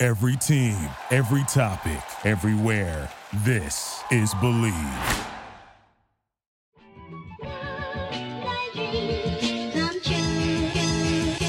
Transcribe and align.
Every 0.00 0.36
team, 0.36 0.76
every 1.10 1.42
topic, 1.48 1.98
everywhere. 2.24 3.10
This 3.42 4.00
is 4.12 4.32
Bleav. 4.34 4.72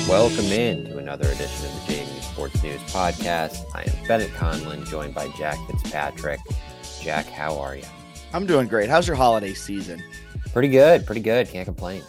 Welcome 0.10 0.46
in 0.46 0.86
to 0.86 0.98
another 0.98 1.28
edition 1.28 1.68
of 1.68 1.86
the 1.86 1.94
JMU 1.94 2.24
Sports 2.24 2.64
News 2.64 2.82
Podcast. 2.92 3.66
I 3.76 3.84
am 3.84 4.08
Bennett 4.08 4.34
Conlin, 4.34 4.84
joined 4.84 5.14
by 5.14 5.28
Jack 5.38 5.60
Fitzpatrick. 5.68 6.40
Jack, 7.04 7.28
how 7.28 7.56
are 7.60 7.76
you? 7.76 7.86
I'm 8.34 8.48
doing 8.48 8.68
great. 8.68 8.90
How's 8.90 9.06
your 9.06 9.16
holiday 9.16 9.54
season? 9.54 10.02
Pretty 10.54 10.70
good, 10.70 11.06
pretty 11.06 11.22
good. 11.22 11.48
Can't 11.50 11.66
complain. 11.66 12.02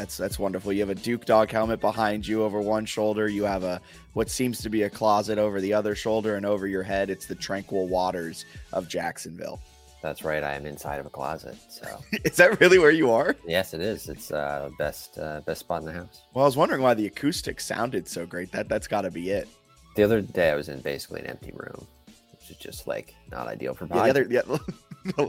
That's 0.00 0.16
that's 0.16 0.38
wonderful. 0.38 0.72
You 0.72 0.80
have 0.80 0.88
a 0.88 0.94
Duke 0.94 1.26
dog 1.26 1.50
helmet 1.50 1.78
behind 1.78 2.26
you 2.26 2.42
over 2.42 2.58
one 2.58 2.86
shoulder. 2.86 3.28
You 3.28 3.42
have 3.44 3.64
a 3.64 3.82
what 4.14 4.30
seems 4.30 4.62
to 4.62 4.70
be 4.70 4.84
a 4.84 4.88
closet 4.88 5.36
over 5.36 5.60
the 5.60 5.74
other 5.74 5.94
shoulder, 5.94 6.36
and 6.36 6.46
over 6.46 6.66
your 6.66 6.82
head, 6.82 7.10
it's 7.10 7.26
the 7.26 7.34
tranquil 7.34 7.86
waters 7.86 8.46
of 8.72 8.88
Jacksonville. 8.88 9.60
That's 10.00 10.24
right. 10.24 10.42
I 10.42 10.54
am 10.54 10.64
inside 10.64 11.00
of 11.00 11.04
a 11.04 11.10
closet. 11.10 11.54
So 11.68 12.02
is 12.24 12.36
that 12.36 12.58
really 12.60 12.78
where 12.78 12.90
you 12.90 13.10
are? 13.10 13.36
Yes, 13.46 13.74
it 13.74 13.82
is. 13.82 14.08
It's 14.08 14.32
uh 14.32 14.70
best 14.78 15.18
uh, 15.18 15.42
best 15.44 15.60
spot 15.60 15.82
in 15.82 15.86
the 15.86 15.92
house. 15.92 16.22
Well, 16.32 16.46
I 16.46 16.48
was 16.48 16.56
wondering 16.56 16.80
why 16.80 16.94
the 16.94 17.06
acoustics 17.06 17.66
sounded 17.66 18.08
so 18.08 18.24
great. 18.24 18.50
That 18.52 18.70
that's 18.70 18.88
got 18.88 19.02
to 19.02 19.10
be 19.10 19.28
it. 19.28 19.48
The 19.96 20.02
other 20.02 20.22
day, 20.22 20.48
I 20.48 20.54
was 20.54 20.70
in 20.70 20.80
basically 20.80 21.20
an 21.20 21.26
empty 21.26 21.52
room, 21.52 21.86
which 22.06 22.50
is 22.50 22.56
just 22.56 22.86
like 22.86 23.14
not 23.30 23.48
ideal 23.48 23.74
for. 23.74 23.84
Yeah, 23.84 24.04
the 24.04 24.08
other 24.08 24.26
yeah, 24.30 25.26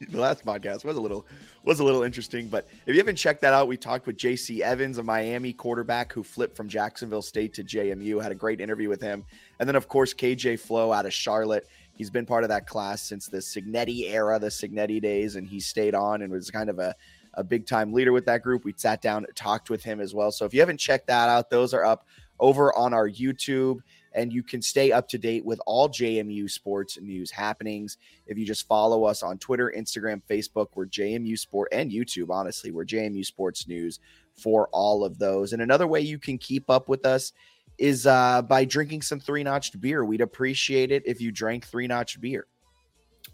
the 0.10 0.20
last 0.20 0.44
podcast 0.44 0.84
was 0.84 0.96
a 0.96 1.00
little 1.00 1.26
was 1.64 1.80
a 1.80 1.84
little 1.84 2.02
interesting, 2.02 2.46
but 2.46 2.68
if 2.86 2.94
you 2.94 3.00
haven't 3.00 3.16
checked 3.16 3.40
that 3.40 3.52
out, 3.52 3.66
we 3.66 3.76
talked 3.76 4.06
with 4.06 4.16
J.C. 4.16 4.62
Evans, 4.62 4.98
a 4.98 5.02
Miami 5.02 5.52
quarterback 5.52 6.12
who 6.12 6.22
flipped 6.22 6.56
from 6.56 6.68
Jacksonville 6.68 7.22
State 7.22 7.54
to 7.54 7.64
JMU. 7.64 8.22
Had 8.22 8.30
a 8.32 8.36
great 8.36 8.60
interview 8.60 8.88
with 8.88 9.00
him, 9.00 9.24
and 9.58 9.68
then 9.68 9.76
of 9.76 9.88
course 9.88 10.14
KJ 10.14 10.60
Flo 10.60 10.92
out 10.92 11.06
of 11.06 11.12
Charlotte 11.12 11.66
He's 11.96 12.10
been 12.10 12.26
part 12.26 12.44
of 12.44 12.50
that 12.50 12.66
class 12.66 13.02
since 13.02 13.26
the 13.26 13.38
Cignetti 13.38 14.10
era, 14.10 14.38
the 14.38 14.48
Cignetti 14.48 15.00
days, 15.00 15.36
and 15.36 15.46
he 15.46 15.58
stayed 15.58 15.94
on 15.94 16.22
and 16.22 16.30
was 16.30 16.50
kind 16.50 16.68
of 16.68 16.78
a, 16.78 16.94
a 17.34 17.42
big 17.42 17.66
time 17.66 17.92
leader 17.92 18.12
with 18.12 18.26
that 18.26 18.42
group. 18.42 18.64
We 18.64 18.74
sat 18.76 19.00
down, 19.00 19.24
talked 19.34 19.70
with 19.70 19.82
him 19.82 20.00
as 20.00 20.14
well. 20.14 20.30
So 20.30 20.44
if 20.44 20.52
you 20.52 20.60
haven't 20.60 20.78
checked 20.78 21.06
that 21.06 21.30
out, 21.30 21.48
those 21.48 21.72
are 21.72 21.84
up 21.84 22.06
over 22.38 22.76
on 22.76 22.92
our 22.92 23.08
YouTube 23.08 23.78
and 24.16 24.32
you 24.32 24.42
can 24.42 24.60
stay 24.60 24.90
up 24.90 25.08
to 25.08 25.18
date 25.18 25.44
with 25.44 25.60
all 25.66 25.88
JMU 25.88 26.50
sports 26.50 26.98
news 27.00 27.30
happenings 27.30 27.98
if 28.26 28.36
you 28.38 28.44
just 28.44 28.66
follow 28.66 29.04
us 29.04 29.22
on 29.22 29.38
Twitter, 29.38 29.72
Instagram, 29.76 30.22
Facebook. 30.28 30.68
We're 30.74 30.86
JMU 30.86 31.38
Sport 31.38 31.68
and 31.70 31.92
YouTube. 31.92 32.30
Honestly, 32.30 32.72
we're 32.72 32.86
JMU 32.86 33.24
Sports 33.24 33.68
News 33.68 34.00
for 34.34 34.68
all 34.72 35.04
of 35.04 35.18
those. 35.18 35.52
And 35.52 35.62
another 35.62 35.86
way 35.86 36.00
you 36.00 36.18
can 36.18 36.38
keep 36.38 36.68
up 36.70 36.88
with 36.88 37.06
us 37.06 37.32
is 37.78 38.06
uh, 38.06 38.42
by 38.42 38.64
drinking 38.64 39.02
some 39.02 39.20
three 39.20 39.44
notched 39.44 39.80
beer. 39.80 40.04
We'd 40.04 40.22
appreciate 40.22 40.90
it 40.90 41.02
if 41.06 41.20
you 41.20 41.30
drank 41.30 41.66
three 41.66 41.86
notched 41.86 42.20
beer. 42.20 42.46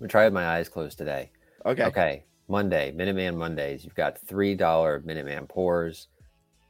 We 0.00 0.08
try 0.08 0.24
with 0.24 0.34
my 0.34 0.46
eyes 0.46 0.68
closed 0.68 0.98
today. 0.98 1.30
Okay. 1.64 1.84
Okay. 1.84 2.24
Monday, 2.48 2.92
Minuteman 2.92 3.36
Mondays. 3.36 3.84
You've 3.84 3.94
got 3.94 4.18
three 4.18 4.56
dollar 4.56 5.00
Minuteman 5.00 5.48
pours. 5.48 6.08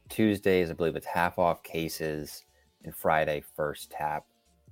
Tuesdays, 0.09 0.69
I 0.69 0.73
believe 0.73 0.95
it's 0.95 1.07
half 1.07 1.39
off 1.39 1.63
cases, 1.63 2.42
and 2.83 2.95
Friday 2.95 3.43
first 3.55 3.91
tap. 3.91 4.25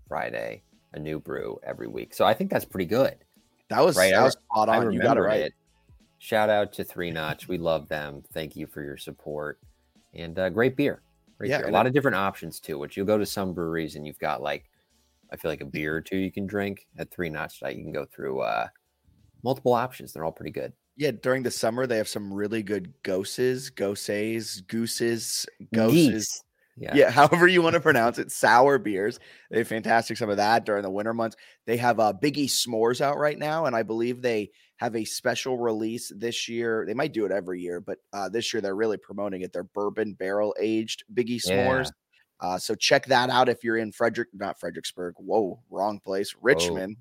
Friday, 0.07 0.61
a 0.91 0.99
new 0.99 1.22
brew 1.22 1.57
every 1.63 1.88
week. 1.88 2.13
So 2.13 2.25
I 2.25 2.33
think 2.33 2.51
that's 2.51 2.66
pretty 2.66 2.85
good. 2.85 3.16
That 3.69 3.79
was 3.79 3.95
right. 3.95 4.11
That 4.11 4.23
was 4.23 4.33
spot 4.33 4.67
on. 4.67 4.91
You 4.91 5.01
got 5.01 5.16
it 5.16 5.22
right. 5.22 5.39
It. 5.39 5.53
Shout 6.19 6.50
out 6.50 6.73
to 6.73 6.83
Three 6.83 7.11
Notch. 7.11 7.47
We 7.47 7.57
love 7.57 7.88
them. 7.88 8.21
Thank 8.33 8.57
you 8.57 8.67
for 8.67 8.83
your 8.83 8.97
support 8.97 9.57
and 10.13 10.38
uh, 10.38 10.50
great 10.50 10.75
beer. 10.75 11.01
Right 11.39 11.50
yeah, 11.50 11.66
a 11.66 11.71
lot 11.71 11.88
of 11.88 11.94
different 11.94 12.17
options 12.17 12.59
too. 12.59 12.77
Which 12.77 12.97
you'll 12.97 13.05
go 13.05 13.17
to 13.17 13.25
some 13.25 13.53
breweries 13.53 13.95
and 13.95 14.05
you've 14.05 14.19
got 14.19 14.41
like, 14.41 14.66
I 15.31 15.38
feel 15.38 15.50
like 15.50 15.61
a 15.61 15.66
beer 15.66 15.95
or 15.95 16.01
two 16.01 16.17
you 16.17 16.29
can 16.29 16.45
drink 16.45 16.85
at 16.97 17.09
Three 17.09 17.29
Notch. 17.29 17.61
You 17.61 17.69
can 17.69 17.94
go 17.94 18.05
through 18.05 18.41
uh, 18.41 18.67
multiple 19.44 19.73
options. 19.73 20.11
They're 20.11 20.25
all 20.25 20.31
pretty 20.33 20.51
good. 20.51 20.73
Yeah, 20.97 21.11
during 21.11 21.41
the 21.41 21.51
summer 21.51 21.88
they 21.88 21.95
have 21.95 22.09
some 22.09 22.33
really 22.33 22.61
good 22.61 22.94
goses, 23.03 23.69
goses, 23.69 24.59
gooses, 24.67 25.45
goses. 25.73 26.44
Yeah. 26.77 26.95
yeah, 26.95 27.11
however 27.11 27.47
you 27.47 27.61
want 27.61 27.75
to 27.75 27.79
pronounce 27.79 28.17
it, 28.17 28.31
sour 28.31 28.77
beers. 28.77 29.19
They 29.49 29.59
have 29.59 29.67
fantastic 29.67 30.17
some 30.17 30.29
of 30.29 30.37
that 30.37 30.65
during 30.65 30.83
the 30.83 30.89
winter 30.89 31.13
months. 31.13 31.35
They 31.65 31.77
have 31.77 31.99
a 31.99 32.03
uh, 32.03 32.13
Biggie 32.13 32.49
S'mores 32.49 33.01
out 33.01 33.17
right 33.17 33.37
now, 33.37 33.65
and 33.65 33.75
I 33.75 33.83
believe 33.83 34.21
they 34.21 34.51
have 34.77 34.95
a 34.95 35.05
special 35.05 35.57
release 35.57 36.11
this 36.15 36.49
year. 36.49 36.85
They 36.87 36.95
might 36.95 37.13
do 37.13 37.25
it 37.25 37.31
every 37.31 37.61
year, 37.61 37.79
but 37.79 37.99
uh, 38.13 38.29
this 38.29 38.51
year 38.51 38.61
they're 38.61 38.75
really 38.75 38.97
promoting 38.97 39.41
it. 39.41 39.53
They're 39.53 39.63
bourbon 39.63 40.13
barrel 40.13 40.55
aged 40.59 41.03
Biggie 41.13 41.41
S'mores. 41.45 41.85
Yeah. 41.85 42.49
Uh, 42.49 42.57
so 42.57 42.73
check 42.73 43.05
that 43.05 43.29
out 43.29 43.49
if 43.49 43.63
you're 43.63 43.77
in 43.77 43.91
Frederick, 43.91 44.29
not 44.33 44.59
Fredericksburg. 44.59 45.13
Whoa, 45.17 45.61
wrong 45.69 45.99
place. 45.99 46.33
Richmond, 46.41 46.97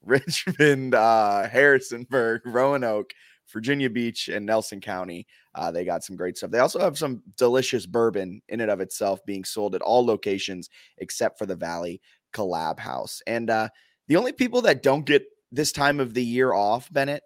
Whoa. 0.00 0.16
Richmond, 0.18 0.96
uh, 0.96 1.48
Harrisonburg, 1.48 2.42
Roanoke, 2.44 3.12
Virginia 3.52 3.90
Beach, 3.90 4.28
and 4.28 4.46
Nelson 4.46 4.80
County. 4.80 5.26
Uh, 5.54 5.70
they 5.70 5.84
got 5.84 6.04
some 6.04 6.16
great 6.16 6.36
stuff. 6.36 6.50
They 6.50 6.58
also 6.58 6.80
have 6.80 6.98
some 6.98 7.22
delicious 7.36 7.86
bourbon 7.86 8.42
in 8.48 8.60
and 8.60 8.70
of 8.70 8.80
itself 8.80 9.24
being 9.26 9.44
sold 9.44 9.74
at 9.74 9.82
all 9.82 10.04
locations 10.04 10.70
except 10.98 11.38
for 11.38 11.46
the 11.46 11.56
Valley 11.56 12.00
Collab 12.32 12.78
House. 12.78 13.20
And 13.26 13.50
uh, 13.50 13.68
the 14.08 14.16
only 14.16 14.32
people 14.32 14.62
that 14.62 14.82
don't 14.82 15.06
get 15.06 15.24
this 15.50 15.72
time 15.72 16.00
of 16.00 16.14
the 16.14 16.24
year 16.24 16.52
off, 16.52 16.92
Bennett, 16.92 17.22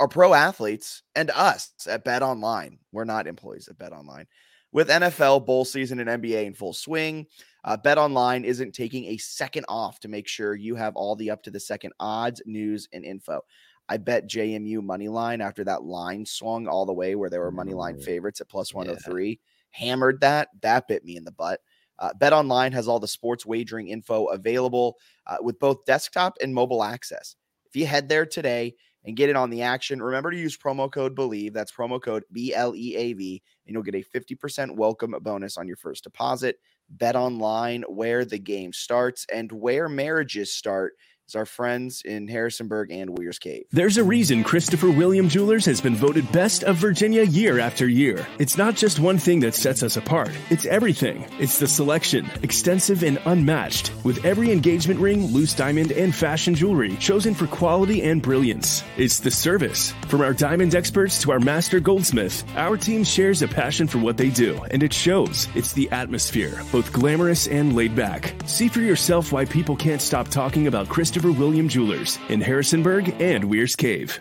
are 0.00 0.08
pro 0.08 0.32
athletes 0.32 1.02
and 1.14 1.30
us 1.30 1.72
at 1.88 2.04
Bet 2.04 2.22
Online. 2.22 2.78
We're 2.92 3.04
not 3.04 3.26
employees 3.26 3.68
at 3.68 3.78
Bet 3.78 3.92
Online. 3.92 4.26
With 4.70 4.88
NFL 4.88 5.46
bowl 5.46 5.64
season 5.64 5.98
and 5.98 6.22
NBA 6.22 6.44
in 6.44 6.54
full 6.54 6.74
swing, 6.74 7.26
uh, 7.64 7.76
Bet 7.76 7.98
Online 7.98 8.44
isn't 8.44 8.74
taking 8.74 9.06
a 9.06 9.16
second 9.16 9.64
off 9.68 9.98
to 10.00 10.08
make 10.08 10.28
sure 10.28 10.54
you 10.54 10.74
have 10.76 10.94
all 10.94 11.16
the 11.16 11.30
up 11.30 11.42
to 11.44 11.50
the 11.50 11.58
second 11.58 11.92
odds, 11.98 12.42
news, 12.46 12.86
and 12.92 13.04
info. 13.04 13.40
I 13.88 13.96
bet 13.96 14.28
JMU 14.28 14.82
money 14.82 15.08
line 15.08 15.40
after 15.40 15.64
that 15.64 15.82
line 15.82 16.26
swung 16.26 16.68
all 16.68 16.86
the 16.86 16.92
way 16.92 17.14
where 17.14 17.30
there 17.30 17.40
were 17.40 17.50
money 17.50 17.72
line 17.72 17.96
mm. 17.96 18.04
favorites 18.04 18.40
at 18.40 18.48
plus 18.48 18.74
103. 18.74 19.28
Yeah. 19.28 19.34
Hammered 19.70 20.20
that. 20.20 20.48
That 20.60 20.88
bit 20.88 21.04
me 21.04 21.16
in 21.16 21.24
the 21.24 21.32
butt. 21.32 21.60
Uh, 21.98 22.12
Bet 22.14 22.32
Online 22.32 22.72
has 22.72 22.86
all 22.86 23.00
the 23.00 23.08
sports 23.08 23.44
wagering 23.44 23.88
info 23.88 24.26
available 24.26 24.98
uh, 25.26 25.38
with 25.40 25.58
both 25.58 25.84
desktop 25.84 26.36
and 26.40 26.54
mobile 26.54 26.84
access. 26.84 27.34
If 27.66 27.76
you 27.76 27.86
head 27.86 28.08
there 28.08 28.24
today 28.24 28.76
and 29.04 29.16
get 29.16 29.30
in 29.30 29.36
on 29.36 29.50
the 29.50 29.62
action, 29.62 30.00
remember 30.00 30.30
to 30.30 30.38
use 30.38 30.56
promo 30.56 30.90
code 30.90 31.16
BLEAV. 31.16 31.52
That's 31.52 31.72
promo 31.72 32.00
code 32.00 32.24
B 32.30 32.54
L 32.54 32.74
E 32.76 32.94
A 32.96 33.12
V, 33.14 33.42
and 33.66 33.74
you'll 33.74 33.82
get 33.82 33.94
a 33.94 34.04
50% 34.18 34.76
welcome 34.76 35.14
bonus 35.20 35.56
on 35.56 35.66
your 35.66 35.76
first 35.76 36.04
deposit. 36.04 36.58
Bet 36.88 37.16
Online, 37.16 37.82
where 37.82 38.24
the 38.24 38.38
game 38.38 38.72
starts 38.72 39.26
and 39.32 39.50
where 39.52 39.88
marriages 39.88 40.54
start 40.54 40.94
is 41.28 41.36
our 41.36 41.44
friends 41.44 42.00
in 42.04 42.26
Harrisonburg 42.26 42.90
and 42.90 43.16
Weyers 43.16 43.38
Cave. 43.38 43.66
There's 43.70 43.98
a 43.98 44.04
reason 44.04 44.42
Christopher 44.42 44.90
William 44.90 45.28
Jewelers 45.28 45.66
has 45.66 45.78
been 45.80 45.94
voted 45.94 46.30
best 46.32 46.64
of 46.64 46.76
Virginia 46.76 47.22
year 47.22 47.58
after 47.58 47.86
year. 47.86 48.26
It's 48.38 48.56
not 48.56 48.76
just 48.76 48.98
one 48.98 49.18
thing 49.18 49.40
that 49.40 49.54
sets 49.54 49.82
us 49.82 49.98
apart, 49.98 50.30
it's 50.48 50.64
everything. 50.64 51.26
It's 51.38 51.58
the 51.58 51.68
selection, 51.68 52.30
extensive 52.42 53.02
and 53.02 53.20
unmatched, 53.26 53.92
with 54.04 54.24
every 54.24 54.50
engagement 54.50 55.00
ring, 55.00 55.26
loose 55.26 55.52
diamond, 55.52 55.92
and 55.92 56.14
fashion 56.14 56.54
jewelry 56.54 56.96
chosen 56.96 57.34
for 57.34 57.46
quality 57.46 58.02
and 58.04 58.22
brilliance. 58.22 58.82
It's 58.96 59.20
the 59.20 59.30
service. 59.30 59.92
From 60.08 60.22
our 60.22 60.32
diamond 60.32 60.74
experts 60.74 61.20
to 61.22 61.32
our 61.32 61.40
master 61.40 61.78
goldsmith, 61.78 62.42
our 62.56 62.78
team 62.78 63.04
shares 63.04 63.42
a 63.42 63.48
passion 63.48 63.86
for 63.86 63.98
what 63.98 64.16
they 64.16 64.30
do, 64.30 64.58
and 64.70 64.82
it 64.82 64.94
shows. 64.94 65.46
It's 65.54 65.74
the 65.74 65.90
atmosphere, 65.90 66.62
both 66.72 66.90
glamorous 66.90 67.48
and 67.48 67.76
laid 67.76 67.94
back. 67.94 68.34
See 68.46 68.68
for 68.68 68.80
yourself 68.80 69.30
why 69.30 69.44
people 69.44 69.76
can't 69.76 70.00
stop 70.00 70.28
talking 70.28 70.68
about 70.68 70.88
Christopher 70.88 71.17
Christopher 71.18 71.40
William 71.40 71.68
Jewelers 71.68 72.16
in 72.28 72.40
Harrisonburg 72.40 73.20
and 73.20 73.50
Weyers 73.50 73.74
Cave. 73.74 74.20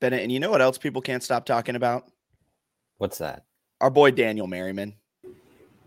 Bennett, 0.00 0.22
and 0.22 0.32
you 0.32 0.40
know 0.40 0.50
what 0.50 0.62
else 0.62 0.78
people 0.78 1.02
can't 1.02 1.22
stop 1.22 1.44
talking 1.44 1.76
about? 1.76 2.10
What's 2.96 3.18
that? 3.18 3.44
Our 3.82 3.90
boy 3.90 4.12
Daniel 4.12 4.46
Merriman. 4.46 4.94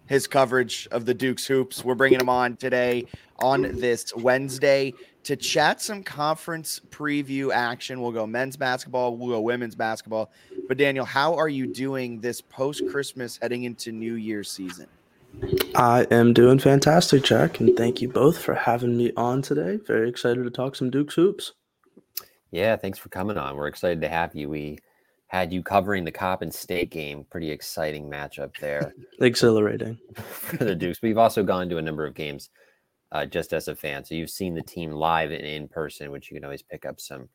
His 0.06 0.28
coverage 0.28 0.88
of 0.92 1.08
the 1.08 1.16
Duke's 1.16 1.48
hoops. 1.48 1.84
We're 1.84 1.96
bringing 1.96 2.20
him 2.20 2.30
on 2.30 2.58
today 2.58 3.08
on 3.40 3.64
this 3.64 4.16
Wednesday 4.16 4.94
to 5.24 5.36
chat 5.36 5.82
some 5.82 6.04
conference 6.04 6.80
preview 6.92 7.52
action. 7.52 8.02
We'll 8.02 8.12
go 8.12 8.28
men's 8.28 8.56
basketball, 8.56 9.18
we'll 9.18 9.30
go 9.30 9.42
women's 9.42 9.74
basketball. 9.74 10.30
But 10.68 10.78
Daniel, 10.78 11.06
how 11.06 11.34
are 11.34 11.50
you 11.50 11.66
doing 11.66 12.20
this 12.20 12.40
post 12.40 12.88
Christmas 12.88 13.40
heading 13.42 13.64
into 13.64 13.92
New 13.92 14.14
Year's 14.14 14.52
season? 14.52 14.86
I 15.76 16.08
am 16.10 16.34
doing 16.34 16.60
fantastic, 16.60 17.24
Jack, 17.24 17.60
and 17.60 17.76
thank 17.76 18.02
you 18.02 18.08
both 18.08 18.38
for 18.38 18.56
having 18.56 18.96
me 18.96 19.12
on 19.18 19.42
today. 19.42 19.78
Very 19.86 20.10
excited 20.10 20.44
to 20.44 20.50
talk 20.50 20.76
some 20.76 20.90
Duke's 20.90 21.16
hoops. 21.16 21.54
Yeah, 22.52 22.78
thanks 22.78 22.98
for 22.98 23.10
coming 23.10 23.38
on. 23.38 23.56
We're 23.56 23.68
excited 23.68 24.02
to 24.02 24.08
have 24.08 24.34
you. 24.36 24.50
We 24.50 24.80
had 25.28 25.52
you 25.52 25.62
covering 25.62 26.06
the 26.06 26.12
Coppin 26.12 26.52
State 26.52 26.92
game. 26.92 27.26
Pretty 27.30 27.52
exciting 27.52 28.10
matchup 28.10 28.58
there. 28.60 28.94
Exhilarating 29.20 29.98
for 30.16 30.64
the 30.64 30.76
Dukes. 30.76 31.02
We've 31.02 31.18
also 31.18 31.44
gone 31.44 31.68
to 31.70 31.78
a 31.78 31.82
number 31.82 32.06
of 32.06 32.14
games 32.14 32.50
uh, 33.12 33.26
just 33.26 33.52
as 33.52 33.68
a 33.68 33.76
fan, 33.76 34.06
so 34.06 34.16
you've 34.16 34.30
seen 34.30 34.56
the 34.56 34.62
team 34.62 34.92
live 34.92 35.32
and 35.32 35.46
in 35.46 35.68
person, 35.68 36.12
which 36.12 36.32
you 36.32 36.36
can 36.36 36.46
always 36.46 36.64
pick 36.64 36.86
up 36.86 37.00
some 37.00 37.28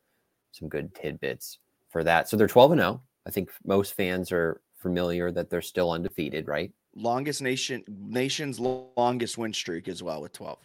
some 0.52 0.68
good 0.68 0.94
tidbits 0.94 1.58
for 1.90 2.02
that. 2.04 2.28
So 2.28 2.36
they're 2.36 2.48
twelve 2.48 2.72
and 2.72 2.80
zero. 2.80 3.02
Oh. 3.02 3.06
I 3.26 3.30
think 3.30 3.50
most 3.64 3.94
fans 3.94 4.32
are 4.32 4.62
familiar 4.78 5.30
that 5.30 5.50
they're 5.50 5.60
still 5.60 5.90
undefeated, 5.90 6.48
right? 6.48 6.72
Longest 6.94 7.40
nation 7.40 7.84
nation's 7.88 8.58
longest 8.58 9.38
win 9.38 9.52
streak 9.52 9.88
as 9.88 10.02
well 10.02 10.22
with 10.22 10.32
twelve. 10.32 10.58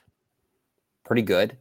Pretty 1.04 1.22
good. 1.22 1.58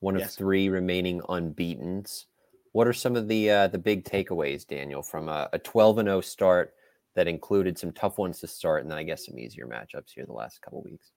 One 0.00 0.16
of 0.16 0.30
three 0.30 0.68
remaining 0.68 1.20
unbeaten's. 1.28 2.26
What 2.72 2.86
are 2.86 2.92
some 2.92 3.16
of 3.16 3.28
the 3.28 3.50
uh, 3.50 3.68
the 3.68 3.78
big 3.78 4.04
takeaways, 4.04 4.66
Daniel, 4.66 5.02
from 5.02 5.28
a, 5.28 5.48
a 5.52 5.58
12 5.58 5.98
and 5.98 6.08
0 6.08 6.20
start 6.20 6.74
that 7.14 7.28
included 7.28 7.78
some 7.78 7.92
tough 7.92 8.18
ones 8.18 8.40
to 8.40 8.46
start, 8.46 8.82
and 8.82 8.90
then 8.90 8.98
I 8.98 9.02
guess 9.02 9.26
some 9.26 9.38
easier 9.38 9.66
matchups 9.66 10.10
here 10.14 10.26
the 10.26 10.32
last 10.32 10.60
couple 10.60 10.82
weeks? 10.82 11.12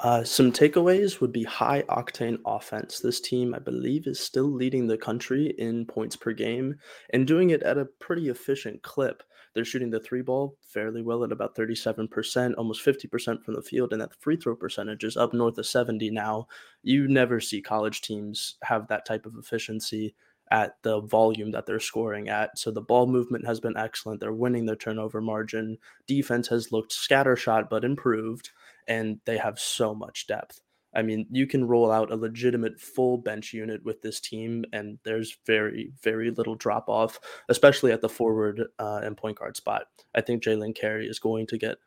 Uh, 0.00 0.22
some 0.24 0.52
takeaways 0.52 1.20
would 1.20 1.32
be 1.32 1.44
high 1.44 1.82
octane 1.82 2.38
offense. 2.46 3.00
This 3.00 3.20
team, 3.20 3.54
I 3.54 3.58
believe, 3.58 4.06
is 4.06 4.20
still 4.20 4.50
leading 4.50 4.86
the 4.86 4.96
country 4.96 5.54
in 5.58 5.86
points 5.86 6.16
per 6.16 6.32
game 6.32 6.76
and 7.10 7.26
doing 7.26 7.50
it 7.50 7.62
at 7.62 7.78
a 7.78 7.84
pretty 7.84 8.28
efficient 8.28 8.82
clip. 8.82 9.22
They're 9.54 9.64
shooting 9.64 9.90
the 9.90 10.00
three 10.00 10.22
ball 10.22 10.56
fairly 10.60 11.02
well 11.02 11.24
at 11.24 11.32
about 11.32 11.56
37%, 11.56 12.54
almost 12.56 12.84
50% 12.84 13.44
from 13.44 13.54
the 13.54 13.62
field, 13.62 13.92
and 13.92 14.00
that 14.00 14.14
free 14.20 14.36
throw 14.36 14.54
percentage 14.56 15.04
is 15.04 15.16
up 15.16 15.32
north 15.32 15.58
of 15.58 15.66
70 15.66 16.10
now. 16.10 16.46
You 16.82 17.08
never 17.08 17.40
see 17.40 17.60
college 17.60 18.02
teams 18.02 18.56
have 18.62 18.88
that 18.88 19.06
type 19.06 19.26
of 19.26 19.36
efficiency 19.36 20.14
at 20.50 20.76
the 20.82 21.00
volume 21.02 21.50
that 21.50 21.66
they're 21.66 21.80
scoring 21.80 22.28
at. 22.28 22.58
So 22.58 22.70
the 22.70 22.80
ball 22.80 23.06
movement 23.06 23.46
has 23.46 23.60
been 23.60 23.76
excellent. 23.76 24.20
They're 24.20 24.32
winning 24.32 24.66
their 24.66 24.76
turnover 24.76 25.20
margin. 25.20 25.76
Defense 26.06 26.48
has 26.48 26.72
looked 26.72 26.92
scattershot 26.92 27.68
but 27.68 27.84
improved, 27.84 28.50
and 28.86 29.20
they 29.26 29.36
have 29.36 29.58
so 29.58 29.94
much 29.94 30.26
depth. 30.26 30.60
I 30.94 31.02
mean, 31.02 31.26
you 31.30 31.46
can 31.46 31.66
roll 31.66 31.92
out 31.92 32.10
a 32.10 32.16
legitimate 32.16 32.80
full 32.80 33.18
bench 33.18 33.52
unit 33.52 33.84
with 33.84 34.00
this 34.02 34.20
team, 34.20 34.64
and 34.72 34.98
there's 35.04 35.36
very, 35.46 35.92
very 36.02 36.30
little 36.30 36.54
drop 36.54 36.88
off, 36.88 37.20
especially 37.48 37.92
at 37.92 38.00
the 38.00 38.08
forward 38.08 38.62
uh, 38.78 39.00
and 39.02 39.16
point 39.16 39.38
guard 39.38 39.56
spot. 39.56 39.84
I 40.14 40.20
think 40.20 40.42
Jalen 40.42 40.74
Carey 40.74 41.06
is 41.06 41.18
going 41.18 41.46
to 41.48 41.58
get 41.58 41.78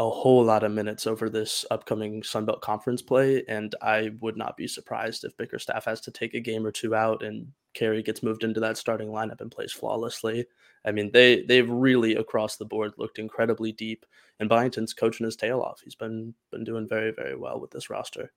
a 0.00 0.08
whole 0.08 0.42
lot 0.42 0.64
of 0.64 0.72
minutes 0.72 1.06
over 1.06 1.28
this 1.28 1.66
upcoming 1.70 2.22
Sunbelt 2.22 2.62
Conference 2.62 3.02
play, 3.02 3.44
and 3.46 3.74
I 3.82 4.12
would 4.20 4.34
not 4.34 4.56
be 4.56 4.66
surprised 4.66 5.24
if 5.24 5.36
Bickerstaff 5.36 5.84
has 5.84 6.00
to 6.00 6.10
take 6.10 6.32
a 6.32 6.40
game 6.40 6.64
or 6.66 6.72
two 6.72 6.94
out 6.94 7.22
and 7.22 7.48
Carey 7.74 8.02
gets 8.02 8.22
moved 8.22 8.42
into 8.42 8.60
that 8.60 8.78
starting 8.78 9.08
lineup 9.08 9.42
and 9.42 9.50
plays 9.50 9.72
flawlessly. 9.72 10.46
I 10.86 10.92
mean, 10.92 11.10
they 11.12 11.42
they've 11.42 11.68
really 11.68 12.14
across 12.16 12.56
the 12.56 12.64
board 12.64 12.94
looked 12.96 13.18
incredibly 13.18 13.72
deep, 13.72 14.06
and 14.40 14.48
Byington's 14.48 14.94
coaching 14.94 15.26
his 15.26 15.36
tail 15.36 15.60
off. 15.60 15.82
He's 15.84 15.94
been 15.94 16.32
been 16.50 16.64
doing 16.64 16.88
very 16.88 17.10
very 17.10 17.36
well 17.36 17.60
with 17.60 17.70
this 17.70 17.90
roster. 17.90 18.32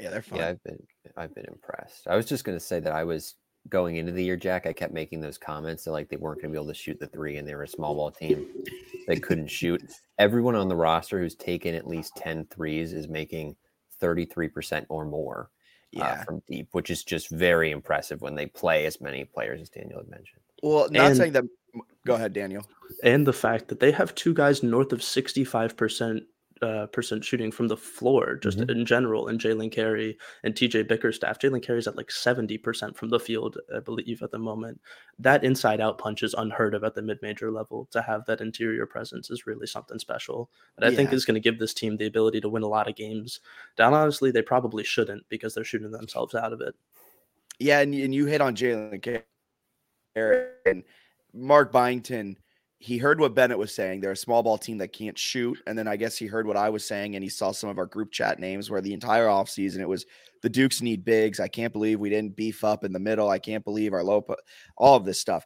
Yeah, 0.00 0.08
they're 0.08 0.22
fine. 0.22 0.38
Yeah, 0.38 0.48
I've 0.48 0.62
been 0.64 0.86
I've 1.18 1.34
been 1.34 1.44
impressed. 1.48 2.08
I 2.08 2.16
was 2.16 2.24
just 2.24 2.44
going 2.44 2.56
to 2.56 2.64
say 2.64 2.80
that 2.80 2.94
I 2.94 3.04
was 3.04 3.34
going 3.68 3.96
into 3.96 4.12
the 4.12 4.24
year, 4.24 4.36
Jack. 4.36 4.66
I 4.66 4.72
kept 4.72 4.92
making 4.92 5.20
those 5.20 5.38
comments 5.38 5.84
that 5.84 5.92
like 5.92 6.08
they 6.08 6.16
weren't 6.16 6.40
going 6.40 6.52
to 6.52 6.58
be 6.58 6.62
able 6.62 6.72
to 6.72 6.78
shoot 6.78 6.98
the 6.98 7.06
three, 7.06 7.36
and 7.36 7.46
they 7.46 7.54
were 7.54 7.64
a 7.64 7.68
small 7.68 7.94
ball 7.94 8.10
team. 8.10 8.46
They 9.06 9.16
couldn't 9.16 9.48
shoot. 9.48 9.82
Everyone 10.18 10.54
on 10.54 10.68
the 10.68 10.76
roster 10.76 11.18
who's 11.18 11.34
taken 11.34 11.74
at 11.74 11.86
least 11.86 12.16
10 12.16 12.46
threes 12.46 12.92
is 12.92 13.08
making 13.08 13.56
33% 14.00 14.86
or 14.88 15.04
more 15.04 15.50
uh, 15.96 15.98
yeah. 15.98 16.04
Uh, 16.04 16.24
from 16.24 16.42
deep, 16.48 16.68
which 16.72 16.88
is 16.88 17.02
just 17.02 17.30
very 17.30 17.72
impressive 17.72 18.20
when 18.20 18.36
they 18.36 18.46
play 18.46 18.86
as 18.86 19.00
many 19.00 19.24
players 19.24 19.60
as 19.60 19.68
Daniel 19.68 19.98
had 19.98 20.08
mentioned. 20.08 20.40
Well, 20.62 20.88
not 20.90 21.06
and, 21.08 21.16
saying 21.16 21.32
that. 21.32 21.44
Go 22.06 22.14
ahead, 22.14 22.32
Daniel. 22.32 22.64
And 23.02 23.26
the 23.26 23.32
fact 23.32 23.68
that 23.68 23.80
they 23.80 23.90
have 23.90 24.14
two 24.14 24.32
guys 24.32 24.62
north 24.62 24.92
of 24.92 25.00
65% 25.00 26.22
uh, 26.62 26.86
percent 26.86 27.24
shooting 27.24 27.50
from 27.50 27.68
the 27.68 27.76
floor, 27.76 28.36
just 28.36 28.58
mm-hmm. 28.58 28.70
in 28.70 28.84
general, 28.84 29.28
and 29.28 29.40
Jalen 29.40 29.72
Carey 29.72 30.16
and 30.44 30.54
TJ 30.54 30.88
Bickerstaff. 30.88 31.38
Jalen 31.38 31.62
Carey's 31.62 31.86
at 31.86 31.96
like 31.96 32.08
70% 32.08 32.96
from 32.96 33.08
the 33.08 33.18
field, 33.20 33.58
I 33.74 33.80
believe, 33.80 34.22
at 34.22 34.30
the 34.30 34.38
moment. 34.38 34.80
That 35.18 35.44
inside 35.44 35.80
out 35.80 35.98
punch 35.98 36.22
is 36.22 36.34
unheard 36.34 36.74
of 36.74 36.84
at 36.84 36.94
the 36.94 37.02
mid 37.02 37.18
major 37.22 37.50
level. 37.50 37.88
To 37.92 38.02
have 38.02 38.24
that 38.26 38.40
interior 38.40 38.86
presence 38.86 39.30
is 39.30 39.46
really 39.46 39.66
something 39.66 39.98
special. 39.98 40.50
That 40.76 40.86
I 40.86 40.90
yeah. 40.90 40.96
think 40.96 41.12
is 41.12 41.24
going 41.24 41.34
to 41.34 41.40
give 41.40 41.58
this 41.58 41.74
team 41.74 41.96
the 41.96 42.06
ability 42.06 42.40
to 42.42 42.48
win 42.48 42.62
a 42.62 42.68
lot 42.68 42.88
of 42.88 42.96
games. 42.96 43.40
Down 43.76 43.94
honestly, 43.94 44.30
they 44.30 44.42
probably 44.42 44.84
shouldn't 44.84 45.28
because 45.28 45.54
they're 45.54 45.64
shooting 45.64 45.90
themselves 45.90 46.34
out 46.34 46.52
of 46.52 46.60
it. 46.60 46.74
Yeah, 47.58 47.80
and, 47.80 47.94
and 47.94 48.14
you 48.14 48.26
hit 48.26 48.40
on 48.40 48.56
Jalen 48.56 49.02
Carey 50.14 50.44
and 50.66 50.82
Mark 51.32 51.72
Byington 51.72 52.36
he 52.82 52.96
heard 52.96 53.20
what 53.20 53.34
Bennett 53.34 53.58
was 53.58 53.74
saying. 53.74 54.00
They're 54.00 54.12
a 54.12 54.16
small 54.16 54.42
ball 54.42 54.56
team 54.56 54.78
that 54.78 54.94
can't 54.94 55.16
shoot. 55.16 55.58
And 55.66 55.78
then 55.78 55.86
I 55.86 55.96
guess 55.96 56.16
he 56.16 56.26
heard 56.26 56.46
what 56.46 56.56
I 56.56 56.70
was 56.70 56.82
saying 56.82 57.14
and 57.14 57.22
he 57.22 57.28
saw 57.28 57.52
some 57.52 57.68
of 57.68 57.76
our 57.76 57.84
group 57.84 58.10
chat 58.10 58.38
names 58.38 58.70
where 58.70 58.80
the 58.80 58.94
entire 58.94 59.26
offseason 59.26 59.80
it 59.80 59.88
was 59.88 60.06
the 60.40 60.48
Dukes 60.48 60.80
need 60.80 61.04
bigs. 61.04 61.40
I 61.40 61.48
can't 61.48 61.74
believe 61.74 62.00
we 62.00 62.08
didn't 62.08 62.36
beef 62.36 62.64
up 62.64 62.82
in 62.82 62.94
the 62.94 62.98
middle. 62.98 63.28
I 63.28 63.38
can't 63.38 63.62
believe 63.62 63.92
our 63.92 64.02
low, 64.02 64.24
all 64.78 64.96
of 64.96 65.04
this 65.04 65.20
stuff. 65.20 65.44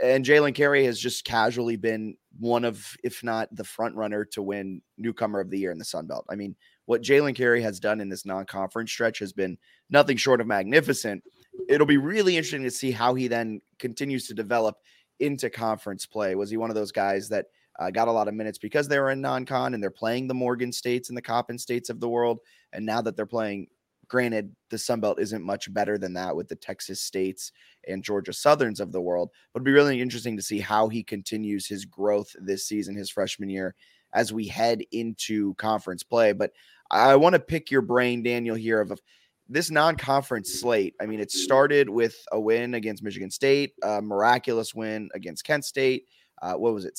And 0.00 0.24
Jalen 0.24 0.54
Carey 0.54 0.84
has 0.84 1.00
just 1.00 1.24
casually 1.24 1.76
been 1.76 2.16
one 2.38 2.64
of, 2.64 2.86
if 3.02 3.24
not 3.24 3.48
the 3.54 3.64
front 3.64 3.96
runner 3.96 4.24
to 4.26 4.42
win 4.42 4.80
newcomer 4.96 5.40
of 5.40 5.50
the 5.50 5.58
year 5.58 5.72
in 5.72 5.78
the 5.78 5.84
Sun 5.84 6.06
Belt. 6.06 6.24
I 6.30 6.36
mean, 6.36 6.54
what 6.84 7.02
Jalen 7.02 7.34
Carey 7.34 7.62
has 7.62 7.80
done 7.80 8.00
in 8.00 8.08
this 8.08 8.24
non 8.24 8.46
conference 8.46 8.92
stretch 8.92 9.18
has 9.18 9.32
been 9.32 9.58
nothing 9.90 10.16
short 10.16 10.40
of 10.40 10.46
magnificent. 10.46 11.24
It'll 11.68 11.86
be 11.86 11.96
really 11.96 12.36
interesting 12.36 12.62
to 12.62 12.70
see 12.70 12.92
how 12.92 13.14
he 13.14 13.26
then 13.26 13.60
continues 13.80 14.28
to 14.28 14.34
develop 14.34 14.76
into 15.20 15.50
conference 15.50 16.06
play? 16.06 16.34
Was 16.34 16.50
he 16.50 16.56
one 16.56 16.70
of 16.70 16.76
those 16.76 16.92
guys 16.92 17.28
that 17.28 17.46
uh, 17.78 17.90
got 17.90 18.08
a 18.08 18.12
lot 18.12 18.28
of 18.28 18.34
minutes 18.34 18.58
because 18.58 18.88
they 18.88 18.98
were 18.98 19.10
in 19.10 19.20
non-con 19.20 19.74
and 19.74 19.82
they're 19.82 19.90
playing 19.90 20.26
the 20.26 20.34
Morgan 20.34 20.72
states 20.72 21.08
and 21.08 21.16
the 21.16 21.22
Coppin 21.22 21.58
states 21.58 21.90
of 21.90 22.00
the 22.00 22.08
world? 22.08 22.38
And 22.72 22.84
now 22.84 23.00
that 23.02 23.16
they're 23.16 23.26
playing, 23.26 23.68
granted, 24.08 24.54
the 24.70 24.78
Sun 24.78 25.00
Belt 25.00 25.20
isn't 25.20 25.42
much 25.42 25.72
better 25.72 25.98
than 25.98 26.12
that 26.14 26.34
with 26.34 26.48
the 26.48 26.56
Texas 26.56 27.00
states 27.00 27.52
and 27.88 28.04
Georgia 28.04 28.32
Southerns 28.32 28.80
of 28.80 28.92
the 28.92 29.00
world. 29.00 29.30
But 29.52 29.58
it'd 29.58 29.66
be 29.66 29.72
really 29.72 30.00
interesting 30.00 30.36
to 30.36 30.42
see 30.42 30.60
how 30.60 30.88
he 30.88 31.02
continues 31.02 31.66
his 31.66 31.84
growth 31.84 32.34
this 32.38 32.66
season, 32.66 32.94
his 32.94 33.10
freshman 33.10 33.48
year, 33.48 33.74
as 34.14 34.32
we 34.32 34.46
head 34.46 34.82
into 34.92 35.54
conference 35.54 36.02
play. 36.02 36.32
But 36.32 36.52
I 36.90 37.16
want 37.16 37.34
to 37.34 37.40
pick 37.40 37.70
your 37.70 37.82
brain, 37.82 38.22
Daniel, 38.22 38.56
here 38.56 38.80
of, 38.80 38.92
of 38.92 39.00
this 39.48 39.70
non-conference 39.70 40.60
slate, 40.60 40.94
I 41.00 41.06
mean, 41.06 41.20
it 41.20 41.30
started 41.30 41.88
with 41.88 42.16
a 42.32 42.40
win 42.40 42.74
against 42.74 43.02
Michigan 43.02 43.30
State, 43.30 43.74
a 43.82 44.02
miraculous 44.02 44.74
win 44.74 45.08
against 45.14 45.44
Kent 45.44 45.64
State. 45.64 46.06
Uh, 46.42 46.54
what 46.54 46.74
was 46.74 46.84
it? 46.84 46.98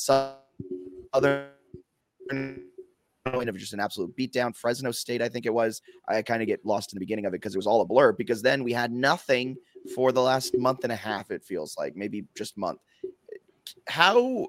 Other 1.14 1.50
Southern 2.30 3.50
of 3.50 3.58
just 3.58 3.74
an 3.74 3.80
absolute 3.80 4.16
beatdown. 4.16 4.56
Fresno 4.56 4.92
State, 4.92 5.22
I 5.22 5.30
think 5.30 5.46
it 5.46 5.54
was. 5.54 5.82
I 6.08 6.22
kind 6.22 6.42
of 6.42 6.48
get 6.48 6.66
lost 6.66 6.94
in 6.94 6.98
the 6.98 7.00
beginning 7.00 7.26
of 7.26 7.34
it 7.34 7.42
because 7.42 7.56
it 7.56 7.58
was 7.58 7.68
all 7.68 7.82
a 7.82 7.86
blur. 7.86 8.14
Because 8.14 8.42
then 8.42 8.64
we 8.64 8.74
had 8.74 8.92
nothing 8.92 9.58
for 9.94 10.12
the 10.12 10.22
last 10.22 10.58
month 10.58 10.84
and 10.84 10.92
a 10.92 10.96
half. 10.96 11.32
It 11.32 11.44
feels 11.44 11.76
like 11.78 11.96
maybe 11.96 12.26
just 12.36 12.58
month. 12.58 12.80
How 13.88 14.48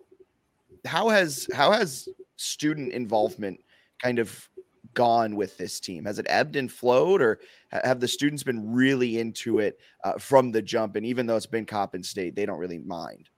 how 0.87 1.09
has 1.09 1.49
how 1.53 1.73
has 1.73 2.09
student 2.37 2.93
involvement 2.93 3.59
kind 4.01 4.19
of 4.19 4.49
gone 4.95 5.37
with 5.37 5.57
this 5.57 5.81
team? 5.81 6.05
Has 6.05 6.19
it 6.19 6.27
ebbed 6.29 6.57
and 6.57 6.71
flowed, 6.71 7.23
or 7.23 7.41
have 7.71 8.01
the 8.01 8.09
students 8.09 8.43
been 8.43 8.73
really 8.73 9.19
into 9.19 9.59
it 9.59 9.79
uh, 10.05 10.19
from 10.19 10.53
the 10.53 10.63
jump? 10.63 10.97
And 10.97 11.07
even 11.07 11.27
though 11.27 11.37
it's 11.37 11.47
been 11.47 11.67
Coppin 11.67 12.03
State, 12.03 12.35
they 12.35 12.47
don't 12.47 12.59
really 12.59 12.79
mind. 12.79 13.29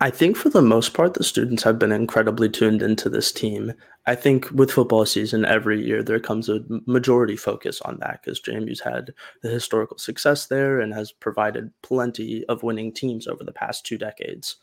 I 0.00 0.10
think 0.10 0.36
for 0.36 0.48
the 0.48 0.62
most 0.62 0.94
part, 0.94 1.14
the 1.14 1.24
students 1.24 1.62
have 1.64 1.78
been 1.78 1.90
incredibly 1.90 2.48
tuned 2.48 2.82
into 2.82 3.08
this 3.08 3.32
team. 3.32 3.72
I 4.06 4.14
think 4.14 4.48
with 4.52 4.70
football 4.70 5.04
season 5.06 5.44
every 5.44 5.84
year, 5.84 6.02
there 6.02 6.20
comes 6.20 6.48
a 6.48 6.60
majority 6.86 7.36
focus 7.36 7.80
on 7.82 7.98
that 7.98 8.20
because 8.22 8.40
JMU's 8.40 8.80
had 8.80 9.12
the 9.42 9.48
historical 9.48 9.98
success 9.98 10.46
there 10.46 10.80
and 10.80 10.94
has 10.94 11.10
provided 11.10 11.72
plenty 11.82 12.44
of 12.46 12.62
winning 12.62 12.92
teams 12.92 13.26
over 13.26 13.42
the 13.42 13.52
past 13.52 13.84
two 13.84 13.98
decades. 13.98 14.56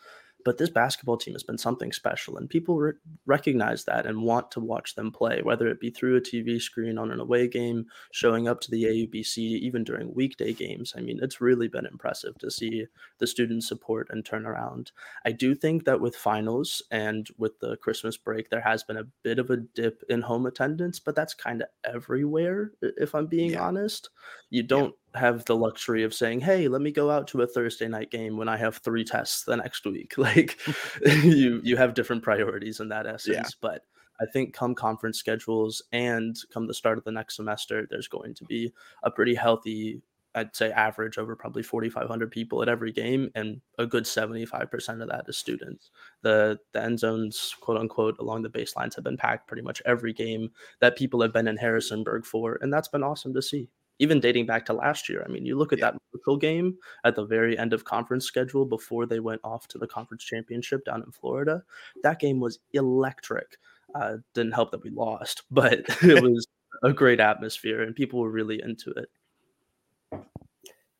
But 0.46 0.60
this 0.60 0.70
basketball 0.70 1.18
team 1.18 1.34
has 1.34 1.44
been 1.44 1.58
something 1.58 1.92
special, 1.92 2.38
and 2.38 2.50
people 2.50 2.78
re- 2.78 2.94
recognize 3.25 3.84
that 3.86 4.06
and 4.06 4.22
want 4.22 4.52
to 4.52 4.60
watch 4.62 4.94
them 4.96 5.12
play, 5.12 5.42
whether 5.44 5.68
it 5.68 5.82
be 5.82 5.90
through 5.90 6.16
a 6.16 6.22
TV 6.22 6.62
screen 6.62 6.98
on 6.98 7.12
an 7.12 7.20
away 7.20 7.48
game, 7.48 7.88
showing 8.14 8.48
up 8.48 8.62
to 8.62 8.72
the 8.72 8.84
AUBC, 8.84 9.38
even 9.38 9.84
during 9.84 10.14
weekday 10.14 10.54
games. 10.54 10.94
I 10.96 11.02
mean, 11.02 11.20
it's 11.22 11.42
really 11.42 11.68
been 11.68 11.88
impressive 11.88 12.38
to 12.38 12.52
see 12.52 12.86
the 13.18 13.28
student 13.28 13.64
support 13.64 14.08
and 14.12 14.24
turnaround. 14.24 14.92
I 15.25 15.32
do 15.32 15.56
think 15.56 15.86
that 15.86 16.00
with 16.00 16.16
finals 16.16 16.84
and 16.92 17.28
with 17.40 17.60
the 17.60 17.75
Christmas 17.78 18.16
break, 18.16 18.50
there 18.50 18.62
has 18.62 18.84
been 18.84 18.98
a 18.98 19.08
bit 19.24 19.40
of 19.40 19.50
a 19.50 19.58
dip 19.58 20.04
in 20.10 20.22
home 20.22 20.46
attendance, 20.46 21.00
but 21.00 21.16
that's 21.16 21.34
kind 21.34 21.64
of 21.64 21.70
everywhere, 21.84 22.72
if 22.82 23.16
I'm 23.16 23.25
being 23.25 23.52
yeah. 23.52 23.66
honest. 23.66 24.10
You 24.52 24.62
don't 24.62 24.94
have 25.15 25.45
the 25.45 25.55
luxury 25.55 26.03
of 26.03 26.13
saying, 26.13 26.41
"Hey, 26.41 26.67
let 26.67 26.81
me 26.81 26.91
go 26.91 27.10
out 27.12 27.27
to 27.29 27.41
a 27.41 27.48
Thursday 27.48 27.88
night 27.88 28.12
game 28.12 28.38
when 28.38 28.50
I 28.50 28.57
have 28.57 28.77
three 28.77 29.03
tests 29.03 29.43
the 29.43 29.57
next 29.57 29.86
week." 29.86 30.15
Like 30.25 30.57
you 31.24 31.62
you 31.63 31.77
have 31.77 31.93
different 31.93 32.24
priorities 32.24 32.79
in 32.79 32.89
that 32.89 33.05
essence, 33.05 33.38
yeah. 33.38 33.50
but 33.62 33.84
I 34.19 34.25
think 34.31 34.53
come 34.53 34.74
conference 34.74 35.19
schedules 35.19 35.84
and 35.91 36.36
come 36.51 36.67
the 36.67 36.74
start 36.74 36.98
of 36.98 37.03
the 37.03 37.12
next 37.12 37.36
semester, 37.36 37.86
there's 37.89 38.07
going 38.07 38.34
to 38.36 38.45
be 38.45 38.72
a 39.03 39.12
pretty 39.12 39.36
healthy 39.36 40.01
I'd 40.36 40.55
say 40.55 40.72
average 40.72 41.17
over 41.17 41.36
probably 41.36 41.63
4,500 41.63 42.29
people 42.29 42.62
at 42.62 42.67
every 42.67 42.91
game, 42.91 43.31
and 43.36 43.62
a 43.79 43.86
good 43.86 44.03
75% 44.03 45.01
of 45.01 45.07
that 45.07 45.25
is 45.27 45.38
students. 45.38 45.91
The 46.22 46.60
the 46.74 46.84
end 46.84 47.00
zones, 47.00 47.55
quote 47.62 47.77
unquote, 47.77 48.17
along 48.19 48.43
the 48.43 48.50
baselines 48.50 48.95
have 48.95 49.05
been 49.05 49.17
packed 49.17 49.48
pretty 49.48 49.63
much 49.63 49.81
every 49.86 50.12
game 50.12 50.51
that 50.81 50.98
people 50.98 51.22
have 51.22 51.31
been 51.31 51.48
in 51.48 51.57
Harrisonburg 51.57 52.25
for, 52.25 52.60
and 52.62 52.72
that's 52.72 52.89
been 52.89 53.03
awesome 53.03 53.34
to 53.34 53.41
see. 53.41 53.69
Even 54.00 54.20
dating 54.20 54.46
back 54.46 54.66
to 54.66 54.74
last 54.74 55.08
year, 55.08 55.24
I 55.25 55.32
mean, 55.32 55.46
you 55.46 55.58
look 55.58 55.72
at 55.72 55.80
yeah. 55.80 55.92
that 55.92 56.02
Miracle 56.14 56.38
game 56.38 56.78
at 57.06 57.16
the 57.16 57.25
very 57.25 57.58
end 57.58 57.74
of 57.74 57.86
conference 57.86 58.25
schedule 58.25 58.66
before 58.66 59.06
they 59.06 59.20
went 59.20 59.42
off 59.44 59.68
to 59.70 59.78
the 59.78 59.88
conference 59.88 60.24
championship 60.24 60.84
down 60.86 61.02
in 61.04 61.12
Florida. 61.12 61.64
That 62.04 62.20
game 62.20 62.40
was 62.40 62.60
electric. 62.74 63.58
Uh, 63.94 64.18
didn't 64.34 64.52
help 64.52 64.72
that 64.72 64.84
we 64.84 64.90
lost, 64.90 65.44
but 65.52 65.86
it 66.04 66.22
was 66.24 66.46
a 66.84 66.92
great 66.92 67.20
atmosphere 67.20 67.84
and 67.84 67.96
people 67.96 68.20
were 68.20 68.32
really 68.32 68.62
into 68.62 68.92
it. 68.92 69.10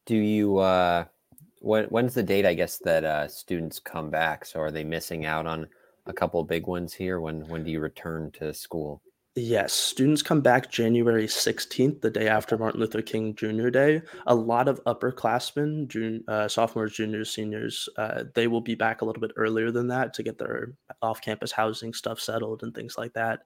Do 0.06 0.16
you 0.16 0.58
uh 0.58 1.06
when 1.60 1.86
when's 1.86 2.14
the 2.14 2.24
date 2.24 2.46
I 2.46 2.54
guess 2.54 2.78
that 2.80 3.04
uh 3.04 3.28
students 3.28 3.80
come 3.80 4.10
back? 4.10 4.46
So 4.46 4.60
are 4.60 4.72
they 4.72 4.84
missing 4.84 5.26
out 5.26 5.46
on 5.46 5.68
a 6.06 6.14
couple 6.14 6.44
big 6.44 6.68
ones 6.68 6.94
here? 6.94 7.20
When 7.20 7.48
when 7.48 7.64
do 7.64 7.72
you 7.72 7.80
return 7.80 8.32
to 8.40 8.54
school? 8.54 9.02
Yes, 9.38 9.74
students 9.74 10.22
come 10.22 10.40
back 10.40 10.72
January 10.72 11.28
16th, 11.28 12.00
the 12.00 12.10
day 12.10 12.30
after 12.30 12.58
Martin 12.58 12.80
Luther 12.80 13.02
King 13.02 13.36
Jr. 13.36 13.68
Day. 13.68 14.02
A 14.28 14.34
lot 14.34 14.70
of 14.70 14.82
upperclassmen, 14.86 15.90
jun- 15.90 16.24
uh, 16.30 16.48
sophomores, 16.48 16.94
juniors, 16.94 17.32
seniors, 17.32 17.90
uh, 17.98 18.24
they 18.34 18.48
will 18.48 18.62
be 18.62 18.76
back 18.76 19.02
a 19.02 19.06
little 19.06 19.20
bit 19.20 19.34
earlier 19.36 19.72
than 19.72 19.90
that 19.90 20.14
to 20.14 20.24
get 20.24 20.38
their 20.38 20.72
off 21.02 21.20
campus 21.20 21.52
housing 21.52 21.94
stuff 21.94 22.18
settled 22.22 22.64
and 22.64 22.74
things 22.74 22.98
like 22.98 23.12
that. 23.14 23.42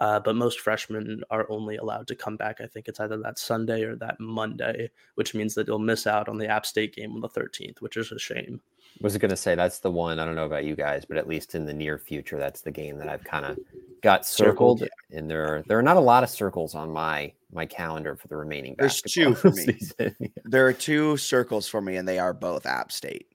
Uh, 0.00 0.20
but 0.20 0.36
most 0.36 0.60
freshmen 0.60 1.22
are 1.30 1.46
only 1.48 1.76
allowed 1.76 2.08
to 2.08 2.16
come 2.16 2.36
back. 2.36 2.60
I 2.60 2.66
think 2.66 2.86
it's 2.86 3.00
either 3.00 3.16
that 3.18 3.38
Sunday 3.38 3.84
or 3.84 3.96
that 3.96 4.20
Monday, 4.20 4.90
which 5.14 5.34
means 5.34 5.54
that 5.54 5.66
they'll 5.66 5.78
miss 5.78 6.06
out 6.06 6.28
on 6.28 6.36
the 6.36 6.48
App 6.48 6.66
State 6.66 6.94
game 6.94 7.12
on 7.12 7.20
the 7.20 7.28
13th, 7.28 7.80
which 7.80 7.96
is 7.96 8.12
a 8.12 8.18
shame. 8.18 8.60
Was 9.00 9.16
going 9.16 9.30
to 9.30 9.36
say 9.36 9.54
that's 9.54 9.80
the 9.80 9.90
one. 9.90 10.18
I 10.18 10.24
don't 10.24 10.36
know 10.36 10.46
about 10.46 10.64
you 10.64 10.76
guys, 10.76 11.04
but 11.04 11.16
at 11.16 11.26
least 11.26 11.54
in 11.54 11.64
the 11.64 11.72
near 11.72 11.98
future, 11.98 12.38
that's 12.38 12.60
the 12.60 12.70
game 12.70 12.98
that 12.98 13.08
I've 13.08 13.24
kind 13.24 13.44
of 13.44 13.58
got 14.02 14.24
circled. 14.26 14.80
circled 14.80 14.90
yeah. 15.10 15.18
And 15.18 15.30
there 15.30 15.44
are 15.46 15.62
there 15.66 15.78
are 15.78 15.82
not 15.82 15.96
a 15.96 16.00
lot 16.00 16.22
of 16.22 16.30
circles 16.30 16.74
on 16.74 16.90
my 16.90 17.32
my 17.52 17.66
calendar 17.66 18.16
for 18.16 18.28
the 18.28 18.36
remaining. 18.36 18.76
There's 18.78 19.02
two 19.02 19.34
for 19.34 19.50
me. 19.52 19.78
yeah. 19.98 20.10
There 20.44 20.66
are 20.66 20.72
two 20.72 21.16
circles 21.16 21.66
for 21.66 21.80
me, 21.80 21.96
and 21.96 22.06
they 22.06 22.18
are 22.18 22.32
both 22.32 22.66
App 22.66 22.92
State. 22.92 23.26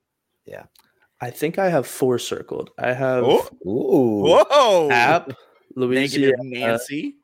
Yeah. 0.46 0.64
I 1.20 1.30
think 1.30 1.58
I 1.58 1.68
have 1.68 1.86
four 1.86 2.18
circled. 2.18 2.70
I 2.78 2.92
have 2.92 3.24
oh. 3.24 3.48
Whoa. 3.62 4.90
App 4.90 5.32
Louisiana, 5.74 6.36
Nancy, 6.42 7.16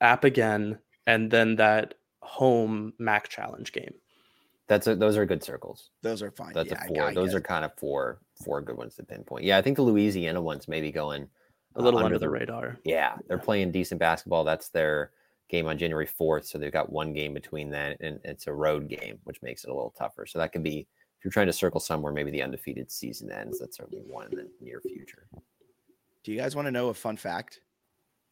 App 0.00 0.24
again, 0.24 0.78
and 1.06 1.30
then 1.30 1.56
that 1.56 1.94
home 2.20 2.92
Mac 2.98 3.28
Challenge 3.28 3.72
game. 3.72 3.94
That's 4.68 4.86
a, 4.86 4.96
those 4.96 5.16
are 5.16 5.24
good 5.24 5.42
circles. 5.42 5.90
Those 6.02 6.22
are 6.22 6.30
fine. 6.30 6.52
That's 6.52 6.70
yeah, 6.70 6.84
a 6.84 6.88
four. 6.88 7.12
those 7.12 7.34
are 7.34 7.40
kind 7.40 7.64
of 7.64 7.72
four 7.76 8.20
four 8.44 8.60
good 8.60 8.76
ones 8.76 8.96
to 8.96 9.04
pinpoint. 9.04 9.44
Yeah, 9.44 9.58
I 9.58 9.62
think 9.62 9.76
the 9.76 9.82
Louisiana 9.82 10.42
ones 10.42 10.66
maybe 10.66 10.90
going 10.90 11.28
a 11.76 11.82
little 11.82 12.00
uh, 12.00 12.04
under, 12.04 12.16
under, 12.16 12.18
the 12.18 12.30
radar. 12.30 12.78
Yeah, 12.84 13.16
they're 13.28 13.38
playing 13.38 13.70
decent 13.70 14.00
basketball. 14.00 14.44
That's 14.44 14.68
their 14.70 15.12
game 15.48 15.66
on 15.66 15.78
January 15.78 16.06
fourth, 16.06 16.46
so 16.46 16.58
they've 16.58 16.72
got 16.72 16.90
one 16.90 17.12
game 17.12 17.32
between 17.32 17.70
that, 17.70 18.00
and 18.00 18.18
it's 18.24 18.48
a 18.48 18.52
road 18.52 18.88
game, 18.88 19.18
which 19.24 19.40
makes 19.42 19.64
it 19.64 19.70
a 19.70 19.74
little 19.74 19.94
tougher. 19.96 20.26
So 20.26 20.38
that 20.40 20.52
could 20.52 20.64
be 20.64 20.88
if 21.18 21.24
you're 21.24 21.30
trying 21.30 21.46
to 21.46 21.52
circle 21.52 21.80
somewhere, 21.80 22.12
maybe 22.12 22.32
the 22.32 22.42
undefeated 22.42 22.90
season 22.90 23.30
ends. 23.30 23.60
That's 23.60 23.76
certainly 23.76 24.02
one 24.06 24.28
in 24.32 24.38
the 24.38 24.48
near 24.60 24.80
future. 24.80 25.28
Do 26.24 26.32
you 26.32 26.38
guys 26.38 26.56
want 26.56 26.66
to 26.66 26.72
know 26.72 26.88
a 26.88 26.94
fun 26.94 27.16
fact 27.16 27.60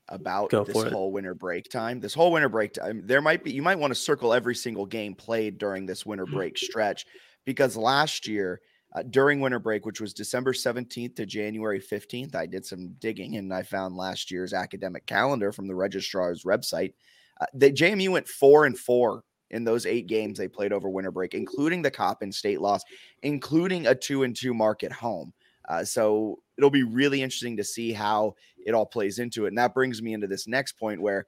about 0.09 0.51
Go 0.51 0.65
this 0.65 0.83
whole 0.85 1.13
winter 1.13 1.35
break 1.35 1.71
time? 1.71 2.01
This 2.01 2.15
whole 2.15 2.33
winter 2.33 2.49
break 2.49 2.75
time, 2.75 3.03
there 3.05 3.23
might 3.23 3.45
be 3.45 3.53
you 3.53 3.63
might 3.63 3.79
want 3.79 3.91
to 3.91 3.95
circle 3.95 4.33
every 4.33 4.55
single 4.55 4.87
game 4.87 5.15
played 5.15 5.59
during 5.59 5.87
this 5.87 6.05
winter 6.05 6.27
mm-hmm. 6.27 6.37
break 6.37 6.59
stretch 6.59 7.07
because 7.45 7.77
last 7.77 8.27
year 8.27 8.61
uh, 8.95 9.03
during 9.03 9.41
winter 9.41 9.59
break, 9.59 9.85
which 9.85 10.01
was 10.01 10.15
December 10.15 10.53
17th 10.53 11.17
to 11.17 11.27
January 11.27 11.81
15th, 11.81 12.35
I 12.35 12.47
did 12.47 12.65
some 12.65 12.95
digging 13.01 13.37
and 13.37 13.53
I 13.53 13.63
found 13.63 13.97
last 13.97 14.31
year's 14.31 14.53
academic 14.53 15.07
calendar 15.07 15.53
from 15.53 15.67
the 15.67 15.75
registrar's 15.75 16.45
website. 16.45 16.95
Uh, 17.41 17.47
the 17.55 17.73
JMU 17.73 18.11
went 18.11 18.29
four 18.29 18.67
and 18.67 18.79
four 18.79 19.25
in 19.51 19.65
those 19.65 19.87
eight 19.87 20.07
games 20.07 20.39
they 20.39 20.49
played 20.49 20.73
over 20.73 20.89
winter 20.89 21.11
break, 21.11 21.35
including 21.35 21.83
the 21.83 21.91
Coppin 21.91 22.31
State 22.31 22.61
loss, 22.61 22.83
including 23.23 23.87
a 23.87 23.95
two 23.95 24.23
and 24.23 24.37
two 24.37 24.55
mark 24.55 24.85
at 24.85 24.93
home. 24.93 25.33
Uh, 25.69 25.85
so 25.85 26.39
it'll 26.57 26.71
be 26.71 26.83
really 26.83 27.23
interesting 27.23 27.57
to 27.57 27.65
see 27.65 27.93
how 27.93 28.35
it 28.65 28.75
all 28.75 28.87
plays 28.87 29.19
into 29.19 29.45
it. 29.45 29.49
And 29.49 29.59
that 29.59 29.75
brings 29.75 30.03
me 30.03 30.13
into 30.13 30.27
this 30.27 30.47
next 30.49 30.73
point 30.73 31.01
where 31.01 31.27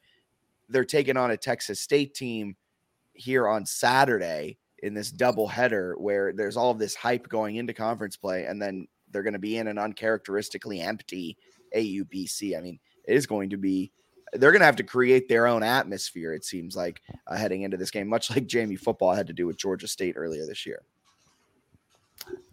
they're 0.69 0.85
taking 0.85 1.17
on 1.17 1.31
a 1.31 1.37
Texas 1.37 1.81
State 1.81 2.15
team 2.15 2.57
here 3.15 3.49
on 3.49 3.65
Saturday 3.65 4.59
in 4.83 4.95
this 4.95 5.11
double 5.11 5.49
header 5.49 5.95
where 5.99 6.33
there's 6.33 6.57
all 6.57 6.71
of 6.71 6.79
this 6.79 6.95
hype 6.95 7.29
going 7.29 7.57
into 7.57 7.73
conference 7.73 8.17
play, 8.17 8.45
and 8.45 8.61
then 8.61 8.87
they're 9.11 9.23
going 9.23 9.33
to 9.33 9.39
be 9.39 9.57
in 9.57 9.69
an 9.69 9.79
uncharacteristically 9.79 10.81
empty 10.81 11.37
AUBC. 11.75 12.57
I 12.57 12.61
mean, 12.61 12.79
it 13.05 13.15
is 13.17 13.27
going 13.27 13.51
to 13.51 13.57
be 13.57 13.93
they're 14.33 14.51
going 14.51 14.61
to 14.61 14.67
have 14.67 14.77
to 14.77 14.83
create 14.83 15.29
their 15.29 15.47
own 15.47 15.63
atmosphere. 15.63 16.33
It 16.35 16.45
seems 16.45 16.77
like 16.77 17.01
uh, 17.27 17.37
heading 17.37 17.63
into 17.63 17.77
this 17.77 17.91
game, 17.91 18.09
much 18.09 18.31
like 18.31 18.47
JMU 18.47 18.79
football 18.79 19.15
had 19.15 19.29
to 19.29 19.33
do 19.33 19.47
with 19.47 19.57
Georgia 19.57 19.89
State 19.89 20.15
earlier 20.17 20.47
this 20.47 20.67
year. 20.67 20.83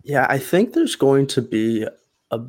Yeah, 0.03 0.27
I 0.29 0.37
think 0.37 0.73
there's 0.73 0.95
going 0.95 1.27
to 1.27 1.41
be 1.41 1.87
a 2.31 2.41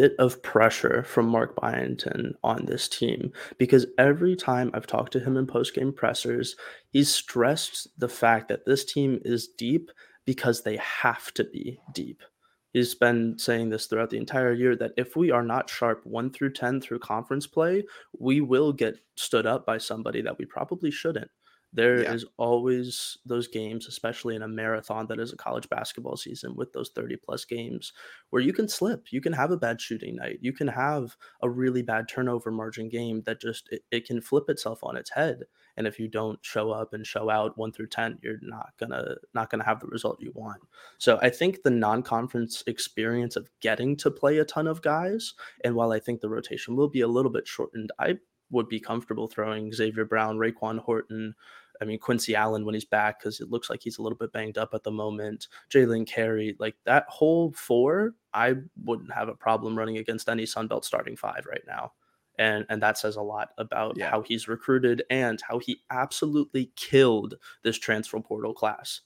bit 0.00 0.16
of 0.18 0.42
pressure 0.42 1.04
from 1.04 1.28
Mark 1.28 1.54
Byington 1.54 2.34
on 2.42 2.66
this 2.66 2.88
team 2.88 3.30
because 3.58 3.86
every 3.96 4.34
time 4.34 4.72
I've 4.74 4.88
talked 4.88 5.12
to 5.12 5.20
him 5.20 5.36
in 5.36 5.46
post-game 5.46 5.92
pressers, 5.92 6.56
he's 6.90 7.14
stressed 7.14 7.86
the 7.96 8.08
fact 8.08 8.48
that 8.48 8.66
this 8.66 8.84
team 8.84 9.20
is 9.24 9.46
deep 9.46 9.92
because 10.24 10.64
they 10.64 10.78
have 10.78 11.32
to 11.34 11.44
be 11.44 11.78
deep. 11.92 12.24
He's 12.72 12.92
been 12.92 13.38
saying 13.38 13.70
this 13.70 13.86
throughout 13.86 14.10
the 14.10 14.16
entire 14.16 14.52
year 14.52 14.74
that 14.74 14.94
if 14.96 15.14
we 15.14 15.30
are 15.30 15.44
not 15.44 15.70
sharp 15.70 16.04
1 16.04 16.32
through 16.32 16.54
10 16.54 16.80
through 16.80 16.98
conference 16.98 17.46
play, 17.46 17.84
we 18.18 18.40
will 18.40 18.72
get 18.72 18.96
stood 19.14 19.46
up 19.46 19.64
by 19.64 19.78
somebody 19.78 20.22
that 20.22 20.36
we 20.38 20.44
probably 20.44 20.90
shouldn't. 20.90 21.30
There 21.74 22.02
yeah. 22.02 22.12
is 22.12 22.24
always 22.36 23.18
those 23.26 23.48
games, 23.48 23.88
especially 23.88 24.36
in 24.36 24.42
a 24.42 24.48
marathon 24.48 25.08
that 25.08 25.18
is 25.18 25.32
a 25.32 25.36
college 25.36 25.68
basketball 25.68 26.16
season 26.16 26.54
with 26.54 26.72
those 26.72 26.90
30 26.94 27.16
plus 27.16 27.44
games, 27.44 27.92
where 28.30 28.40
you 28.40 28.52
can 28.52 28.68
slip. 28.68 29.06
You 29.10 29.20
can 29.20 29.32
have 29.32 29.50
a 29.50 29.56
bad 29.56 29.80
shooting 29.80 30.14
night. 30.14 30.38
You 30.40 30.52
can 30.52 30.68
have 30.68 31.16
a 31.42 31.50
really 31.50 31.82
bad 31.82 32.08
turnover 32.08 32.52
margin 32.52 32.88
game 32.88 33.22
that 33.26 33.40
just 33.40 33.68
it, 33.72 33.82
it 33.90 34.06
can 34.06 34.20
flip 34.20 34.48
itself 34.48 34.84
on 34.84 34.96
its 34.96 35.10
head. 35.10 35.42
And 35.76 35.88
if 35.88 35.98
you 35.98 36.06
don't 36.06 36.38
show 36.42 36.70
up 36.70 36.94
and 36.94 37.04
show 37.04 37.28
out 37.28 37.58
one 37.58 37.72
through 37.72 37.88
10, 37.88 38.20
you're 38.22 38.38
not 38.40 38.72
gonna 38.78 39.16
not 39.34 39.50
gonna 39.50 39.64
have 39.64 39.80
the 39.80 39.88
result 39.88 40.20
you 40.20 40.30
want. 40.32 40.62
So 40.98 41.18
I 41.22 41.30
think 41.30 41.62
the 41.62 41.70
non-conference 41.70 42.62
experience 42.68 43.34
of 43.34 43.50
getting 43.60 43.96
to 43.96 44.12
play 44.12 44.38
a 44.38 44.44
ton 44.44 44.68
of 44.68 44.80
guys, 44.80 45.34
and 45.64 45.74
while 45.74 45.90
I 45.90 45.98
think 45.98 46.20
the 46.20 46.30
rotation 46.30 46.76
will 46.76 46.88
be 46.88 47.00
a 47.00 47.08
little 47.08 47.32
bit 47.32 47.48
shortened, 47.48 47.90
I 47.98 48.18
would 48.50 48.68
be 48.68 48.80
comfortable 48.80 49.26
throwing 49.26 49.72
Xavier 49.72 50.04
Brown, 50.04 50.38
Raekwon 50.38 50.78
Horton, 50.78 51.34
I 51.80 51.84
mean, 51.84 51.98
Quincy 51.98 52.34
Allen 52.34 52.64
when 52.64 52.74
he's 52.74 52.84
back, 52.84 53.18
because 53.18 53.40
it 53.40 53.50
looks 53.50 53.68
like 53.68 53.82
he's 53.82 53.98
a 53.98 54.02
little 54.02 54.18
bit 54.18 54.32
banged 54.32 54.58
up 54.58 54.74
at 54.74 54.84
the 54.84 54.90
moment. 54.90 55.48
Jalen 55.72 56.06
Carey, 56.06 56.56
like 56.58 56.76
that 56.84 57.04
whole 57.08 57.52
four, 57.52 58.14
I 58.32 58.54
wouldn't 58.84 59.12
have 59.12 59.28
a 59.28 59.34
problem 59.34 59.76
running 59.76 59.98
against 59.98 60.28
any 60.28 60.44
Sunbelt 60.44 60.84
starting 60.84 61.16
five 61.16 61.46
right 61.46 61.64
now. 61.66 61.92
And 62.38 62.66
and 62.68 62.82
that 62.82 62.98
says 62.98 63.16
a 63.16 63.22
lot 63.22 63.50
about 63.58 63.96
yeah. 63.96 64.10
how 64.10 64.22
he's 64.22 64.48
recruited 64.48 65.04
and 65.08 65.40
how 65.40 65.58
he 65.58 65.82
absolutely 65.90 66.72
killed 66.74 67.34
this 67.62 67.78
transfer 67.78 68.18
portal 68.20 68.54
class. 68.54 69.02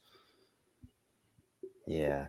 Yeah, 1.86 2.28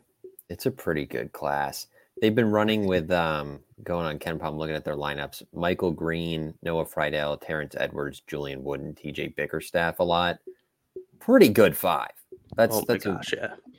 it's 0.49 0.65
a 0.65 0.71
pretty 0.71 1.05
good 1.05 1.31
class. 1.31 1.87
They've 2.21 2.35
been 2.35 2.51
running 2.51 2.85
with 2.85 3.11
um, 3.11 3.59
going 3.83 4.05
on 4.05 4.19
KenPom, 4.19 4.57
looking 4.57 4.75
at 4.75 4.83
their 4.83 4.95
lineups. 4.95 5.43
Michael 5.53 5.91
Green, 5.91 6.53
Noah 6.61 6.85
Freidel, 6.85 7.39
Terrence 7.39 7.75
Edwards, 7.77 8.21
Julian 8.27 8.63
Wood, 8.63 8.81
and 8.81 8.95
TJ 8.95 9.35
Bickerstaff 9.35 9.99
a 9.99 10.03
lot. 10.03 10.39
Pretty 11.19 11.49
good 11.49 11.75
five. 11.75 12.11
That's 12.55 12.75
oh 12.75 12.85
that's 12.87 13.05
gosh, 13.05 13.33
a, 13.33 13.35
yeah. 13.35 13.75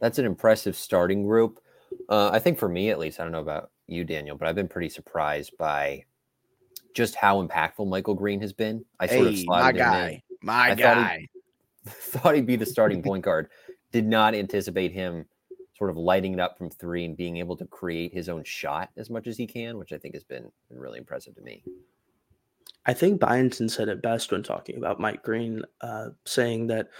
That's 0.00 0.18
an 0.18 0.24
impressive 0.24 0.76
starting 0.76 1.24
group. 1.24 1.60
Uh, 2.08 2.30
I 2.32 2.38
think 2.38 2.58
for 2.58 2.68
me 2.68 2.90
at 2.90 2.98
least, 2.98 3.20
I 3.20 3.24
don't 3.24 3.32
know 3.32 3.40
about 3.40 3.70
you, 3.86 4.04
Daniel, 4.04 4.36
but 4.36 4.48
I've 4.48 4.54
been 4.54 4.68
pretty 4.68 4.88
surprised 4.88 5.56
by 5.58 6.04
just 6.94 7.14
how 7.14 7.44
impactful 7.44 7.88
Michael 7.88 8.14
Green 8.14 8.40
has 8.40 8.52
been. 8.52 8.84
I 8.98 9.06
sort 9.06 9.20
hey, 9.20 9.28
of 9.28 9.38
slotted 9.38 9.76
my 9.76 9.78
guy, 9.78 10.08
in. 10.08 10.36
my 10.42 10.70
I 10.70 10.74
guy. 10.74 11.28
Thought, 11.84 11.92
he, 12.12 12.18
thought 12.18 12.34
he'd 12.34 12.46
be 12.46 12.56
the 12.56 12.66
starting 12.66 13.02
point 13.04 13.24
guard. 13.24 13.48
Did 13.92 14.06
not 14.06 14.34
anticipate 14.34 14.92
him 14.92 15.26
sort 15.80 15.90
of 15.90 15.96
lighting 15.96 16.34
it 16.34 16.40
up 16.40 16.58
from 16.58 16.68
three 16.68 17.06
and 17.06 17.16
being 17.16 17.38
able 17.38 17.56
to 17.56 17.64
create 17.64 18.12
his 18.12 18.28
own 18.28 18.44
shot 18.44 18.90
as 18.98 19.08
much 19.08 19.26
as 19.26 19.38
he 19.38 19.46
can, 19.46 19.78
which 19.78 19.94
I 19.94 19.96
think 19.96 20.12
has 20.12 20.22
been, 20.22 20.52
been 20.68 20.78
really 20.78 20.98
impressive 20.98 21.34
to 21.36 21.40
me. 21.40 21.64
I 22.84 22.92
think 22.92 23.18
Byington 23.18 23.70
said 23.70 23.88
it 23.88 24.02
best 24.02 24.30
when 24.30 24.42
talking 24.42 24.76
about 24.76 25.00
Mike 25.00 25.22
Green, 25.22 25.62
uh, 25.80 26.10
saying 26.26 26.66
that 26.66 26.90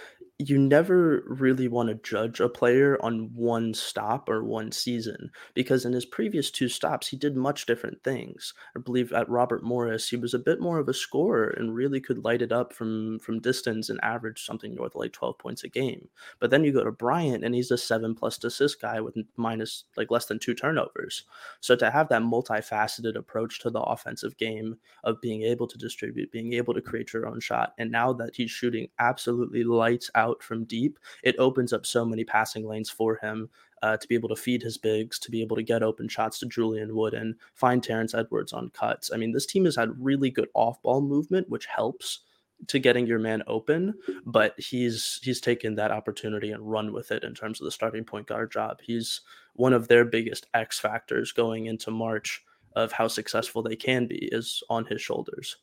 you 0.49 0.57
never 0.57 1.23
really 1.27 1.67
want 1.67 1.89
to 1.89 1.95
judge 1.95 2.39
a 2.39 2.49
player 2.49 2.97
on 3.01 3.29
one 3.33 3.73
stop 3.73 4.29
or 4.29 4.43
one 4.43 4.71
season 4.71 5.29
because 5.53 5.85
in 5.85 5.93
his 5.93 6.05
previous 6.05 6.49
two 6.49 6.67
stops 6.67 7.07
he 7.07 7.17
did 7.17 7.35
much 7.35 7.65
different 7.65 8.03
things. 8.03 8.53
I 8.75 8.79
believe 8.79 9.11
at 9.11 9.29
Robert 9.29 9.63
Morris 9.63 10.09
he 10.09 10.17
was 10.17 10.33
a 10.33 10.39
bit 10.39 10.59
more 10.59 10.79
of 10.79 10.89
a 10.89 10.93
scorer 10.93 11.49
and 11.49 11.75
really 11.75 11.99
could 11.99 12.23
light 12.23 12.41
it 12.41 12.51
up 12.51 12.73
from 12.73 13.19
from 13.19 13.39
distance 13.39 13.89
and 13.89 13.99
average 14.01 14.43
something 14.43 14.73
north 14.73 14.95
of 14.95 15.01
like 15.01 15.13
12 15.13 15.37
points 15.37 15.63
a 15.63 15.69
game. 15.69 16.09
But 16.39 16.49
then 16.49 16.63
you 16.63 16.71
go 16.73 16.83
to 16.83 16.91
Bryant 16.91 17.43
and 17.43 17.53
he's 17.53 17.71
a 17.71 17.77
7 17.77 18.15
plus 18.15 18.43
assist 18.43 18.81
guy 18.81 19.01
with 19.01 19.15
minus 19.37 19.83
like 19.97 20.11
less 20.11 20.25
than 20.25 20.39
2 20.39 20.53
turnovers. 20.53 21.25
So 21.59 21.75
to 21.75 21.91
have 21.91 22.09
that 22.09 22.21
multifaceted 22.21 23.15
approach 23.15 23.59
to 23.59 23.69
the 23.69 23.81
offensive 23.81 24.37
game 24.37 24.77
of 25.03 25.21
being 25.21 25.43
able 25.43 25.67
to 25.67 25.77
distribute, 25.77 26.31
being 26.31 26.53
able 26.53 26.73
to 26.73 26.81
create 26.81 27.13
your 27.13 27.27
own 27.27 27.39
shot 27.39 27.73
and 27.77 27.91
now 27.91 28.13
that 28.13 28.35
he's 28.35 28.51
shooting 28.51 28.87
absolutely 28.99 29.63
lights 29.63 30.09
out 30.15 30.30
out 30.31 30.43
from 30.43 30.65
deep, 30.65 30.97
it 31.23 31.35
opens 31.37 31.73
up 31.73 31.85
so 31.85 32.05
many 32.05 32.23
passing 32.23 32.67
lanes 32.67 32.89
for 32.89 33.17
him 33.17 33.49
uh, 33.81 33.97
to 33.97 34.07
be 34.07 34.15
able 34.15 34.29
to 34.29 34.35
feed 34.35 34.61
his 34.61 34.77
bigs, 34.77 35.19
to 35.19 35.31
be 35.31 35.41
able 35.41 35.55
to 35.55 35.63
get 35.63 35.83
open 35.83 36.07
shots 36.07 36.39
to 36.39 36.45
Julian 36.45 36.95
Wood 36.95 37.13
and 37.13 37.35
find 37.53 37.83
Terrence 37.83 38.13
Edwards 38.13 38.53
on 38.53 38.69
cuts. 38.69 39.11
I 39.13 39.17
mean, 39.17 39.31
this 39.31 39.45
team 39.45 39.65
has 39.65 39.75
had 39.75 40.03
really 40.03 40.29
good 40.29 40.49
off 40.53 40.81
ball 40.81 41.01
movement, 41.01 41.49
which 41.49 41.65
helps 41.65 42.19
to 42.67 42.79
getting 42.79 43.07
your 43.07 43.19
man 43.19 43.41
open, 43.47 43.95
but 44.25 44.53
he's 44.59 45.19
he's 45.23 45.41
taken 45.41 45.73
that 45.75 45.91
opportunity 45.91 46.51
and 46.51 46.71
run 46.71 46.93
with 46.93 47.11
it 47.11 47.23
in 47.23 47.33
terms 47.33 47.59
of 47.59 47.65
the 47.65 47.71
starting 47.71 48.03
point 48.03 48.27
guard 48.27 48.51
job. 48.51 48.79
He's 48.83 49.21
one 49.55 49.73
of 49.73 49.87
their 49.87 50.05
biggest 50.05 50.45
X 50.53 50.79
factors 50.79 51.31
going 51.31 51.65
into 51.65 51.89
March 51.89 52.43
of 52.75 52.91
how 52.91 53.07
successful 53.07 53.63
they 53.63 53.75
can 53.75 54.05
be 54.05 54.29
is 54.31 54.63
on 54.69 54.85
his 54.85 55.01
shoulders 55.01 55.57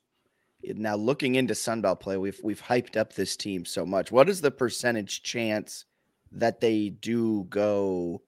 now 0.63 0.97
looking 0.97 1.35
into 1.35 1.55
Sunbelt 1.55 2.01
play, 2.01 2.17
we've 2.17 2.41
we've 2.43 2.63
hyped 2.63 2.97
up 2.97 3.15
this 3.15 3.37
team 3.37 3.65
so 3.65 3.87
much. 3.87 4.11
What 4.11 4.29
is 4.29 4.41
the 4.41 4.51
percentage 4.51 5.23
chance 5.23 5.85
that 6.33 6.61
they 6.61 6.89
do 6.89 7.47
go 7.49 8.23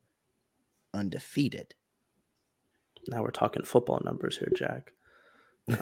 undefeated? 0.95 1.75
Now 3.09 3.23
we're 3.23 3.31
talking 3.31 3.65
football 3.65 4.01
numbers 4.05 4.39
here, 4.39 4.53
Jack. 4.55 4.93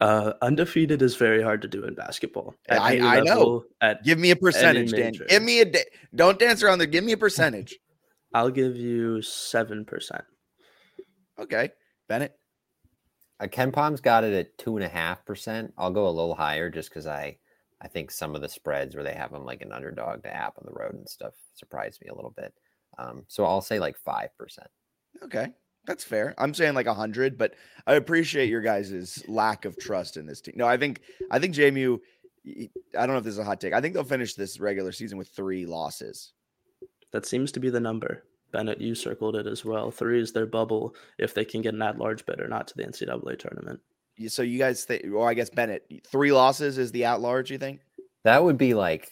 uh, 0.00 0.32
undefeated 0.40 1.02
is 1.02 1.16
very 1.16 1.42
hard 1.42 1.62
to 1.62 1.68
do 1.68 1.84
in 1.84 1.94
basketball. 1.94 2.54
I, 2.68 2.98
I 2.98 3.20
know. 3.20 3.64
At 3.80 4.04
give 4.04 4.18
me 4.18 4.30
a 4.30 4.36
percentage, 4.36 4.92
Dan. 4.92 5.12
Give 5.28 5.42
me 5.42 5.60
a 5.60 5.64
day. 5.64 5.84
Don't 6.14 6.38
dance 6.38 6.62
around 6.62 6.78
there. 6.78 6.86
Give 6.86 7.04
me 7.04 7.12
a 7.12 7.16
percentage. 7.16 7.76
I'll 8.34 8.50
give 8.50 8.76
you 8.76 9.22
seven 9.22 9.84
percent. 9.84 10.24
Okay, 11.38 11.70
Bennett. 12.08 12.36
Uh, 13.38 13.46
KenPom's 13.46 14.00
got 14.00 14.24
it 14.24 14.32
at 14.32 14.56
two 14.58 14.76
and 14.76 14.84
a 14.84 14.88
half 14.88 15.24
percent. 15.24 15.72
I'll 15.76 15.90
go 15.90 16.08
a 16.08 16.10
little 16.10 16.34
higher 16.34 16.70
just 16.70 16.88
because 16.88 17.06
I, 17.06 17.36
I 17.80 17.88
think 17.88 18.10
some 18.10 18.34
of 18.34 18.40
the 18.40 18.48
spreads 18.48 18.94
where 18.94 19.04
they 19.04 19.14
have 19.14 19.32
them 19.32 19.44
like 19.44 19.62
an 19.62 19.72
underdog 19.72 20.22
to 20.22 20.34
app 20.34 20.54
on 20.58 20.64
the 20.66 20.78
road 20.78 20.94
and 20.94 21.08
stuff 21.08 21.34
surprised 21.54 22.00
me 22.02 22.08
a 22.08 22.14
little 22.14 22.34
bit. 22.36 22.54
Um, 22.98 23.24
so 23.28 23.44
I'll 23.44 23.60
say 23.60 23.78
like 23.78 23.96
five 23.98 24.30
percent. 24.38 24.68
Okay, 25.22 25.48
that's 25.86 26.04
fair. 26.04 26.34
I'm 26.38 26.54
saying 26.54 26.74
like 26.74 26.86
a 26.86 26.94
hundred, 26.94 27.36
but 27.36 27.54
I 27.86 27.94
appreciate 27.94 28.48
your 28.48 28.62
guys' 28.62 29.22
lack 29.28 29.64
of 29.64 29.76
trust 29.78 30.16
in 30.16 30.26
this 30.26 30.40
team. 30.40 30.54
No, 30.56 30.66
I 30.66 30.76
think 30.76 31.02
I 31.30 31.38
think 31.38 31.54
JMU. 31.54 31.98
I 32.46 32.68
don't 33.06 33.08
know 33.08 33.18
if 33.18 33.24
this 33.24 33.32
is 33.32 33.38
a 33.40 33.44
hot 33.44 33.60
take. 33.60 33.72
I 33.72 33.80
think 33.80 33.92
they'll 33.92 34.04
finish 34.04 34.34
this 34.34 34.60
regular 34.60 34.92
season 34.92 35.18
with 35.18 35.28
three 35.28 35.66
losses. 35.66 36.32
That 37.12 37.26
seems 37.26 37.50
to 37.52 37.60
be 37.60 37.70
the 37.70 37.80
number. 37.80 38.24
Bennett, 38.52 38.80
you 38.80 38.94
circled 38.94 39.36
it 39.36 39.46
as 39.46 39.64
well. 39.64 39.90
Three 39.90 40.20
is 40.20 40.32
their 40.32 40.46
bubble 40.46 40.94
if 41.18 41.34
they 41.34 41.44
can 41.44 41.62
get 41.62 41.74
an 41.74 41.82
at-large 41.82 42.24
bid 42.26 42.40
or 42.40 42.48
not 42.48 42.68
to 42.68 42.76
the 42.76 42.84
NCAA 42.84 43.38
tournament. 43.38 43.80
So 44.28 44.42
you 44.42 44.58
guys 44.58 44.84
think, 44.84 45.04
or 45.12 45.28
I 45.28 45.34
guess 45.34 45.50
Bennett, 45.50 45.90
three 46.06 46.32
losses 46.32 46.78
is 46.78 46.90
the 46.92 47.04
at-large. 47.04 47.50
You 47.50 47.58
think 47.58 47.80
that 48.24 48.42
would 48.42 48.56
be 48.56 48.72
like 48.74 49.10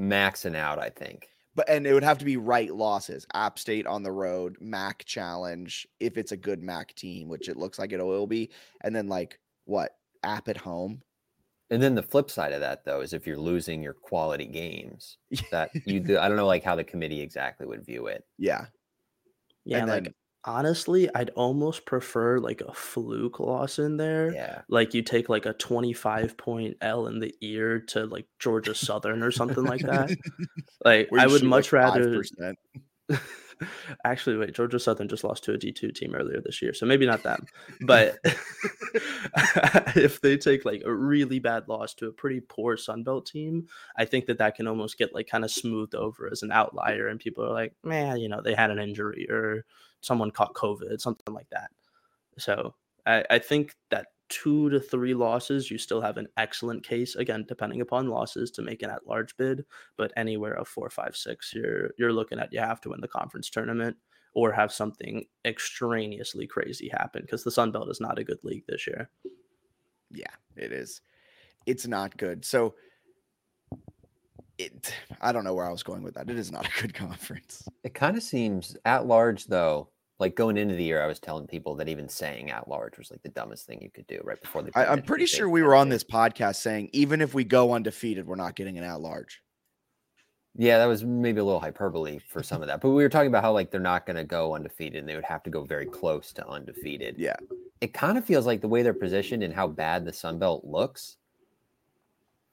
maxing 0.00 0.54
out? 0.54 0.78
I 0.78 0.90
think, 0.90 1.28
but 1.56 1.68
and 1.68 1.86
it 1.86 1.92
would 1.92 2.04
have 2.04 2.18
to 2.18 2.24
be 2.24 2.36
right 2.36 2.72
losses. 2.72 3.26
App 3.34 3.58
State 3.58 3.86
on 3.86 4.04
the 4.04 4.12
road, 4.12 4.56
MAC 4.60 5.04
challenge 5.04 5.88
if 5.98 6.16
it's 6.16 6.30
a 6.30 6.36
good 6.36 6.62
MAC 6.62 6.94
team, 6.94 7.28
which 7.28 7.48
it 7.48 7.56
looks 7.56 7.78
like 7.80 7.92
it 7.92 8.04
will 8.04 8.28
be, 8.28 8.50
and 8.82 8.94
then 8.94 9.08
like 9.08 9.40
what 9.64 9.96
App 10.22 10.48
at 10.48 10.56
home. 10.56 11.02
And 11.70 11.82
then 11.82 11.94
the 11.94 12.02
flip 12.02 12.30
side 12.30 12.52
of 12.52 12.60
that, 12.60 12.84
though, 12.84 13.00
is 13.00 13.12
if 13.12 13.26
you're 13.26 13.38
losing 13.38 13.82
your 13.82 13.92
quality 13.92 14.46
games, 14.46 15.18
that 15.50 15.70
you 15.86 16.00
do. 16.00 16.18
I 16.18 16.28
don't 16.28 16.36
know, 16.36 16.46
like 16.46 16.64
how 16.64 16.76
the 16.76 16.84
committee 16.84 17.20
exactly 17.20 17.66
would 17.66 17.84
view 17.84 18.06
it. 18.06 18.24
Yeah, 18.38 18.66
yeah. 19.64 19.78
And 19.78 19.88
like 19.88 20.04
then, 20.04 20.14
honestly, 20.44 21.10
I'd 21.14 21.30
almost 21.30 21.84
prefer 21.84 22.38
like 22.38 22.62
a 22.62 22.72
fluke 22.72 23.38
loss 23.38 23.78
in 23.78 23.98
there. 23.98 24.32
Yeah, 24.32 24.62
like 24.68 24.94
you 24.94 25.02
take 25.02 25.28
like 25.28 25.44
a 25.44 25.52
25 25.52 26.36
point 26.38 26.76
L 26.80 27.06
in 27.06 27.18
the 27.20 27.34
ear 27.42 27.80
to 27.88 28.06
like 28.06 28.26
Georgia 28.38 28.74
Southern 28.74 29.22
or 29.22 29.30
something 29.30 29.64
like 29.64 29.82
that. 29.82 30.16
Like 30.84 31.08
I 31.12 31.26
would 31.26 31.42
much 31.42 31.72
like 31.72 31.82
rather. 31.82 32.22
Actually, 34.04 34.36
wait, 34.36 34.54
Georgia 34.54 34.78
Southern 34.78 35.08
just 35.08 35.24
lost 35.24 35.44
to 35.44 35.52
a 35.52 35.58
D2 35.58 35.94
team 35.94 36.14
earlier 36.14 36.40
this 36.40 36.62
year, 36.62 36.74
so 36.74 36.86
maybe 36.86 37.06
not 37.06 37.22
them. 37.22 37.46
But 37.82 38.18
if 39.96 40.20
they 40.20 40.36
take 40.36 40.64
like 40.64 40.82
a 40.84 40.92
really 40.92 41.38
bad 41.38 41.68
loss 41.68 41.94
to 41.94 42.06
a 42.06 42.12
pretty 42.12 42.40
poor 42.40 42.76
Sunbelt 42.76 43.26
team, 43.26 43.68
I 43.96 44.04
think 44.04 44.26
that 44.26 44.38
that 44.38 44.54
can 44.54 44.66
almost 44.66 44.98
get 44.98 45.14
like 45.14 45.28
kind 45.28 45.44
of 45.44 45.50
smoothed 45.50 45.94
over 45.94 46.28
as 46.30 46.42
an 46.42 46.52
outlier, 46.52 47.08
and 47.08 47.20
people 47.20 47.44
are 47.44 47.52
like, 47.52 47.74
man, 47.82 48.18
you 48.18 48.28
know, 48.28 48.40
they 48.40 48.54
had 48.54 48.70
an 48.70 48.78
injury 48.78 49.28
or 49.30 49.64
someone 50.00 50.30
caught 50.30 50.54
COVID, 50.54 51.00
something 51.00 51.34
like 51.34 51.50
that. 51.50 51.70
So 52.38 52.74
I, 53.06 53.24
I 53.30 53.38
think 53.38 53.74
that 53.90 54.06
two 54.28 54.70
to 54.70 54.80
three 54.80 55.14
losses, 55.14 55.70
you 55.70 55.78
still 55.78 56.00
have 56.00 56.16
an 56.16 56.28
excellent 56.36 56.84
case. 56.84 57.16
Again, 57.16 57.44
depending 57.48 57.80
upon 57.80 58.08
losses 58.08 58.50
to 58.52 58.62
make 58.62 58.82
an 58.82 58.90
at-large 58.90 59.36
bid, 59.36 59.64
but 59.96 60.12
anywhere 60.16 60.54
of 60.54 60.68
four, 60.68 60.90
five, 60.90 61.16
six, 61.16 61.52
you're 61.54 61.90
you're 61.98 62.12
looking 62.12 62.38
at 62.38 62.52
you 62.52 62.60
have 62.60 62.80
to 62.82 62.90
win 62.90 63.00
the 63.00 63.08
conference 63.08 63.50
tournament 63.50 63.96
or 64.34 64.52
have 64.52 64.72
something 64.72 65.24
extraneously 65.44 66.46
crazy 66.46 66.88
happen 66.88 67.22
because 67.22 67.44
the 67.44 67.50
Sun 67.50 67.72
Belt 67.72 67.90
is 67.90 68.00
not 68.00 68.18
a 68.18 68.24
good 68.24 68.38
league 68.42 68.64
this 68.68 68.86
year. 68.86 69.10
Yeah, 70.10 70.30
it 70.56 70.72
is. 70.72 71.00
It's 71.66 71.86
not 71.86 72.16
good. 72.16 72.44
So 72.44 72.74
it 74.58 74.92
I 75.20 75.32
don't 75.32 75.44
know 75.44 75.54
where 75.54 75.66
I 75.66 75.72
was 75.72 75.82
going 75.82 76.02
with 76.02 76.14
that. 76.14 76.28
It 76.28 76.38
is 76.38 76.52
not 76.52 76.66
a 76.66 76.80
good 76.80 76.94
conference. 77.06 77.66
It 77.84 77.94
kind 77.94 78.16
of 78.16 78.22
seems 78.22 78.76
at 78.84 79.06
large 79.06 79.46
though 79.46 79.88
like 80.18 80.34
going 80.34 80.56
into 80.56 80.74
the 80.74 80.82
year, 80.82 81.02
I 81.02 81.06
was 81.06 81.20
telling 81.20 81.46
people 81.46 81.76
that 81.76 81.88
even 81.88 82.08
saying 82.08 82.50
at 82.50 82.68
large 82.68 82.98
was 82.98 83.10
like 83.10 83.22
the 83.22 83.28
dumbest 83.28 83.66
thing 83.66 83.80
you 83.80 83.90
could 83.90 84.06
do 84.06 84.20
right 84.24 84.40
before 84.40 84.62
the. 84.62 84.72
I, 84.74 84.92
am 84.92 85.02
pretty 85.02 85.26
sure 85.26 85.48
we 85.48 85.62
were 85.62 85.76
on 85.76 85.88
this 85.88 86.02
podcast 86.02 86.56
saying 86.56 86.90
even 86.92 87.20
if 87.20 87.34
we 87.34 87.44
go 87.44 87.72
undefeated, 87.72 88.26
we're 88.26 88.36
not 88.36 88.56
getting 88.56 88.78
an 88.78 88.84
at 88.84 89.00
large. 89.00 89.42
Yeah, 90.56 90.78
that 90.78 90.86
was 90.86 91.04
maybe 91.04 91.38
a 91.38 91.44
little 91.44 91.60
hyperbole 91.60 92.18
for 92.18 92.42
some 92.42 92.62
of 92.62 92.68
that, 92.68 92.80
but 92.80 92.90
we 92.90 93.02
were 93.02 93.08
talking 93.08 93.28
about 93.28 93.44
how 93.44 93.52
like 93.52 93.70
they're 93.70 93.80
not 93.80 94.06
going 94.06 94.16
to 94.16 94.24
go 94.24 94.54
undefeated 94.54 94.98
and 94.98 95.08
they 95.08 95.14
would 95.14 95.24
have 95.24 95.44
to 95.44 95.50
go 95.50 95.62
very 95.62 95.86
close 95.86 96.32
to 96.32 96.48
undefeated. 96.48 97.14
Yeah, 97.16 97.36
it 97.80 97.94
kind 97.94 98.18
of 98.18 98.24
feels 98.24 98.44
like 98.44 98.60
the 98.60 98.68
way 98.68 98.82
they're 98.82 98.94
positioned 98.94 99.44
and 99.44 99.54
how 99.54 99.68
bad 99.68 100.04
the 100.04 100.12
Sun 100.12 100.40
Belt 100.40 100.64
looks. 100.64 101.16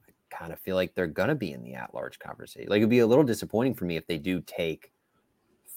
I 0.08 0.12
kind 0.30 0.54
of 0.54 0.60
feel 0.60 0.76
like 0.76 0.94
they're 0.94 1.08
going 1.08 1.30
to 1.30 1.36
be 1.36 1.52
in 1.52 1.64
the 1.64 1.74
at 1.74 1.96
large 1.96 2.20
conversation. 2.20 2.70
Like 2.70 2.78
it'd 2.78 2.90
be 2.92 3.00
a 3.00 3.08
little 3.08 3.24
disappointing 3.24 3.74
for 3.74 3.86
me 3.86 3.98
if 3.98 4.06
they 4.06 4.20
do 4.20 4.40
take 4.42 4.92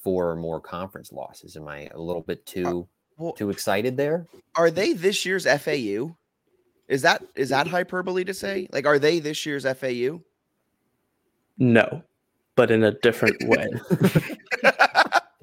four 0.08 0.30
or 0.30 0.36
more 0.36 0.58
conference 0.58 1.12
losses. 1.12 1.54
Am 1.54 1.68
I 1.68 1.90
a 1.92 1.98
little 1.98 2.22
bit 2.22 2.38
uh, 2.38 2.50
too 2.50 2.66
uh, 2.66 3.22
well, 3.22 3.32
too 3.34 3.50
excited 3.50 3.94
there? 3.94 4.26
Are 4.54 4.70
they 4.70 4.94
this 4.94 5.26
year's 5.26 5.44
FAU? 5.44 6.16
Is 6.88 7.02
that 7.02 7.22
is 7.34 7.50
that 7.50 7.66
hyperbole 7.66 8.24
to 8.24 8.32
say? 8.32 8.68
Like, 8.72 8.86
are 8.86 8.98
they 8.98 9.18
this 9.18 9.44
year's 9.44 9.66
FAU? 9.66 10.22
No, 11.58 12.02
but 12.56 12.70
in 12.70 12.84
a 12.84 12.92
different 12.92 13.36
way. 13.46 13.68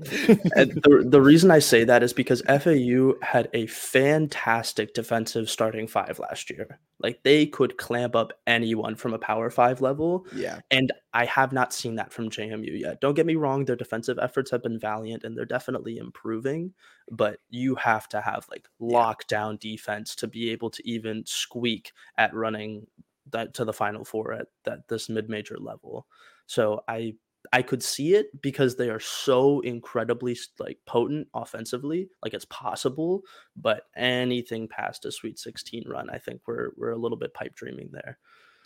and 0.56 0.72
the, 0.84 1.06
the 1.08 1.22
reason 1.22 1.52
I 1.52 1.60
say 1.60 1.84
that 1.84 2.04
is 2.04 2.14
because 2.14 2.42
FAU 2.42 3.14
had 3.22 3.50
a 3.54 3.68
fantastic 3.68 4.94
defensive 4.94 5.50
starting 5.50 5.88
five 5.88 6.20
last 6.20 6.50
year. 6.50 6.80
Like 7.00 7.24
they 7.24 7.46
could 7.46 7.78
clamp 7.78 8.16
up 8.16 8.34
anyone 8.48 8.96
from 8.96 9.14
a 9.14 9.20
power 9.20 9.50
five 9.50 9.82
level. 9.82 10.26
Yeah. 10.34 10.60
And 10.72 10.92
I 11.14 11.26
have 11.26 11.52
not 11.52 11.74
seen 11.74 11.96
that 11.96 12.14
from 12.14 12.30
JMU 12.30 12.80
yet. 12.80 13.02
Don't 13.02 13.16
get 13.16 13.26
me 13.26 13.36
wrong, 13.36 13.66
their 13.66 13.76
defensive 13.76 14.20
efforts 14.20 14.52
have 14.52 14.64
been 14.64 14.80
valiant 14.80 15.24
and 15.24 15.38
they're 15.38 15.46
definitely 15.46 15.98
improving, 15.98 16.74
but 17.12 17.40
you 17.50 17.76
have 17.76 18.08
to 18.10 18.22
have 18.22 18.46
like 18.50 18.68
lockdown 18.82 19.60
defense 19.60 20.16
to 20.16 20.28
be 20.28 20.50
able 20.52 20.70
to 20.70 20.88
even 20.90 21.24
squeak 21.26 21.92
at 22.18 22.34
running 22.34 22.88
that 23.32 23.54
to 23.56 23.66
the 23.66 23.74
final 23.74 24.06
four 24.06 24.34
at 24.34 24.48
that 24.64 24.88
this 24.88 25.10
mid-major 25.10 25.58
level. 25.60 26.06
So 26.48 26.82
I 26.88 27.16
I 27.54 27.62
could 27.62 27.84
see 27.84 28.16
it 28.16 28.42
because 28.42 28.76
they 28.76 28.90
are 28.90 29.00
so 29.00 29.60
incredibly 29.62 30.38
like 30.60 30.80
potent 30.86 31.28
offensively. 31.34 32.10
Like 32.24 32.34
it's 32.34 32.46
possible, 32.46 33.22
but 33.56 33.84
anything 33.96 34.68
past 34.68 35.06
a 35.06 35.12
Sweet 35.12 35.40
16 35.40 35.86
run, 35.88 36.10
I 36.10 36.18
think 36.18 36.42
we're 36.48 36.70
we're 36.78 36.92
a 36.92 36.98
little 36.98 37.18
bit 37.18 37.34
pipe 37.34 37.56
dreaming 37.56 37.90
there. 37.92 38.18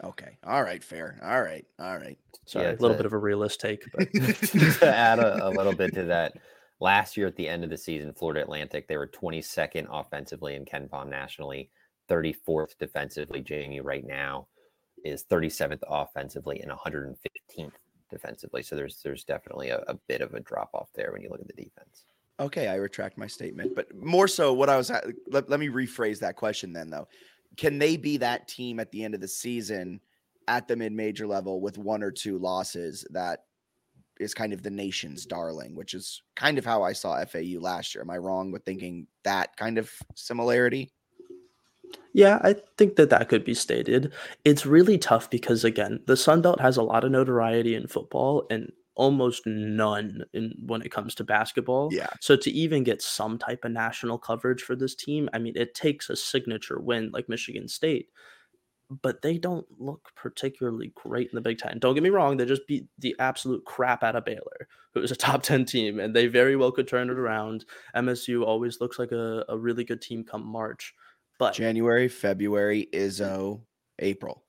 Okay. 0.04 0.38
All 0.46 0.64
right. 0.64 0.84
Fair. 0.84 1.20
All 1.24 1.42
right. 1.42 1.66
All 1.80 1.98
right. 1.98 2.18
Sorry, 2.46 2.66
yeah, 2.66 2.72
a 2.72 2.80
little 2.80 2.96
bit 2.96 3.06
of 3.06 3.14
a 3.14 3.18
realist 3.18 3.60
take. 3.60 3.84
But 3.92 4.12
to 4.14 4.96
add 4.96 5.20
a, 5.20 5.48
a 5.48 5.50
little 5.50 5.74
bit 5.74 5.94
to 5.96 6.04
that, 6.04 6.34
last 6.80 7.18
year 7.18 7.28
at 7.28 7.36
the 7.36 7.48
end 7.48 7.64
of 7.64 7.70
the 7.70 7.78
season, 7.78 8.14
Florida 8.14 8.42
Atlantic, 8.42 8.88
they 8.88 8.98
were 8.98 9.08
22nd 9.08 9.88
offensively 9.90 10.56
in 10.56 10.66
KenPom 10.66 11.10
nationally, 11.10 11.70
34th 12.10 12.78
defensively. 12.80 13.44
JMU 13.44 13.84
right 13.84 14.06
now 14.06 14.48
is 15.04 15.26
37th 15.26 15.82
offensively 15.88 16.62
and 16.62 16.72
115th 16.72 17.72
defensively. 18.10 18.64
So 18.64 18.76
there's 18.76 19.02
there's 19.04 19.24
definitely 19.24 19.70
a, 19.70 19.84
a 19.88 19.96
bit 20.08 20.22
of 20.22 20.34
a 20.34 20.40
drop 20.40 20.70
off 20.74 20.90
there 20.94 21.12
when 21.12 21.22
you 21.22 21.30
look 21.30 21.42
at 21.42 21.48
the 21.48 21.64
defense. 21.64 22.06
Okay, 22.40 22.68
I 22.70 22.76
retract 22.76 23.18
my 23.18 23.28
statement, 23.28 23.76
but 23.76 23.94
more 23.94 24.28
so, 24.28 24.54
what 24.54 24.70
I 24.70 24.78
was 24.78 24.90
at, 24.90 25.06
let, 25.28 25.50
let 25.50 25.60
me 25.60 25.68
rephrase 25.68 26.20
that 26.20 26.38
question 26.38 26.72
then, 26.72 26.90
though. 26.90 27.08
Can 27.58 27.80
they 27.80 27.98
be 27.98 28.16
that 28.18 28.48
team 28.48 28.80
at 28.80 28.92
the 28.92 29.04
end 29.04 29.14
of 29.14 29.20
the 29.20 29.28
season 29.28 30.00
at 30.48 30.68
the 30.68 30.76
mid 30.76 30.94
major 30.94 31.28
level 31.28 31.60
with 31.60 31.78
one 31.78 32.02
or 32.02 32.12
two 32.12 32.38
losses 32.38 33.06
that 33.12 33.44
is 34.20 34.34
kind 34.34 34.52
of 34.52 34.64
the 34.64 34.70
nation's 34.70 35.26
darling, 35.26 35.76
which 35.76 35.94
is 35.94 36.22
kind 36.36 36.58
of 36.58 36.66
how 36.66 36.84
I 36.84 36.94
saw 36.94 37.24
FAU 37.24 37.60
last 37.60 37.94
year. 37.94 38.02
Am 38.02 38.10
I 38.10 38.18
wrong 38.18 38.52
with 38.52 38.64
thinking 38.64 39.08
that 39.24 39.56
kind 39.58 39.78
of 39.78 39.92
similarity? 40.16 40.92
Yeah, 42.14 42.40
I 42.42 42.56
think 42.78 42.96
that 42.96 43.10
that 43.12 43.30
could 43.30 43.46
be 43.46 43.54
stated. 43.54 44.12
It's 44.44 44.66
really 44.66 44.98
tough 44.98 45.30
because 45.30 45.64
again, 45.64 46.00
the 46.08 46.18
Sun 46.18 46.42
Belt 46.42 46.60
has 46.60 46.78
a 46.78 46.84
lot 46.84 47.04
of 47.04 47.12
notoriety 47.12 47.76
in 47.76 47.88
football 47.88 48.46
and 48.50 48.72
almost 48.96 49.46
none 49.46 50.24
in 50.34 50.54
when 50.66 50.82
it 50.82 50.92
comes 50.92 51.16
to 51.16 51.24
basketball. 51.24 51.90
Yeah. 51.92 52.10
So 52.20 52.36
to 52.36 52.52
even 52.52 52.84
get 52.84 53.02
some 53.02 53.38
type 53.38 53.64
of 53.64 53.72
national 53.72 54.18
coverage 54.18 54.64
for 54.64 54.76
this 54.76 54.96
team, 54.96 55.30
I 55.34 55.40
mean, 55.40 55.54
it 55.56 55.76
takes 55.76 56.10
a 56.10 56.16
signature 56.16 56.80
win 56.80 57.12
like 57.14 57.30
Michigan 57.30 57.68
State 57.68 58.10
but 58.90 59.22
they 59.22 59.38
don't 59.38 59.68
look 59.78 60.10
particularly 60.16 60.92
great 60.96 61.30
in 61.30 61.36
the 61.36 61.42
Big 61.42 61.60
Ten. 61.60 61.78
Don't 61.80 61.94
get 61.94 62.04
me 62.04 62.10
wrong, 62.10 62.38
they 62.38 62.46
just 62.46 62.68
beat 62.68 62.88
the 62.98 63.16
absolute 63.20 63.64
crap 63.66 64.04
out 64.04 64.16
of 64.16 64.26
Baylor, 64.26 64.68
who 64.94 65.02
is 65.02 65.12
a 65.12 65.16
top 65.16 65.44
10 65.44 65.66
team, 65.66 66.00
and 66.00 66.16
they 66.16 66.28
very 66.28 66.56
well 66.56 66.72
could 66.72 66.88
turn 66.88 67.10
it 67.10 67.18
around. 67.18 67.66
MSU 67.96 68.44
always 68.44 68.82
looks 68.82 68.98
like 68.98 69.12
a, 69.12 69.46
a 69.48 69.58
really 69.58 69.84
good 69.84 70.02
team 70.02 70.24
come 70.24 70.46
March. 70.46 70.94
But 71.40 71.56
January, 71.56 72.08
February, 72.08 72.88
Izzo, 72.94 73.62
April. 73.98 74.44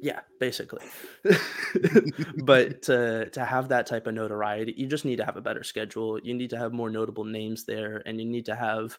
Yeah, 0.00 0.20
basically. 0.38 0.84
but 2.44 2.82
to 2.82 3.28
to 3.30 3.44
have 3.44 3.68
that 3.68 3.86
type 3.86 4.06
of 4.06 4.14
notoriety, 4.14 4.74
you 4.76 4.86
just 4.86 5.04
need 5.04 5.16
to 5.16 5.24
have 5.24 5.36
a 5.36 5.42
better 5.42 5.64
schedule. 5.64 6.20
You 6.20 6.34
need 6.34 6.50
to 6.50 6.58
have 6.58 6.72
more 6.72 6.90
notable 6.90 7.24
names 7.24 7.64
there, 7.64 8.02
and 8.06 8.20
you 8.20 8.26
need 8.26 8.46
to 8.46 8.54
have 8.54 8.98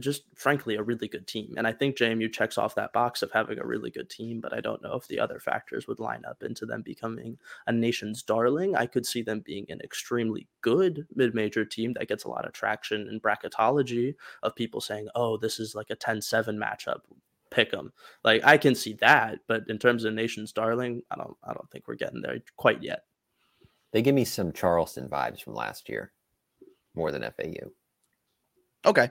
just 0.00 0.24
frankly 0.34 0.76
a 0.76 0.82
really 0.82 1.08
good 1.08 1.26
team. 1.26 1.54
And 1.56 1.66
I 1.66 1.72
think 1.72 1.96
JMU 1.96 2.32
checks 2.32 2.58
off 2.58 2.74
that 2.74 2.92
box 2.92 3.22
of 3.22 3.32
having 3.32 3.58
a 3.58 3.66
really 3.66 3.90
good 3.90 4.10
team, 4.10 4.40
but 4.40 4.52
I 4.52 4.60
don't 4.60 4.82
know 4.82 4.94
if 4.94 5.08
the 5.08 5.18
other 5.18 5.40
factors 5.40 5.88
would 5.88 6.00
line 6.00 6.24
up 6.28 6.42
into 6.42 6.66
them 6.66 6.82
becoming 6.82 7.38
a 7.66 7.72
nation's 7.72 8.22
darling. 8.22 8.76
I 8.76 8.86
could 8.86 9.06
see 9.06 9.22
them 9.22 9.40
being 9.40 9.66
an 9.70 9.80
extremely 9.82 10.48
good 10.60 11.06
mid-major 11.14 11.64
team 11.64 11.94
that 11.94 12.08
gets 12.08 12.24
a 12.24 12.28
lot 12.28 12.46
of 12.46 12.52
traction 12.52 13.08
in 13.08 13.20
bracketology 13.20 14.14
of 14.42 14.54
people 14.54 14.80
saying, 14.80 15.08
"Oh, 15.14 15.36
this 15.36 15.58
is 15.58 15.74
like 15.74 15.90
a 15.90 15.96
10-7 15.96 16.58
matchup." 16.58 17.00
Pick 17.50 17.70
them. 17.70 17.92
Like 18.24 18.42
I 18.44 18.58
can 18.58 18.74
see 18.74 18.94
that, 18.94 19.38
but 19.46 19.64
in 19.68 19.78
terms 19.78 20.04
of 20.04 20.12
nation's 20.12 20.52
darling, 20.52 21.02
I 21.10 21.16
don't 21.16 21.36
I 21.44 21.54
don't 21.54 21.70
think 21.70 21.88
we're 21.88 21.94
getting 21.94 22.20
there 22.20 22.38
quite 22.56 22.82
yet. 22.82 23.04
They 23.92 24.02
give 24.02 24.14
me 24.14 24.24
some 24.24 24.52
Charleston 24.52 25.08
vibes 25.08 25.42
from 25.42 25.54
last 25.54 25.88
year 25.88 26.12
more 26.94 27.12
than 27.12 27.22
FAU. 27.22 27.70
Okay. 28.84 29.10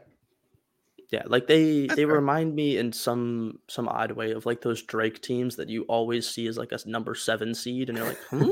Yeah, 1.11 1.23
like 1.27 1.47
they 1.47 1.87
they 1.87 2.05
remind 2.05 2.55
me 2.55 2.77
in 2.77 2.91
some 2.91 3.59
some 3.67 3.87
odd 3.87 4.11
way 4.11 4.31
of 4.31 4.45
like 4.45 4.61
those 4.61 4.81
Drake 4.81 5.21
teams 5.21 5.55
that 5.57 5.69
you 5.69 5.83
always 5.83 6.27
see 6.27 6.47
as 6.47 6.57
like 6.57 6.71
a 6.71 6.79
number 6.89 7.13
seven 7.15 7.53
seed, 7.53 7.89
and 7.89 7.97
you're 7.97 8.07
like, 8.07 8.21
hmm, 8.29 8.51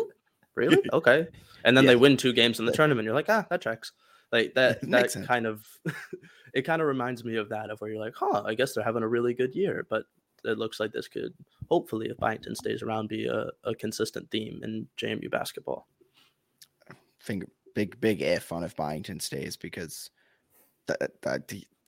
really? 0.56 0.84
Okay, 0.94 1.28
and 1.64 1.76
then 1.76 1.86
yeah. 1.86 1.92
they 1.92 1.96
win 1.96 2.16
two 2.16 2.34
games 2.34 2.60
in 2.60 2.66
the 2.66 2.72
tournament. 2.72 3.06
You're 3.06 3.16
like, 3.16 3.30
ah, 3.30 3.46
that 3.50 3.62
checks. 3.62 3.92
Like 4.32 4.54
that 4.54 4.82
that 4.90 5.14
kind 5.26 5.48
of 5.48 5.66
it 6.54 6.62
kind 6.64 6.82
of 6.82 6.88
reminds 6.88 7.24
me 7.24 7.38
of 7.38 7.50
that 7.50 7.70
of 7.70 7.82
where 7.82 7.90
you're 7.90 8.00
like, 8.00 8.16
huh, 8.16 8.44
I 8.46 8.54
guess 8.54 8.74
they're 8.74 8.84
having 8.84 9.04
a 9.04 9.08
really 9.08 9.34
good 9.34 9.56
year, 9.56 9.86
but 9.90 10.04
it 10.46 10.58
looks 10.58 10.80
like 10.80 10.92
this 10.92 11.08
could 11.08 11.34
hopefully, 11.70 12.10
if 12.10 12.18
Byington 12.18 12.56
stays 12.56 12.84
around, 12.84 13.08
be 13.08 13.28
a, 13.28 13.48
a 13.64 13.74
consistent 13.74 14.30
theme 14.30 14.62
in 14.64 14.88
JMU 14.98 15.32
basketball. 15.32 15.88
Finger 17.20 17.48
big 17.74 18.00
big 18.00 18.22
if 18.22 18.52
on 18.52 18.64
if 18.64 18.76
Byington 18.76 19.20
stays 19.20 19.58
because 19.58 20.10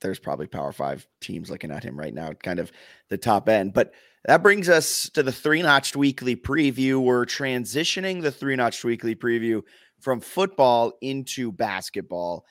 there's 0.00 0.18
probably 0.18 0.46
Power 0.46 0.72
Five 0.72 1.06
teams 1.20 1.50
looking 1.50 1.70
at 1.70 1.84
him 1.84 1.98
right 1.98 2.14
now, 2.14 2.32
kind 2.32 2.58
of 2.58 2.70
the 3.08 3.18
top 3.18 3.48
end. 3.48 3.72
But 3.72 3.92
that 4.26 4.42
brings 4.42 4.68
us 4.68 5.08
to 5.10 5.22
the 5.22 5.32
three 5.32 5.62
notched 5.62 5.96
weekly 5.96 6.36
preview. 6.36 6.98
We're 6.98 7.26
transitioning 7.26 8.22
the 8.22 8.32
three 8.32 8.56
notched 8.56 8.84
weekly 8.84 9.14
preview 9.14 9.62
from 10.00 10.20
football 10.20 10.92
into 11.00 11.52
basketball. 11.52 12.44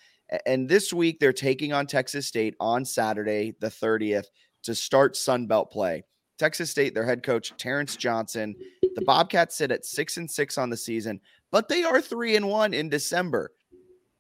And 0.46 0.68
this 0.68 0.92
week 0.92 1.20
they're 1.20 1.34
taking 1.34 1.74
on 1.74 1.86
Texas 1.86 2.28
State 2.28 2.56
on 2.60 2.86
Saturday, 2.86 3.54
the 3.60 3.68
30th, 3.68 4.26
to 4.64 4.74
start 4.74 5.16
Sun 5.16 5.48
Belt 5.48 5.72
play. 5.72 6.04
Texas 6.38 6.72
State, 6.72 6.94
their 6.94 7.06
head 7.06 7.24
coach, 7.24 7.54
Terrence 7.58 7.96
Johnson. 7.96 8.56
The 8.96 9.06
Bobcats 9.06 9.56
sit 9.56 9.72
at 9.72 9.86
six 9.86 10.18
and 10.18 10.30
six 10.30 10.58
on 10.58 10.70
the 10.70 10.78
season, 10.78 11.22
but 11.52 11.70
they 11.70 11.84
are 11.84 12.02
three 12.02 12.36
and 12.36 12.48
one 12.48 12.74
in 12.74 12.90
December. 12.90 13.52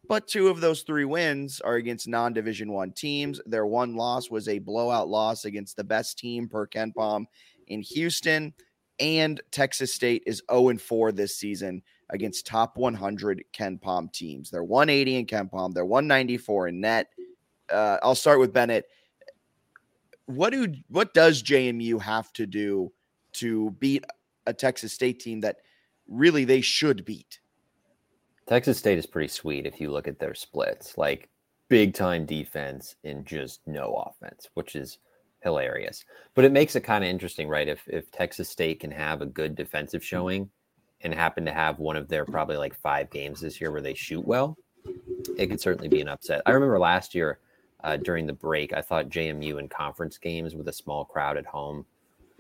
But 0.08 0.28
two 0.28 0.50
of 0.50 0.62
those 0.62 0.82
three 0.82 1.06
wins 1.06 1.62
are 1.62 1.76
against 1.76 2.08
non-division 2.08 2.72
one 2.72 2.92
teams. 2.92 3.42
Their 3.46 3.66
one 3.66 3.96
loss 3.96 4.30
was 4.30 4.48
a 4.48 4.60
blowout 4.60 5.08
loss 5.08 5.46
against 5.46 5.78
the 5.78 5.84
best 5.84 6.20
team 6.20 6.48
per 6.48 6.68
KenPom 6.68 7.26
in 7.68 7.82
Houston. 7.82 8.54
And 9.00 9.42
Texas 9.52 9.94
State 9.94 10.24
is 10.26 10.42
0 10.52 10.78
4 10.78 11.12
this 11.12 11.36
season 11.36 11.82
against 12.10 12.46
top 12.46 12.78
100 12.78 13.44
KenPom 13.54 14.12
teams. 14.12 14.50
They're 14.50 14.64
180 14.64 15.18
in 15.18 15.26
KenPom. 15.26 15.74
They're 15.74 15.86
194 15.86 16.68
in 16.70 16.82
net. 16.82 17.08
Uh, 17.72 17.98
I'll 18.04 18.16
start 18.16 18.40
with 18.40 18.54
Bennett. 18.54 18.86
What 20.28 20.52
do 20.52 20.74
what 20.88 21.14
does 21.14 21.44
JMU 21.44 22.02
have 22.02 22.32
to 22.34 22.46
do 22.46 22.92
to 23.34 23.72
beat 23.80 24.06
a 24.46 24.54
Texas 24.54 24.94
State 24.94 25.20
team 25.20 25.42
that 25.42 25.58
really 26.08 26.46
they 26.46 26.62
should 26.62 27.06
beat? 27.06 27.40
Texas 28.48 28.78
State 28.78 28.98
is 28.98 29.06
pretty 29.06 29.28
sweet 29.28 29.66
if 29.66 29.80
you 29.82 29.92
look 29.92 30.08
at 30.08 30.20
their 30.20 30.36
splits, 30.36 30.98
like 30.98 31.30
big 31.68 31.94
time 31.94 32.26
defense 32.26 32.96
and 33.04 33.26
just 33.26 33.62
no 33.66 34.06
offense, 34.08 34.50
which 34.54 34.76
is 34.76 35.00
hilarious. 35.42 36.06
But 36.36 36.46
it 36.46 36.52
makes 36.52 36.76
it 36.76 36.82
kind 36.82 37.04
of 37.04 37.10
interesting, 37.10 37.48
right? 37.48 37.68
If 37.68 37.88
if 37.88 38.12
Texas 38.12 38.50
State 38.50 38.80
can 38.80 38.92
have 38.92 39.22
a 39.22 39.26
good 39.26 39.56
defensive 39.56 40.04
showing 40.04 40.50
and 41.02 41.14
happen 41.14 41.46
to 41.46 41.54
have 41.54 41.80
one 41.80 41.96
of 41.96 42.08
their 42.08 42.26
probably 42.26 42.58
like 42.58 42.76
five 42.76 43.10
games 43.10 43.42
this 43.42 43.60
year 43.60 43.72
where 43.72 43.82
they 43.82 43.94
shoot 43.94 44.26
well, 44.26 44.58
it 45.38 45.48
could 45.48 45.62
certainly 45.62 45.88
be 45.88 46.02
an 46.02 46.08
upset. 46.08 46.42
I 46.46 46.52
remember 46.52 46.80
last 46.80 47.16
year 47.16 47.40
uh, 47.84 47.98
during 47.98 48.26
the 48.28 48.34
break, 48.34 48.74
I 48.74 48.82
thought 48.82 49.10
JMU 49.10 49.60
in 49.60 49.68
conference 49.70 50.18
games 50.18 50.56
with 50.56 50.68
a 50.68 50.74
small 50.74 51.06
crowd 51.06 51.38
at 51.38 51.46
home 51.46 51.86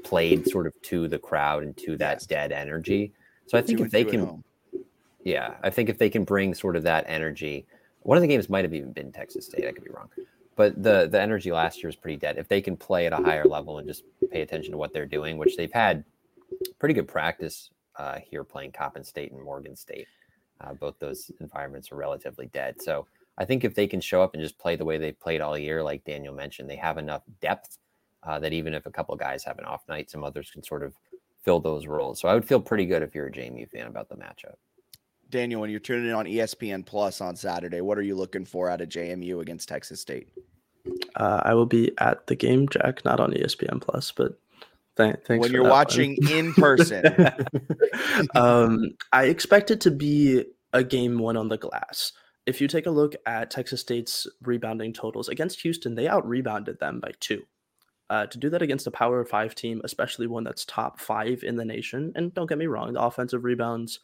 played 0.03 0.47
sort 0.47 0.67
of 0.67 0.73
to 0.83 1.07
the 1.07 1.17
crowd 1.17 1.63
and 1.63 1.75
to 1.77 1.97
that 1.97 2.25
dead 2.27 2.51
energy. 2.51 3.11
So 3.47 3.57
I 3.57 3.61
think 3.61 3.79
if 3.79 3.91
they 3.91 4.03
can 4.03 4.43
yeah, 5.25 5.55
I 5.63 5.69
think 5.69 5.89
if 5.89 5.97
they 5.97 6.09
can 6.09 6.23
bring 6.23 6.53
sort 6.53 6.77
of 6.77 6.83
that 6.83 7.03
energy, 7.07 7.65
one 8.01 8.15
of 8.17 8.21
the 8.21 8.27
games 8.27 8.47
might 8.47 8.63
have 8.63 8.73
even 8.73 8.93
been 8.93 9.11
Texas 9.11 9.47
State. 9.47 9.67
I 9.67 9.71
could 9.71 9.83
be 9.83 9.89
wrong, 9.89 10.09
but 10.55 10.81
the 10.81 11.09
the 11.11 11.19
energy 11.19 11.51
last 11.51 11.83
year 11.83 11.89
was 11.89 11.95
pretty 11.95 12.17
dead. 12.17 12.38
If 12.38 12.47
they 12.47 12.61
can 12.61 12.77
play 12.77 13.07
at 13.07 13.11
a 13.11 13.17
higher 13.17 13.45
level 13.45 13.79
and 13.79 13.88
just 13.88 14.03
pay 14.31 14.41
attention 14.41 14.71
to 14.71 14.77
what 14.77 14.93
they're 14.93 15.05
doing, 15.05 15.38
which 15.38 15.57
they've 15.57 15.73
had 15.73 16.05
pretty 16.79 16.93
good 16.93 17.07
practice 17.07 17.71
uh, 17.97 18.19
here 18.19 18.43
playing 18.43 18.71
Coppin 18.71 19.03
State 19.03 19.31
and 19.31 19.41
Morgan 19.41 19.75
State. 19.75 20.07
Uh, 20.61 20.73
both 20.73 20.97
those 20.99 21.31
environments 21.41 21.91
are 21.91 21.95
relatively 21.95 22.45
dead. 22.47 22.81
So 22.81 23.07
I 23.38 23.45
think 23.45 23.63
if 23.63 23.75
they 23.75 23.88
can 23.88 23.99
show 23.99 24.21
up 24.21 24.33
and 24.33 24.43
just 24.43 24.57
play 24.57 24.75
the 24.75 24.85
way 24.85 24.97
they've 24.97 25.19
played 25.19 25.41
all 25.41 25.57
year, 25.57 25.83
like 25.83 26.05
Daniel 26.05 26.33
mentioned, 26.33 26.69
they 26.69 26.77
have 26.77 26.97
enough 26.97 27.23
depth 27.41 27.77
uh, 28.23 28.39
that 28.39 28.53
even 28.53 28.73
if 28.73 28.85
a 28.85 28.91
couple 28.91 29.15
guys 29.15 29.43
have 29.43 29.59
an 29.59 29.65
off 29.65 29.88
night, 29.89 30.09
some 30.09 30.23
others 30.23 30.49
can 30.51 30.63
sort 30.63 30.83
of 30.83 30.93
fill 31.43 31.59
those 31.59 31.88
roles. 31.88 32.19
So 32.19 32.27
I 32.27 32.33
would 32.33 32.47
feel 32.47 32.61
pretty 32.61 32.85
good 32.85 33.03
if 33.03 33.13
you're 33.13 33.27
a 33.27 33.31
JMU 33.31 33.69
fan 33.69 33.88
about 33.88 34.09
the 34.09 34.15
matchup. 34.15 34.55
Daniel, 35.36 35.60
when 35.60 35.69
you're 35.69 35.82
tuning 35.82 36.08
in 36.08 36.15
on 36.15 36.26
ESPN 36.26 36.86
Plus 36.86 37.19
on 37.19 37.36
Saturday, 37.36 37.82
what 37.82 37.98
are 37.98 38.02
you 38.02 38.15
looking 38.15 38.45
for 38.45 38.69
out 38.69 38.80
of 38.80 38.88
JMU 38.88 39.41
against 39.41 39.67
Texas 39.67 40.00
State? 40.00 40.30
Uh, 41.13 41.41
I 41.43 41.54
will 41.56 41.65
be 41.65 41.91
at 41.98 42.28
the 42.28 42.36
game, 42.36 42.69
Jack, 42.69 43.04
not 43.04 43.19
on 43.19 43.34
ESPN 43.34 43.82
Plus, 43.82 44.13
but 44.13 44.39
th- 44.95 45.17
thanks. 45.26 45.41
When 45.41 45.52
you're 45.52 45.69
watching 45.69 46.15
in 46.30 46.54
person, 46.54 47.04
um, 48.36 48.91
I 49.12 49.26
expect 49.26 49.71
it 49.71 49.82
to 49.82 49.91
be 49.91 50.45
a 50.71 50.86
game 50.86 51.19
one 51.19 51.36
on 51.36 51.50
the 51.50 51.58
glass. 51.58 52.13
If 52.45 52.62
you 52.62 52.69
take 52.69 52.86
a 52.86 52.91
look 52.91 53.15
at 53.26 53.52
Texas 53.52 53.82
State's 53.82 54.28
rebounding 54.41 54.93
totals 54.93 55.28
against 55.28 55.63
Houston, 55.63 55.95
they 55.95 56.08
out 56.08 56.26
rebounded 56.26 56.80
them 56.80 57.02
by 57.02 57.12
two. 57.19 57.43
Uh, 58.10 58.26
to 58.28 58.38
do 58.38 58.50
that 58.52 58.62
against 58.62 58.88
a 58.88 58.91
Power 58.91 59.26
Five 59.26 59.54
team, 59.54 59.82
especially 59.84 60.28
one 60.28 60.45
that's 60.45 60.63
top 60.63 60.98
five 61.02 61.43
in 61.43 61.58
the 61.58 61.65
nation, 61.65 62.13
and 62.15 62.34
don't 62.34 62.48
get 62.48 62.58
me 62.58 62.67
wrong, 62.67 62.93
the 62.93 63.02
offensive 63.02 63.43
rebounds 63.43 64.00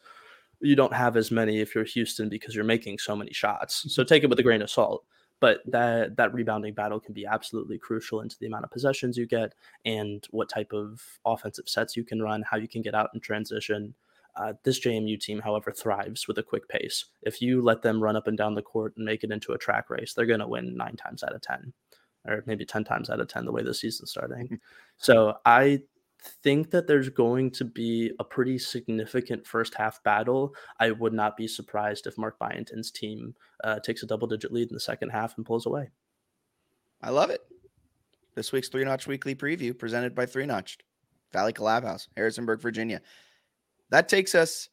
you 0.62 0.76
don't 0.76 0.94
have 0.94 1.16
as 1.16 1.30
many 1.30 1.60
if 1.60 1.74
you're 1.74 1.84
Houston 1.84 2.28
because 2.28 2.54
you're 2.54 2.64
making 2.64 2.98
so 2.98 3.16
many 3.16 3.32
shots. 3.32 3.92
So 3.92 4.04
take 4.04 4.22
it 4.22 4.30
with 4.30 4.38
a 4.38 4.42
grain 4.42 4.62
of 4.62 4.70
salt. 4.70 5.04
But 5.40 5.60
that 5.66 6.16
that 6.16 6.32
rebounding 6.32 6.72
battle 6.72 7.00
can 7.00 7.14
be 7.14 7.26
absolutely 7.26 7.76
crucial 7.76 8.20
into 8.20 8.38
the 8.38 8.46
amount 8.46 8.64
of 8.64 8.70
possessions 8.70 9.18
you 9.18 9.26
get 9.26 9.54
and 9.84 10.24
what 10.30 10.48
type 10.48 10.72
of 10.72 11.02
offensive 11.26 11.68
sets 11.68 11.96
you 11.96 12.04
can 12.04 12.22
run, 12.22 12.44
how 12.48 12.56
you 12.56 12.68
can 12.68 12.80
get 12.80 12.94
out 12.94 13.10
in 13.12 13.20
transition. 13.20 13.94
Uh, 14.36 14.52
this 14.62 14.80
JMU 14.80 15.20
team, 15.20 15.40
however, 15.40 15.72
thrives 15.72 16.28
with 16.28 16.38
a 16.38 16.42
quick 16.42 16.68
pace. 16.68 17.06
If 17.22 17.42
you 17.42 17.60
let 17.60 17.82
them 17.82 18.02
run 18.02 18.16
up 18.16 18.28
and 18.28 18.38
down 18.38 18.54
the 18.54 18.62
court 18.62 18.94
and 18.96 19.04
make 19.04 19.24
it 19.24 19.32
into 19.32 19.52
a 19.52 19.58
track 19.58 19.90
race, 19.90 20.14
they're 20.14 20.26
going 20.26 20.40
to 20.40 20.48
win 20.48 20.76
nine 20.76 20.96
times 20.96 21.22
out 21.22 21.34
of 21.34 21.42
10, 21.42 21.72
or 22.26 22.42
maybe 22.46 22.64
10 22.64 22.84
times 22.84 23.10
out 23.10 23.20
of 23.20 23.28
10, 23.28 23.44
the 23.44 23.52
way 23.52 23.62
the 23.62 23.74
season's 23.74 24.12
starting. 24.12 24.58
so 24.96 25.36
I 25.44 25.82
think 26.42 26.70
that 26.70 26.86
there's 26.86 27.08
going 27.08 27.50
to 27.52 27.64
be 27.64 28.12
a 28.18 28.24
pretty 28.24 28.58
significant 28.58 29.46
first 29.46 29.74
half 29.74 30.02
battle. 30.02 30.54
I 30.78 30.90
would 30.90 31.12
not 31.12 31.36
be 31.36 31.48
surprised 31.48 32.06
if 32.06 32.18
Mark 32.18 32.38
Byington's 32.38 32.90
team 32.90 33.34
uh, 33.64 33.80
takes 33.80 34.02
a 34.02 34.06
double 34.06 34.28
digit 34.28 34.52
lead 34.52 34.68
in 34.68 34.74
the 34.74 34.80
second 34.80 35.10
half 35.10 35.36
and 35.36 35.46
pulls 35.46 35.66
away. 35.66 35.90
I 37.02 37.10
love 37.10 37.30
it. 37.30 37.40
This 38.34 38.52
week's 38.52 38.68
Three 38.68 38.84
Notch 38.84 39.06
Weekly 39.06 39.34
Preview 39.34 39.76
presented 39.76 40.14
by 40.14 40.26
Three 40.26 40.46
Notched, 40.46 40.84
Valley 41.32 41.52
Collab 41.52 41.84
House, 41.84 42.08
Harrisonburg, 42.16 42.60
Virginia. 42.60 43.02
That 43.90 44.08
takes 44.08 44.34
us 44.34 44.68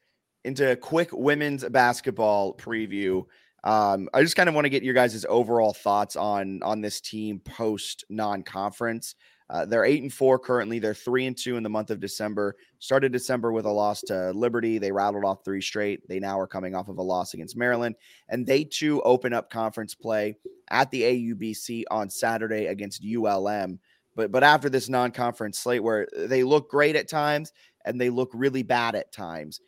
into 0.46 0.72
a 0.72 0.76
quick 0.76 1.10
women's 1.12 1.66
basketball 1.66 2.56
preview. 2.56 3.26
Um, 3.64 4.08
I 4.14 4.22
just 4.22 4.38
kind 4.38 4.48
of 4.48 4.56
want 4.56 4.66
to 4.66 4.70
get 4.70 4.84
your 4.84 4.94
guys' 4.94 5.26
overall 5.28 5.74
thoughts 5.74 6.16
on 6.16 6.62
on 6.64 6.80
this 6.80 7.02
team 7.02 7.42
post 7.42 8.06
non-conference. 8.10 9.16
Uh, 9.50 9.66
they're 9.66 9.86
eight 9.86 10.04
and 10.04 10.14
four 10.14 10.38
currently. 10.38 10.78
They're 10.78 10.94
three 10.94 11.26
and 11.26 11.36
two 11.36 11.58
in 11.58 11.64
the 11.64 11.70
month 11.70 11.90
of 11.90 12.00
December. 12.00 12.56
Started 12.78 13.12
December 13.12 13.52
with 13.52 13.66
a 13.66 13.72
loss 13.72 14.02
to 14.04 14.32
Liberty. 14.32 14.78
They 14.78 14.92
rattled 14.92 15.26
off 15.26 15.44
three 15.44 15.62
straight. 15.62 16.08
They 16.08 16.20
now 16.20 16.40
are 16.40 16.48
coming 16.48 16.76
off 16.76 16.88
of 16.88 17.00
a 17.00 17.04
loss 17.04 17.34
against 17.34 17.58
Maryland, 17.58 17.96
and 18.28 18.46
they 18.46 18.64
too 18.64 19.02
open 19.02 19.34
up 19.34 19.50
conference 19.50 19.96
play 19.96 20.36
at 20.70 20.92
the 20.92 21.02
AUBC 21.02 21.84
on 21.90 22.10
Saturday 22.10 22.68
against 22.68 23.04
ULM. 23.04 23.80
But 24.16 24.32
but 24.32 24.44
after 24.44 24.70
this 24.70 24.88
non-conference 24.90 25.58
slate, 25.58 25.84
where 25.84 26.08
they 26.16 26.44
look 26.44 26.70
great 26.70 26.96
at 26.96 27.10
times 27.10 27.52
and 27.86 28.00
they 28.00 28.10
look 28.10 28.30
really 28.34 28.64
bad 28.64 28.94
at 28.94 29.12
times, 29.12 29.62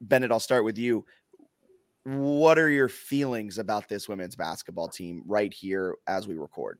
Bennett, 0.00 0.32
I'll 0.32 0.40
start 0.40 0.64
with 0.64 0.78
you. 0.78 1.04
What 2.04 2.58
are 2.58 2.70
your 2.70 2.88
feelings 2.88 3.58
about 3.58 3.88
this 3.88 4.08
women's 4.08 4.36
basketball 4.36 4.88
team 4.88 5.22
right 5.26 5.52
here 5.52 5.96
as 6.06 6.26
we 6.26 6.36
record? 6.36 6.78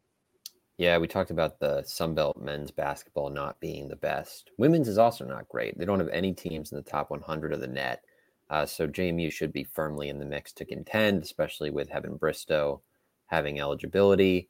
Yeah, 0.79 0.99
we 0.99 1.09
talked 1.09 1.31
about 1.31 1.59
the 1.59 1.83
Sunbelt 1.87 2.41
men's 2.41 2.71
basketball 2.71 3.31
not 3.31 3.59
being 3.61 3.89
the 3.89 3.97
best. 3.97 4.51
Women's 4.59 4.89
is 4.89 4.99
also 4.99 5.25
not 5.25 5.49
great. 5.49 5.79
They 5.79 5.87
don't 5.87 6.01
have 6.01 6.11
any 6.11 6.35
teams 6.35 6.71
in 6.71 6.77
the 6.77 6.83
top 6.83 7.11
100 7.11 7.55
of 7.55 7.61
the 7.61 7.67
net. 7.67 8.05
Uh, 8.51 8.67
so 8.67 8.87
JMU 8.87 9.33
should 9.33 9.53
be 9.53 9.65
firmly 9.65 10.11
in 10.11 10.19
the 10.19 10.27
mix 10.27 10.53
to 10.53 10.67
contend, 10.67 11.23
especially 11.23 11.71
with 11.71 11.89
Heaven 11.89 12.17
Bristow 12.17 12.83
having 13.27 13.59
eligibility. 13.59 14.49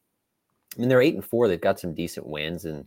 I 0.77 0.81
mean, 0.81 0.89
they're 0.89 1.01
eight 1.01 1.15
and 1.15 1.25
four. 1.25 1.47
They've 1.47 1.61
got 1.61 1.81
some 1.81 1.95
decent 1.95 2.27
wins, 2.27 2.65
and 2.65 2.85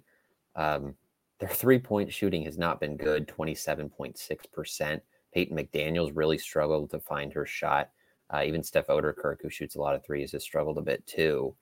um, 0.56 0.96
their 1.40 1.50
three 1.50 1.80
point 1.80 2.14
shooting 2.14 2.44
has 2.44 2.58
not 2.58 2.80
been 2.80 2.98
good 2.98 3.28
27.6%. 3.28 5.02
Peyton 5.34 5.58
McDaniels 5.58 6.12
really 6.14 6.38
struggled 6.38 6.92
to 6.92 7.00
find 7.00 7.32
her 7.34 7.46
shot. 7.46 7.90
Uh, 8.32 8.44
even 8.46 8.62
Steph 8.62 8.88
Ouderkirk, 8.88 9.38
who 9.42 9.50
shoots 9.50 9.76
a 9.76 9.82
lot 9.82 9.96
of 9.96 10.06
threes, 10.06 10.34
has 10.34 10.44
struggled 10.44 10.78
a 10.78 10.84
bit 10.84 11.06
too. 11.08 11.56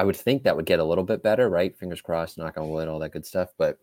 I 0.00 0.04
would 0.04 0.16
think 0.16 0.44
that 0.44 0.56
would 0.56 0.64
get 0.64 0.78
a 0.78 0.84
little 0.84 1.04
bit 1.04 1.22
better, 1.22 1.50
right? 1.50 1.76
Fingers 1.76 2.00
crossed, 2.00 2.38
knock 2.38 2.56
on 2.56 2.70
wood, 2.70 2.88
all 2.88 2.98
that 3.00 3.12
good 3.12 3.26
stuff. 3.26 3.50
But 3.58 3.78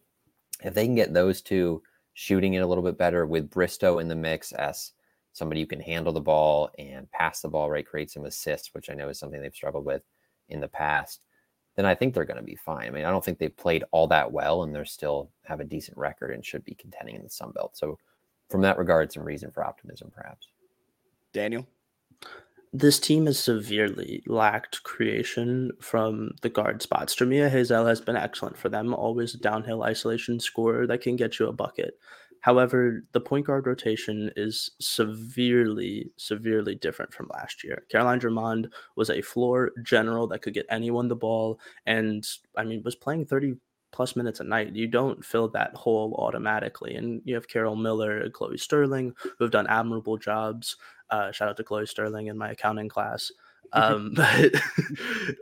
if 0.64 0.74
they 0.74 0.84
can 0.84 0.96
get 0.96 1.14
those 1.14 1.44
two 1.44 1.84
shooting 2.16 2.56
it 2.56 2.64
a 2.64 2.66
little 2.66 2.84
bit 2.84 2.98
better 2.98 3.28
with 3.28 3.52
Bristow 3.52 4.00
in 4.00 4.08
the 4.08 4.16
mix 4.16 4.52
as 4.52 4.94
somebody 5.34 5.62
who 5.62 5.68
can 5.68 5.80
handle 5.80 6.12
the 6.12 6.20
ball 6.20 6.72
and 6.80 7.08
pass 7.12 7.42
the 7.42 7.50
ball, 7.50 7.70
right? 7.70 7.86
Create 7.86 8.10
some 8.10 8.26
assists, 8.26 8.74
which 8.74 8.90
I 8.90 8.96
know 8.96 9.10
is 9.10 9.20
something 9.20 9.40
they've 9.40 9.54
struggled 9.54 9.86
with 9.86 10.02
in 10.50 10.60
the 10.60 10.68
past, 10.68 11.22
then 11.76 11.86
I 11.86 11.94
think 11.94 12.16
they're 12.16 12.26
going 12.26 12.38
to 12.38 12.44
be 12.44 12.56
fine. 12.56 12.88
I 12.88 12.90
mean, 12.90 13.06
I 13.06 13.12
don't 13.12 13.24
think 13.24 13.38
they've 13.38 13.56
played 13.56 13.84
all 13.92 14.08
that 14.08 14.32
well 14.32 14.64
and 14.64 14.74
they're 14.74 14.86
still 14.86 15.30
have 15.44 15.60
a 15.60 15.66
decent 15.66 16.00
record 16.00 16.32
and 16.32 16.44
should 16.44 16.66
be 16.66 16.74
contending 16.74 17.16
in 17.16 17.22
the 17.22 17.30
Sun 17.30 17.52
Belt. 17.52 17.78
So 17.78 18.00
from 18.50 18.62
that 18.62 18.80
regard, 18.80 19.14
some 19.14 19.24
reason 19.24 19.52
for 19.52 19.64
optimism, 19.64 20.12
perhaps. 20.16 20.48
Daniel? 21.32 21.68
This 22.74 23.00
team 23.00 23.26
has 23.26 23.40
severely 23.40 24.24
lacked 24.28 24.84
creation 24.84 25.72
from 25.80 26.32
the 26.42 26.50
guard 26.50 26.82
spots. 26.82 27.16
Jamia 27.16 27.50
Hazell 27.50 27.88
has 27.88 28.02
been 28.02 28.18
excellent 28.18 28.58
for 28.58 28.70
them, 28.70 28.94
always 28.94 29.34
a 29.34 29.40
downhill 29.40 29.84
isolation 29.84 30.40
scorer 30.40 30.86
that 30.88 31.02
can 31.02 31.16
get 31.16 31.40
you 31.40 31.48
a 31.48 31.54
bucket. 31.54 31.98
However, 32.42 33.04
the 33.14 33.22
point 33.22 33.48
guard 33.48 33.66
rotation 33.66 34.32
is 34.36 34.72
severely, 34.80 36.12
severely 36.18 36.76
different 36.76 37.14
from 37.14 37.30
last 37.34 37.64
year. 37.64 37.84
Caroline 37.90 38.20
Germond 38.20 38.68
was 38.96 39.10
a 39.10 39.22
floor 39.22 39.72
general 39.84 40.28
that 40.28 40.42
could 40.42 40.54
get 40.54 40.68
anyone 40.70 41.08
the 41.08 41.16
ball, 41.16 41.60
and 41.86 42.28
I 42.56 42.64
mean, 42.64 42.84
was 42.84 42.96
playing 42.96 43.26
30 43.26 43.56
plus 43.92 44.16
minutes 44.16 44.40
a 44.40 44.44
night. 44.44 44.76
You 44.76 44.88
don't 44.88 45.24
fill 45.24 45.50
that 45.50 45.76
hole 45.76 46.16
automatically. 46.18 46.96
And 46.96 47.22
you 47.26 47.36
have 47.36 47.48
Carol 47.48 47.76
Miller 47.76 48.20
and 48.20 48.34
Chloe 48.34 48.58
Sterling, 48.58 49.14
who 49.24 49.44
have 49.44 49.52
done 49.52 49.68
admirable 49.68 50.18
jobs. 50.18 50.76
Uh, 51.10 51.32
shout 51.32 51.50
out 51.50 51.58
to 51.58 51.64
Chloe 51.64 51.86
Sterling 51.86 52.28
in 52.28 52.38
my 52.38 52.52
accounting 52.52 52.90
class. 52.90 53.32
Um, 53.74 54.14
but 54.16 54.54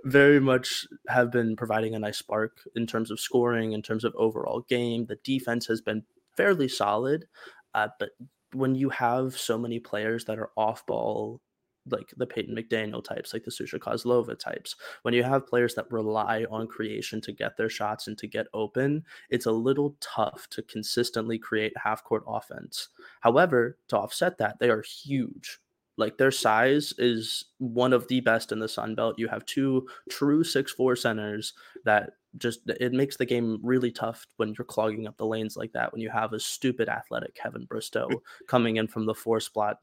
very 0.03 0.39
much 0.39 0.87
have 1.07 1.31
been 1.31 1.55
providing 1.55 1.95
a 1.95 1.99
nice 1.99 2.17
spark 2.17 2.59
in 2.75 2.87
terms 2.87 3.11
of 3.11 3.19
scoring, 3.19 3.73
in 3.73 3.81
terms 3.81 4.03
of 4.03 4.15
overall 4.15 4.61
game. 4.61 5.05
The 5.05 5.17
defense 5.23 5.65
has 5.67 5.81
been 5.81 6.03
fairly 6.35 6.67
solid, 6.67 7.25
uh, 7.73 7.89
but 7.99 8.11
when 8.53 8.75
you 8.75 8.89
have 8.89 9.37
so 9.37 9.57
many 9.57 9.79
players 9.79 10.25
that 10.25 10.39
are 10.39 10.51
off 10.55 10.85
ball 10.85 11.41
like 11.89 12.13
the 12.17 12.25
Peyton 12.25 12.55
McDaniel 12.55 13.03
types, 13.03 13.33
like 13.33 13.43
the 13.43 13.51
Susha 13.51 13.79
Kozlova 13.79 14.37
types. 14.37 14.75
When 15.03 15.13
you 15.13 15.23
have 15.23 15.47
players 15.47 15.75
that 15.75 15.91
rely 15.91 16.45
on 16.49 16.67
creation 16.67 17.21
to 17.21 17.31
get 17.31 17.57
their 17.57 17.69
shots 17.69 18.07
and 18.07 18.17
to 18.17 18.27
get 18.27 18.47
open, 18.53 19.03
it's 19.29 19.45
a 19.45 19.51
little 19.51 19.95
tough 20.01 20.47
to 20.51 20.61
consistently 20.63 21.37
create 21.37 21.73
half 21.77 22.03
court 22.03 22.23
offense. 22.27 22.89
However, 23.21 23.77
to 23.89 23.97
offset 23.97 24.37
that, 24.39 24.59
they 24.59 24.69
are 24.69 24.81
huge. 24.81 25.59
Like 25.97 26.17
their 26.17 26.31
size 26.31 26.93
is 26.97 27.45
one 27.59 27.93
of 27.93 28.07
the 28.07 28.19
best 28.19 28.51
in 28.51 28.59
the 28.59 28.67
Sun 28.67 28.95
Belt. 28.95 29.17
You 29.17 29.27
have 29.29 29.45
two 29.45 29.87
true 30.09 30.43
six 30.43 30.73
four 30.73 30.95
centers 30.95 31.53
that 31.85 32.11
just 32.37 32.61
it 32.67 32.91
makes 32.91 33.15
the 33.15 33.25
game 33.25 33.59
really 33.63 33.91
tough 33.91 34.27
when 34.35 34.53
you're 34.57 34.65
clogging 34.65 35.07
up 35.07 35.15
the 35.17 35.25
lanes 35.25 35.55
like 35.55 35.71
that. 35.71 35.93
When 35.93 36.01
you 36.01 36.09
have 36.09 36.33
a 36.33 36.39
stupid 36.39 36.89
athletic 36.89 37.37
Heaven 37.41 37.65
Bristow 37.65 38.09
coming 38.47 38.75
in 38.75 38.87
from 38.87 39.05
the 39.05 39.15
four 39.15 39.39
spot 39.39 39.77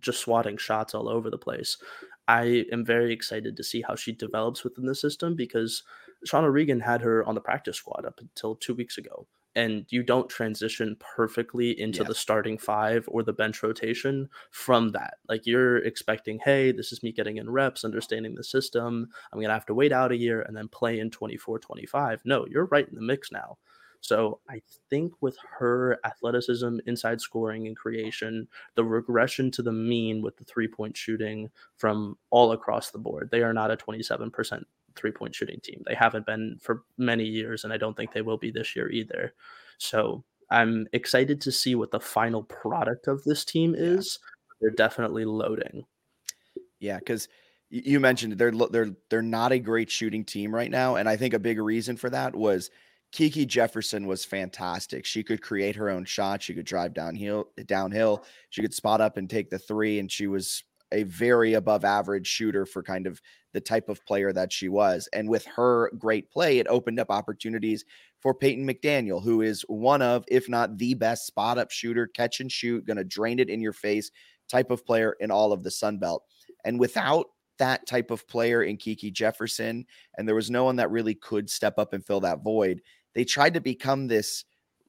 just 0.00 0.20
swatting 0.20 0.56
shots 0.56 0.94
all 0.94 1.08
over 1.08 1.30
the 1.30 1.38
place. 1.38 1.76
I 2.26 2.64
am 2.72 2.84
very 2.84 3.12
excited 3.12 3.56
to 3.56 3.64
see 3.64 3.82
how 3.82 3.96
she 3.96 4.12
develops 4.12 4.64
within 4.64 4.86
the 4.86 4.94
system 4.94 5.34
because 5.34 5.82
Sean 6.24 6.44
O'Regan 6.44 6.80
had 6.80 7.02
her 7.02 7.24
on 7.24 7.34
the 7.34 7.40
practice 7.40 7.76
squad 7.76 8.04
up 8.06 8.20
until 8.20 8.54
two 8.56 8.74
weeks 8.74 8.98
ago. 8.98 9.26
And 9.56 9.86
you 9.90 10.02
don't 10.02 10.28
transition 10.28 10.96
perfectly 10.98 11.78
into 11.78 12.00
yeah. 12.00 12.08
the 12.08 12.14
starting 12.14 12.58
five 12.58 13.04
or 13.06 13.22
the 13.22 13.32
bench 13.32 13.62
rotation 13.62 14.28
from 14.50 14.90
that. 14.92 15.18
Like 15.28 15.46
you're 15.46 15.76
expecting, 15.78 16.40
hey, 16.44 16.72
this 16.72 16.90
is 16.90 17.04
me 17.04 17.12
getting 17.12 17.36
in 17.36 17.48
reps, 17.48 17.84
understanding 17.84 18.34
the 18.34 18.42
system. 18.42 19.08
I'm 19.32 19.38
going 19.38 19.48
to 19.48 19.54
have 19.54 19.66
to 19.66 19.74
wait 19.74 19.92
out 19.92 20.10
a 20.10 20.16
year 20.16 20.42
and 20.42 20.56
then 20.56 20.66
play 20.66 20.98
in 20.98 21.10
24 21.10 21.60
25. 21.60 22.22
No, 22.24 22.46
you're 22.50 22.66
right 22.66 22.88
in 22.88 22.96
the 22.96 23.02
mix 23.02 23.30
now. 23.30 23.58
So 24.04 24.40
I 24.50 24.60
think 24.90 25.14
with 25.22 25.38
her 25.58 25.98
athleticism, 26.04 26.76
inside 26.84 27.22
scoring, 27.22 27.66
and 27.66 27.74
creation, 27.74 28.46
the 28.74 28.84
regression 28.84 29.50
to 29.52 29.62
the 29.62 29.72
mean 29.72 30.20
with 30.20 30.36
the 30.36 30.44
three 30.44 30.68
point 30.68 30.94
shooting 30.94 31.48
from 31.78 32.18
all 32.28 32.52
across 32.52 32.90
the 32.90 32.98
board, 32.98 33.30
they 33.32 33.42
are 33.42 33.54
not 33.54 33.70
a 33.70 33.78
27% 33.78 34.62
three 34.94 35.10
point 35.10 35.34
shooting 35.34 35.58
team. 35.60 35.82
They 35.86 35.94
haven't 35.94 36.26
been 36.26 36.58
for 36.60 36.82
many 36.98 37.24
years, 37.24 37.64
and 37.64 37.72
I 37.72 37.78
don't 37.78 37.96
think 37.96 38.12
they 38.12 38.20
will 38.20 38.36
be 38.36 38.50
this 38.50 38.76
year 38.76 38.90
either. 38.90 39.32
So 39.78 40.22
I'm 40.50 40.86
excited 40.92 41.40
to 41.40 41.50
see 41.50 41.74
what 41.74 41.90
the 41.90 41.98
final 41.98 42.42
product 42.42 43.06
of 43.06 43.24
this 43.24 43.42
team 43.42 43.74
is. 43.74 44.18
They're 44.60 44.70
definitely 44.70 45.24
loading. 45.24 45.86
Yeah, 46.78 46.98
because 46.98 47.26
you 47.70 48.00
mentioned 48.00 48.34
they're 48.34 48.52
they're 48.70 48.90
they're 49.08 49.22
not 49.22 49.52
a 49.52 49.58
great 49.58 49.90
shooting 49.90 50.26
team 50.26 50.54
right 50.54 50.70
now, 50.70 50.96
and 50.96 51.08
I 51.08 51.16
think 51.16 51.32
a 51.32 51.38
big 51.38 51.58
reason 51.58 51.96
for 51.96 52.10
that 52.10 52.36
was 52.36 52.70
Kiki 53.14 53.46
Jefferson 53.46 54.08
was 54.08 54.24
fantastic. 54.24 55.06
She 55.06 55.22
could 55.22 55.40
create 55.40 55.76
her 55.76 55.88
own 55.88 56.04
shot. 56.04 56.42
She 56.42 56.52
could 56.52 56.66
drive 56.66 56.94
downhill, 56.94 57.46
downhill. 57.66 58.24
She 58.50 58.60
could 58.60 58.74
spot 58.74 59.00
up 59.00 59.16
and 59.16 59.30
take 59.30 59.50
the 59.50 59.58
three, 59.58 60.00
and 60.00 60.10
she 60.10 60.26
was 60.26 60.64
a 60.90 61.04
very 61.04 61.54
above 61.54 61.84
average 61.84 62.26
shooter 62.26 62.66
for 62.66 62.82
kind 62.82 63.06
of 63.06 63.20
the 63.52 63.60
type 63.60 63.88
of 63.88 64.04
player 64.04 64.32
that 64.32 64.52
she 64.52 64.68
was. 64.68 65.08
And 65.12 65.28
with 65.28 65.46
her 65.46 65.92
great 65.96 66.28
play, 66.32 66.58
it 66.58 66.66
opened 66.68 66.98
up 66.98 67.08
opportunities 67.08 67.84
for 68.20 68.34
Peyton 68.34 68.66
McDaniel, 68.66 69.22
who 69.22 69.42
is 69.42 69.62
one 69.68 70.02
of, 70.02 70.24
if 70.26 70.48
not 70.48 70.76
the 70.76 70.94
best 70.94 71.24
spot 71.24 71.56
up 71.56 71.70
shooter, 71.70 72.08
catch 72.08 72.40
and 72.40 72.50
shoot, 72.50 72.84
going 72.84 72.96
to 72.96 73.04
drain 73.04 73.38
it 73.38 73.48
in 73.48 73.60
your 73.60 73.72
face 73.72 74.10
type 74.48 74.72
of 74.72 74.84
player 74.84 75.14
in 75.20 75.30
all 75.30 75.52
of 75.52 75.62
the 75.62 75.70
Sun 75.70 75.98
Belt. 75.98 76.24
And 76.64 76.80
without 76.80 77.26
that 77.58 77.86
type 77.86 78.10
of 78.10 78.26
player 78.26 78.64
in 78.64 78.76
Kiki 78.76 79.12
Jefferson, 79.12 79.86
and 80.18 80.26
there 80.26 80.34
was 80.34 80.50
no 80.50 80.64
one 80.64 80.74
that 80.76 80.90
really 80.90 81.14
could 81.14 81.48
step 81.48 81.78
up 81.78 81.92
and 81.92 82.04
fill 82.04 82.18
that 82.20 82.42
void 82.42 82.80
they 83.14 83.24
tried 83.24 83.54
to 83.54 83.60
become 83.60 84.06
this 84.06 84.44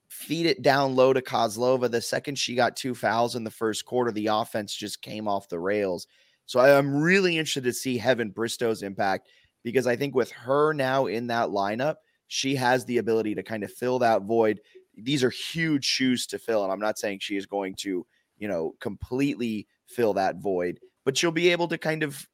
feed 0.08 0.46
it 0.46 0.62
down 0.62 0.96
low 0.96 1.14
to 1.14 1.22
Kozlova. 1.22 1.90
The 1.90 2.02
second 2.02 2.38
she 2.38 2.56
got 2.56 2.76
two 2.76 2.96
fouls 2.96 3.36
in 3.36 3.44
the 3.44 3.52
first 3.52 3.86
quarter, 3.86 4.12
the 4.12 4.28
offense 4.28 4.74
just 4.74 5.02
came 5.02 5.28
off 5.28 5.50
the 5.50 5.60
rails. 5.60 6.08
So 6.46 6.60
I'm 6.60 6.96
really 6.96 7.38
interested 7.38 7.64
to 7.64 7.74
see 7.74 7.98
Heaven 7.98 8.30
Bristow's 8.30 8.84
impact 8.84 9.28
because 9.64 9.88
I 9.88 9.96
think 9.96 10.14
with 10.14 10.32
her 10.32 10.74
now 10.74 11.08
in 11.08 11.28
that 11.28 11.50
lineup, 11.50 11.96
she 12.28 12.56
has 12.56 12.86
the 12.86 13.00
ability 13.00 13.36
to 13.36 13.44
kind 13.44 13.64
of 13.64 13.72
fill 13.72 14.00
that 14.00 14.24
void. 14.24 14.62
These 14.96 15.24
are 15.24 15.30
huge 15.30 15.86
shoes 15.86 16.28
to 16.28 16.40
fill. 16.40 16.64
And 16.64 16.72
I'm 16.72 16.80
not 16.80 17.00
saying 17.00 17.20
she 17.20 17.36
is 17.36 17.46
going 17.46 17.76
to, 17.80 18.06
you 18.38 18.48
know, 18.48 18.76
completely 18.80 19.68
fill 19.88 20.14
that 20.14 20.38
void, 20.38 20.80
but 21.04 21.18
she'll 21.18 21.32
be 21.32 21.50
able 21.50 21.68
to 21.70 21.78
kind 21.78 22.04
of 22.04 22.28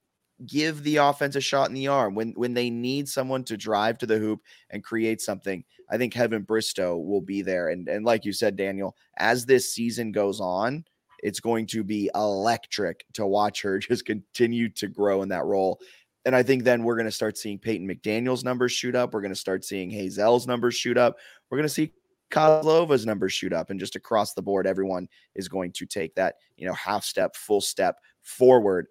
give 0.45 0.83
the 0.83 0.97
offense 0.97 1.35
a 1.35 1.41
shot 1.41 1.69
in 1.69 1.75
the 1.75 1.87
arm 1.87 2.15
when 2.15 2.31
when 2.31 2.53
they 2.53 2.69
need 2.69 3.07
someone 3.07 3.43
to 3.43 3.55
drive 3.57 3.97
to 3.99 4.05
the 4.05 4.17
hoop 4.17 4.41
and 4.69 4.83
create 4.83 5.21
something. 5.21 5.63
I 5.91 5.97
think 5.97 6.13
Heaven 6.13 6.43
Bristow 6.43 6.97
will 6.97 7.21
be 7.21 7.41
there. 7.41 7.69
And 7.69 7.87
and 7.87 8.05
like 8.05 8.25
you 8.25 8.33
said, 8.33 8.55
Daniel, 8.55 8.95
as 9.17 9.45
this 9.45 9.73
season 9.73 10.11
goes 10.11 10.39
on, 10.39 10.85
it's 11.21 11.39
going 11.39 11.67
to 11.67 11.83
be 11.83 12.09
electric 12.15 13.05
to 13.13 13.27
watch 13.27 13.61
her 13.61 13.77
just 13.79 14.05
continue 14.05 14.69
to 14.69 14.87
grow 14.87 15.21
in 15.21 15.29
that 15.29 15.45
role. 15.45 15.79
And 16.25 16.35
I 16.35 16.43
think 16.43 16.63
then 16.63 16.83
we're 16.83 16.95
going 16.95 17.07
to 17.07 17.11
start 17.11 17.37
seeing 17.37 17.57
Peyton 17.57 17.87
McDaniel's 17.87 18.43
numbers 18.43 18.71
shoot 18.71 18.95
up. 18.95 19.13
We're 19.13 19.21
going 19.21 19.33
to 19.33 19.39
start 19.39 19.65
seeing 19.65 19.89
Hazell's 19.89 20.45
numbers 20.45 20.75
shoot 20.75 20.97
up. 20.97 21.17
We're 21.49 21.57
going 21.57 21.67
to 21.67 21.73
see 21.73 21.93
Kozlova's 22.29 23.05
numbers 23.05 23.33
shoot 23.33 23.51
up, 23.51 23.69
and 23.69 23.79
just 23.79 23.95
across 23.95 24.33
the 24.33 24.41
board, 24.41 24.65
everyone 24.65 25.09
is 25.35 25.49
going 25.49 25.71
to 25.73 25.85
take 25.85 26.15
that 26.15 26.35
you 26.57 26.65
know 26.65 26.73
half 26.73 27.03
step, 27.03 27.35
full 27.35 27.61
step 27.61 27.97
forward. 28.21 28.87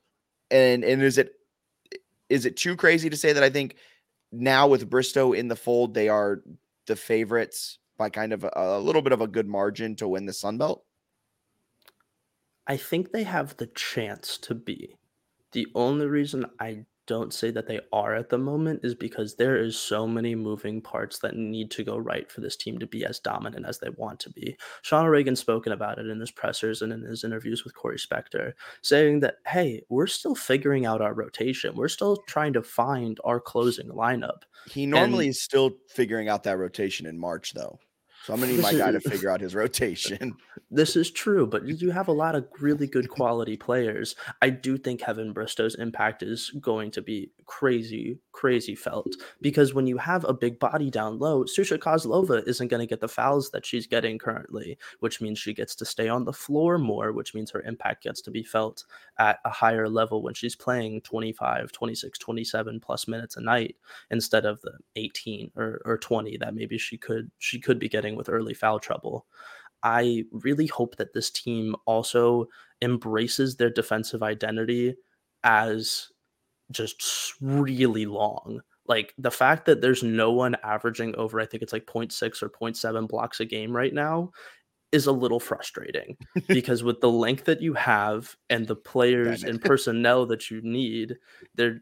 And 0.51 0.85
and 0.85 1.03
is 1.03 1.19
it 1.19 1.33
is 2.29 2.47
it 2.47 2.57
too 2.57 2.77
crazy 2.77 3.09
to 3.09 3.17
say 3.17 3.33
that 3.33 3.43
I 3.43 3.49
think 3.49 3.77
now 4.33 4.69
with 4.69 4.89
Bristow 4.89 5.33
in 5.33 5.49
the 5.49 5.57
fold, 5.57 5.95
they 5.95 6.09
are 6.09 6.43
the 6.87 6.97
favorites 6.97 7.79
by 7.97 8.11
kind 8.11 8.33
of 8.33 8.45
a, 8.45 8.51
a 8.55 8.81
little 8.81 9.03
bit 9.03 9.13
of 9.13 9.21
a 9.21 9.29
good 9.29 9.47
margin 9.49 9.97
to 9.97 10.09
win 10.09 10.27
the 10.27 10.33
Sun 10.33 10.59
Belt? 10.59 10.85
I 12.67 12.77
think 12.79 13.13
they 13.13 13.25
have 13.25 13.57
the 13.59 13.67
chance 13.67 14.39
to 14.39 14.55
be. 14.55 14.97
The 15.53 15.67
only 15.75 16.07
reason 16.07 16.47
I 16.59 16.87
don't 17.07 17.35
say 17.35 17.51
that 17.51 17.67
they 17.67 17.81
are 17.93 18.15
at 18.15 18.29
the 18.29 18.39
moment 18.39 18.81
is 18.85 18.95
because 18.95 19.35
there 19.35 19.57
is 19.57 19.77
so 19.77 20.07
many 20.07 20.35
moving 20.35 20.81
parts 20.81 21.19
that 21.19 21.37
need 21.37 21.71
to 21.73 21.85
go 21.85 21.97
right 21.97 22.31
for 22.31 22.41
this 22.41 22.57
team 22.57 22.79
to 22.79 22.87
be 22.87 23.05
as 23.05 23.19
dominant 23.19 23.67
as 23.67 23.79
they 23.79 23.89
want 23.91 24.21
to 24.21 24.31
be. 24.31 24.57
Sean 24.83 25.07
O'Regan 25.07 25.37
spoken 25.37 25.73
about 25.73 25.99
it 25.99 26.07
in 26.07 26.21
his 26.21 26.31
pressers 26.31 26.83
and 26.83 26.93
in 26.93 27.03
his 27.03 27.25
interviews 27.25 27.65
with 27.65 27.75
Corey 27.75 27.99
Spector, 27.99 28.53
saying 28.83 29.21
that, 29.21 29.37
hey, 29.47 29.83
we're 29.89 30.07
still 30.07 30.35
figuring 30.35 30.87
out 30.87 31.03
our 31.03 31.15
rotation. 31.15 31.75
We're 31.75 31.89
still 31.89 32.17
trying 32.29 32.53
to 32.53 32.63
find 32.63 33.19
our 33.25 33.41
closing 33.41 33.89
lineup. 33.89 34.43
He 34.71 34.87
normally 34.87 35.27
and, 35.27 35.31
is 35.31 35.43
still 35.43 35.73
figuring 35.89 36.29
out 36.29 36.45
that 36.45 36.59
rotation 36.59 37.07
in 37.07 37.19
March, 37.19 37.55
though. 37.55 37.79
So 38.25 38.35
I'm 38.35 38.41
gonna 38.41 38.53
need 38.53 38.63
my 38.63 38.75
guy 38.75 38.93
to 38.93 39.01
figure 39.01 39.31
out 39.31 39.41
his 39.41 39.55
rotation. 39.55 40.37
This 40.73 40.95
is 40.95 41.11
true, 41.11 41.49
but 41.49 41.67
you 41.67 41.91
have 41.91 42.07
a 42.07 42.13
lot 42.13 42.37
of 42.37 42.47
really 42.61 42.87
good 42.87 43.09
quality 43.09 43.57
players. 43.57 44.15
I 44.41 44.51
do 44.51 44.79
think 44.79 45.01
Heaven 45.01 45.33
Bristow's 45.33 45.75
impact 45.75 46.23
is 46.23 46.51
going 46.61 46.93
to 46.93 47.03
be 47.03 47.33
crazy, 47.51 48.17
crazy 48.31 48.77
felt 48.77 49.17
because 49.41 49.75
when 49.75 49.85
you 49.85 49.99
have 49.99 50.25
a 50.25 50.33
big 50.33 50.61
body 50.61 50.89
down 50.89 51.19
low, 51.19 51.43
Susha 51.43 51.77
Kozlova 51.77 52.47
isn't 52.47 52.69
going 52.69 52.81
to 52.81 52.87
get 52.87 53.01
the 53.01 53.09
fouls 53.09 53.51
that 53.51 53.67
she's 53.67 53.89
getting 53.89 54.19
currently, 54.19 54.79
which 55.01 55.21
means 55.21 55.37
she 55.37 55.53
gets 55.53 55.75
to 55.75 55.85
stay 55.85 56.09
on 56.09 56.25
the 56.25 56.33
floor 56.33 56.79
more, 56.79 57.11
which 57.13 57.35
means 57.35 57.51
her 57.51 57.63
impact 57.63 58.05
gets 58.05 58.21
to 58.21 58.31
be 58.31 58.45
felt 58.45 58.85
at 59.19 59.41
a 59.45 59.51
higher 59.51 59.89
level 59.89 60.23
when 60.23 60.33
she's 60.33 60.55
playing 60.55 61.01
25, 61.01 61.73
26, 61.73 62.19
27 62.21 62.79
plus 62.79 63.09
minutes 63.09 63.37
a 63.37 63.41
night 63.41 63.75
instead 64.13 64.47
of 64.47 64.61
the 64.61 64.79
18 64.95 65.51
or, 65.57 65.83
or 65.85 65.99
20 65.99 66.37
that 66.37 66.55
maybe 66.55 66.79
she 66.79 66.97
could 66.97 67.33
she 67.39 67.59
could 67.59 67.81
be 67.81 67.89
getting 67.89 68.15
with 68.15 68.29
early 68.29 68.55
foul 68.55 68.79
trouble. 68.79 69.27
I 69.83 70.23
really 70.31 70.69
hope 70.69 70.97
that 70.99 71.15
this 71.15 71.31
team 71.33 71.75
also 71.85 72.47
embraces 72.81 73.57
their 73.57 73.71
defensive 73.71 74.23
identity 74.23 74.95
as 75.43 76.13
just 76.71 77.35
really 77.41 78.07
long. 78.07 78.61
Like 78.87 79.15
the 79.19 79.31
fact 79.31 79.67
that 79.67 79.81
there's 79.81 80.03
no 80.03 80.33
one 80.33 80.57
averaging 80.65 81.15
over, 81.17 81.41
I 81.41 81.47
think 81.47 81.63
it's 81.63 81.73
like 81.73 81.87
0.6 81.87 82.43
or 82.43 82.49
0.7 82.49 83.09
blocks 83.09 83.41
a 83.41 83.45
game 83.45 83.75
right 83.75 83.95
now 83.95 84.31
is 84.93 85.07
a 85.07 85.13
little 85.13 85.41
frustrating 85.41 86.17
because 86.49 86.83
with 86.83 87.01
the 87.01 87.11
length 87.11 87.45
that 87.45 87.63
you 87.63 87.75
have 87.75 88.35
and 88.49 88.67
the 88.67 88.77
players 88.77 89.45
and 89.45 89.61
personnel 89.65 90.27
that 90.27 90.51
you 90.51 90.61
need, 90.63 91.17
there 91.55 91.81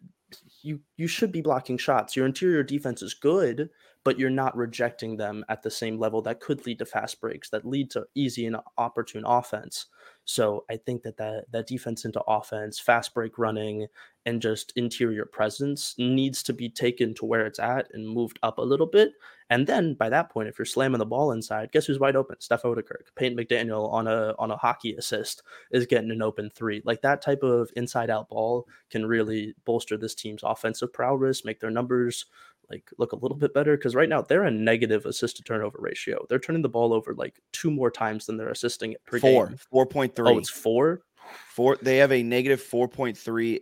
you 0.63 0.81
you 0.97 1.07
should 1.07 1.33
be 1.33 1.41
blocking 1.41 1.79
shots. 1.79 2.15
Your 2.15 2.27
interior 2.27 2.63
defense 2.63 3.01
is 3.01 3.15
good, 3.15 3.71
but 4.05 4.19
you're 4.19 4.31
not 4.31 4.57
rejecting 4.57 5.17
them 5.17 5.45
at 5.49 5.63
the 5.63 5.71
same 5.71 5.99
level 5.99 6.21
that 6.23 6.41
could 6.41 6.67
lead 6.67 6.79
to 6.81 6.87
fast 6.87 7.21
breaks 7.21 7.51
that 7.51 7.65
lead 7.65 7.91
to 7.93 8.07
easy 8.15 8.47
and 8.47 8.57
opportune 8.77 9.25
offense. 9.27 9.87
So 10.29 10.67
I 10.71 10.77
think 10.77 11.05
that 11.05 11.17
that, 11.17 11.51
that 11.53 11.67
defense 11.67 12.05
into 12.05 12.21
offense, 12.29 12.79
fast 12.79 13.15
break 13.15 13.39
running, 13.39 13.87
and 14.27 14.43
just 14.43 14.75
interior 14.77 15.25
presence 15.25 15.95
needs 15.97 16.43
to 16.43 16.53
be 16.53 16.69
taken 16.69 17.15
to 17.15 17.25
where 17.25 17.47
it's 17.47 17.59
at 17.59 17.89
and 17.95 18.07
moved 18.07 18.39
up 18.43 18.59
a 18.59 18.63
little 18.63 18.87
bit. 18.87 19.13
And 19.49 19.67
then 19.67 19.95
by 19.95 20.11
that 20.11 20.29
point, 20.29 20.49
if 20.49 20.59
you're 20.59 20.67
slamming 20.67 20.99
the 20.99 21.07
ball 21.07 21.33
inside, 21.33 21.73
guess 21.73 21.87
who's 21.87 21.99
wide 21.99 22.15
open? 22.15 22.37
Steph 22.41 22.65
Ouderkirk, 22.65 23.15
Peyton 23.17 23.39
McDaniel 23.39 23.91
on 23.91 24.07
a 24.07 24.35
on 24.39 24.51
a 24.51 24.57
hockey 24.59 24.95
assist 24.97 25.43
is 25.71 25.87
getting 25.87 26.11
an 26.11 26.21
open 26.21 26.51
three. 26.51 26.83
Like 26.85 27.01
that 27.01 27.23
type 27.23 27.43
of 27.43 27.71
inside 27.75 28.11
out 28.11 28.29
ball 28.29 28.69
can 28.91 29.07
really 29.07 29.55
bolster 29.65 29.97
this 29.97 30.15
team's 30.15 30.43
offensive 30.43 30.93
prowess, 30.93 31.47
make 31.47 31.59
their 31.59 31.71
numbers 31.71 32.27
like 32.71 32.91
look 32.99 33.13
a 33.13 33.17
little 33.17 33.37
bit 33.37 33.55
better 33.55 33.77
because 33.77 33.95
right 33.95 34.09
now 34.09 34.23
they're 34.23 34.45
a 34.45 34.51
negative 34.51 35.07
assist 35.07 35.37
to 35.37 35.43
turnover 35.43 35.79
ratio. 35.81 36.25
They're 36.29 36.39
turning 36.39 36.63
the 36.63 36.69
ball 36.69 36.93
over 36.93 37.15
like 37.15 37.41
two 37.53 37.71
more 37.71 37.91
times 37.91 38.27
than 38.27 38.37
they're 38.37 38.51
assisting 38.51 38.93
it 38.93 39.05
per 39.07 39.19
four, 39.19 39.47
game. 39.47 39.55
Oh, 39.59 39.67
four 39.71 39.87
point 39.87 40.15
three. 40.15 40.31
Oh, 40.31 40.39
it's 40.39 40.51
four. 40.51 41.03
Four. 41.49 41.77
They 41.81 41.97
have 41.99 42.13
a 42.13 42.23
negative 42.23 42.61
four 42.61 42.89
point 42.89 43.17
three 43.17 43.61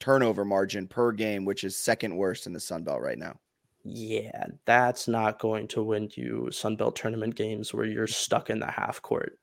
turnover 0.00 0.44
margin 0.44 0.86
per 0.86 1.12
game, 1.12 1.44
which 1.44 1.64
is 1.64 1.76
second 1.76 2.16
worst 2.16 2.46
in 2.46 2.52
the 2.52 2.60
Sun 2.60 2.84
Belt 2.84 3.00
right 3.00 3.18
now. 3.18 3.38
Yeah, 3.84 4.46
that's 4.66 5.08
not 5.08 5.38
going 5.38 5.66
to 5.68 5.82
win 5.82 6.10
you 6.14 6.50
Sun 6.50 6.76
Belt 6.76 6.96
tournament 6.96 7.34
games 7.34 7.72
where 7.72 7.86
you're 7.86 8.06
stuck 8.06 8.50
in 8.50 8.58
the 8.58 8.70
half 8.70 9.00
court. 9.00 9.38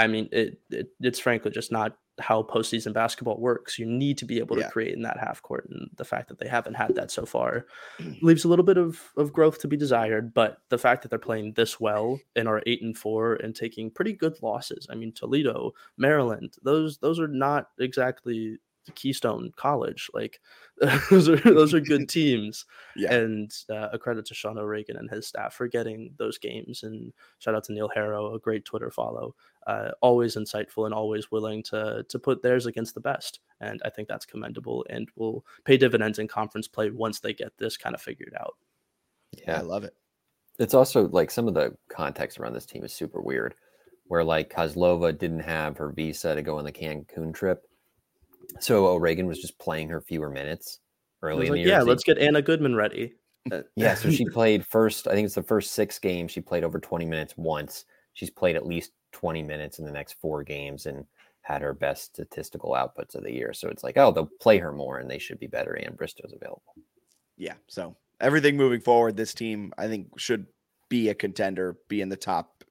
I 0.00 0.06
mean, 0.06 0.28
it, 0.32 0.60
it 0.70 0.88
it's 1.00 1.18
frankly 1.18 1.50
just 1.50 1.72
not 1.72 1.96
how 2.18 2.42
postseason 2.42 2.92
basketball 2.92 3.38
works. 3.38 3.78
You 3.78 3.86
need 3.86 4.18
to 4.18 4.24
be 4.24 4.38
able 4.38 4.56
to 4.56 4.62
yeah. 4.62 4.68
create 4.68 4.94
in 4.94 5.02
that 5.02 5.18
half 5.18 5.42
court, 5.42 5.68
and 5.68 5.90
the 5.96 6.04
fact 6.04 6.28
that 6.28 6.38
they 6.38 6.48
haven't 6.48 6.74
had 6.74 6.94
that 6.94 7.10
so 7.10 7.24
far 7.24 7.66
leaves 8.22 8.44
a 8.44 8.48
little 8.48 8.64
bit 8.64 8.76
of, 8.76 9.00
of 9.16 9.32
growth 9.32 9.58
to 9.60 9.68
be 9.68 9.76
desired. 9.76 10.32
But 10.34 10.58
the 10.68 10.78
fact 10.78 11.02
that 11.02 11.08
they're 11.08 11.18
playing 11.18 11.54
this 11.54 11.80
well 11.80 12.20
and 12.36 12.48
are 12.48 12.62
eight 12.66 12.82
and 12.82 12.96
four 12.96 13.34
and 13.34 13.54
taking 13.54 13.90
pretty 13.90 14.12
good 14.12 14.36
losses. 14.42 14.86
I 14.90 14.94
mean, 14.94 15.12
Toledo, 15.12 15.72
Maryland, 15.96 16.56
those 16.62 16.98
those 16.98 17.18
are 17.18 17.28
not 17.28 17.68
exactly 17.78 18.58
Keystone 18.94 19.52
College. 19.56 20.10
Like 20.14 20.40
those 21.10 21.28
are 21.28 21.36
those 21.36 21.74
are 21.74 21.80
good 21.80 22.08
teams. 22.08 22.64
Yeah. 22.96 23.14
And 23.14 23.52
uh, 23.68 23.88
a 23.92 23.98
credit 23.98 24.26
to 24.26 24.34
Sean 24.34 24.58
O'Regan 24.58 24.96
and 24.96 25.10
his 25.10 25.26
staff 25.26 25.54
for 25.54 25.68
getting 25.68 26.12
those 26.18 26.38
games. 26.38 26.82
And 26.82 27.12
shout 27.38 27.54
out 27.54 27.64
to 27.64 27.72
Neil 27.72 27.90
Harrow, 27.94 28.34
a 28.34 28.38
great 28.38 28.64
Twitter 28.64 28.90
follow. 28.90 29.34
Uh, 29.66 29.90
always 30.00 30.36
insightful 30.36 30.86
and 30.86 30.94
always 30.94 31.30
willing 31.30 31.62
to 31.64 32.04
to 32.08 32.18
put 32.18 32.42
theirs 32.42 32.66
against 32.66 32.94
the 32.94 33.00
best. 33.00 33.40
And 33.60 33.80
I 33.84 33.90
think 33.90 34.08
that's 34.08 34.26
commendable 34.26 34.86
and 34.88 35.08
will 35.16 35.44
pay 35.64 35.76
dividends 35.76 36.18
in 36.18 36.28
conference 36.28 36.66
play 36.66 36.90
once 36.90 37.20
they 37.20 37.34
get 37.34 37.56
this 37.58 37.76
kind 37.76 37.94
of 37.94 38.00
figured 38.00 38.34
out. 38.40 38.56
Yeah, 39.46 39.58
I 39.58 39.62
love 39.62 39.84
it. 39.84 39.94
It's 40.58 40.74
also 40.74 41.08
like 41.08 41.30
some 41.30 41.48
of 41.48 41.54
the 41.54 41.76
context 41.88 42.38
around 42.38 42.54
this 42.54 42.66
team 42.66 42.84
is 42.84 42.92
super 42.92 43.20
weird. 43.20 43.54
Where 44.08 44.24
like 44.24 44.52
Kozlova 44.52 45.16
didn't 45.16 45.40
have 45.40 45.76
her 45.76 45.90
visa 45.90 46.34
to 46.34 46.42
go 46.42 46.58
on 46.58 46.64
the 46.64 46.72
Cancun 46.72 47.32
trip 47.32 47.69
so 48.58 48.86
O'Regan 48.86 49.26
was 49.26 49.38
just 49.38 49.58
playing 49.58 49.88
her 49.88 50.00
fewer 50.00 50.30
minutes 50.30 50.80
early 51.22 51.46
in 51.46 51.52
like, 51.52 51.56
the 51.58 51.60
year. 51.60 51.68
Yeah, 51.68 51.82
let's 51.82 52.04
get 52.04 52.18
Anna 52.18 52.42
Goodman 52.42 52.74
ready. 52.74 53.14
Uh, 53.50 53.62
yeah, 53.76 53.94
so 53.94 54.10
she 54.10 54.24
played 54.26 54.66
first. 54.66 55.06
I 55.06 55.12
think 55.12 55.26
it's 55.26 55.34
the 55.34 55.42
first 55.42 55.72
six 55.72 55.98
games. 55.98 56.32
She 56.32 56.40
played 56.40 56.64
over 56.64 56.78
20 56.78 57.04
minutes 57.04 57.34
once. 57.36 57.84
She's 58.14 58.30
played 58.30 58.56
at 58.56 58.66
least 58.66 58.92
20 59.12 59.42
minutes 59.42 59.78
in 59.78 59.84
the 59.84 59.92
next 59.92 60.14
four 60.20 60.42
games 60.42 60.86
and 60.86 61.04
had 61.42 61.62
her 61.62 61.72
best 61.72 62.04
statistical 62.04 62.72
outputs 62.72 63.14
of 63.14 63.22
the 63.22 63.32
year. 63.32 63.52
So 63.52 63.68
it's 63.68 63.82
like, 63.82 63.96
oh, 63.96 64.12
they'll 64.12 64.30
play 64.40 64.58
her 64.58 64.72
more 64.72 64.98
and 64.98 65.10
they 65.10 65.18
should 65.18 65.40
be 65.40 65.46
better. 65.46 65.72
And 65.72 65.96
Bristow's 65.96 66.32
available. 66.32 66.74
Yeah. 67.36 67.54
So 67.66 67.96
everything 68.20 68.56
moving 68.56 68.80
forward, 68.80 69.16
this 69.16 69.34
team 69.34 69.72
I 69.78 69.88
think 69.88 70.18
should 70.18 70.46
be 70.88 71.08
a 71.08 71.14
contender, 71.14 71.78
be 71.88 72.02
in 72.02 72.08
the 72.08 72.16
top 72.16 72.64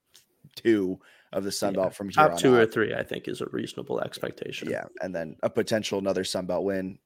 two 0.55 0.99
of 1.31 1.43
the 1.43 1.51
Sun 1.51 1.73
Belt 1.73 1.87
yeah. 1.87 1.93
from 1.93 2.09
here 2.09 2.29
top 2.29 2.37
two 2.37 2.55
out. 2.55 2.61
or 2.61 2.65
three. 2.65 2.93
I 2.93 3.03
think 3.03 3.27
is 3.27 3.41
a 3.41 3.47
reasonable 3.51 4.01
expectation. 4.01 4.69
Yeah, 4.69 4.85
and 5.01 5.13
then 5.13 5.35
a 5.43 5.49
potential 5.49 5.99
another 5.99 6.23
Sun 6.23 6.45
Belt 6.45 6.63
win. 6.63 6.99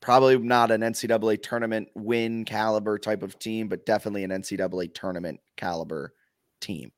Probably 0.00 0.38
not 0.38 0.70
an 0.70 0.82
NCAA 0.82 1.42
tournament 1.42 1.88
win 1.94 2.44
caliber 2.44 2.98
type 2.98 3.22
of 3.22 3.38
team, 3.38 3.68
but 3.68 3.84
definitely 3.84 4.22
an 4.22 4.30
NCAA 4.30 4.94
tournament 4.94 5.40
caliber 5.56 6.14
team. 6.60 6.92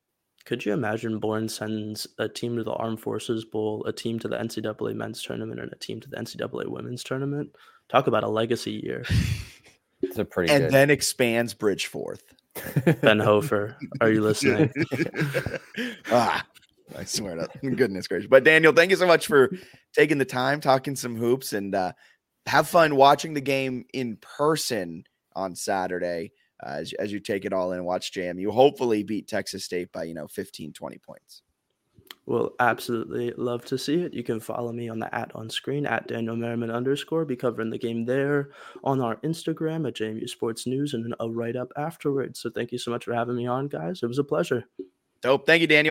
Could 0.45 0.65
you 0.65 0.73
imagine 0.73 1.19
Bourne 1.19 1.49
sends 1.49 2.07
a 2.19 2.29
team 2.29 2.57
to 2.57 2.65
the 2.65 2.73
Armed 2.73 3.01
Forces 3.01 3.45
Bowl, 3.45 3.85
a 3.87 3.93
team 3.93 4.19
to 4.19 4.29
the 4.29 4.37
NCAA 4.37 4.95
men's 4.95 5.23
tournament, 5.23 5.61
and 5.61 5.73
a 5.73 5.77
team 5.77 6.01
to 6.01 6.09
the 6.09 6.17
NCAA 6.17 6.67
women's 6.67 7.05
tournament? 7.05 7.55
Talk 7.89 8.07
about 8.07 8.25
a 8.25 8.29
legacy 8.29 8.73
year. 8.73 9.05
it's 10.03 10.19
a 10.19 10.25
pretty 10.25 10.53
and 10.53 10.65
good. 10.65 10.73
then 10.73 10.91
expands 10.91 11.55
Bridgeforth. 11.55 12.23
Ben 13.01 13.21
Hofer, 13.21 13.77
are 14.01 14.11
you 14.11 14.23
listening? 14.23 14.73
ah, 16.11 16.45
I 16.97 17.05
swear 17.05 17.37
to 17.37 17.71
goodness 17.77 18.07
gracious. 18.07 18.29
But 18.29 18.45
Daniel, 18.45 18.73
thank 18.73 18.91
you 18.91 18.97
so 18.97 19.07
much 19.07 19.27
for 19.27 19.51
taking 19.95 20.19
the 20.19 20.25
time, 20.25 20.61
talking 20.61 20.97
some 20.97 21.17
hoops, 21.17 21.53
and 21.53 21.75
uh, 21.75 21.93
have 22.47 22.69
fun 22.69 22.97
watching 22.97 23.35
the 23.35 23.41
game 23.41 23.85
in 23.93 24.17
person 24.17 25.05
on 25.35 25.55
Saturday 25.55 26.33
uh, 26.65 26.71
as, 26.71 26.93
as 26.95 27.13
you 27.13 27.21
take 27.21 27.45
it 27.45 27.53
all 27.53 27.73
in 27.73 27.79
and 27.79 27.87
watch 27.87 28.13
JMU 28.13 28.51
hopefully 28.51 29.03
beat 29.03 29.29
Texas 29.29 29.65
State 29.65 29.93
by, 29.93 30.05
you 30.05 30.15
know, 30.15 30.27
15, 30.27 30.73
20 30.73 30.99
points. 30.99 31.43
Will 32.27 32.55
absolutely 32.61 33.33
love 33.33 33.65
to 33.65 33.79
see 33.79 34.03
it. 34.03 34.15
You 34.15 34.23
can 34.23 34.39
follow 34.39 34.73
me 34.73 34.89
on 34.89 34.99
the 35.01 35.13
at 35.13 35.35
on 35.35 35.51
screen 35.51 35.85
at 35.87 36.07
Daniel 36.07 36.37
Merriman 36.37 36.71
underscore. 36.71 37.25
Be 37.25 37.35
covering 37.35 37.71
the 37.71 37.79
game 37.79 38.05
there 38.05 38.51
on 38.85 39.01
our 39.01 39.17
Instagram 39.17 39.89
at 39.89 39.95
JMU 39.95 40.29
Sports 40.29 40.67
News 40.67 40.95
and 40.95 41.13
a 41.19 41.29
write 41.29 41.57
up 41.57 41.73
afterwards. 41.77 42.41
So 42.41 42.51
thank 42.51 42.71
you 42.73 42.79
so 42.79 42.91
much 42.91 43.05
for 43.05 43.15
having 43.15 43.37
me 43.37 43.47
on, 43.47 43.67
guys. 43.69 44.03
It 44.03 44.07
was 44.07 44.19
a 44.19 44.25
pleasure. 44.25 44.65
Dope. 45.23 45.47
Thank 45.47 45.63
you, 45.63 45.67
Daniel. 45.67 45.91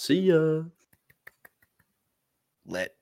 See 0.00 0.20
ya. 0.20 0.62
Lit. 2.64 2.96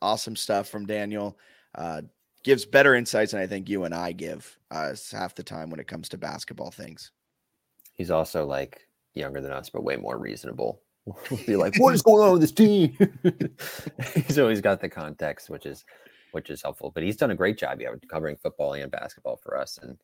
Awesome 0.00 0.34
stuff 0.34 0.66
from 0.66 0.86
Daniel. 0.86 1.38
Uh, 1.74 2.02
gives 2.42 2.64
better 2.64 2.94
insights 2.94 3.32
than 3.32 3.42
I 3.42 3.46
think 3.46 3.68
you 3.68 3.84
and 3.84 3.94
I 3.94 4.12
give 4.12 4.58
uh, 4.70 4.94
half 5.12 5.34
the 5.34 5.42
time 5.42 5.68
when 5.68 5.78
it 5.78 5.88
comes 5.88 6.08
to 6.08 6.16
basketball 6.16 6.70
things. 6.70 7.12
He's 7.92 8.10
also 8.10 8.46
like 8.46 8.88
younger 9.12 9.42
than 9.42 9.52
us, 9.52 9.68
but 9.68 9.84
way 9.84 9.96
more 9.96 10.16
reasonable 10.16 10.80
be 11.46 11.54
like, 11.56 11.78
what 11.78 11.94
is 11.94 12.00
going 12.00 12.26
on 12.26 12.32
with 12.32 12.40
this 12.40 12.52
team? 12.52 12.96
he's 14.14 14.38
always 14.38 14.62
got 14.62 14.80
the 14.80 14.88
context, 14.88 15.50
which 15.50 15.66
is 15.66 15.84
which 16.32 16.48
is 16.48 16.62
helpful. 16.62 16.90
But 16.94 17.02
he's 17.02 17.16
done 17.16 17.30
a 17.30 17.36
great 17.36 17.58
job, 17.58 17.80
yeah, 17.80 17.90
covering 18.08 18.36
football 18.36 18.72
and 18.72 18.90
basketball 18.90 19.36
for 19.36 19.58
us, 19.58 19.78
and 19.82 19.98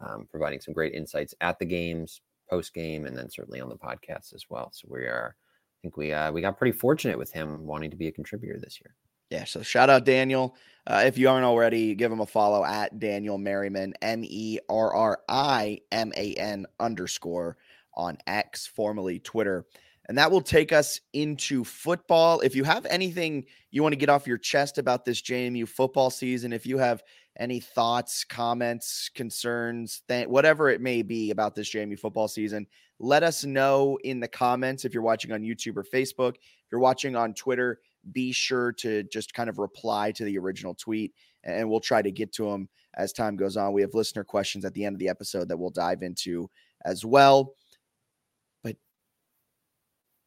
um, 0.00 0.28
providing 0.30 0.60
some 0.60 0.74
great 0.74 0.94
insights 0.94 1.34
at 1.40 1.58
the 1.58 1.64
games, 1.64 2.20
post 2.48 2.72
game, 2.72 3.04
and 3.04 3.16
then 3.16 3.28
certainly 3.28 3.60
on 3.60 3.68
the 3.68 3.76
podcast 3.76 4.32
as 4.32 4.44
well. 4.48 4.70
So 4.72 4.86
we 4.88 5.00
are, 5.00 5.34
I 5.78 5.82
think 5.82 5.96
we 5.96 6.12
uh, 6.12 6.32
we 6.32 6.40
got 6.40 6.58
pretty 6.58 6.76
fortunate 6.76 7.18
with 7.18 7.32
him 7.32 7.66
wanting 7.66 7.90
to 7.90 7.96
be 7.96 8.08
a 8.08 8.12
contributor 8.12 8.58
this 8.58 8.80
year. 8.80 8.94
Yeah. 9.30 9.44
So 9.44 9.62
shout 9.62 9.90
out 9.90 10.04
Daniel. 10.04 10.56
Uh, 10.86 11.02
if 11.04 11.18
you 11.18 11.28
aren't 11.28 11.44
already, 11.44 11.94
give 11.94 12.12
him 12.12 12.20
a 12.20 12.26
follow 12.26 12.64
at 12.64 12.98
Daniel 12.98 13.38
Merriman, 13.38 13.94
M 14.00 14.22
E 14.24 14.58
R 14.68 14.94
R 14.94 15.18
I 15.28 15.80
M 15.90 16.12
A 16.16 16.34
N 16.34 16.66
underscore 16.78 17.56
on 17.94 18.18
X, 18.26 18.66
formerly 18.66 19.18
Twitter. 19.18 19.66
And 20.08 20.18
that 20.18 20.30
will 20.30 20.40
take 20.40 20.72
us 20.72 21.00
into 21.12 21.64
football. 21.64 22.40
If 22.40 22.54
you 22.54 22.62
have 22.62 22.86
anything 22.86 23.46
you 23.72 23.82
want 23.82 23.92
to 23.92 23.98
get 23.98 24.08
off 24.08 24.26
your 24.26 24.38
chest 24.38 24.78
about 24.78 25.04
this 25.04 25.20
JMU 25.20 25.68
football 25.68 26.10
season, 26.10 26.52
if 26.52 26.64
you 26.64 26.78
have 26.78 27.02
any 27.38 27.58
thoughts, 27.58 28.24
comments, 28.24 29.10
concerns, 29.14 30.02
th- 30.08 30.28
whatever 30.28 30.70
it 30.70 30.80
may 30.80 31.02
be 31.02 31.32
about 31.32 31.56
this 31.56 31.70
JMU 31.70 31.98
football 31.98 32.28
season, 32.28 32.68
let 32.98 33.22
us 33.22 33.44
know 33.44 33.98
in 34.04 34.20
the 34.20 34.28
comments. 34.28 34.84
If 34.84 34.94
you're 34.94 35.02
watching 35.02 35.32
on 35.32 35.42
YouTube 35.42 35.76
or 35.76 35.84
Facebook, 35.84 36.36
if 36.36 36.72
you're 36.72 36.80
watching 36.80 37.16
on 37.16 37.34
Twitter, 37.34 37.80
be 38.12 38.32
sure 38.32 38.72
to 38.72 39.02
just 39.04 39.34
kind 39.34 39.50
of 39.50 39.58
reply 39.58 40.12
to 40.12 40.24
the 40.24 40.38
original 40.38 40.74
tweet 40.74 41.12
and 41.44 41.68
we'll 41.68 41.80
try 41.80 42.02
to 42.02 42.10
get 42.10 42.32
to 42.32 42.50
them 42.50 42.68
as 42.96 43.12
time 43.12 43.36
goes 43.36 43.56
on. 43.56 43.72
We 43.72 43.82
have 43.82 43.94
listener 43.94 44.24
questions 44.24 44.64
at 44.64 44.74
the 44.74 44.84
end 44.84 44.94
of 44.94 45.00
the 45.00 45.08
episode 45.08 45.48
that 45.48 45.56
we'll 45.56 45.70
dive 45.70 46.02
into 46.02 46.50
as 46.84 47.04
well. 47.04 47.54
But 48.62 48.76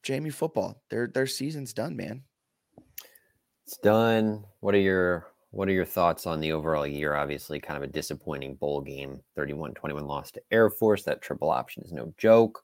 JMU 0.05 0.33
football. 0.33 0.81
Their 0.89 1.07
their 1.07 1.27
season's 1.27 1.73
done, 1.73 1.95
man. 1.95 2.23
It's 3.65 3.77
done. 3.77 4.45
What 4.61 4.75
are 4.75 4.79
your 4.79 5.27
what 5.51 5.67
are 5.67 5.73
your 5.73 5.85
thoughts 5.85 6.27
on 6.27 6.39
the 6.39 6.51
overall 6.51 6.85
year? 6.85 7.15
Obviously, 7.15 7.59
kind 7.59 7.77
of 7.77 7.83
a 7.83 7.91
disappointing 7.91 8.55
bowl 8.55 8.81
game, 8.81 9.19
31-21 9.37 10.07
loss 10.07 10.31
to 10.31 10.41
Air 10.51 10.69
Force. 10.69 11.03
That 11.03 11.21
triple 11.21 11.49
option 11.49 11.83
is 11.83 11.91
no 11.91 12.13
joke. 12.17 12.63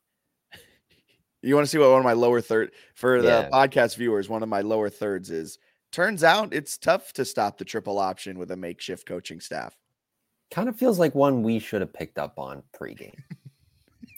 You 1.41 1.55
want 1.55 1.65
to 1.65 1.69
see 1.69 1.77
what 1.77 1.91
one 1.91 1.99
of 1.99 2.05
my 2.05 2.13
lower 2.13 2.41
third 2.41 2.71
for 2.95 3.21
the 3.21 3.27
yeah. 3.27 3.49
podcast 3.49 3.97
viewers, 3.97 4.29
one 4.29 4.43
of 4.43 4.49
my 4.49 4.61
lower 4.61 4.89
thirds 4.89 5.29
is 5.29 5.59
turns 5.91 6.23
out 6.23 6.53
it's 6.53 6.77
tough 6.77 7.13
to 7.13 7.25
stop 7.25 7.57
the 7.57 7.65
triple 7.65 7.99
option 7.99 8.39
with 8.39 8.51
a 8.51 8.55
makeshift 8.55 9.07
coaching 9.07 9.39
staff. 9.39 9.77
Kind 10.51 10.69
of 10.69 10.75
feels 10.75 10.99
like 10.99 11.13
one 11.13 11.43
we 11.43 11.59
should 11.59 11.81
have 11.81 11.93
picked 11.93 12.17
up 12.17 12.37
on 12.37 12.63
pregame. 12.75 13.15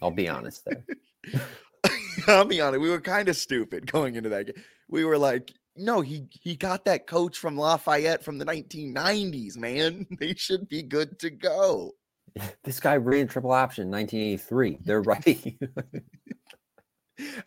I'll 0.02 0.12
be 0.12 0.30
honest 0.30 0.66
there. 0.66 0.86
I'll 2.28 2.46
be 2.46 2.62
honest, 2.62 2.82
we 2.82 2.90
were 2.90 3.02
kind 3.02 3.30
of 3.30 3.36
stupid 3.36 3.92
going 3.92 4.16
into 4.16 4.30
that 4.30 4.48
game. 4.48 4.64
We 4.90 5.06
were 5.06 5.18
like, 5.18 5.54
no, 5.78 6.02
he 6.02 6.28
he 6.32 6.56
got 6.56 6.86
that 6.86 7.08
coach 7.08 7.38
from 7.38 7.58
Lafayette 7.58 8.24
from 8.24 8.38
the 8.38 8.46
1990s, 8.46 9.58
man. 9.58 10.06
They 10.20 10.34
should 10.36 10.68
be 10.68 10.84
good 10.84 11.20
to 11.20 11.30
go. 11.30 11.94
This 12.64 12.80
guy 12.80 12.98
ran 12.98 13.28
triple 13.28 13.52
option 13.52 13.90
1983. 13.90 14.80
They're 14.86 15.02
right. 15.02 15.58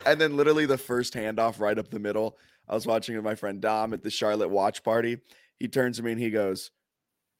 and 0.05 0.19
then 0.19 0.35
literally 0.35 0.65
the 0.65 0.77
first 0.77 1.13
handoff 1.13 1.59
right 1.59 1.77
up 1.77 1.89
the 1.89 1.99
middle. 1.99 2.37
I 2.67 2.73
was 2.73 2.85
watching 2.85 3.15
with 3.15 3.23
my 3.23 3.35
friend 3.35 3.61
Dom 3.61 3.93
at 3.93 4.03
the 4.03 4.09
Charlotte 4.09 4.49
watch 4.49 4.83
party. 4.83 5.19
He 5.59 5.67
turns 5.67 5.97
to 5.97 6.03
me 6.03 6.11
and 6.11 6.19
he 6.19 6.29
goes, 6.29 6.71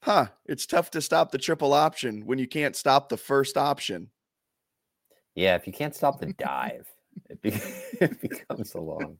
Huh, 0.02 0.26
it's 0.46 0.66
tough 0.66 0.90
to 0.92 1.00
stop 1.00 1.30
the 1.30 1.38
triple 1.38 1.72
option 1.72 2.26
when 2.26 2.38
you 2.38 2.48
can't 2.48 2.74
stop 2.74 3.08
the 3.08 3.16
first 3.16 3.56
option. 3.56 4.10
Yeah, 5.34 5.54
if 5.54 5.66
you 5.66 5.72
can't 5.72 5.94
stop 5.94 6.20
the 6.20 6.32
dive, 6.32 6.91
it, 7.28 7.42
be- 7.42 7.50
it 8.00 8.20
becomes 8.20 8.74
a 8.74 8.80
long, 8.80 9.18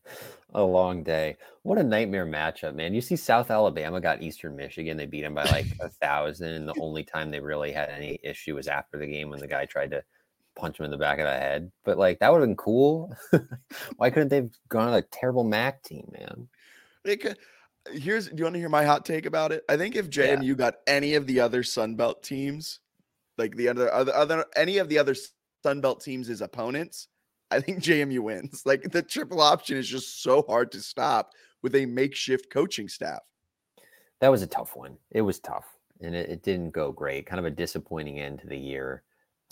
a 0.55 0.63
long 0.63 1.03
day. 1.03 1.37
What 1.63 1.79
a 1.79 1.83
nightmare 1.83 2.27
matchup, 2.27 2.75
man! 2.75 2.95
You 2.95 3.01
see, 3.01 3.17
South 3.17 3.51
Alabama 3.51 4.01
got 4.01 4.23
Eastern 4.23 4.57
Michigan. 4.57 4.97
They 4.97 5.07
beat 5.07 5.23
them 5.23 5.35
by 5.35 5.45
like 5.45 5.67
a 5.81 5.89
thousand, 5.89 6.49
and 6.49 6.69
the 6.69 6.81
only 6.81 7.05
time 7.05 7.31
they 7.31 7.41
really 7.41 7.73
had 7.73 7.89
any 7.91 8.19
issue 8.23 8.55
was 8.55 8.69
after 8.69 8.99
the 8.99 9.07
game 9.07 9.31
when 9.31 9.41
the 9.41 9.47
guy 9.47 9.65
tried 9.65 9.91
to 9.91 10.03
punch 10.55 10.79
him 10.79 10.85
in 10.85 10.91
the 10.91 10.99
back 10.99 11.19
of 11.19 11.25
the 11.25 11.31
head. 11.31 11.71
But 11.85 11.99
like 11.99 12.19
that 12.21 12.33
would 12.33 12.41
have 12.41 12.49
been 12.49 12.57
cool. 12.57 13.15
Why 13.97 14.11
couldn't 14.11 14.29
they 14.29 14.37
have 14.37 14.51
gone 14.69 14.89
on 14.89 14.95
a 14.95 15.03
terrible 15.03 15.45
MAC 15.45 15.83
team, 15.83 16.11
man? 16.13 16.49
Could. 17.05 17.39
Here's. 17.93 18.29
Do 18.29 18.35
you 18.37 18.45
want 18.45 18.55
to 18.55 18.61
hear 18.61 18.69
my 18.69 18.85
hot 18.85 19.05
take 19.05 19.27
about 19.27 19.53
it? 19.53 19.65
I 19.69 19.77
think 19.77 19.97
if 19.97 20.09
JMU 20.09 20.47
yeah. 20.47 20.55
got 20.55 20.75
any 20.87 21.15
of 21.15 21.27
the 21.27 21.41
other 21.41 21.63
Sun 21.63 21.97
Belt 21.97 22.23
teams, 22.23 22.81
like 23.39 23.57
the 23.57 23.69
other 23.69 23.93
other, 23.93 24.15
other 24.15 24.45
any 24.55 24.79
of 24.79 24.89
the 24.89 24.99
other 24.99 25.17
Sun 25.65 25.81
Belt 25.81 26.01
teams 26.01 26.29
as 26.29 26.41
opponents, 26.41 27.09
I 27.53 27.61
think 27.61 27.81
JMU 27.81 28.21
wins. 28.21 28.63
Like 28.65 28.91
the 28.91 29.03
triple 29.03 29.41
option 29.41 29.77
is 29.77 29.89
just 29.89 30.23
so 30.23 30.43
hard 30.43 30.73
to 30.73 30.81
stop 30.81 31.33
with 31.63 31.75
a 31.75 31.87
makeshift 31.87 32.51
coaching 32.51 32.89
staff. 32.89 33.21
That 34.21 34.31
was 34.31 34.43
a 34.43 34.47
tough 34.47 34.75
one. 34.77 34.97
It 35.11 35.23
was 35.23 35.39
tough 35.39 35.67
and 36.01 36.15
it, 36.15 36.31
it 36.31 36.43
didn't 36.43 36.71
go 36.71 36.93
great. 36.93 37.27
Kind 37.27 37.39
of 37.39 37.45
a 37.45 37.51
disappointing 37.51 38.21
end 38.21 38.41
to 38.41 38.47
the 38.47 38.57
year. 38.57 39.03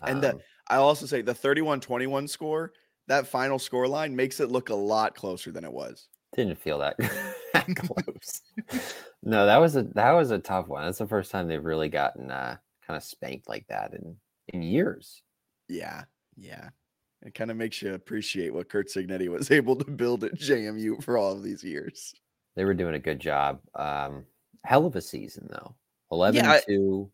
And 0.02 0.24
um, 0.24 0.40
I 0.68 0.76
also 0.76 1.06
say 1.06 1.22
the 1.22 1.34
31 1.34 1.80
21 1.80 2.26
score, 2.28 2.72
that 3.06 3.26
final 3.26 3.58
score 3.58 3.86
line 3.86 4.14
makes 4.16 4.40
it 4.40 4.50
look 4.50 4.70
a 4.70 4.74
lot 4.74 5.14
closer 5.14 5.52
than 5.52 5.64
it 5.64 5.72
was. 5.72 6.08
Didn't 6.34 6.58
feel 6.58 6.78
that, 6.78 6.96
close. 7.76 8.42
no, 9.22 9.46
that 9.46 9.58
was 9.58 9.76
a 9.76 9.82
that 9.94 10.12
was 10.12 10.30
a 10.30 10.38
tough 10.38 10.68
one. 10.68 10.84
That's 10.84 10.98
the 10.98 11.06
first 11.06 11.30
time 11.30 11.48
they've 11.48 11.64
really 11.64 11.88
gotten 11.88 12.30
uh, 12.30 12.56
kind 12.86 12.96
of 12.96 13.02
spanked 13.02 13.48
like 13.48 13.66
that 13.68 13.92
in 13.94 14.16
in 14.48 14.62
years. 14.62 15.22
Yeah, 15.68 16.04
yeah. 16.36 16.70
It 17.22 17.34
kind 17.34 17.50
of 17.50 17.56
makes 17.56 17.82
you 17.82 17.94
appreciate 17.94 18.54
what 18.54 18.68
Curt 18.68 18.88
Cignetti 18.88 19.28
was 19.28 19.50
able 19.50 19.76
to 19.76 19.90
build 19.90 20.24
at 20.24 20.38
JMU 20.38 21.02
for 21.02 21.18
all 21.18 21.32
of 21.32 21.42
these 21.42 21.62
years. 21.62 22.14
They 22.56 22.64
were 22.64 22.74
doing 22.74 22.94
a 22.94 23.00
good 23.00 23.20
job. 23.20 23.60
Um, 23.74 24.24
hell 24.64 24.86
of 24.86 24.96
a 24.96 25.00
season 25.00 25.48
though. 25.50 25.74
11 26.12 26.36
yeah, 26.36 26.60
2, 26.66 27.10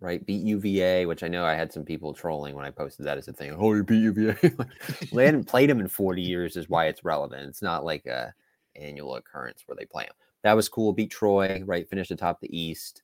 right? 0.00 0.24
Beat 0.26 0.42
UVA, 0.42 1.06
which 1.06 1.22
I 1.22 1.28
know 1.28 1.44
I 1.44 1.54
had 1.54 1.72
some 1.72 1.84
people 1.84 2.12
trolling 2.12 2.56
when 2.56 2.64
I 2.64 2.70
posted 2.70 3.06
that 3.06 3.18
as 3.18 3.28
a 3.28 3.32
thing. 3.32 3.54
Oh, 3.56 3.72
you 3.72 3.84
beat 3.84 4.00
UVA. 4.00 4.36
they 5.12 5.26
hadn't 5.26 5.44
played 5.44 5.70
them 5.70 5.80
in 5.80 5.86
40 5.86 6.20
years, 6.20 6.56
is 6.56 6.68
why 6.68 6.86
it's 6.86 7.04
relevant. 7.04 7.48
It's 7.48 7.62
not 7.62 7.84
like 7.84 8.06
a 8.06 8.34
annual 8.74 9.14
occurrence 9.14 9.62
where 9.66 9.76
they 9.76 9.84
play 9.84 10.04
them. 10.04 10.14
That 10.42 10.56
was 10.56 10.68
cool. 10.68 10.92
Beat 10.92 11.10
Troy, 11.10 11.62
right? 11.64 11.88
Finished 11.88 12.10
atop 12.10 12.40
the 12.40 12.58
East. 12.58 13.02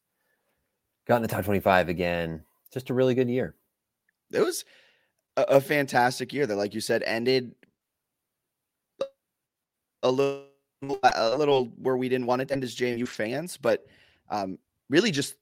Got 1.07 1.17
in 1.17 1.23
the 1.23 1.29
top 1.29 1.45
25 1.45 1.89
again. 1.89 2.43
Just 2.73 2.91
a 2.91 2.95
really 2.95 3.15
good 3.15 3.31
year. 3.31 3.55
It 4.33 4.41
was 4.41 4.65
a, 5.37 5.43
a 5.43 5.61
fantastic 5.61 6.33
year 6.33 6.47
that, 6.47 6.57
like 6.57 6.75
you 6.75 6.81
said, 6.81 7.03
ended 7.05 7.55
a 10.03 10.11
little 10.11 10.47
a 11.03 11.37
little 11.37 11.73
where 11.77 11.97
we 11.97 12.09
didn't 12.09 12.27
want 12.27 12.43
it 12.43 12.49
to 12.49 12.55
end 12.55 12.65
as 12.65 12.77
JMU 12.77 13.09
fans, 13.09 13.57
but 13.57 13.87
um, 14.31 14.59
really 14.91 15.11
just 15.11 15.37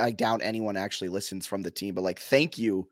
I 0.00 0.10
doubt 0.10 0.40
anyone 0.42 0.76
actually 0.76 1.08
listens 1.08 1.46
from 1.46 1.62
the 1.62 1.70
team, 1.70 1.94
but 1.94 2.04
like 2.04 2.20
thank 2.20 2.58
you 2.58 2.88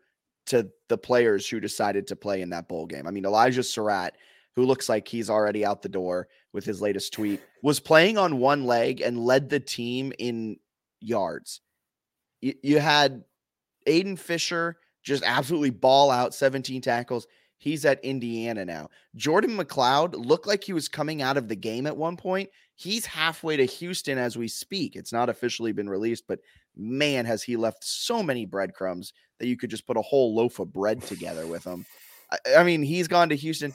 to 0.47 0.69
the 0.89 0.99
players 0.99 1.49
who 1.49 1.61
decided 1.61 2.07
to 2.09 2.17
play 2.17 2.43
in 2.43 2.51
that 2.51 2.69
bowl 2.69 2.87
game. 2.87 3.07
I 3.07 3.11
mean, 3.11 3.25
Elijah 3.25 3.61
Sarratt, 3.61 4.13
who 4.57 4.65
looks 4.65 4.89
like 4.89 5.07
he's 5.07 5.31
already 5.31 5.65
out 5.65 5.83
the 5.83 5.89
door 5.89 6.29
with 6.53 6.65
his 6.65 6.81
latest 6.83 7.13
tweet, 7.13 7.41
was 7.63 7.79
playing 7.79 8.19
on 8.19 8.39
one 8.39 8.65
leg 8.65 9.01
and 9.01 9.25
led 9.25 9.49
the 9.49 9.61
team 9.61 10.13
in 10.19 10.59
yards. 11.01 11.61
You, 12.41 12.55
you 12.63 12.79
had 12.81 13.23
Aiden 13.87 14.19
Fisher 14.19 14.79
just 15.03 15.23
absolutely 15.25 15.71
ball 15.71 16.11
out 16.11 16.35
17 16.35 16.81
tackles. 16.81 17.27
He's 17.59 17.85
at 17.85 18.05
Indiana 18.05 18.65
now. 18.65 18.89
Jordan 19.15 19.57
McCloud 19.57 20.15
looked 20.15 20.47
like 20.47 20.65
he 20.65 20.73
was 20.73 20.89
coming 20.89 21.23
out 21.23 21.37
of 21.37 21.49
the 21.49 21.57
game 21.57 21.87
at 21.87 21.97
one 21.97 22.17
point. 22.17 22.51
He's 22.75 23.07
halfway 23.07 23.57
to 23.57 23.65
Houston 23.65 24.19
as 24.19 24.37
we 24.37 24.49
speak. 24.49 24.97
It's 24.97 25.13
not 25.13 25.29
officially 25.29 25.73
been 25.73 25.89
released, 25.89 26.25
but 26.27 26.41
man, 26.77 27.25
has 27.25 27.43
he 27.43 27.57
left 27.57 27.85
so 27.85 28.23
many 28.23 28.47
breadcrumbs 28.47 29.13
that 29.39 29.47
you 29.47 29.57
could 29.57 29.71
just 29.71 29.87
put 29.87 29.97
a 29.97 30.03
whole 30.03 30.35
loaf 30.35 30.59
of 30.59 30.73
bread 30.73 31.03
together 31.03 31.47
with 31.47 31.65
him. 31.65 31.85
I, 32.31 32.39
I 32.59 32.65
mean, 32.65 32.83
he's 32.83 33.09
gone 33.09 33.29
to 33.29 33.37
Houston, 33.37 33.75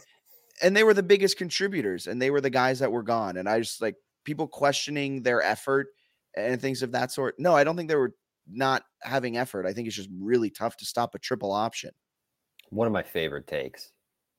and 0.62 0.76
they 0.76 0.84
were 0.84 0.94
the 0.94 1.04
biggest 1.04 1.38
contributors, 1.38 2.08
and 2.08 2.22
they 2.22 2.32
were 2.32 2.42
the 2.42 2.50
guys 2.50 2.80
that 2.80 2.92
were 2.92 3.04
gone. 3.04 3.38
And 3.38 3.48
I 3.48 3.60
just 3.60 3.82
like 3.82 3.96
people 4.24 4.48
questioning 4.48 5.24
their 5.24 5.42
effort 5.42 5.88
and 6.36 6.60
things 6.60 6.84
of 6.84 6.92
that 6.94 7.12
sort. 7.12 7.36
No, 7.40 7.56
I 7.56 7.64
don't 7.64 7.76
think 7.76 7.90
they 7.90 7.96
were 7.96 8.14
not 8.50 8.84
having 9.02 9.38
effort. 9.38 9.66
I 9.66 9.74
think 9.74 9.88
it's 9.88 9.96
just 9.96 10.10
really 10.20 10.50
tough 10.50 10.78
to 10.78 10.86
stop 10.86 11.16
a 11.16 11.20
triple 11.20 11.52
option 11.52 11.92
one 12.70 12.88
of 12.88 12.94
my 12.94 13.04
favorite 13.04 13.48
takes. 13.48 13.92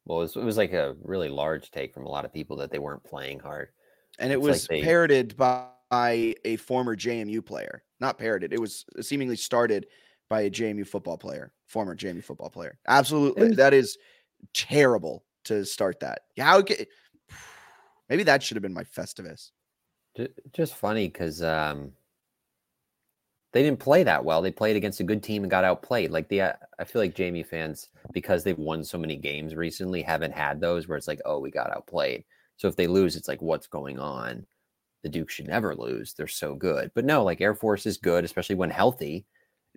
Well, 0.05 0.19
it 0.19 0.23
was, 0.23 0.37
it 0.37 0.45
was 0.45 0.57
like 0.57 0.73
a 0.73 0.97
really 1.03 1.29
large 1.29 1.71
take 1.71 1.93
from 1.93 2.07
a 2.07 2.09
lot 2.09 2.25
of 2.25 2.33
people 2.33 2.57
that 2.59 2.71
they 2.71 2.79
weren't 2.79 3.05
playing 3.05 3.41
hard. 3.41 3.69
And 4.19 4.33
it 4.33 4.41
was 4.41 4.65
like 4.65 4.81
they, 4.81 4.83
parroted 4.83 5.37
by 5.37 5.67
a 5.93 6.57
former 6.57 6.97
JMU 6.97 7.45
player. 7.45 7.83
Not 8.01 8.19
parroted. 8.19 8.53
It 8.53 8.61
was 8.61 8.85
seemingly 9.01 9.37
started 9.37 9.87
by 10.31 10.43
a 10.43 10.51
JMU 10.51 10.87
football 10.87 11.19
player, 11.19 11.53
former 11.67 11.95
JMU 11.95 12.25
football 12.25 12.51
player. 12.51 12.79
Absolutely. 12.89 13.49
Was, 13.49 13.57
that 13.57 13.75
is 13.75 13.99
terrible 14.55 15.25
to 15.45 15.65
start 15.65 16.01
that. 16.01 16.23
How 16.39 16.63
maybe 18.09 18.23
that 18.25 18.43
should 18.43 18.57
have 18.57 18.63
been 18.63 18.75
my 18.75 18.85
Festivus. 18.85 19.51
Just 20.53 20.75
funny 20.75 21.09
because 21.09 21.43
um, 21.43 21.93
they 23.53 23.63
didn't 23.63 23.81
play 23.81 24.03
that 24.03 24.25
well. 24.25 24.43
They 24.43 24.51
played 24.51 24.77
against 24.77 25.01
a 25.01 25.05
good 25.05 25.23
team 25.23 25.43
and 25.43 25.51
got 25.51 25.65
outplayed. 25.65 26.11
Like 26.11 26.29
the, 26.29 26.43
uh, 26.43 26.53
I 26.79 26.85
feel 26.85 27.01
like 27.01 27.15
JMU 27.15 27.47
fans, 27.47 27.89
because 28.13 28.45
they've 28.45 28.59
won 28.59 28.85
so 28.85 28.99
many 28.99 29.17
games 29.17 29.55
recently, 29.55 30.03
haven't 30.03 30.33
had 30.33 30.61
those 30.61 30.87
where 30.87 30.99
it's 30.99 31.09
like, 31.09 31.21
oh, 31.25 31.39
we 31.39 31.51
got 31.51 31.75
outplayed. 31.75 32.25
So 32.57 32.69
if 32.69 32.77
they 32.77 32.87
lose, 32.87 33.17
it's 33.17 33.29
like, 33.29 33.41
what's 33.41 33.67
going 33.67 33.99
on? 33.99 34.47
The 35.03 35.09
Duke 35.09 35.31
should 35.31 35.47
never 35.47 35.75
lose. 35.75 36.13
They're 36.13 36.27
so 36.27 36.55
good. 36.55 36.91
But 36.95 37.05
no, 37.05 37.23
like 37.25 37.41
Air 37.41 37.55
Force 37.55 37.87
is 37.87 37.97
good, 37.97 38.25
especially 38.25 38.57
when 38.57 38.71
healthy, 38.71 39.25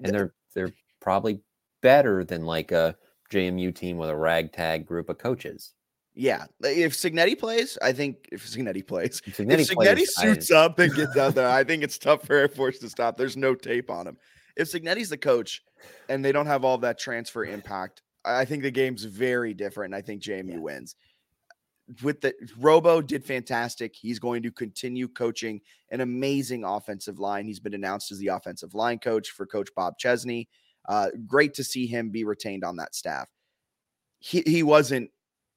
and 0.03 0.13
they're 0.13 0.33
they're 0.55 0.73
probably 0.99 1.41
better 1.81 2.23
than 2.23 2.43
like 2.43 2.71
a 2.71 2.95
JMU 3.31 3.73
team 3.75 3.97
with 3.97 4.09
a 4.09 4.15
ragtag 4.15 4.85
group 4.85 5.09
of 5.09 5.19
coaches. 5.19 5.73
Yeah, 6.13 6.45
if 6.61 6.93
Cignetti 6.93 7.39
plays, 7.39 7.77
I 7.81 7.93
think 7.93 8.27
if 8.33 8.45
Cignetti 8.45 8.85
plays, 8.85 9.21
if 9.25 9.37
Cignetti, 9.37 9.59
if 9.59 9.69
Cignetti 9.69 9.95
plays, 9.95 10.15
suits 10.15 10.51
I, 10.51 10.65
up 10.65 10.79
and 10.79 10.93
gets 10.93 11.15
out 11.15 11.35
there, 11.35 11.47
I 11.47 11.63
think 11.65 11.83
it's 11.83 11.97
tough 11.97 12.25
for 12.25 12.35
Air 12.35 12.49
Force 12.49 12.79
to 12.79 12.89
stop. 12.89 13.15
There's 13.15 13.37
no 13.37 13.55
tape 13.55 13.89
on 13.89 14.07
him. 14.07 14.17
If 14.57 14.69
Cignetti's 14.69 15.09
the 15.09 15.17
coach 15.17 15.63
and 16.09 16.23
they 16.23 16.33
don't 16.33 16.47
have 16.47 16.65
all 16.65 16.77
that 16.79 16.99
transfer 16.99 17.45
impact, 17.45 18.01
I 18.25 18.43
think 18.43 18.63
the 18.63 18.71
game's 18.71 19.05
very 19.05 19.53
different. 19.53 19.93
I 19.93 20.01
think 20.01 20.21
JMU 20.21 20.51
yeah. 20.51 20.57
wins. 20.59 20.95
With 22.03 22.21
the 22.21 22.33
Robo 22.57 23.01
did 23.01 23.23
fantastic. 23.23 23.95
He's 23.95 24.19
going 24.19 24.43
to 24.43 24.51
continue 24.51 25.07
coaching 25.07 25.61
an 25.91 26.01
amazing 26.01 26.63
offensive 26.65 27.19
line. 27.19 27.45
He's 27.45 27.59
been 27.59 27.73
announced 27.73 28.11
as 28.11 28.19
the 28.19 28.27
offensive 28.27 28.73
line 28.73 28.99
coach 28.99 29.29
for 29.29 29.45
Coach 29.45 29.69
Bob 29.75 29.97
Chesney. 29.97 30.49
Uh, 30.87 31.07
great 31.25 31.53
to 31.53 31.63
see 31.63 31.87
him 31.87 32.09
be 32.09 32.23
retained 32.23 32.63
on 32.63 32.75
that 32.77 32.95
staff. 32.95 33.27
He 34.19 34.41
he 34.45 34.63
wasn't 34.63 35.09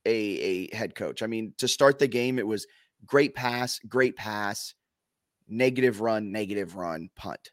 a, 0.07 0.11
a 0.11 0.74
head 0.74 0.94
coach. 0.94 1.22
I 1.22 1.26
mean, 1.26 1.55
to 1.59 1.68
start 1.68 1.98
the 1.98 2.09
game, 2.09 2.38
it 2.38 2.46
was 2.46 2.66
great 3.07 3.34
pass, 3.34 3.78
great 3.88 4.16
pass, 4.16 4.74
negative 5.48 6.00
run, 6.00 6.32
negative 6.32 6.76
run, 6.76 7.11
punt. 7.16 7.50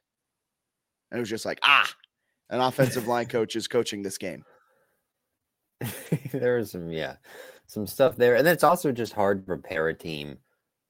And 1.09 1.17
it 1.17 1.21
was 1.21 1.29
just 1.29 1.45
like, 1.45 1.59
ah, 1.63 1.89
an 2.49 2.61
offensive 2.61 3.07
line 3.07 3.25
coach 3.27 3.55
is 3.55 3.67
coaching 3.67 4.01
this 4.01 4.17
game. 4.17 4.43
there 6.31 6.57
was 6.57 6.71
some, 6.71 6.91
yeah, 6.91 7.15
some 7.67 7.87
stuff 7.87 8.15
there. 8.15 8.35
And 8.35 8.45
then 8.45 8.53
it's 8.53 8.63
also 8.63 8.91
just 8.91 9.13
hard 9.13 9.39
to 9.41 9.45
prepare 9.45 9.87
a 9.87 9.93
team 9.93 10.37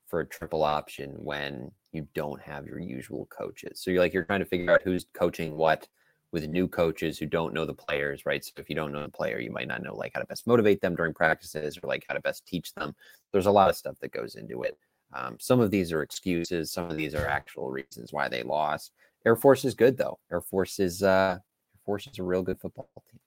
for 0.08 0.20
a 0.20 0.28
triple 0.28 0.64
option 0.64 1.12
when 1.12 1.72
you 1.94 2.08
don't 2.14 2.42
have 2.42 2.66
your 2.66 2.80
usual 2.80 3.28
coaches. 3.28 3.82
So 3.82 3.92
you're 3.92 4.02
like, 4.02 4.14
you're 4.14 4.26
trying 4.26 4.42
to 4.42 4.46
figure 4.46 4.72
out 4.72 4.82
who's 4.84 5.06
coaching 5.14 5.56
what 5.56 5.88
with 6.32 6.48
new 6.48 6.68
coaches 6.68 7.18
who 7.18 7.26
don't 7.26 7.54
know 7.54 7.66
the 7.66 7.74
players, 7.74 8.26
right? 8.26 8.44
So 8.44 8.54
if 8.58 8.70
you 8.70 8.76
don't 8.76 8.92
know 8.92 9.02
the 9.02 9.10
player, 9.10 9.40
you 9.40 9.52
might 9.52 9.68
not 9.68 9.84
know 9.84 9.96
like 9.96 10.12
how 10.14 10.22
to 10.22 10.28
best 10.28 10.48
motivate 10.48 10.82
them 10.82 10.96
during 10.96 11.14
practices 11.14 11.78
or 11.78 11.88
like 11.88 12.06
how 12.08 12.14
to 12.14 12.22
best 12.22 12.46
teach 12.46 12.74
them. 12.74 12.96
There's 13.32 13.48
a 13.48 13.52
lot 13.52 13.70
of 13.70 13.76
stuff 13.76 13.98
that 14.02 14.12
goes 14.12 14.36
into 14.36 14.64
it. 14.64 14.78
Um, 15.14 15.38
some 15.40 15.60
of 15.60 15.72
these 15.72 15.92
are 15.92 16.02
excuses. 16.02 16.72
Some 16.72 16.90
of 16.90 16.96
these 16.96 17.16
are 17.16 17.28
actual 17.28 17.70
reasons 17.70 18.14
why 18.14 18.30
they 18.30 18.44
lost. 18.44 18.94
Air 19.26 19.36
Force 19.36 19.66
is 19.66 19.76
good 19.76 19.98
though. 19.98 20.20
Air 20.32 20.42
Force 20.42 20.80
is 20.80 21.04
uh, 21.04 21.38
Air 21.38 21.80
Force 21.86 22.08
is 22.08 22.20
a 22.20 22.24
real 22.24 22.44
good 22.44 22.60
football 22.60 22.90
team. 23.12 23.20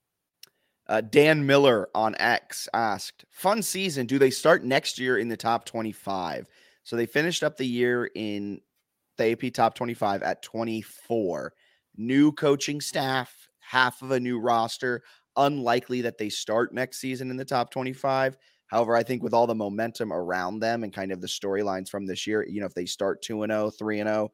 Uh, 0.86 1.00
Dan 1.00 1.46
Miller 1.46 1.88
on 1.94 2.14
X 2.16 2.68
asked, 2.72 3.24
"Fun 3.30 3.62
season. 3.62 4.06
Do 4.06 4.18
they 4.18 4.30
start 4.30 4.64
next 4.64 4.98
year 4.98 5.18
in 5.18 5.28
the 5.28 5.36
top 5.36 5.66
25?" 5.66 6.48
So 6.82 6.96
they 6.96 7.06
finished 7.06 7.42
up 7.42 7.56
the 7.56 7.66
year 7.66 8.10
in 8.14 8.60
the 9.16 9.32
AP 9.32 9.52
top 9.52 9.74
25 9.74 10.22
at 10.22 10.42
24 10.42 11.52
new 11.96 12.32
coaching 12.32 12.80
staff, 12.80 13.48
half 13.60 14.02
of 14.02 14.10
a 14.10 14.20
new 14.20 14.38
roster. 14.38 15.02
Unlikely 15.36 16.00
that 16.02 16.18
they 16.18 16.28
start 16.28 16.72
next 16.72 16.98
season 16.98 17.30
in 17.30 17.36
the 17.36 17.44
top 17.44 17.70
25. 17.70 18.36
However, 18.68 18.96
I 18.96 19.02
think 19.02 19.22
with 19.22 19.34
all 19.34 19.46
the 19.46 19.54
momentum 19.54 20.12
around 20.12 20.60
them 20.60 20.84
and 20.84 20.92
kind 20.92 21.12
of 21.12 21.20
the 21.20 21.26
storylines 21.26 21.88
from 21.88 22.06
this 22.06 22.26
year, 22.26 22.46
you 22.46 22.60
know, 22.60 22.66
if 22.66 22.74
they 22.74 22.86
start 22.86 23.22
2 23.22 23.42
and 23.42 23.52
0, 23.52 23.70
3 23.70 24.00
and 24.00 24.08
0, 24.08 24.32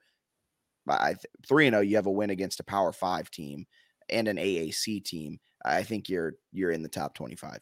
I 0.88 1.14
3 1.46 1.66
and 1.68 1.74
0, 1.74 1.82
you 1.82 1.96
have 1.96 2.06
a 2.06 2.10
win 2.10 2.30
against 2.30 2.60
a 2.60 2.64
Power 2.64 2.92
5 2.92 3.30
team 3.30 3.66
and 4.08 4.28
an 4.28 4.38
AAC 4.38 5.00
team. 5.00 5.40
I 5.64 5.82
think 5.82 6.08
you're 6.08 6.34
you're 6.52 6.70
in 6.70 6.82
the 6.82 6.88
top 6.88 7.14
25. 7.14 7.60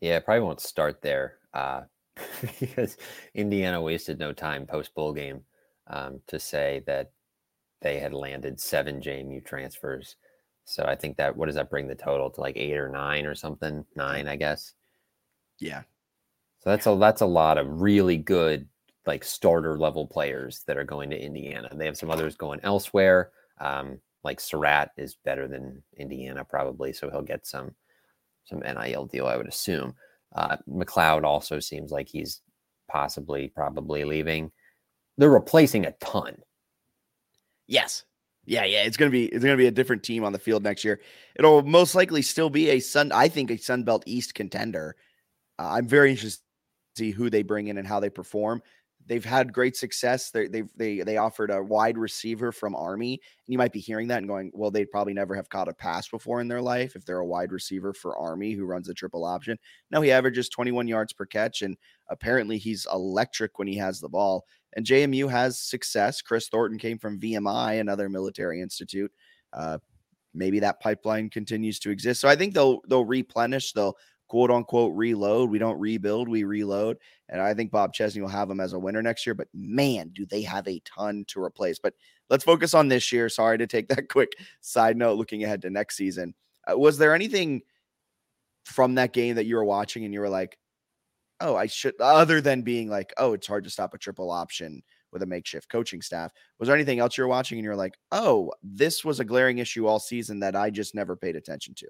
Yeah, 0.00 0.20
probably 0.20 0.42
won't 0.42 0.60
start 0.60 1.02
there 1.02 1.38
uh, 1.52 1.82
because 2.60 2.96
Indiana 3.34 3.80
wasted 3.82 4.18
no 4.18 4.32
time 4.32 4.66
post 4.66 4.94
bowl 4.94 5.12
game 5.12 5.44
um, 5.86 6.22
to 6.28 6.38
say 6.38 6.82
that 6.86 7.12
they 7.80 7.98
had 7.98 8.12
landed 8.12 8.60
seven 8.60 9.00
JMU 9.00 9.44
transfers. 9.44 10.16
So 10.64 10.84
I 10.84 10.94
think 10.94 11.16
that 11.16 11.36
what 11.36 11.46
does 11.46 11.54
that 11.54 11.70
bring 11.70 11.88
the 11.88 11.94
total 11.94 12.30
to 12.30 12.40
like 12.40 12.56
eight 12.56 12.76
or 12.76 12.88
nine 12.88 13.24
or 13.26 13.34
something? 13.34 13.84
Nine, 13.96 14.28
I 14.28 14.36
guess. 14.36 14.74
Yeah. 15.58 15.82
So 16.60 16.70
that's 16.70 16.86
a 16.86 16.96
that's 16.96 17.22
a 17.22 17.26
lot 17.26 17.58
of 17.58 17.80
really 17.80 18.16
good 18.16 18.68
like 19.06 19.24
starter 19.24 19.78
level 19.78 20.06
players 20.06 20.62
that 20.66 20.76
are 20.76 20.84
going 20.84 21.10
to 21.10 21.20
Indiana. 21.20 21.70
They 21.72 21.86
have 21.86 21.96
some 21.96 22.10
others 22.10 22.36
going 22.36 22.60
elsewhere. 22.62 23.30
Um, 23.60 23.98
like 24.24 24.38
Sarratt 24.38 24.88
is 24.96 25.16
better 25.24 25.48
than 25.48 25.82
Indiana 25.96 26.44
probably, 26.44 26.92
so 26.92 27.10
he'll 27.10 27.22
get 27.22 27.46
some 27.46 27.74
some 28.44 28.60
NIL 28.60 29.06
deal, 29.06 29.26
I 29.26 29.36
would 29.36 29.48
assume. 29.48 29.94
Uh, 30.34 30.56
McCloud 30.68 31.24
also 31.24 31.60
seems 31.60 31.90
like 31.90 32.08
he's 32.08 32.42
possibly 32.88 33.48
probably 33.48 34.04
leaving. 34.04 34.50
They're 35.16 35.30
replacing 35.30 35.86
a 35.86 35.92
ton. 36.00 36.36
Yes. 37.68 38.04
Yeah, 38.46 38.64
yeah, 38.64 38.84
it's 38.84 38.96
gonna 38.96 39.10
be 39.10 39.26
it's 39.26 39.44
gonna 39.44 39.58
be 39.58 39.66
a 39.66 39.70
different 39.70 40.02
team 40.02 40.24
on 40.24 40.32
the 40.32 40.38
field 40.38 40.62
next 40.62 40.82
year. 40.82 41.00
It'll 41.36 41.62
most 41.62 41.94
likely 41.94 42.22
still 42.22 42.48
be 42.48 42.70
a 42.70 42.80
Sun, 42.80 43.12
I 43.12 43.28
think, 43.28 43.50
a 43.50 43.58
Sun 43.58 43.84
Belt 43.84 44.02
East 44.06 44.34
contender. 44.34 44.96
Uh, 45.58 45.68
I'm 45.72 45.86
very 45.86 46.10
interested 46.10 46.42
to 46.96 47.04
see 47.04 47.10
who 47.10 47.30
they 47.30 47.42
bring 47.42 47.68
in 47.68 47.78
and 47.78 47.86
how 47.86 48.00
they 48.00 48.10
perform. 48.10 48.62
They've 49.08 49.24
had 49.24 49.54
great 49.54 49.74
success. 49.74 50.30
They 50.30 50.48
they 50.48 50.62
they 50.76 51.00
they 51.00 51.16
offered 51.16 51.50
a 51.50 51.62
wide 51.62 51.96
receiver 51.96 52.52
from 52.52 52.74
Army, 52.74 53.12
and 53.14 53.52
you 53.52 53.56
might 53.56 53.72
be 53.72 53.80
hearing 53.80 54.06
that 54.08 54.18
and 54.18 54.28
going, 54.28 54.50
"Well, 54.54 54.70
they'd 54.70 54.90
probably 54.90 55.14
never 55.14 55.34
have 55.34 55.48
caught 55.48 55.68
a 55.68 55.72
pass 55.72 56.08
before 56.08 56.42
in 56.42 56.48
their 56.48 56.60
life 56.60 56.94
if 56.94 57.06
they're 57.06 57.18
a 57.18 57.26
wide 57.26 57.50
receiver 57.50 57.94
for 57.94 58.18
Army 58.18 58.52
who 58.52 58.66
runs 58.66 58.88
a 58.88 58.94
triple 58.94 59.24
option." 59.24 59.58
No, 59.90 60.02
he 60.02 60.12
averages 60.12 60.50
21 60.50 60.86
yards 60.86 61.14
per 61.14 61.24
catch, 61.24 61.62
and 61.62 61.76
apparently 62.10 62.58
he's 62.58 62.86
electric 62.92 63.58
when 63.58 63.66
he 63.66 63.76
has 63.78 63.98
the 63.98 64.10
ball. 64.10 64.44
And 64.74 64.84
JMU 64.84 65.30
has 65.30 65.58
success. 65.58 66.20
Chris 66.20 66.48
Thornton 66.48 66.78
came 66.78 66.98
from 66.98 67.18
VMI, 67.18 67.80
another 67.80 68.10
military 68.10 68.60
institute. 68.60 69.10
Uh, 69.54 69.78
maybe 70.34 70.60
that 70.60 70.80
pipeline 70.80 71.30
continues 71.30 71.78
to 71.80 71.90
exist. 71.90 72.20
So 72.20 72.28
I 72.28 72.36
think 72.36 72.52
they'll 72.52 72.82
they'll 72.88 73.06
replenish. 73.06 73.72
They'll 73.72 73.96
quote 74.28 74.50
unquote 74.50 74.94
reload. 74.94 75.50
We 75.50 75.58
don't 75.58 75.78
rebuild, 75.78 76.28
we 76.28 76.44
reload. 76.44 76.98
And 77.28 77.40
I 77.40 77.54
think 77.54 77.70
Bob 77.70 77.92
Chesney 77.92 78.22
will 78.22 78.28
have 78.28 78.48
them 78.48 78.60
as 78.60 78.72
a 78.72 78.78
winner 78.78 79.02
next 79.02 79.26
year. 79.26 79.34
But 79.34 79.48
man, 79.52 80.10
do 80.14 80.24
they 80.26 80.42
have 80.42 80.66
a 80.68 80.80
ton 80.80 81.24
to 81.28 81.42
replace. 81.42 81.78
But 81.78 81.94
let's 82.30 82.44
focus 82.44 82.74
on 82.74 82.88
this 82.88 83.10
year. 83.12 83.28
Sorry 83.28 83.58
to 83.58 83.66
take 83.66 83.88
that 83.88 84.08
quick 84.10 84.32
side 84.60 84.96
note 84.96 85.18
looking 85.18 85.44
ahead 85.44 85.62
to 85.62 85.70
next 85.70 85.96
season. 85.96 86.34
Uh, 86.70 86.78
was 86.78 86.98
there 86.98 87.14
anything 87.14 87.62
from 88.64 88.94
that 88.96 89.12
game 89.12 89.36
that 89.36 89.46
you 89.46 89.56
were 89.56 89.64
watching 89.64 90.04
and 90.04 90.12
you 90.12 90.20
were 90.20 90.28
like, 90.28 90.58
oh, 91.40 91.56
I 91.56 91.66
should, 91.66 91.94
other 92.00 92.40
than 92.40 92.62
being 92.62 92.88
like, 92.88 93.12
oh, 93.16 93.32
it's 93.32 93.46
hard 93.46 93.64
to 93.64 93.70
stop 93.70 93.94
a 93.94 93.98
triple 93.98 94.30
option 94.30 94.82
with 95.12 95.22
a 95.22 95.26
makeshift 95.26 95.70
coaching 95.70 96.02
staff. 96.02 96.32
Was 96.58 96.66
there 96.66 96.76
anything 96.76 96.98
else 96.98 97.16
you 97.16 97.24
were 97.24 97.28
watching 97.28 97.58
and 97.58 97.64
you're 97.64 97.76
like, 97.76 97.96
oh, 98.12 98.52
this 98.62 99.04
was 99.04 99.20
a 99.20 99.24
glaring 99.24 99.58
issue 99.58 99.86
all 99.86 99.98
season 99.98 100.40
that 100.40 100.56
I 100.56 100.70
just 100.70 100.94
never 100.94 101.16
paid 101.16 101.36
attention 101.36 101.74
to? 101.76 101.86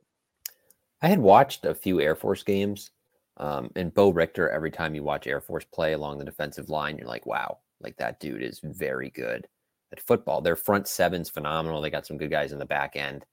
I 1.03 1.09
had 1.09 1.19
watched 1.19 1.65
a 1.65 1.75
few 1.75 2.01
Air 2.01 2.15
Force 2.15 2.43
games. 2.43 2.91
Um, 3.37 3.71
and 3.77 3.95
Bo 3.95 4.11
Richter, 4.11 4.49
every 4.51 4.71
time 4.71 4.95
you 4.95 5.05
watch 5.05 5.29
Air 5.29 5.41
Force 5.41 5.65
play 5.65 5.93
along 5.93 6.19
the 6.19 6.25
defensive 6.25 6.71
line, 6.71 6.99
you're 6.99 7.07
like, 7.07 7.25
wow, 7.25 7.59
like 7.81 7.97
that 7.99 8.19
dude 8.19 8.43
is 8.43 8.61
very 8.65 9.11
good 9.11 9.47
at 9.93 10.01
football. 10.01 10.41
Their 10.41 10.57
front 10.57 10.89
seven's 10.89 11.31
phenomenal. 11.31 11.81
They 11.81 11.91
got 11.91 12.07
some 12.07 12.19
good 12.19 12.31
guys 12.31 12.53
in 12.53 12.59
the 12.59 12.67
back 12.67 12.97
end. 12.97 13.25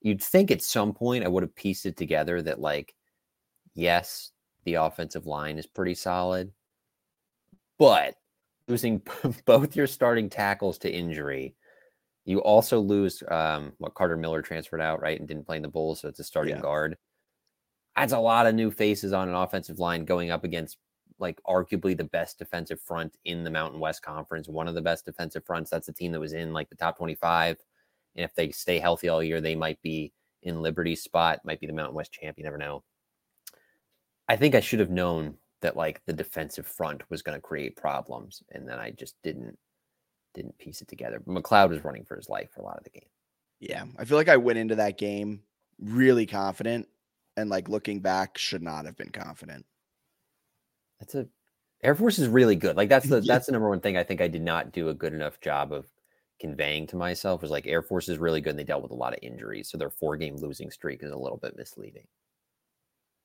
You'd 0.00 0.22
think 0.22 0.50
at 0.50 0.60
some 0.60 0.92
point 0.92 1.24
I 1.24 1.28
would 1.28 1.44
have 1.44 1.54
pieced 1.54 1.86
it 1.86 1.96
together 1.96 2.42
that 2.42 2.60
like 2.60 2.94
yes, 3.74 4.32
the 4.64 4.74
offensive 4.74 5.26
line 5.26 5.58
is 5.58 5.66
pretty 5.66 5.94
solid, 5.94 6.52
but 7.78 8.16
losing 8.68 9.02
both 9.44 9.76
your 9.76 9.86
starting 9.86 10.28
tackles 10.28 10.78
to 10.78 10.92
injury, 10.92 11.54
you 12.24 12.38
also 12.38 12.80
lose 12.80 13.22
um, 13.28 13.72
what 13.78 13.94
Carter 13.94 14.16
Miller 14.16 14.42
transferred 14.42 14.80
out, 14.80 15.02
right, 15.02 15.18
and 15.18 15.28
didn't 15.28 15.46
play 15.46 15.56
in 15.56 15.62
the 15.62 15.68
Bulls, 15.68 16.00
so 16.00 16.08
it's 16.08 16.20
a 16.20 16.24
starting 16.24 16.56
yeah. 16.56 16.62
guard. 16.62 16.96
That's 17.96 18.12
a 18.12 18.18
lot 18.18 18.46
of 18.46 18.54
new 18.54 18.70
faces 18.70 19.12
on 19.12 19.28
an 19.28 19.34
offensive 19.34 19.78
line 19.78 20.04
going 20.04 20.30
up 20.30 20.44
against 20.44 20.78
like 21.18 21.40
arguably 21.46 21.96
the 21.96 22.04
best 22.04 22.38
defensive 22.38 22.80
front 22.80 23.16
in 23.24 23.44
the 23.44 23.50
Mountain 23.50 23.78
West 23.78 24.02
Conference, 24.02 24.48
one 24.48 24.66
of 24.66 24.74
the 24.74 24.82
best 24.82 25.04
defensive 25.04 25.44
fronts. 25.44 25.70
That's 25.70 25.88
a 25.88 25.92
team 25.92 26.12
that 26.12 26.20
was 26.20 26.32
in 26.32 26.52
like 26.52 26.68
the 26.70 26.76
top 26.76 26.96
25. 26.96 27.56
And 28.16 28.24
if 28.24 28.34
they 28.34 28.50
stay 28.50 28.78
healthy 28.78 29.08
all 29.08 29.22
year, 29.22 29.40
they 29.40 29.54
might 29.54 29.80
be 29.82 30.12
in 30.42 30.62
Liberty's 30.62 31.02
spot, 31.02 31.40
might 31.44 31.60
be 31.60 31.66
the 31.66 31.72
Mountain 31.72 31.94
West 31.94 32.12
champ. 32.12 32.36
You 32.36 32.44
never 32.44 32.58
know. 32.58 32.82
I 34.28 34.36
think 34.36 34.54
I 34.54 34.60
should 34.60 34.80
have 34.80 34.90
known 34.90 35.34
that 35.60 35.76
like 35.76 36.02
the 36.06 36.12
defensive 36.12 36.66
front 36.66 37.08
was 37.10 37.22
going 37.22 37.36
to 37.36 37.42
create 37.42 37.76
problems, 37.76 38.42
and 38.52 38.68
then 38.68 38.78
I 38.78 38.90
just 38.90 39.14
didn't 39.22 39.58
didn't 40.34 40.58
piece 40.58 40.82
it 40.82 40.88
together. 40.88 41.20
McCloud 41.26 41.70
was 41.70 41.84
running 41.84 42.04
for 42.04 42.16
his 42.16 42.28
life 42.28 42.50
for 42.52 42.60
a 42.60 42.64
lot 42.64 42.78
of 42.78 42.84
the 42.84 42.90
game. 42.90 43.08
Yeah, 43.60 43.84
I 43.98 44.04
feel 44.04 44.18
like 44.18 44.28
I 44.28 44.36
went 44.36 44.58
into 44.58 44.74
that 44.76 44.98
game 44.98 45.42
really 45.80 46.26
confident, 46.26 46.88
and 47.36 47.48
like 47.48 47.68
looking 47.68 48.00
back, 48.00 48.36
should 48.36 48.62
not 48.62 48.84
have 48.84 48.96
been 48.96 49.10
confident. 49.10 49.64
That's 51.00 51.14
a 51.14 51.26
Air 51.82 51.94
Force 51.94 52.18
is 52.18 52.28
really 52.28 52.56
good. 52.56 52.76
Like 52.76 52.88
that's 52.88 53.06
the 53.08 53.20
that's 53.20 53.46
the 53.46 53.52
number 53.52 53.68
one 53.68 53.80
thing 53.80 53.96
I 53.96 54.02
think 54.02 54.20
I 54.20 54.28
did 54.28 54.42
not 54.42 54.72
do 54.72 54.88
a 54.88 54.94
good 54.94 55.14
enough 55.14 55.40
job 55.40 55.72
of 55.72 55.86
conveying 56.40 56.86
to 56.88 56.96
myself 56.96 57.42
was 57.42 57.50
like 57.50 57.66
Air 57.66 57.82
Force 57.82 58.08
is 58.08 58.18
really 58.18 58.40
good 58.40 58.50
and 58.50 58.58
they 58.58 58.64
dealt 58.64 58.82
with 58.82 58.90
a 58.90 58.96
lot 58.96 59.12
of 59.12 59.20
injuries. 59.22 59.68
So 59.68 59.78
their 59.78 59.90
four 59.90 60.16
game 60.16 60.36
losing 60.36 60.70
streak 60.70 61.02
is 61.02 61.12
a 61.12 61.16
little 61.16 61.38
bit 61.38 61.56
misleading. 61.56 62.06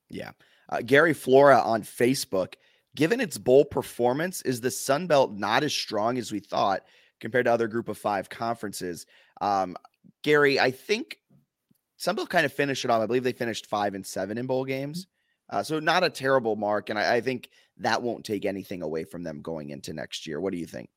Yeah. 0.09 0.31
Uh, 0.69 0.81
Gary 0.85 1.13
Flora 1.13 1.59
on 1.59 1.81
Facebook, 1.81 2.53
given 2.95 3.19
its 3.21 3.37
bowl 3.37 3.65
performance, 3.65 4.41
is 4.43 4.61
the 4.61 4.71
Sun 4.71 5.07
Belt 5.07 5.33
not 5.33 5.63
as 5.63 5.73
strong 5.73 6.17
as 6.17 6.31
we 6.31 6.39
thought 6.39 6.83
compared 7.19 7.45
to 7.45 7.53
other 7.53 7.67
group 7.67 7.89
of 7.89 7.97
five 7.97 8.29
conferences? 8.29 9.05
Um, 9.41 9.75
Gary, 10.23 10.59
I 10.59 10.71
think 10.71 11.17
Sun 11.97 12.15
Belt 12.15 12.29
kind 12.29 12.45
of 12.45 12.53
finished 12.53 12.85
it 12.85 12.91
off. 12.91 13.01
I 13.01 13.05
believe 13.05 13.23
they 13.23 13.31
finished 13.31 13.65
five 13.65 13.93
and 13.93 14.05
seven 14.05 14.37
in 14.37 14.47
bowl 14.47 14.65
games. 14.65 15.07
Uh, 15.49 15.63
so 15.63 15.79
not 15.79 16.03
a 16.03 16.09
terrible 16.09 16.55
mark. 16.55 16.89
And 16.89 16.99
I, 16.99 17.15
I 17.15 17.21
think 17.21 17.49
that 17.77 18.01
won't 18.01 18.25
take 18.25 18.45
anything 18.45 18.81
away 18.81 19.03
from 19.03 19.23
them 19.23 19.41
going 19.41 19.71
into 19.71 19.93
next 19.93 20.27
year. 20.27 20.39
What 20.39 20.53
do 20.53 20.59
you 20.59 20.65
think? 20.65 20.89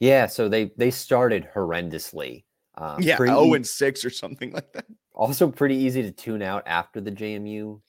Yeah, 0.00 0.26
so 0.26 0.48
they 0.48 0.72
they 0.76 0.90
started 0.90 1.48
horrendously. 1.54 2.44
Um, 2.76 3.02
yeah, 3.02 3.18
zero 3.18 3.30
oh 3.30 3.54
and 3.54 3.66
six 3.66 4.04
or 4.04 4.10
something 4.10 4.52
like 4.52 4.72
that. 4.72 4.86
Also, 5.12 5.50
pretty 5.50 5.76
easy 5.76 6.02
to 6.02 6.10
tune 6.10 6.40
out 6.40 6.62
after 6.66 7.00
the 7.00 7.12
JMU 7.12 7.80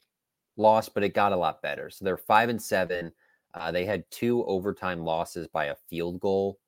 loss, 0.57 0.89
but 0.89 1.03
it 1.03 1.13
got 1.13 1.33
a 1.33 1.37
lot 1.37 1.61
better. 1.61 1.89
So 1.89 2.05
they're 2.05 2.17
five 2.17 2.49
and 2.49 2.61
seven. 2.61 3.11
Uh, 3.53 3.71
they 3.71 3.85
had 3.85 4.09
two 4.11 4.45
overtime 4.45 5.03
losses 5.03 5.47
by 5.47 5.65
a 5.65 5.75
field 5.89 6.19
goal, 6.19 6.59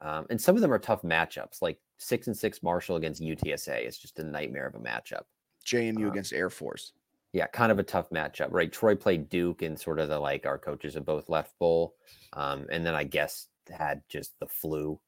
um, 0.00 0.26
and 0.30 0.40
some 0.40 0.54
of 0.54 0.62
them 0.62 0.72
are 0.72 0.78
tough 0.78 1.02
matchups. 1.02 1.60
Like 1.60 1.78
six 1.98 2.26
and 2.26 2.36
six 2.36 2.62
Marshall 2.62 2.96
against 2.96 3.22
UTSA 3.22 3.86
is 3.86 3.98
just 3.98 4.18
a 4.18 4.24
nightmare 4.24 4.66
of 4.66 4.74
a 4.74 4.78
matchup. 4.78 5.24
JMU 5.66 5.96
um, 5.96 6.10
against 6.10 6.32
Air 6.32 6.50
Force. 6.50 6.92
Yeah, 7.32 7.46
kind 7.46 7.70
of 7.70 7.78
a 7.78 7.84
tough 7.84 8.10
matchup, 8.10 8.48
right? 8.50 8.72
Troy 8.72 8.96
played 8.96 9.28
Duke 9.28 9.62
and 9.62 9.78
sort 9.78 10.00
of 10.00 10.08
the 10.08 10.18
like 10.18 10.46
our 10.46 10.58
coaches 10.58 10.94
have 10.94 11.04
both 11.04 11.28
left 11.28 11.56
bowl, 11.58 11.94
um, 12.32 12.66
and 12.70 12.84
then 12.84 12.94
I 12.94 13.04
guess 13.04 13.48
had 13.70 14.02
just 14.08 14.32
the 14.40 14.46
flu 14.46 14.98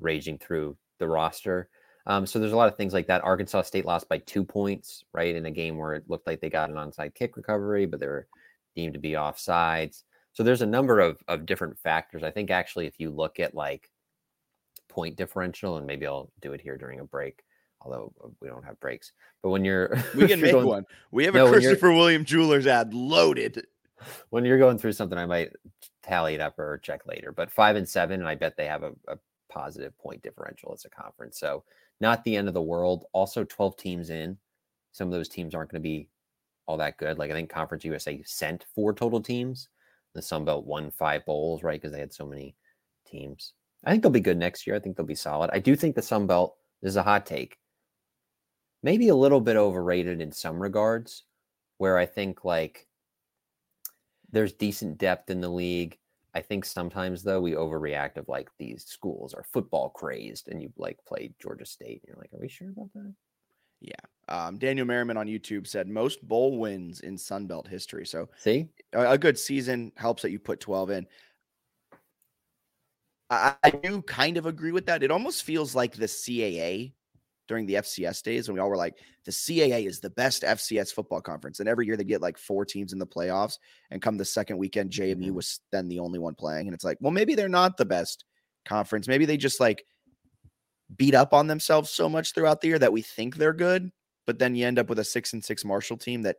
raging 0.00 0.38
through 0.38 0.76
the 0.98 1.06
roster. 1.06 1.68
Um, 2.06 2.26
so 2.26 2.38
there's 2.38 2.52
a 2.52 2.56
lot 2.56 2.68
of 2.68 2.76
things 2.76 2.92
like 2.92 3.06
that. 3.08 3.24
Arkansas 3.24 3.62
State 3.62 3.84
lost 3.84 4.08
by 4.08 4.18
two 4.18 4.44
points, 4.44 5.04
right, 5.12 5.34
in 5.34 5.46
a 5.46 5.50
game 5.50 5.76
where 5.76 5.94
it 5.94 6.08
looked 6.08 6.26
like 6.26 6.40
they 6.40 6.50
got 6.50 6.70
an 6.70 6.76
onside 6.76 7.14
kick 7.14 7.36
recovery, 7.36 7.86
but 7.86 8.00
they 8.00 8.06
were 8.06 8.26
deemed 8.74 8.94
to 8.94 9.00
be 9.00 9.12
offsides. 9.12 10.02
So 10.32 10.42
there's 10.42 10.62
a 10.62 10.66
number 10.66 11.00
of 11.00 11.22
of 11.28 11.46
different 11.46 11.78
factors. 11.78 12.22
I 12.22 12.30
think 12.30 12.50
actually, 12.50 12.86
if 12.86 12.98
you 12.98 13.10
look 13.10 13.40
at 13.40 13.54
like 13.54 13.90
point 14.88 15.16
differential, 15.16 15.76
and 15.76 15.86
maybe 15.86 16.06
I'll 16.06 16.30
do 16.40 16.52
it 16.52 16.60
here 16.60 16.76
during 16.76 17.00
a 17.00 17.04
break, 17.04 17.42
although 17.80 18.12
uh, 18.22 18.28
we 18.40 18.48
don't 18.48 18.64
have 18.64 18.78
breaks. 18.80 19.12
But 19.42 19.50
when 19.50 19.64
you're 19.64 19.96
we 20.14 20.26
can 20.26 20.40
make 20.40 20.52
going, 20.52 20.66
one. 20.66 20.84
We 21.10 21.24
have 21.24 21.34
no, 21.34 21.46
a 21.46 21.50
Christopher 21.50 21.92
William 21.92 22.24
Jewelers 22.24 22.66
ad 22.66 22.94
loaded. 22.94 23.66
When 24.30 24.44
you're 24.44 24.58
going 24.58 24.78
through 24.78 24.92
something, 24.92 25.18
I 25.18 25.26
might 25.26 25.52
tally 26.02 26.34
it 26.34 26.40
up 26.40 26.58
or 26.58 26.78
check 26.78 27.06
later. 27.06 27.32
But 27.32 27.50
five 27.50 27.76
and 27.76 27.88
seven, 27.88 28.20
and 28.20 28.28
I 28.28 28.34
bet 28.34 28.56
they 28.56 28.66
have 28.66 28.82
a, 28.82 28.92
a 29.08 29.18
positive 29.50 29.96
point 29.98 30.22
differential 30.22 30.72
as 30.72 30.84
a 30.84 30.90
conference. 30.90 31.38
So 31.38 31.64
not 32.00 32.24
the 32.24 32.36
end 32.36 32.48
of 32.48 32.54
the 32.54 32.62
world. 32.62 33.04
Also, 33.12 33.44
12 33.44 33.76
teams 33.76 34.10
in. 34.10 34.38
Some 34.92 35.08
of 35.08 35.12
those 35.12 35.28
teams 35.28 35.54
aren't 35.54 35.70
going 35.70 35.82
to 35.82 35.88
be 35.88 36.08
all 36.66 36.76
that 36.78 36.96
good. 36.98 37.18
Like 37.18 37.30
I 37.30 37.34
think 37.34 37.50
Conference 37.50 37.84
USA 37.84 38.22
sent 38.24 38.64
four 38.74 38.92
total 38.92 39.20
teams. 39.20 39.68
The 40.14 40.22
Sun 40.22 40.44
Belt 40.44 40.66
won 40.66 40.90
five 40.90 41.24
bowls, 41.24 41.62
right? 41.62 41.80
Because 41.80 41.92
they 41.92 42.00
had 42.00 42.12
so 42.12 42.26
many 42.26 42.56
teams. 43.06 43.52
I 43.84 43.90
think 43.90 44.02
they'll 44.02 44.10
be 44.12 44.20
good 44.20 44.38
next 44.38 44.66
year. 44.66 44.76
I 44.76 44.78
think 44.78 44.96
they'll 44.96 45.06
be 45.06 45.14
solid. 45.14 45.50
I 45.52 45.58
do 45.58 45.76
think 45.76 45.94
the 45.94 46.02
Sun 46.02 46.26
Belt, 46.26 46.56
is 46.82 46.96
a 46.96 47.02
hot 47.02 47.26
take, 47.26 47.58
maybe 48.82 49.08
a 49.08 49.14
little 49.14 49.40
bit 49.40 49.56
overrated 49.56 50.20
in 50.20 50.32
some 50.32 50.60
regards, 50.60 51.24
where 51.78 51.98
I 51.98 52.06
think 52.06 52.44
like 52.44 52.86
there's 54.32 54.52
decent 54.52 54.98
depth 54.98 55.30
in 55.30 55.40
the 55.40 55.48
league. 55.48 55.98
I 56.34 56.40
think 56.40 56.64
sometimes 56.64 57.22
though 57.22 57.40
we 57.40 57.52
overreact 57.52 58.16
of 58.16 58.28
like 58.28 58.50
these 58.58 58.84
schools 58.84 59.34
are 59.34 59.42
football 59.42 59.90
crazed 59.90 60.48
and 60.48 60.62
you 60.62 60.72
like 60.76 60.98
play 61.06 61.32
Georgia 61.40 61.66
State 61.66 62.02
and 62.02 62.08
you're 62.08 62.18
like, 62.18 62.32
are 62.32 62.40
we 62.40 62.48
sure 62.48 62.70
about 62.70 62.92
that? 62.94 63.12
Yeah. 63.80 63.94
Um, 64.28 64.58
Daniel 64.58 64.86
Merriman 64.86 65.16
on 65.16 65.26
YouTube 65.26 65.66
said 65.66 65.88
most 65.88 66.26
bowl 66.26 66.58
wins 66.58 67.00
in 67.00 67.16
Sunbelt 67.16 67.66
history. 67.66 68.06
So 68.06 68.28
see 68.36 68.68
a, 68.92 69.12
a, 69.12 69.18
good 69.18 69.38
season 69.38 69.90
helps 69.96 70.22
that 70.22 70.30
you 70.30 70.38
put 70.38 70.60
12 70.60 70.90
in. 70.90 71.06
I, 73.30 73.54
I 73.62 73.70
do 73.70 74.02
kind 74.02 74.36
of 74.36 74.46
agree 74.46 74.72
with 74.72 74.86
that. 74.86 75.02
It 75.02 75.10
almost 75.10 75.42
feels 75.42 75.74
like 75.74 75.94
the 75.94 76.06
CAA 76.06 76.92
during 77.50 77.66
the 77.66 77.74
FCS 77.74 78.22
days 78.22 78.46
when 78.46 78.54
we 78.54 78.60
all 78.60 78.68
were 78.68 78.76
like, 78.76 78.98
the 79.24 79.32
CAA 79.32 79.84
is 79.84 79.98
the 79.98 80.10
best 80.10 80.44
FCS 80.44 80.94
football 80.94 81.20
conference. 81.20 81.58
And 81.58 81.68
every 81.68 81.84
year 81.84 81.96
they 81.96 82.04
get 82.04 82.22
like 82.22 82.38
four 82.38 82.64
teams 82.64 82.92
in 82.92 83.00
the 83.00 83.06
playoffs. 83.06 83.58
And 83.90 84.00
come 84.00 84.16
the 84.16 84.24
second 84.24 84.56
weekend, 84.56 84.92
JMU 84.92 85.16
mm-hmm. 85.16 85.34
was 85.34 85.58
then 85.72 85.88
the 85.88 85.98
only 85.98 86.20
one 86.20 86.36
playing. 86.36 86.68
And 86.68 86.74
it's 86.76 86.84
like, 86.84 86.96
well, 87.00 87.10
maybe 87.10 87.34
they're 87.34 87.48
not 87.48 87.76
the 87.76 87.84
best 87.84 88.24
conference. 88.64 89.08
Maybe 89.08 89.26
they 89.26 89.36
just 89.36 89.58
like 89.58 89.84
beat 90.96 91.12
up 91.12 91.34
on 91.34 91.48
themselves 91.48 91.90
so 91.90 92.08
much 92.08 92.34
throughout 92.34 92.60
the 92.60 92.68
year 92.68 92.78
that 92.78 92.92
we 92.92 93.02
think 93.02 93.34
they're 93.34 93.52
good. 93.52 93.90
But 94.28 94.38
then 94.38 94.54
you 94.54 94.64
end 94.64 94.78
up 94.78 94.88
with 94.88 95.00
a 95.00 95.04
six 95.04 95.32
and 95.32 95.44
six 95.44 95.64
Marshall 95.64 95.96
team 95.96 96.22
that 96.22 96.36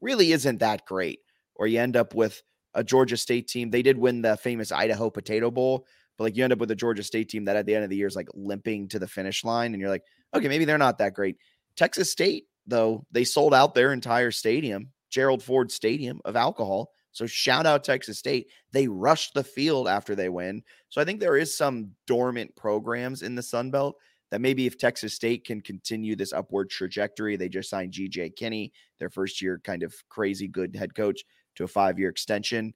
really 0.00 0.30
isn't 0.30 0.58
that 0.60 0.86
great. 0.86 1.18
Or 1.56 1.66
you 1.66 1.80
end 1.80 1.96
up 1.96 2.14
with 2.14 2.40
a 2.72 2.84
Georgia 2.84 3.16
State 3.16 3.48
team. 3.48 3.70
They 3.70 3.82
did 3.82 3.98
win 3.98 4.22
the 4.22 4.36
famous 4.36 4.70
Idaho 4.70 5.10
Potato 5.10 5.50
Bowl, 5.50 5.86
but 6.22 6.26
like 6.26 6.36
you 6.36 6.44
end 6.44 6.52
up 6.52 6.60
with 6.60 6.70
a 6.70 6.76
Georgia 6.76 7.02
State 7.02 7.28
team 7.28 7.46
that 7.46 7.56
at 7.56 7.66
the 7.66 7.74
end 7.74 7.82
of 7.82 7.90
the 7.90 7.96
year 7.96 8.06
is 8.06 8.14
like 8.14 8.28
limping 8.32 8.86
to 8.86 9.00
the 9.00 9.08
finish 9.08 9.42
line. 9.42 9.74
And 9.74 9.80
you're 9.80 9.90
like, 9.90 10.04
okay, 10.32 10.46
maybe 10.46 10.64
they're 10.64 10.78
not 10.78 10.98
that 10.98 11.14
great. 11.14 11.36
Texas 11.74 12.12
State, 12.12 12.44
though, 12.64 13.04
they 13.10 13.24
sold 13.24 13.52
out 13.52 13.74
their 13.74 13.92
entire 13.92 14.30
stadium, 14.30 14.90
Gerald 15.10 15.42
Ford 15.42 15.72
Stadium, 15.72 16.20
of 16.24 16.36
alcohol. 16.36 16.92
So 17.10 17.26
shout 17.26 17.66
out 17.66 17.82
Texas 17.82 18.20
State. 18.20 18.50
They 18.70 18.86
rushed 18.86 19.34
the 19.34 19.42
field 19.42 19.88
after 19.88 20.14
they 20.14 20.28
win. 20.28 20.62
So 20.90 21.00
I 21.00 21.04
think 21.04 21.18
there 21.18 21.36
is 21.36 21.56
some 21.56 21.90
dormant 22.06 22.54
programs 22.54 23.22
in 23.22 23.34
the 23.34 23.42
Sun 23.42 23.72
Belt 23.72 23.96
that 24.30 24.40
maybe 24.40 24.66
if 24.66 24.78
Texas 24.78 25.14
State 25.14 25.44
can 25.44 25.60
continue 25.60 26.14
this 26.14 26.32
upward 26.32 26.70
trajectory, 26.70 27.34
they 27.34 27.48
just 27.48 27.68
signed 27.68 27.94
GJ 27.94 28.36
Kinne, 28.36 28.70
their 29.00 29.10
first 29.10 29.42
year 29.42 29.60
kind 29.64 29.82
of 29.82 29.92
crazy 30.08 30.46
good 30.46 30.76
head 30.76 30.94
coach, 30.94 31.24
to 31.56 31.64
a 31.64 31.68
five 31.68 31.98
year 31.98 32.10
extension. 32.10 32.74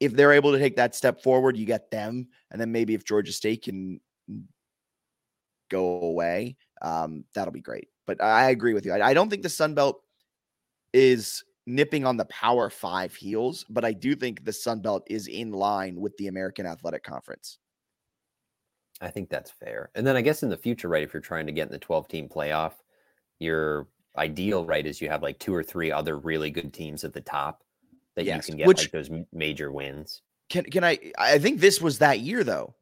If 0.00 0.12
they're 0.12 0.32
able 0.32 0.52
to 0.52 0.58
take 0.58 0.76
that 0.76 0.94
step 0.94 1.22
forward, 1.22 1.56
you 1.56 1.66
get 1.66 1.90
them. 1.90 2.28
And 2.50 2.60
then 2.60 2.70
maybe 2.72 2.94
if 2.94 3.04
Georgia 3.04 3.32
State 3.32 3.62
can 3.62 4.00
go 5.70 6.00
away, 6.02 6.56
um, 6.82 7.24
that'll 7.34 7.52
be 7.52 7.60
great. 7.60 7.88
But 8.06 8.22
I 8.22 8.50
agree 8.50 8.74
with 8.74 8.84
you. 8.84 8.92
I, 8.92 9.08
I 9.08 9.14
don't 9.14 9.28
think 9.30 9.42
the 9.42 9.48
Sun 9.48 9.74
Belt 9.74 10.02
is 10.92 11.44
nipping 11.66 12.04
on 12.04 12.16
the 12.16 12.24
Power 12.26 12.70
Five 12.70 13.14
heels, 13.14 13.64
but 13.68 13.84
I 13.84 13.92
do 13.92 14.14
think 14.14 14.44
the 14.44 14.52
Sun 14.52 14.80
Belt 14.80 15.02
is 15.08 15.26
in 15.26 15.50
line 15.50 16.00
with 16.00 16.16
the 16.16 16.28
American 16.28 16.66
Athletic 16.66 17.02
Conference. 17.02 17.58
I 19.00 19.10
think 19.10 19.28
that's 19.28 19.50
fair. 19.50 19.90
And 19.94 20.06
then 20.06 20.16
I 20.16 20.22
guess 20.22 20.42
in 20.42 20.48
the 20.48 20.56
future, 20.56 20.88
right, 20.88 21.02
if 21.02 21.12
you're 21.12 21.20
trying 21.20 21.46
to 21.46 21.52
get 21.52 21.66
in 21.66 21.72
the 21.72 21.78
12 21.78 22.08
team 22.08 22.28
playoff, 22.28 22.72
your 23.38 23.88
ideal, 24.16 24.64
right, 24.64 24.86
is 24.86 25.00
you 25.00 25.10
have 25.10 25.22
like 25.22 25.38
two 25.38 25.54
or 25.54 25.62
three 25.62 25.92
other 25.92 26.16
really 26.16 26.50
good 26.50 26.72
teams 26.72 27.04
at 27.04 27.12
the 27.12 27.20
top 27.20 27.62
that 28.16 28.24
yes, 28.24 28.48
you 28.48 28.52
can 28.52 28.58
get 28.58 28.66
which, 28.66 28.82
like 28.82 28.90
those 28.90 29.10
major 29.32 29.70
wins. 29.70 30.22
Can 30.48 30.64
can 30.64 30.84
I 30.84 30.98
I 31.18 31.38
think 31.38 31.60
this 31.60 31.80
was 31.80 31.98
that 31.98 32.20
year 32.20 32.44
though 32.44 32.74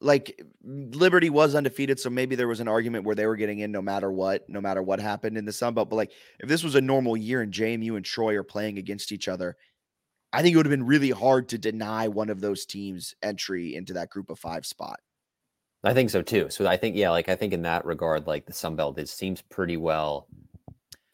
like 0.00 0.40
Liberty 0.62 1.30
was 1.30 1.54
undefeated, 1.54 2.00
so 2.00 2.08
maybe 2.08 2.34
there 2.34 2.48
was 2.48 2.60
an 2.60 2.68
argument 2.68 3.04
where 3.04 3.14
they 3.14 3.26
were 3.26 3.36
getting 3.36 3.58
in 3.58 3.70
no 3.70 3.82
matter 3.82 4.10
what, 4.10 4.48
no 4.48 4.60
matter 4.60 4.82
what 4.82 5.00
happened 5.00 5.36
in 5.36 5.44
the 5.44 5.52
Sun 5.52 5.74
Belt. 5.74 5.90
But 5.90 5.96
like, 5.96 6.12
if 6.38 6.48
this 6.48 6.64
was 6.64 6.74
a 6.74 6.80
normal 6.80 7.16
year 7.16 7.42
and 7.42 7.52
JMU 7.52 7.96
and 7.96 8.04
Troy 8.04 8.36
are 8.36 8.42
playing 8.42 8.78
against 8.78 9.12
each 9.12 9.28
other, 9.28 9.56
I 10.32 10.42
think 10.42 10.54
it 10.54 10.56
would 10.56 10.66
have 10.66 10.70
been 10.70 10.86
really 10.86 11.10
hard 11.10 11.48
to 11.50 11.58
deny 11.58 12.08
one 12.08 12.30
of 12.30 12.40
those 12.40 12.64
teams 12.64 13.14
entry 13.22 13.74
into 13.74 13.92
that 13.94 14.10
group 14.10 14.30
of 14.30 14.38
five 14.38 14.64
spot. 14.64 15.00
I 15.84 15.92
think 15.92 16.10
so 16.10 16.22
too. 16.22 16.48
So 16.50 16.66
I 16.66 16.76
think, 16.76 16.96
yeah, 16.96 17.10
like 17.10 17.28
I 17.28 17.36
think 17.36 17.52
in 17.52 17.62
that 17.62 17.84
regard, 17.84 18.26
like 18.26 18.46
the 18.46 18.52
Sun 18.52 18.76
Belt, 18.76 18.98
it 18.98 19.08
seems 19.08 19.42
pretty 19.42 19.76
well 19.76 20.28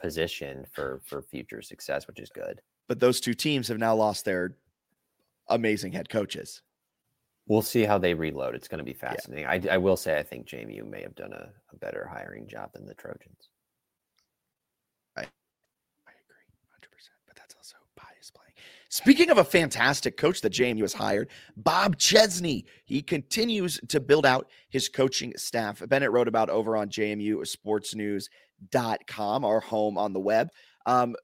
positioned 0.00 0.66
for 0.72 1.00
for 1.06 1.22
future 1.22 1.62
success, 1.62 2.06
which 2.06 2.20
is 2.20 2.30
good. 2.30 2.60
But 2.88 3.00
those 3.00 3.20
two 3.20 3.34
teams 3.34 3.68
have 3.68 3.78
now 3.78 3.94
lost 3.94 4.24
their 4.24 4.56
amazing 5.48 5.92
head 5.92 6.08
coaches. 6.08 6.62
We'll 7.48 7.62
see 7.62 7.84
how 7.84 7.98
they 7.98 8.14
reload. 8.14 8.54
It's 8.54 8.68
going 8.68 8.78
to 8.78 8.84
be 8.84 8.92
fascinating. 8.92 9.44
Yeah. 9.44 9.70
I, 9.72 9.74
I, 9.74 9.78
will 9.78 9.96
say 9.96 10.18
I 10.18 10.22
think 10.22 10.48
JMU 10.48 10.88
may 10.88 11.02
have 11.02 11.14
done 11.14 11.32
a, 11.32 11.48
a 11.72 11.76
better 11.76 12.08
hiring 12.12 12.48
job 12.48 12.70
than 12.72 12.86
the 12.86 12.94
Trojans. 12.94 13.50
I 15.16 15.20
I 15.20 16.12
agree 16.24 16.42
100%, 16.74 16.88
but 17.28 17.36
that's 17.36 17.54
also 17.54 17.76
bias 17.96 18.32
playing. 18.32 18.52
Speaking 18.88 19.30
of 19.30 19.38
a 19.38 19.44
fantastic 19.44 20.16
coach 20.16 20.40
that 20.40 20.52
JMU 20.52 20.80
has 20.80 20.92
hired, 20.92 21.30
Bob 21.56 21.96
Chesney. 21.98 22.66
He 22.84 23.00
continues 23.00 23.80
to 23.88 24.00
build 24.00 24.26
out 24.26 24.50
his 24.70 24.88
coaching 24.88 25.32
staff. 25.36 25.82
Bennett 25.88 26.10
wrote 26.10 26.28
about 26.28 26.50
over 26.50 26.76
on 26.76 26.88
JMU 26.88 27.46
Sports 27.46 27.94
News 27.94 28.28
dot 28.70 29.06
com, 29.06 29.44
our 29.44 29.60
home 29.60 29.98
on 29.98 30.12
the 30.12 30.20
web. 30.20 30.48
Um, 30.86 31.14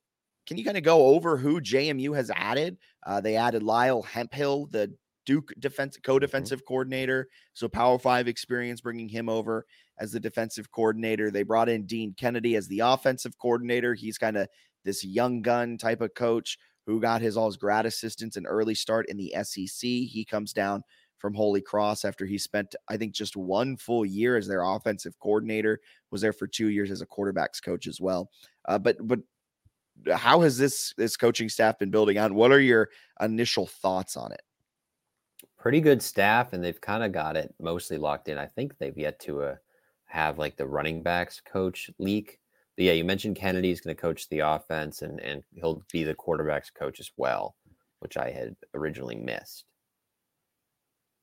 can 0.46 0.58
you 0.58 0.64
kind 0.64 0.76
of 0.76 0.82
go 0.82 1.06
over 1.06 1.36
who 1.36 1.60
JMU 1.60 2.14
has 2.16 2.30
added? 2.34 2.78
Uh, 3.06 3.20
they 3.20 3.36
added 3.36 3.62
Lyle 3.62 4.02
Hemphill, 4.02 4.66
the 4.66 4.92
Duke 5.24 5.52
defense 5.58 5.96
mm-hmm. 5.96 6.10
co-defensive 6.10 6.60
mm-hmm. 6.60 6.66
coordinator. 6.66 7.28
So 7.52 7.68
Power 7.68 7.98
Five 7.98 8.28
experience, 8.28 8.80
bringing 8.80 9.08
him 9.08 9.28
over 9.28 9.66
as 9.98 10.12
the 10.12 10.20
defensive 10.20 10.70
coordinator. 10.70 11.30
They 11.30 11.42
brought 11.42 11.68
in 11.68 11.86
Dean 11.86 12.14
Kennedy 12.18 12.56
as 12.56 12.68
the 12.68 12.80
offensive 12.80 13.38
coordinator. 13.38 13.94
He's 13.94 14.18
kind 14.18 14.36
of 14.36 14.48
this 14.84 15.04
young 15.04 15.42
gun 15.42 15.78
type 15.78 16.00
of 16.00 16.14
coach 16.14 16.58
who 16.86 17.00
got 17.00 17.20
his 17.20 17.36
all 17.36 17.46
his 17.46 17.56
grad 17.56 17.86
assistance 17.86 18.36
and 18.36 18.46
early 18.48 18.74
start 18.74 19.08
in 19.08 19.16
the 19.16 19.32
SEC. 19.42 19.80
He 19.82 20.26
comes 20.28 20.52
down 20.52 20.82
from 21.18 21.34
Holy 21.34 21.60
Cross 21.60 22.04
after 22.04 22.26
he 22.26 22.36
spent, 22.36 22.74
I 22.88 22.96
think, 22.96 23.14
just 23.14 23.36
one 23.36 23.76
full 23.76 24.04
year 24.04 24.36
as 24.36 24.48
their 24.48 24.64
offensive 24.64 25.16
coordinator. 25.20 25.78
Was 26.10 26.20
there 26.20 26.32
for 26.32 26.48
two 26.48 26.68
years 26.70 26.90
as 26.90 27.00
a 27.00 27.06
quarterbacks 27.06 27.62
coach 27.64 27.86
as 27.86 28.00
well. 28.00 28.28
Uh, 28.66 28.78
but 28.78 28.96
but 29.06 29.20
how 30.14 30.40
has 30.40 30.58
this 30.58 30.94
this 30.96 31.16
coaching 31.16 31.48
staff 31.48 31.78
been 31.78 31.90
building 31.90 32.18
on? 32.18 32.34
What 32.34 32.52
are 32.52 32.60
your 32.60 32.88
initial 33.20 33.66
thoughts 33.66 34.16
on 34.16 34.32
it? 34.32 34.42
Pretty 35.58 35.80
good 35.80 36.02
staff, 36.02 36.52
and 36.52 36.62
they've 36.62 36.80
kind 36.80 37.04
of 37.04 37.12
got 37.12 37.36
it 37.36 37.54
mostly 37.60 37.98
locked 37.98 38.28
in. 38.28 38.38
I 38.38 38.46
think 38.46 38.78
they've 38.78 38.96
yet 38.96 39.20
to 39.20 39.42
uh, 39.42 39.54
have 40.06 40.38
like 40.38 40.56
the 40.56 40.66
running 40.66 41.02
backs 41.02 41.40
coach 41.40 41.90
leak. 41.98 42.38
But 42.76 42.86
yeah, 42.86 42.92
you 42.92 43.04
mentioned 43.04 43.36
Kennedy's 43.36 43.80
going 43.80 43.94
to 43.94 44.00
coach 44.00 44.28
the 44.28 44.40
offense, 44.40 45.02
and 45.02 45.20
and 45.20 45.42
he'll 45.54 45.82
be 45.92 46.04
the 46.04 46.14
quarterbacks 46.14 46.72
coach 46.72 47.00
as 47.00 47.10
well, 47.16 47.56
which 48.00 48.16
I 48.16 48.30
had 48.30 48.56
originally 48.74 49.16
missed. 49.16 49.64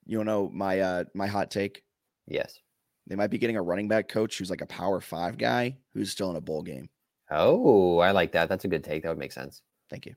You 0.06 0.24
know 0.24 0.50
my 0.54 0.80
uh 0.80 1.04
my 1.14 1.28
hot 1.28 1.52
take? 1.52 1.84
Yes. 2.28 2.60
They 3.08 3.16
might 3.16 3.32
be 3.32 3.40
getting 3.40 3.58
a 3.58 3.62
running 3.62 3.88
back 3.88 4.08
coach 4.08 4.38
who's 4.38 4.52
like 4.52 4.62
a 4.62 4.68
power 4.68 5.02
five 5.02 5.38
guy 5.38 5.78
who's 5.94 6.12
still 6.12 6.30
in 6.30 6.36
a 6.36 6.42
bowl 6.42 6.62
game. 6.62 6.90
Oh, 7.32 8.00
I 8.00 8.12
like 8.12 8.32
that. 8.32 8.50
That's 8.50 8.66
a 8.66 8.70
good 8.70 8.84
take. 8.84 9.04
That 9.04 9.10
would 9.10 9.18
make 9.18 9.32
sense. 9.32 9.62
Thank 9.90 10.06
you. 10.06 10.16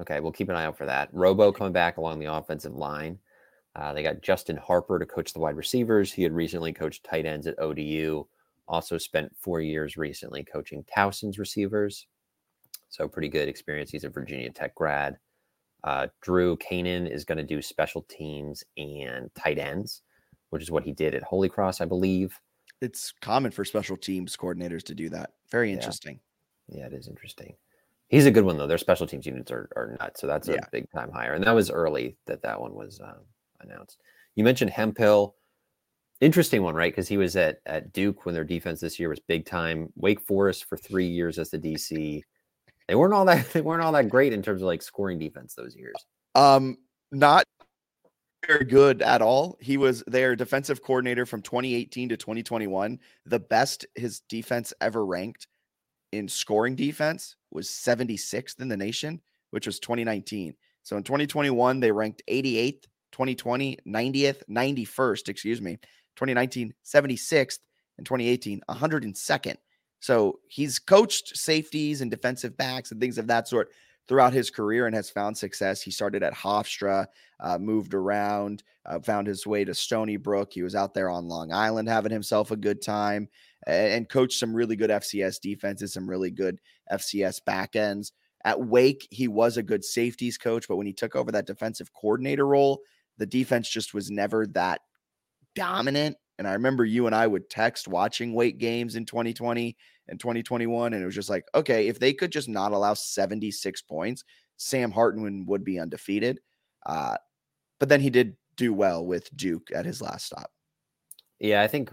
Okay, 0.00 0.20
we'll 0.20 0.32
keep 0.32 0.48
an 0.48 0.54
eye 0.54 0.64
out 0.64 0.78
for 0.78 0.86
that. 0.86 1.08
Robo 1.12 1.52
coming 1.52 1.72
back 1.72 1.96
along 1.96 2.18
the 2.18 2.32
offensive 2.32 2.74
line. 2.74 3.18
Uh, 3.74 3.92
they 3.92 4.02
got 4.02 4.22
Justin 4.22 4.56
Harper 4.56 4.98
to 4.98 5.06
coach 5.06 5.32
the 5.32 5.40
wide 5.40 5.56
receivers. 5.56 6.12
He 6.12 6.22
had 6.22 6.32
recently 6.32 6.72
coached 6.72 7.04
tight 7.04 7.26
ends 7.26 7.46
at 7.46 7.58
ODU. 7.58 8.26
Also 8.66 8.98
spent 8.98 9.34
four 9.38 9.60
years 9.60 9.96
recently 9.96 10.44
coaching 10.44 10.84
Towson's 10.94 11.38
receivers. 11.38 12.06
So 12.88 13.08
pretty 13.08 13.28
good 13.28 13.48
experience. 13.48 13.90
He's 13.90 14.04
a 14.04 14.08
Virginia 14.08 14.50
Tech 14.50 14.74
grad. 14.74 15.18
Uh, 15.84 16.08
Drew 16.22 16.56
Kanan 16.56 17.10
is 17.10 17.24
going 17.24 17.38
to 17.38 17.44
do 17.44 17.62
special 17.62 18.02
teams 18.08 18.64
and 18.76 19.30
tight 19.34 19.58
ends, 19.58 20.02
which 20.50 20.62
is 20.62 20.70
what 20.70 20.84
he 20.84 20.92
did 20.92 21.14
at 21.14 21.22
Holy 21.22 21.48
Cross, 21.48 21.80
I 21.80 21.84
believe. 21.84 22.38
It's 22.80 23.12
common 23.20 23.50
for 23.50 23.64
special 23.64 23.96
teams 23.96 24.36
coordinators 24.36 24.84
to 24.84 24.94
do 24.94 25.08
that. 25.10 25.30
Very 25.50 25.72
interesting. 25.72 26.20
Yeah, 26.68 26.80
yeah 26.80 26.86
it 26.86 26.92
is 26.92 27.08
interesting. 27.08 27.54
He's 28.08 28.26
a 28.26 28.30
good 28.30 28.44
one 28.44 28.56
though. 28.56 28.66
Their 28.66 28.78
special 28.78 29.06
teams 29.06 29.26
units 29.26 29.50
are, 29.50 29.68
are 29.76 29.96
nuts, 30.00 30.20
so 30.20 30.26
that's 30.26 30.48
a 30.48 30.54
yeah. 30.54 30.60
big 30.72 30.90
time 30.90 31.10
hire. 31.12 31.34
And 31.34 31.44
that 31.44 31.54
was 31.54 31.70
early 31.70 32.16
that 32.26 32.42
that 32.42 32.60
one 32.60 32.74
was 32.74 33.00
um, 33.00 33.24
announced. 33.60 34.00
You 34.34 34.44
mentioned 34.44 34.70
Hemphill, 34.70 35.34
interesting 36.20 36.62
one, 36.62 36.74
right? 36.74 36.92
Because 36.92 37.08
he 37.08 37.18
was 37.18 37.36
at 37.36 37.58
at 37.66 37.92
Duke 37.92 38.24
when 38.24 38.34
their 38.34 38.44
defense 38.44 38.80
this 38.80 38.98
year 38.98 39.08
was 39.08 39.20
big 39.20 39.44
time. 39.44 39.92
Wake 39.96 40.20
Forest 40.20 40.64
for 40.64 40.76
three 40.76 41.08
years 41.08 41.38
as 41.38 41.50
the 41.50 41.58
DC 41.58 42.22
they 42.88 42.94
weren't 42.94 43.12
all 43.14 43.26
that 43.26 43.48
they 43.52 43.60
weren't 43.60 43.82
all 43.82 43.92
that 43.92 44.08
great 44.08 44.32
in 44.32 44.42
terms 44.42 44.62
of 44.62 44.66
like 44.66 44.82
scoring 44.82 45.18
defense 45.18 45.54
those 45.54 45.76
years. 45.76 45.94
Um, 46.34 46.78
not 47.12 47.44
very 48.48 48.64
good 48.64 49.02
at 49.02 49.20
all. 49.20 49.58
He 49.60 49.76
was 49.76 50.02
their 50.06 50.34
defensive 50.34 50.82
coordinator 50.82 51.26
from 51.26 51.42
2018 51.42 52.08
to 52.08 52.16
2021. 52.16 52.98
The 53.26 53.38
best 53.38 53.86
his 53.94 54.20
defense 54.20 54.72
ever 54.80 55.04
ranked 55.04 55.46
in 56.12 56.28
scoring 56.28 56.74
defense 56.74 57.36
was 57.50 57.68
76th 57.68 58.60
in 58.60 58.68
the 58.68 58.76
nation, 58.76 59.20
which 59.50 59.66
was 59.66 59.78
2019. 59.78 60.54
So 60.82 60.96
in 60.96 61.02
2021, 61.02 61.80
they 61.80 61.92
ranked 61.92 62.22
88th, 62.28 62.84
2020, 63.12 63.78
90th, 63.86 64.42
91st, 64.50 65.28
excuse 65.28 65.60
me, 65.60 65.76
2019, 66.16 66.72
76th, 66.84 67.58
and 67.98 68.06
2018, 68.06 68.62
102nd. 68.70 69.56
So 70.00 70.38
he's 70.48 70.78
coached 70.78 71.36
safeties 71.36 72.00
and 72.00 72.10
defensive 72.10 72.56
backs 72.56 72.92
and 72.92 73.00
things 73.00 73.18
of 73.18 73.26
that 73.26 73.48
sort 73.48 73.70
throughout 74.08 74.32
his 74.32 74.50
career 74.50 74.86
and 74.86 74.94
has 74.96 75.10
found 75.10 75.36
success. 75.36 75.82
He 75.82 75.90
started 75.90 76.22
at 76.22 76.34
Hofstra, 76.34 77.06
uh, 77.40 77.58
moved 77.58 77.94
around, 77.94 78.62
uh, 78.86 78.98
found 79.00 79.26
his 79.26 79.46
way 79.46 79.64
to 79.64 79.74
Stony 79.74 80.16
Brook. 80.16 80.52
He 80.52 80.62
was 80.62 80.74
out 80.74 80.94
there 80.94 81.10
on 81.10 81.28
Long 81.28 81.52
Island 81.52 81.88
having 81.88 82.10
himself 82.10 82.50
a 82.50 82.56
good 82.56 82.80
time 82.80 83.28
and, 83.66 83.92
and 83.92 84.08
coached 84.08 84.38
some 84.38 84.54
really 84.54 84.76
good 84.76 84.90
FCS 84.90 85.40
defenses, 85.40 85.92
some 85.92 86.08
really 86.08 86.30
good 86.30 86.58
FCS 86.90 87.44
back 87.44 87.76
ends. 87.76 88.12
At 88.44 88.60
Wake, 88.60 89.06
he 89.10 89.28
was 89.28 89.56
a 89.56 89.62
good 89.62 89.84
safeties 89.84 90.38
coach, 90.38 90.66
but 90.68 90.76
when 90.76 90.86
he 90.86 90.92
took 90.92 91.14
over 91.14 91.30
that 91.32 91.46
defensive 91.46 91.92
coordinator 91.92 92.46
role, 92.46 92.80
the 93.18 93.26
defense 93.26 93.68
just 93.68 93.92
was 93.92 94.10
never 94.10 94.46
that 94.48 94.80
dominant 95.54 96.16
and 96.38 96.46
I 96.46 96.52
remember 96.52 96.84
you 96.84 97.06
and 97.06 97.14
I 97.14 97.26
would 97.26 97.50
text 97.50 97.88
watching 97.88 98.32
Wake 98.32 98.58
games 98.58 98.94
in 98.94 99.04
2020 99.04 99.76
and 100.08 100.18
2021. 100.20 100.92
And 100.92 101.02
it 101.02 101.06
was 101.06 101.14
just 101.14 101.30
like, 101.30 101.46
okay, 101.54 101.88
if 101.88 101.98
they 101.98 102.12
could 102.12 102.32
just 102.32 102.48
not 102.48 102.72
allow 102.72 102.94
76 102.94 103.82
points, 103.82 104.24
Sam 104.56 104.90
Hartman 104.90 105.46
would 105.46 105.64
be 105.64 105.78
undefeated. 105.78 106.40
Uh, 106.86 107.16
but 107.78 107.88
then 107.88 108.00
he 108.00 108.10
did 108.10 108.36
do 108.56 108.72
well 108.72 109.04
with 109.06 109.34
Duke 109.36 109.68
at 109.74 109.86
his 109.86 110.02
last 110.02 110.26
stop. 110.26 110.50
Yeah, 111.38 111.62
I 111.62 111.68
think 111.68 111.92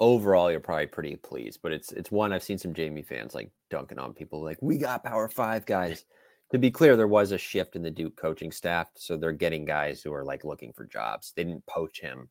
overall 0.00 0.50
you're 0.50 0.60
probably 0.60 0.86
pretty 0.86 1.16
pleased, 1.16 1.60
but 1.62 1.72
it's 1.72 1.92
it's 1.92 2.10
one 2.10 2.32
I've 2.32 2.42
seen 2.42 2.58
some 2.58 2.74
JMU 2.74 3.04
fans 3.04 3.34
like 3.34 3.50
dunking 3.70 3.98
on 3.98 4.14
people 4.14 4.42
like 4.42 4.58
we 4.60 4.78
got 4.78 5.04
power 5.04 5.28
five 5.28 5.66
guys. 5.66 6.04
to 6.52 6.58
be 6.58 6.70
clear, 6.70 6.96
there 6.96 7.08
was 7.08 7.32
a 7.32 7.38
shift 7.38 7.76
in 7.76 7.82
the 7.82 7.90
Duke 7.90 8.16
coaching 8.16 8.50
staff, 8.52 8.88
so 8.96 9.16
they're 9.16 9.32
getting 9.32 9.64
guys 9.64 10.00
who 10.00 10.12
are 10.12 10.24
like 10.24 10.44
looking 10.44 10.72
for 10.72 10.86
jobs. 10.86 11.32
They 11.36 11.44
didn't 11.44 11.66
poach 11.66 12.00
him 12.00 12.28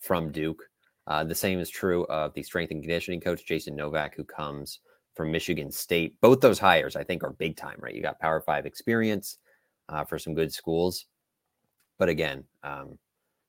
from 0.00 0.32
Duke. 0.32 0.62
Uh, 1.06 1.24
the 1.24 1.34
same 1.34 1.58
is 1.58 1.68
true 1.68 2.04
of 2.06 2.32
the 2.34 2.42
strength 2.42 2.70
and 2.70 2.82
conditioning 2.82 3.20
coach, 3.20 3.44
Jason 3.44 3.74
Novak, 3.74 4.14
who 4.14 4.24
comes 4.24 4.80
from 5.14 5.32
Michigan 5.32 5.70
State. 5.70 6.20
Both 6.20 6.40
those 6.40 6.58
hires, 6.58 6.96
I 6.96 7.04
think, 7.04 7.24
are 7.24 7.32
big 7.32 7.56
time, 7.56 7.76
right? 7.80 7.94
You 7.94 8.02
got 8.02 8.20
Power 8.20 8.40
Five 8.40 8.66
experience 8.66 9.38
uh, 9.88 10.04
for 10.04 10.18
some 10.18 10.34
good 10.34 10.52
schools. 10.52 11.06
But 11.98 12.08
again, 12.08 12.44
um, 12.62 12.98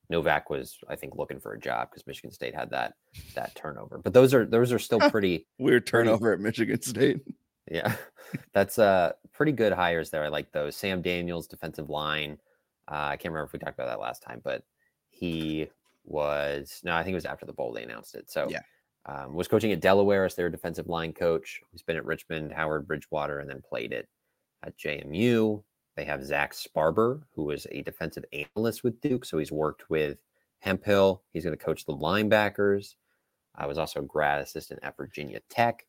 Novak 0.10 0.50
was, 0.50 0.78
I 0.90 0.96
think, 0.96 1.16
looking 1.16 1.40
for 1.40 1.54
a 1.54 1.60
job 1.60 1.90
because 1.90 2.06
Michigan 2.06 2.32
State 2.32 2.56
had 2.56 2.70
that 2.72 2.94
that 3.36 3.56
turnover. 3.56 4.00
But 4.00 4.14
those 4.14 4.34
are 4.34 4.46
those 4.46 4.72
are 4.72 4.80
still 4.80 5.00
pretty 5.12 5.48
weird 5.58 5.88
turnover 5.88 6.36
pretty, 6.36 6.42
at 6.42 6.44
Michigan 6.44 6.82
State. 6.82 7.22
Yeah, 7.70 7.96
that's 8.54 8.80
uh 8.80 9.14
pretty 9.32 9.52
good 9.52 9.74
hires 9.74 10.10
there. 10.10 10.24
I 10.24 10.30
like 10.30 10.52
those. 10.52 10.76
Sam 10.76 11.02
Daniels, 11.02 11.48
defensive 11.48 11.90
line. 11.90 12.38
Uh, 12.92 13.12
I 13.12 13.18
can't 13.18 13.32
remember 13.34 13.46
if 13.46 13.54
we 13.54 13.60
talked 13.60 13.80
about 13.80 13.88
that 13.88 14.00
last 14.00 14.22
time, 14.24 14.42
but 14.44 14.64
he 15.10 15.70
was 16.06 16.82
no, 16.84 16.94
I 16.96 17.04
think 17.04 17.14
it 17.14 17.16
was 17.16 17.26
after 17.26 17.46
the 17.46 17.54
bowl 17.54 17.74
they 17.74 17.84
announced 17.84 18.16
it. 18.16 18.30
So 18.30 18.48
yeah, 18.50 18.62
um, 19.06 19.34
was 19.34 19.48
coaching 19.48 19.72
at 19.72 19.82
Delaware 19.82 20.26
as 20.26 20.36
their 20.36 20.50
defensive 20.50 20.88
line 20.88 21.14
coach. 21.14 21.62
He's 21.72 21.82
been 21.82 21.98
at 21.98 22.06
Richmond, 22.06 22.52
Howard, 22.54 22.88
Bridgewater, 22.88 23.40
and 23.40 23.50
then 23.50 23.62
played 23.68 23.94
it 23.94 24.08
at 24.64 24.78
JMU. 24.78 25.64
They 25.96 26.06
have 26.06 26.26
Zach 26.26 26.54
Sparber, 26.54 27.22
who 27.36 27.52
is 27.52 27.68
a 27.72 27.82
defensive 27.82 28.26
analyst 28.34 28.84
with 28.84 29.00
Duke, 29.02 29.26
so 29.26 29.38
he's 29.38 29.52
worked 29.52 29.90
with 29.90 30.18
Hemphill. 30.60 31.22
He's 31.32 31.44
going 31.44 31.56
to 31.56 31.64
coach 31.64 31.86
the 31.86 31.96
linebackers. 31.96 32.96
I 33.56 33.68
was 33.68 33.78
also 33.78 34.00
a 34.00 34.04
grad 34.04 34.42
assistant 34.42 34.80
at 34.82 34.98
Virginia 34.98 35.40
Tech. 35.50 35.86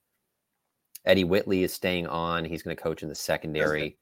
Eddie 1.07 1.25
Whitley 1.25 1.63
is 1.63 1.73
staying 1.73 2.07
on. 2.07 2.45
He's 2.45 2.63
going 2.63 2.77
to 2.77 2.83
coach 2.83 3.03
in 3.03 3.09
the 3.09 3.15
secondary. 3.15 3.97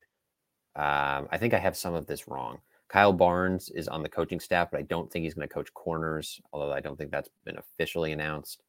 Um, 0.74 1.28
I 1.30 1.38
think 1.38 1.54
I 1.54 1.58
have 1.58 1.76
some 1.76 1.94
of 1.94 2.06
this 2.06 2.26
wrong. 2.26 2.60
Kyle 2.92 3.12
Barnes 3.12 3.70
is 3.70 3.88
on 3.88 4.02
the 4.02 4.08
coaching 4.08 4.38
staff, 4.38 4.70
but 4.70 4.78
I 4.78 4.82
don't 4.82 5.10
think 5.10 5.22
he's 5.22 5.34
going 5.34 5.48
to 5.48 5.54
coach 5.54 5.72
corners, 5.72 6.40
although 6.52 6.72
I 6.72 6.80
don't 6.80 6.96
think 6.96 7.10
that's 7.10 7.30
been 7.44 7.56
officially 7.56 8.12
announced. 8.12 8.62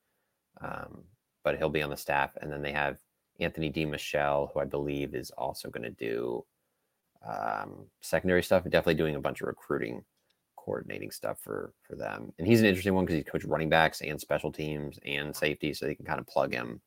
Um, 0.61 1.03
but 1.43 1.57
he'll 1.57 1.69
be 1.69 1.81
on 1.81 1.89
the 1.89 1.97
staff. 1.97 2.31
And 2.41 2.49
then 2.49 2.61
they 2.61 2.71
have 2.71 2.97
Anthony 3.41 3.69
D. 3.69 3.83
Michelle, 3.85 4.49
who 4.53 4.61
I 4.61 4.65
believe 4.65 5.13
is 5.13 5.31
also 5.31 5.69
going 5.69 5.83
to 5.83 5.89
do 5.89 6.45
um, 7.27 7.85
secondary 8.01 8.43
stuff, 8.43 8.63
definitely 8.63 8.93
doing 8.93 9.15
a 9.15 9.19
bunch 9.19 9.41
of 9.41 9.47
recruiting, 9.47 10.05
coordinating 10.55 11.11
stuff 11.11 11.37
for 11.41 11.73
for 11.83 11.97
them. 11.97 12.31
And 12.39 12.47
he's 12.47 12.61
an 12.61 12.65
interesting 12.65 12.93
one 12.93 13.03
because 13.03 13.17
he 13.17 13.23
coached 13.23 13.45
running 13.45 13.69
backs 13.69 13.99
and 14.01 14.21
special 14.21 14.53
teams 14.53 14.99
and 15.05 15.35
safety, 15.35 15.73
so 15.73 15.85
they 15.85 15.95
can 15.95 16.05
kind 16.05 16.19
of 16.19 16.27
plug 16.27 16.53
him 16.53 16.79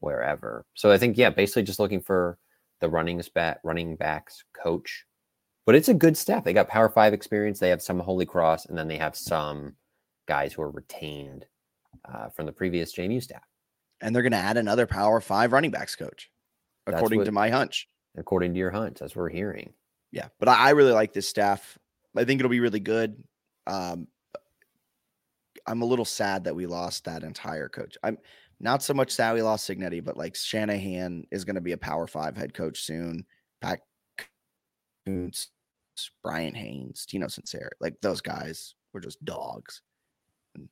wherever. 0.00 0.66
So 0.74 0.90
I 0.90 0.98
think, 0.98 1.16
yeah, 1.16 1.30
basically 1.30 1.62
just 1.62 1.80
looking 1.80 2.02
for 2.02 2.36
the 2.80 2.90
running 2.90 3.22
back, 3.34 3.60
running 3.64 3.96
backs 3.96 4.44
coach. 4.52 5.06
But 5.66 5.74
it's 5.74 5.88
a 5.88 5.94
good 5.94 6.16
staff. 6.16 6.44
They 6.44 6.52
got 6.52 6.68
Power 6.68 6.88
Five 6.88 7.12
experience. 7.12 7.58
They 7.58 7.70
have 7.70 7.82
some 7.82 7.98
Holy 7.98 8.24
Cross, 8.24 8.66
and 8.66 8.78
then 8.78 8.86
they 8.86 8.96
have 8.96 9.16
some 9.16 9.74
guys 10.26 10.52
who 10.52 10.62
are 10.62 10.70
retained 10.70 11.44
uh, 12.04 12.28
from 12.28 12.46
the 12.46 12.52
previous 12.52 12.94
JMU 12.94 13.22
staff. 13.22 13.42
And 14.00 14.14
they're 14.14 14.22
going 14.22 14.32
to 14.32 14.38
add 14.38 14.56
another 14.56 14.86
Power 14.86 15.20
Five 15.20 15.52
running 15.52 15.72
backs 15.72 15.96
coach, 15.96 16.30
according 16.86 17.18
what, 17.18 17.24
to 17.24 17.32
my 17.32 17.50
hunch. 17.50 17.88
According 18.16 18.54
to 18.54 18.58
your 18.58 18.70
hunch, 18.70 18.98
that's 19.00 19.16
what 19.16 19.22
we're 19.22 19.28
hearing. 19.30 19.72
Yeah, 20.12 20.28
but 20.38 20.48
I, 20.48 20.68
I 20.68 20.70
really 20.70 20.92
like 20.92 21.12
this 21.12 21.28
staff. 21.28 21.76
I 22.16 22.24
think 22.24 22.40
it'll 22.40 22.50
be 22.50 22.60
really 22.60 22.80
good. 22.80 23.22
Um, 23.66 24.06
I'm 25.66 25.82
a 25.82 25.86
little 25.86 26.04
sad 26.04 26.44
that 26.44 26.54
we 26.54 26.66
lost 26.66 27.04
that 27.04 27.24
entire 27.24 27.68
coach. 27.68 27.98
I'm 28.04 28.18
not 28.60 28.82
so 28.82 28.94
much 28.94 29.10
sad 29.10 29.34
we 29.34 29.42
lost 29.42 29.68
Cignetti, 29.68 30.02
but 30.02 30.16
like 30.16 30.36
Shanahan 30.36 31.24
is 31.32 31.44
going 31.44 31.56
to 31.56 31.60
be 31.60 31.72
a 31.72 31.78
Power 31.78 32.06
Five 32.06 32.36
head 32.36 32.54
coach 32.54 32.82
soon. 32.82 33.26
Pat 33.60 33.80
Kuntz, 35.06 35.48
Brian 36.22 36.54
Haynes, 36.54 37.06
Tino 37.06 37.26
Sunseri, 37.26 37.68
like 37.80 37.94
those 38.02 38.20
guys 38.20 38.74
were 38.92 39.00
just 39.00 39.24
dogs. 39.24 39.82
And 40.54 40.68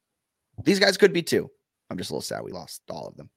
these 0.64 0.80
guys 0.80 0.96
could 0.96 1.12
be 1.12 1.22
too. 1.22 1.50
I'm 1.90 1.98
just 1.98 2.10
a 2.10 2.14
little 2.14 2.22
sad 2.22 2.42
we 2.42 2.52
lost 2.52 2.82
all 2.90 3.08
of 3.08 3.16
them. 3.16 3.30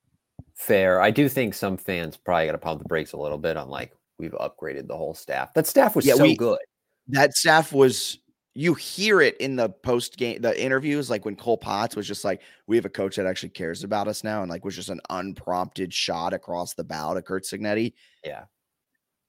Fair. 0.56 1.02
I 1.02 1.12
do 1.12 1.30
think 1.30 1.54
some 1.54 1.78
fans 1.78 2.18
probably 2.18 2.48
got 2.48 2.54
to 2.54 2.58
pump 2.58 2.82
the 2.82 2.88
brakes 2.88 3.14
a 3.14 3.18
little 3.18 3.38
bit 3.38 3.58
on 3.58 3.70
like 3.70 3.94
we've 4.18 4.32
upgraded 4.32 4.88
the 4.88 4.98
whole 4.98 5.14
staff. 5.14 5.54
That 5.54 5.68
staff 5.68 5.96
was 5.96 6.06
yeah, 6.06 6.16
so 6.16 6.24
we, 6.24 6.36
good. 6.36 6.60
That 7.08 7.36
staff 7.36 7.72
was 7.72 8.20
you 8.56 8.74
hear 8.74 9.22
it 9.22 9.38
in 9.38 9.56
the 9.56 9.70
post 9.70 10.18
game 10.18 10.42
the 10.42 10.60
interviews 10.60 11.12
like 11.12 11.26
when 11.26 11.36
Cole 11.36 11.58
Potts 11.58 11.96
was 11.96 12.08
just 12.08 12.26
like 12.26 12.42
we 12.66 12.76
have 12.76 12.86
a 12.86 12.90
coach 12.90 13.16
that 13.18 13.28
actually 13.28 13.50
cares 13.50 13.84
about 13.84 14.08
us 14.08 14.24
now 14.24 14.42
and 14.42 14.50
like 14.50 14.66
was 14.66 14.76
just 14.76 14.90
an 14.90 15.00
unprompted 15.12 15.94
shot 15.94 16.34
across 16.34 16.74
the 16.74 16.84
bow 16.84 17.14
to 17.14 17.22
Curt 17.22 17.44
Cignetti. 17.44 17.94
Yeah. 18.26 18.46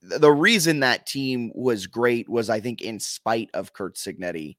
The 0.00 0.30
reason 0.30 0.80
that 0.80 1.06
team 1.06 1.50
was 1.54 1.86
great 1.86 2.28
was 2.28 2.50
I 2.50 2.60
think 2.60 2.80
in 2.82 3.00
spite 3.00 3.50
of 3.54 3.72
Curt 3.72 3.96
Cignetti. 3.96 4.56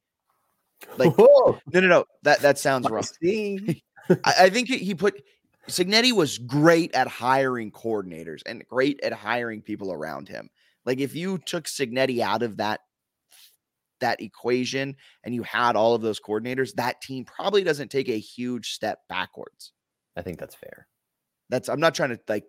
Like 0.98 1.14
Whoa. 1.16 1.60
no 1.74 1.80
no 1.80 1.88
no 1.88 2.06
that 2.24 2.40
that 2.40 2.58
sounds 2.58 2.90
wrong. 2.90 3.04
I, 4.10 4.34
I 4.40 4.50
think 4.50 4.70
he 4.70 4.96
put 4.96 5.22
Cignetti 5.68 6.12
was 6.12 6.38
great 6.38 6.94
at 6.96 7.08
hiring 7.08 7.72
coordinators 7.72 8.42
and 8.46 8.66
great 8.68 9.00
at 9.04 9.14
hiring 9.14 9.62
people 9.62 9.92
around 9.94 10.28
him. 10.28 10.50
Like 10.86 11.00
if 11.00 11.16
you 11.16 11.38
took 11.38 11.66
Cignetti 11.66 12.20
out 12.20 12.44
of 12.44 12.58
that 12.58 12.82
that 14.00 14.22
equation 14.22 14.96
and 15.24 15.36
you 15.36 15.44
had 15.44 15.76
all 15.76 15.94
of 15.94 16.02
those 16.02 16.20
coordinators, 16.20 16.74
that 16.76 17.02
team 17.02 17.26
probably 17.26 17.64
doesn't 17.64 17.92
take 17.92 18.10
a 18.10 18.18
huge 18.18 18.72
step 18.72 19.00
backwards. 19.10 19.74
I 20.16 20.22
think 20.22 20.40
that's 20.40 20.56
fair. 20.56 20.88
That's 21.50 21.70
I'm 21.70 21.80
not 21.80 21.96
trying 21.96 22.10
to 22.10 22.20
like 22.28 22.46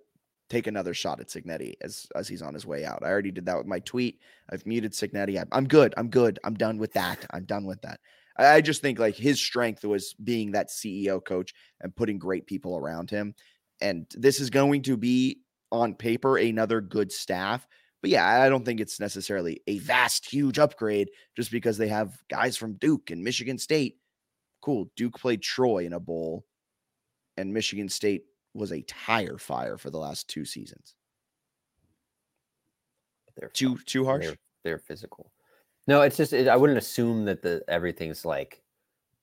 take 0.51 0.67
another 0.67 0.93
shot 0.93 1.21
at 1.21 1.29
Cignetti 1.29 1.75
as 1.81 2.07
as 2.15 2.29
he's 2.29 2.43
on 2.43 2.53
his 2.53 2.67
way 2.67 2.85
out. 2.85 3.03
I 3.03 3.09
already 3.09 3.31
did 3.31 3.47
that 3.47 3.57
with 3.57 3.67
my 3.67 3.79
tweet. 3.79 4.21
I've 4.51 4.67
muted 4.67 4.93
Cignetti. 4.93 5.43
I'm 5.53 5.67
good. 5.67 5.95
I'm 5.97 6.11
good. 6.11 6.39
I'm 6.45 6.55
done 6.55 6.77
with 6.77 6.93
that. 6.95 7.25
I'm 7.31 7.45
done 7.45 7.65
with 7.65 7.81
that. 7.83 8.01
I 8.37 8.61
just 8.61 8.83
think 8.83 8.99
like 8.99 9.17
his 9.17 9.41
strength 9.41 9.85
was 9.85 10.15
being 10.15 10.53
that 10.53 10.69
CEO 10.69 11.25
coach 11.25 11.55
and 11.81 11.95
putting 11.95 12.19
great 12.19 12.47
people 12.47 12.77
around 12.77 13.11
him. 13.11 13.35
And 13.81 14.07
this 14.15 14.41
is 14.41 14.51
going 14.51 14.83
to 14.83 14.97
be 14.97 15.41
on 15.71 15.95
paper 15.95 16.37
another 16.37 16.81
good 16.81 17.13
staff. 17.13 17.67
But 18.03 18.11
yeah, 18.11 18.27
I 18.27 18.49
don't 18.49 18.65
think 18.65 18.81
it's 18.81 18.99
necessarily 18.99 19.61
a 19.67 19.79
vast, 19.79 20.31
huge 20.31 20.59
upgrade 20.59 21.11
just 21.37 21.51
because 21.51 21.77
they 21.77 21.89
have 21.89 22.19
guys 22.31 22.57
from 22.57 22.75
Duke 22.75 23.11
and 23.11 23.23
Michigan 23.23 23.59
State. 23.59 23.99
Cool. 24.63 24.91
Duke 24.97 25.19
played 25.19 25.43
Troy 25.43 25.85
in 25.85 25.93
a 25.93 26.01
bowl, 26.01 26.45
and 27.37 27.53
Michigan 27.53 27.89
State 27.89 28.25
was 28.55 28.73
a 28.73 28.83
tire 28.83 29.39
fire 29.39 29.77
for 29.77 29.91
the 29.91 29.99
last 29.99 30.29
two 30.29 30.45
seasons. 30.45 30.95
They're 33.37 33.49
too 33.49 33.79
too 33.87 34.05
harsh. 34.05 34.27
They're, 34.27 34.37
they're 34.65 34.79
physical. 34.79 35.31
No, 35.87 36.03
it's 36.03 36.17
just 36.17 36.33
it, 36.33 36.49
I 36.49 36.57
wouldn't 36.57 36.79
assume 36.79 37.25
that 37.25 37.43
the 37.43 37.63
everything's 37.69 38.25
like 38.25 38.63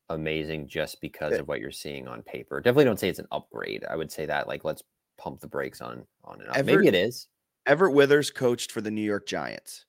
amazing 0.10 0.68
just 0.68 1.02
because 1.02 1.34
yeah. 1.34 1.40
of 1.40 1.48
what 1.48 1.60
you're 1.60 1.72
seeing 1.72 2.08
on 2.08 2.24
paper. 2.24 2.60
Definitely 2.62 2.86
don't 2.86 3.00
say 3.00 3.10
it's 3.10 3.20
an 3.20 3.28
upgrade. 3.32 3.86
I 3.90 3.96
would 3.96 4.12
say 4.12 4.26
that 4.26 4.48
like 4.48 4.64
let's 4.64 4.84
pump 5.18 5.40
the 5.40 5.48
brakes 5.48 5.82
on 5.82 6.06
on 6.24 6.42
it. 6.42 6.66
Maybe 6.66 6.88
it 6.88 6.96
is. 6.96 7.28
Everett 7.66 7.94
Withers 7.94 8.32
coached 8.32 8.72
for 8.72 8.82
the 8.82 8.92
New 8.92 9.02
York 9.02 9.28
Giants. 9.28 9.86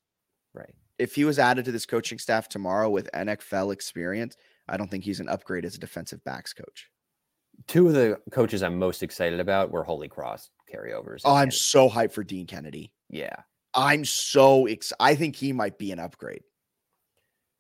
Right. 0.53 0.75
If 0.99 1.15
he 1.15 1.25
was 1.25 1.39
added 1.39 1.65
to 1.67 1.73
this 1.73 1.87
coaching 1.87 2.19
staff 2.19 2.49
tomorrow 2.49 2.91
with 2.91 3.09
NFL 3.15 3.73
experience, 3.73 4.37
I 4.69 4.77
don't 4.77 4.91
think 4.91 5.05
he's 5.05 5.21
an 5.21 5.29
upgrade 5.29 5.65
as 5.65 5.77
a 5.77 5.79
defensive 5.79 6.23
backs 6.25 6.53
coach. 6.53 6.91
Two 7.67 7.89
of 7.89 7.95
the 7.95 8.21
coaches 8.31 8.63
I'm 8.63 8.79
most 8.79 9.03
excited 9.03 9.41
about 9.41 9.71
were 9.71 9.85
Holy 9.85 10.09
Cross 10.09 10.51
carryovers. 10.73 11.23
Oh, 11.25 11.35
I'm 11.35 11.51
so 11.51 11.89
hyped 11.89 12.13
for 12.13 12.25
Dean 12.25 12.47
Kennedy. 12.47 12.93
Yeah. 13.11 13.35
I'm 13.75 14.05
so 14.05 14.67
ex- 14.67 14.93
I 15.01 15.15
think 15.15 15.37
he 15.37 15.53
might 15.53 15.79
be 15.79 15.93
an 15.93 15.99
upgrade. 15.99 16.43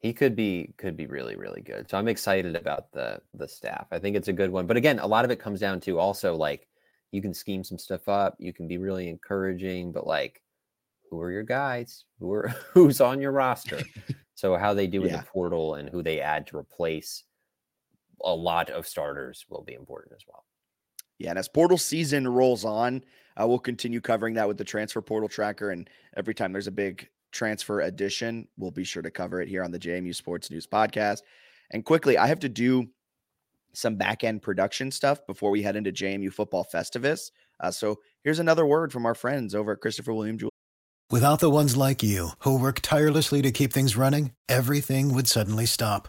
He 0.00 0.12
could 0.12 0.36
be 0.36 0.74
could 0.78 0.96
be 0.96 1.06
really 1.06 1.34
really 1.34 1.60
good. 1.60 1.90
So 1.90 1.98
I'm 1.98 2.06
excited 2.06 2.54
about 2.54 2.92
the 2.92 3.20
the 3.34 3.48
staff. 3.48 3.88
I 3.90 3.98
think 3.98 4.16
it's 4.16 4.28
a 4.28 4.32
good 4.32 4.50
one. 4.50 4.66
But 4.66 4.76
again, 4.76 5.00
a 5.00 5.06
lot 5.06 5.24
of 5.24 5.30
it 5.30 5.40
comes 5.40 5.60
down 5.60 5.80
to 5.80 5.98
also 5.98 6.36
like 6.36 6.68
you 7.10 7.20
can 7.20 7.34
scheme 7.34 7.64
some 7.64 7.78
stuff 7.78 8.08
up. 8.08 8.36
You 8.38 8.52
can 8.52 8.68
be 8.68 8.78
really 8.78 9.08
encouraging, 9.08 9.92
but 9.92 10.06
like, 10.06 10.42
who 11.10 11.20
are 11.20 11.32
your 11.32 11.42
guys? 11.42 12.04
Who 12.20 12.32
are 12.32 12.48
who's 12.72 13.00
on 13.00 13.20
your 13.20 13.32
roster? 13.32 13.80
so 14.34 14.56
how 14.56 14.72
they 14.72 14.86
do 14.86 15.02
in 15.02 15.10
yeah. 15.10 15.18
the 15.18 15.26
portal 15.26 15.74
and 15.74 15.88
who 15.88 16.02
they 16.02 16.20
add 16.20 16.46
to 16.48 16.56
replace 16.56 17.24
a 18.22 18.34
lot 18.34 18.70
of 18.70 18.86
starters 18.86 19.44
will 19.48 19.62
be 19.62 19.74
important 19.74 20.14
as 20.14 20.24
well. 20.26 20.44
Yeah, 21.18 21.30
and 21.30 21.38
as 21.38 21.48
portal 21.48 21.78
season 21.78 22.28
rolls 22.28 22.64
on, 22.64 23.02
uh, 23.36 23.46
we'll 23.46 23.58
continue 23.58 24.00
covering 24.00 24.34
that 24.34 24.48
with 24.48 24.56
the 24.56 24.64
transfer 24.64 25.02
portal 25.02 25.28
tracker. 25.28 25.70
And 25.70 25.88
every 26.16 26.34
time 26.34 26.52
there's 26.52 26.66
a 26.68 26.72
big 26.72 27.08
transfer 27.32 27.80
addition, 27.80 28.48
we'll 28.56 28.70
be 28.70 28.84
sure 28.84 29.02
to 29.02 29.10
cover 29.10 29.40
it 29.40 29.48
here 29.48 29.64
on 29.64 29.70
the 29.72 29.78
JMU 29.78 30.14
Sports 30.14 30.50
News 30.50 30.66
podcast. 30.66 31.22
And 31.72 31.84
quickly, 31.84 32.16
I 32.16 32.28
have 32.28 32.40
to 32.40 32.48
do 32.48 32.88
some 33.74 33.96
back 33.96 34.24
end 34.24 34.42
production 34.42 34.90
stuff 34.90 35.26
before 35.26 35.50
we 35.50 35.62
head 35.62 35.76
into 35.76 35.92
JMU 35.92 36.32
Football 36.32 36.66
Festivus. 36.72 37.30
Uh, 37.60 37.70
so 37.70 37.96
here's 38.24 38.38
another 38.38 38.64
word 38.64 38.92
from 38.92 39.04
our 39.04 39.14
friends 39.14 39.54
over 39.54 39.72
at 39.72 39.80
Christopher 39.80 40.14
William 40.14 40.38
Jewelry. 40.38 40.50
Without 41.10 41.40
the 41.40 41.50
ones 41.50 41.76
like 41.76 42.02
you 42.02 42.30
who 42.40 42.58
work 42.58 42.80
tirelessly 42.80 43.42
to 43.42 43.50
keep 43.50 43.72
things 43.72 43.96
running, 43.96 44.32
everything 44.48 45.14
would 45.14 45.26
suddenly 45.26 45.66
stop. 45.66 46.08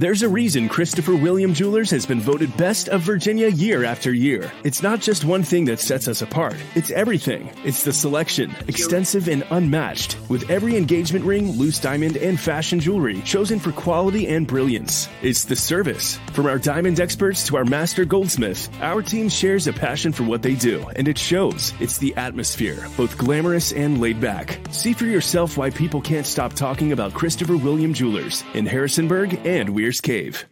There's 0.00 0.22
a 0.22 0.28
reason 0.28 0.68
Christopher 0.68 1.16
William 1.16 1.52
Jewelers 1.52 1.90
has 1.90 2.06
been 2.06 2.20
voted 2.20 2.56
best 2.56 2.88
of 2.88 3.00
Virginia 3.00 3.48
year 3.48 3.82
after 3.82 4.12
year. 4.12 4.52
It's 4.62 4.80
not 4.80 5.00
just 5.00 5.24
one 5.24 5.42
thing 5.42 5.64
that 5.64 5.80
sets 5.80 6.06
us 6.06 6.22
apart, 6.22 6.54
it's 6.76 6.92
everything. 6.92 7.50
It's 7.64 7.82
the 7.82 7.92
selection, 7.92 8.54
extensive 8.68 9.26
and 9.26 9.44
unmatched, 9.50 10.16
with 10.28 10.48
every 10.50 10.76
engagement 10.76 11.24
ring, 11.24 11.50
loose 11.58 11.80
diamond, 11.80 12.16
and 12.16 12.38
fashion 12.38 12.78
jewelry 12.78 13.22
chosen 13.22 13.58
for 13.58 13.72
quality 13.72 14.28
and 14.28 14.46
brilliance. 14.46 15.08
It's 15.20 15.44
the 15.44 15.56
service. 15.56 16.20
From 16.32 16.46
our 16.46 16.60
diamond 16.60 17.00
experts 17.00 17.44
to 17.48 17.56
our 17.56 17.64
master 17.64 18.04
goldsmith, 18.04 18.70
our 18.80 19.02
team 19.02 19.28
shares 19.28 19.66
a 19.66 19.72
passion 19.72 20.12
for 20.12 20.22
what 20.22 20.42
they 20.42 20.54
do, 20.54 20.88
and 20.94 21.08
it 21.08 21.18
shows. 21.18 21.74
It's 21.80 21.98
the 21.98 22.14
atmosphere, 22.14 22.86
both 22.96 23.18
glamorous 23.18 23.72
and 23.72 24.00
laid 24.00 24.20
back. 24.20 24.60
See 24.70 24.92
for 24.92 25.06
yourself 25.06 25.56
why 25.56 25.70
people 25.70 26.00
can't 26.00 26.24
stop 26.24 26.52
talking 26.52 26.92
about 26.92 27.14
Christopher 27.14 27.56
William 27.56 27.92
Jewelers 27.92 28.44
in 28.54 28.64
Harrisonburg 28.64 29.44
and 29.44 29.74
Weyers 29.88 30.02
Cave. 30.02 30.44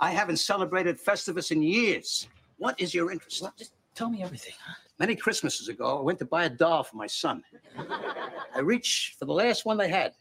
I 0.00 0.12
haven't 0.12 0.38
celebrated 0.38 0.98
Festivus 0.98 1.50
in 1.50 1.60
years. 1.60 2.26
What 2.56 2.80
is 2.80 2.94
your 2.94 3.12
interest? 3.12 3.42
Well, 3.42 3.52
just 3.58 3.74
tell 3.94 4.08
me 4.08 4.22
everything. 4.22 4.54
Huh? 4.64 4.76
Many 4.98 5.14
Christmases 5.14 5.68
ago, 5.68 5.98
I 5.98 6.00
went 6.00 6.18
to 6.20 6.24
buy 6.24 6.44
a 6.44 6.48
doll 6.48 6.84
for 6.84 6.96
my 6.96 7.06
son. 7.06 7.42
I 8.54 8.60
reached 8.60 9.18
for 9.18 9.26
the 9.26 9.34
last 9.34 9.66
one 9.66 9.76
they 9.76 9.90
had, 9.90 10.14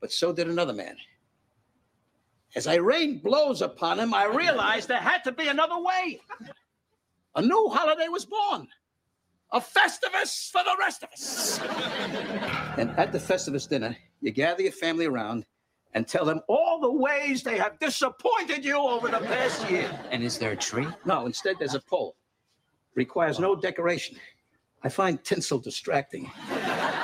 but 0.00 0.10
so 0.10 0.32
did 0.32 0.48
another 0.48 0.72
man. 0.72 0.96
As 2.56 2.66
I 2.66 2.74
rained 2.74 3.22
blows 3.22 3.62
upon 3.62 4.00
him, 4.00 4.12
I 4.12 4.24
realized 4.24 4.88
there 4.88 4.98
had 4.98 5.22
to 5.24 5.30
be 5.30 5.46
another 5.46 5.78
way. 5.78 6.20
A 7.36 7.42
new 7.42 7.68
holiday 7.68 8.08
was 8.08 8.24
born. 8.24 8.66
A 9.50 9.60
Festivus 9.60 10.50
for 10.50 10.62
the 10.62 10.76
rest 10.78 11.02
of 11.02 11.10
us. 11.12 11.60
and 12.78 12.90
at 12.98 13.12
the 13.12 13.18
Festivus 13.18 13.66
dinner, 13.66 13.96
you 14.20 14.30
gather 14.30 14.62
your 14.62 14.72
family 14.72 15.06
around 15.06 15.46
and 15.94 16.06
tell 16.06 16.26
them 16.26 16.40
all 16.48 16.80
the 16.80 16.92
ways 16.92 17.42
they 17.42 17.56
have 17.56 17.78
disappointed 17.78 18.62
you 18.64 18.76
over 18.76 19.08
the 19.08 19.20
past 19.20 19.70
year. 19.70 19.90
And 20.10 20.22
is 20.22 20.38
there 20.38 20.52
a 20.52 20.56
tree? 20.56 20.86
No, 21.06 21.24
instead 21.24 21.56
there's 21.58 21.74
a 21.74 21.80
pole. 21.80 22.14
Requires 22.94 23.38
no 23.38 23.56
decoration. 23.56 24.18
I 24.82 24.90
find 24.90 25.22
tinsel 25.24 25.58
distracting. 25.58 26.30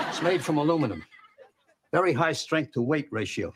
It's 0.08 0.22
made 0.22 0.44
from 0.44 0.58
aluminum. 0.58 1.02
Very 1.92 2.12
high 2.12 2.32
strength 2.32 2.72
to 2.72 2.82
weight 2.82 3.08
ratio. 3.10 3.54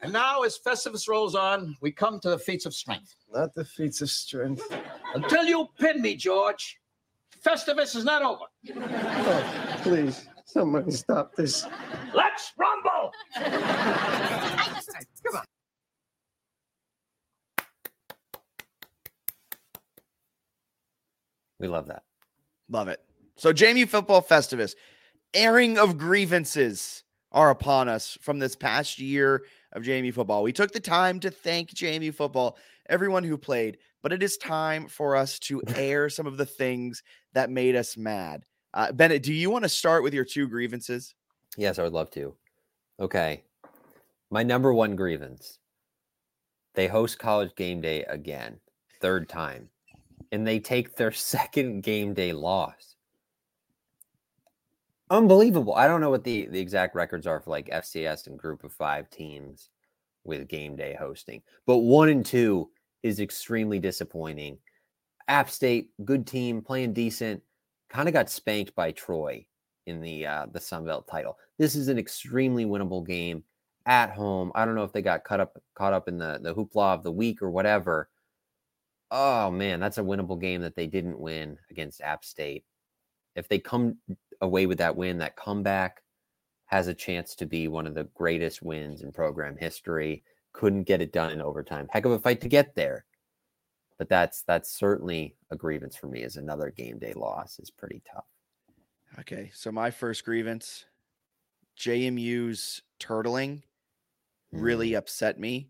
And 0.00 0.12
now, 0.12 0.42
as 0.42 0.56
Festivus 0.56 1.08
rolls 1.08 1.34
on, 1.34 1.76
we 1.80 1.90
come 1.90 2.20
to 2.20 2.30
the 2.30 2.38
feats 2.38 2.64
of 2.64 2.72
strength. 2.72 3.16
Not 3.34 3.52
the 3.54 3.64
feats 3.64 4.00
of 4.00 4.08
strength. 4.08 4.62
Until 5.14 5.44
you 5.44 5.68
pin 5.78 6.00
me, 6.00 6.14
George, 6.14 6.78
Festivus 7.44 7.96
is 7.96 8.04
not 8.04 8.22
over. 8.22 8.44
Oh, 8.76 9.76
please, 9.82 10.26
somebody 10.44 10.90
stop 10.90 11.34
this. 11.36 11.66
Let's 12.14 12.52
rumble! 12.58 13.12
Come 15.24 15.36
on. 15.36 15.44
We 21.60 21.68
love 21.68 21.86
that. 21.88 22.02
Love 22.68 22.88
it. 22.88 23.00
So, 23.36 23.52
JMU 23.52 23.88
Football 23.88 24.22
Festivus, 24.22 24.74
airing 25.34 25.78
of 25.78 25.98
grievances 25.98 27.04
are 27.32 27.50
upon 27.50 27.88
us 27.88 28.16
from 28.20 28.38
this 28.38 28.56
past 28.56 28.98
year 28.98 29.44
of 29.72 29.82
JMU 29.82 30.14
football. 30.14 30.42
We 30.42 30.52
took 30.52 30.72
the 30.72 30.80
time 30.80 31.20
to 31.20 31.30
thank 31.30 31.70
JMU 31.70 32.14
football, 32.14 32.56
everyone 32.88 33.24
who 33.24 33.36
played, 33.36 33.78
but 34.02 34.12
it 34.12 34.22
is 34.22 34.36
time 34.36 34.88
for 34.88 35.16
us 35.16 35.38
to 35.40 35.62
air 35.76 36.08
some 36.08 36.26
of 36.26 36.36
the 36.36 36.46
things 36.46 37.02
that 37.32 37.50
made 37.50 37.76
us 37.76 37.96
mad. 37.96 38.44
Uh, 38.74 38.92
Bennett, 38.92 39.22
do 39.22 39.32
you 39.32 39.50
want 39.50 39.64
to 39.64 39.68
start 39.68 40.02
with 40.02 40.14
your 40.14 40.24
two 40.24 40.48
grievances? 40.48 41.14
Yes, 41.56 41.78
I 41.78 41.82
would 41.82 41.92
love 41.92 42.10
to. 42.10 42.34
Okay. 43.00 43.42
My 44.30 44.42
number 44.42 44.72
one 44.72 44.96
grievance 44.96 45.58
they 46.74 46.86
host 46.86 47.18
college 47.18 47.54
game 47.56 47.80
day 47.80 48.04
again, 48.04 48.60
third 49.00 49.28
time 49.28 49.68
and 50.32 50.46
they 50.46 50.58
take 50.58 50.94
their 50.94 51.12
second 51.12 51.82
game 51.82 52.14
day 52.14 52.32
loss. 52.32 52.96
Unbelievable. 55.10 55.74
I 55.74 55.88
don't 55.88 56.02
know 56.02 56.10
what 56.10 56.24
the, 56.24 56.46
the 56.46 56.60
exact 56.60 56.94
records 56.94 57.26
are 57.26 57.40
for 57.40 57.50
like 57.50 57.70
FCS 57.70 58.26
and 58.26 58.38
group 58.38 58.62
of 58.62 58.72
five 58.72 59.08
teams 59.08 59.70
with 60.24 60.48
game 60.48 60.76
day 60.76 60.94
hosting, 60.98 61.40
but 61.66 61.78
one 61.78 62.10
and 62.10 62.24
two 62.24 62.68
is 63.02 63.20
extremely 63.20 63.78
disappointing. 63.78 64.58
App 65.28 65.50
State, 65.50 65.90
good 66.04 66.26
team, 66.26 66.62
playing 66.62 66.92
decent, 66.92 67.42
kind 67.90 68.08
of 68.08 68.14
got 68.14 68.30
spanked 68.30 68.74
by 68.74 68.92
Troy 68.92 69.46
in 69.86 70.00
the 70.00 70.26
uh, 70.26 70.46
the 70.52 70.60
Sun 70.60 70.84
Belt 70.84 71.06
title. 71.06 71.36
This 71.58 71.74
is 71.74 71.88
an 71.88 71.98
extremely 71.98 72.64
winnable 72.64 73.06
game 73.06 73.44
at 73.86 74.10
home. 74.10 74.52
I 74.54 74.64
don't 74.64 74.74
know 74.74 74.84
if 74.84 74.92
they 74.92 75.02
got 75.02 75.24
caught 75.24 75.40
up 75.40 75.60
caught 75.74 75.92
up 75.92 76.08
in 76.08 76.18
the 76.18 76.38
the 76.42 76.54
hoopla 76.54 76.94
of 76.94 77.02
the 77.02 77.12
week 77.12 77.42
or 77.42 77.50
whatever, 77.50 78.08
oh 79.10 79.50
man, 79.50 79.80
that's 79.80 79.98
a 79.98 80.02
winnable 80.02 80.40
game 80.40 80.60
that 80.62 80.76
they 80.76 80.86
didn't 80.86 81.18
win 81.18 81.58
against 81.70 82.00
App 82.00 82.24
State. 82.24 82.64
If 83.34 83.48
they 83.48 83.58
come 83.58 83.96
away 84.40 84.66
with 84.66 84.78
that 84.78 84.96
win, 84.96 85.18
that 85.18 85.36
comeback 85.36 86.02
has 86.66 86.88
a 86.88 86.94
chance 86.94 87.34
to 87.36 87.46
be 87.46 87.68
one 87.68 87.86
of 87.86 87.94
the 87.94 88.08
greatest 88.14 88.62
wins 88.62 89.02
in 89.02 89.12
program 89.12 89.56
history. 89.56 90.22
Couldn't 90.58 90.82
get 90.88 91.00
it 91.00 91.12
done 91.12 91.30
in 91.30 91.40
overtime. 91.40 91.86
Heck 91.92 92.04
of 92.04 92.10
a 92.10 92.18
fight 92.18 92.40
to 92.40 92.48
get 92.48 92.74
there. 92.74 93.04
But 93.96 94.08
that's 94.08 94.42
that's 94.42 94.72
certainly 94.72 95.36
a 95.52 95.56
grievance 95.56 95.94
for 95.94 96.08
me 96.08 96.24
as 96.24 96.36
another 96.36 96.72
game 96.76 96.98
day 96.98 97.12
loss 97.14 97.60
is 97.60 97.70
pretty 97.70 98.02
tough. 98.12 98.24
Okay. 99.20 99.52
So 99.54 99.70
my 99.70 99.92
first 99.92 100.24
grievance, 100.24 100.86
JMU's 101.78 102.82
turtling 102.98 103.62
really 104.50 104.90
mm. 104.90 104.98
upset 104.98 105.38
me. 105.38 105.68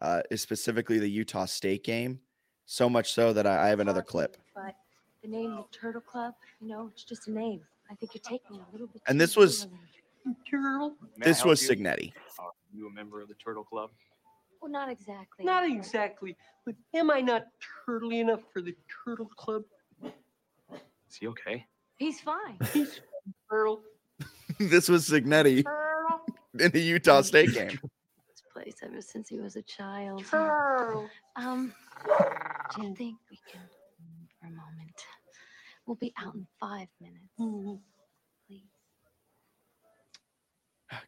Uh, 0.00 0.22
specifically 0.34 0.98
the 0.98 1.10
Utah 1.10 1.44
State 1.44 1.84
game. 1.84 2.18
So 2.64 2.88
much 2.88 3.12
so 3.12 3.34
that 3.34 3.46
I, 3.46 3.66
I 3.66 3.68
have 3.68 3.80
another 3.80 4.00
clip. 4.00 4.38
But 4.54 4.74
the 5.22 5.28
name 5.28 5.50
the 5.56 5.64
Turtle 5.70 6.00
Club, 6.00 6.32
you 6.62 6.68
know, 6.68 6.88
it's 6.90 7.04
just 7.04 7.28
a 7.28 7.30
name. 7.30 7.60
I 7.90 7.94
think 7.96 8.14
you're 8.14 8.22
taking 8.22 8.56
a 8.56 8.72
little 8.72 8.86
bit. 8.86 9.02
And 9.06 9.20
this 9.20 9.36
was 9.36 9.68
Turtle. 10.50 10.94
This 11.18 11.44
was 11.44 11.62
you? 11.62 11.68
Cignetti. 11.68 12.14
Are 12.38 12.52
you 12.72 12.88
a 12.88 12.90
member 12.90 13.20
of 13.20 13.28
the 13.28 13.34
Turtle 13.34 13.64
Club? 13.64 13.90
Well, 14.60 14.70
not 14.70 14.90
exactly. 14.90 15.44
Not 15.44 15.68
exactly. 15.68 16.36
But 16.66 16.74
am 16.94 17.10
I 17.10 17.20
not 17.20 17.46
turtly 17.86 18.20
enough 18.20 18.40
for 18.52 18.60
the 18.60 18.76
Turtle 19.04 19.30
Club? 19.36 19.64
Is 20.02 21.16
he 21.18 21.26
okay? 21.28 21.66
He's 21.96 22.20
fine. 22.20 22.58
He's 22.72 23.00
Turtle. 23.50 23.82
this 24.58 24.88
was 24.88 25.08
Cignetti 25.08 25.64
in 26.58 26.70
the 26.70 26.80
Utah 26.80 27.22
State 27.22 27.54
game 27.54 27.68
This 27.68 28.42
place 28.52 28.76
ever 28.82 29.00
since 29.00 29.28
he 29.28 29.38
was 29.38 29.56
a 29.56 29.62
child. 29.62 30.24
Turtle. 30.26 31.08
Um, 31.36 31.72
do 32.76 32.82
you 32.82 32.94
think 32.94 33.16
we 33.30 33.38
can, 33.50 33.62
for 34.38 34.46
a 34.46 34.50
moment? 34.50 35.04
We'll 35.86 35.96
be 35.96 36.12
out 36.18 36.34
in 36.34 36.46
five 36.60 36.88
minutes. 37.00 37.24
Mm-hmm. 37.40 37.76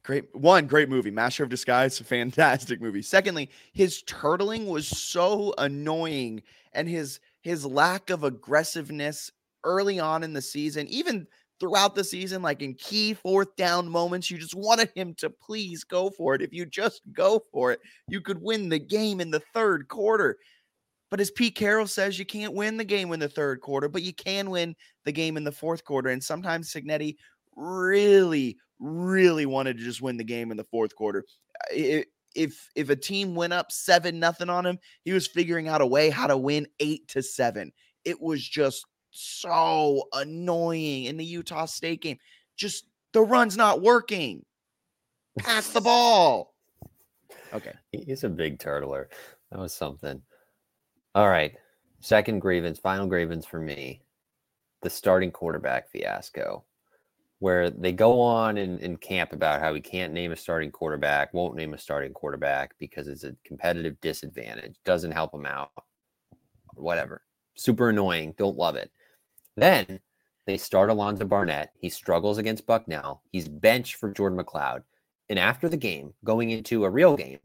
Great 0.03 0.35
one, 0.35 0.67
great 0.67 0.89
movie. 0.89 1.11
Master 1.11 1.43
of 1.43 1.49
Disguise, 1.49 1.99
fantastic 2.05 2.81
movie. 2.81 3.03
Secondly, 3.03 3.51
his 3.73 4.03
turtling 4.05 4.67
was 4.67 4.87
so 4.87 5.55
annoying, 5.59 6.43
and 6.73 6.89
his 6.89 7.21
his 7.43 7.67
lack 7.67 8.11
of 8.11 8.25
aggressiveness 8.25 9.31
early 9.65 9.99
on 9.99 10.23
in 10.23 10.33
the 10.33 10.43
season, 10.43 10.87
even 10.89 11.27
throughout 11.59 11.95
the 11.95 12.05
season, 12.05 12.43
like 12.43 12.63
in 12.63 12.75
key 12.75 13.15
fourth 13.15 13.55
down 13.57 13.89
moments. 13.89 14.31
You 14.31 14.39
just 14.39 14.55
wanted 14.55 14.91
him 14.95 15.15
to 15.19 15.31
please 15.31 15.85
go 15.85 16.11
for 16.11 16.35
it. 16.35 16.43
If 16.43 16.53
you 16.53 16.67
just 16.67 17.03
go 17.13 17.41
for 17.53 17.73
it, 17.73 17.81
you 18.09 18.21
could 18.21 18.41
win 18.41 18.69
the 18.69 18.79
game 18.79 19.21
in 19.21 19.31
the 19.31 19.43
third 19.55 19.89
quarter. 19.89 20.39
But 21.11 21.21
as 21.21 21.31
Pete 21.31 21.55
Carroll 21.55 21.87
says, 21.87 22.19
you 22.19 22.25
can't 22.25 22.55
win 22.55 22.79
the 22.79 22.85
game 22.85 23.13
in 23.13 23.21
the 23.21 23.29
third 23.29 23.61
quarter, 23.61 23.89
but 23.89 24.03
you 24.03 24.15
can 24.15 24.49
win 24.49 24.75
the 25.05 25.13
game 25.13 25.37
in 25.37 25.45
the 25.45 25.53
fourth 25.53 25.85
quarter. 25.85 26.09
And 26.09 26.25
sometimes 26.25 26.73
Cignetti 26.73 27.17
really, 27.55 28.57
really 28.83 29.47
wanted 29.47 29.79
to 29.79 29.85
just 29.85 30.03
win 30.03 30.17
the 30.17 30.25
game 30.25 30.51
in 30.51 30.57
the 30.57 30.65
fourth 30.65 30.95
quarter. 30.95 31.25
If 31.71 32.69
if 32.75 32.89
a 32.91 32.97
team 32.97 33.35
went 33.35 33.53
up 33.53 33.71
seven 33.71 34.19
nothing 34.19 34.51
on 34.51 34.67
him, 34.67 34.79
he 35.05 35.13
was 35.13 35.27
figuring 35.27 35.69
out 35.69 35.81
a 35.81 35.87
way 35.87 36.11
how 36.11 36.27
to 36.27 36.37
win 36.37 36.67
eight 36.81 37.07
to 37.09 37.23
seven. 37.23 37.73
It 38.05 38.21
was 38.21 38.47
just 38.47 38.85
so 39.11 40.05
annoying 40.13 41.05
in 41.05 41.17
the 41.17 41.25
Utah 41.25 41.67
State 41.67 42.03
game. 42.03 42.19
Just 42.57 42.87
the 43.13 43.23
run's 43.23 43.57
not 43.57 43.83
working. 43.83 44.45
Pass 45.39 45.69
the 45.69 45.81
ball. 45.81 46.55
Okay. 47.53 47.75
He's 47.93 48.25
a 48.25 48.29
big 48.29 48.59
turtler. 48.59 49.07
That 49.51 49.59
was 49.59 49.75
something. 49.75 50.23
All 51.15 51.29
right. 51.29 51.55
Second 52.01 52.41
grievance, 52.41 52.79
final 52.79 53.07
grievance 53.07 53.47
for 53.47 53.61
me 53.61 54.03
the 54.83 54.91
starting 54.91 55.31
quarterback 55.31 55.89
fiasco, 55.89 56.65
where 57.43 57.71
they 57.71 57.91
go 57.91 58.21
on 58.21 58.57
in, 58.57 58.79
in 58.79 58.97
camp 58.97 59.33
about 59.33 59.61
how 59.61 59.75
he 59.75 59.81
can't 59.81 60.13
name 60.13 60.31
a 60.31 60.37
starting 60.37 60.71
quarterback, 60.71 61.35
won't 61.35 61.57
name 61.57 61.75
a 61.75 61.79
starting 61.79 62.13
quarterback 62.13 62.73
because 62.79 63.09
it's 63.09 63.25
a 63.25 63.35
competitive 63.45 64.01
disadvantage, 64.01 64.77
doesn't 64.85 65.11
help 65.11 65.35
him 65.35 65.45
out, 65.45 65.73
whatever. 66.75 67.21
Super 67.57 67.91
annoying. 67.91 68.33
Don't 68.39 68.57
love 68.57 68.77
it. 68.77 68.93
Then 69.57 69.99
they 70.47 70.57
start 70.57 70.89
Alonzo 70.89 71.25
Barnett. 71.25 71.73
He 71.77 71.89
struggles 71.89 72.39
against 72.39 72.65
Bucknell. 72.65 73.23
He's 73.33 73.49
benched 73.49 73.97
for 73.97 74.13
Jordan 74.13 74.39
McCloud. 74.39 74.85
And 75.29 75.37
after 75.37 75.69
the 75.69 75.77
game, 75.77 76.15
going 76.23 76.51
into 76.51 76.85
a 76.85 76.91
real 76.91 77.17
game 77.17 77.41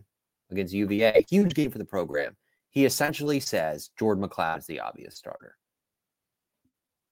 against 0.51 0.75
UVA, 0.75 1.25
huge 1.27 1.55
game 1.55 1.71
for 1.71 1.79
the 1.79 1.85
program, 1.85 2.37
he 2.69 2.85
essentially 2.85 3.39
says 3.39 3.89
Jordan 3.97 4.23
McCloud 4.23 4.59
is 4.59 4.67
the 4.67 4.79
obvious 4.79 5.17
starter. 5.17 5.55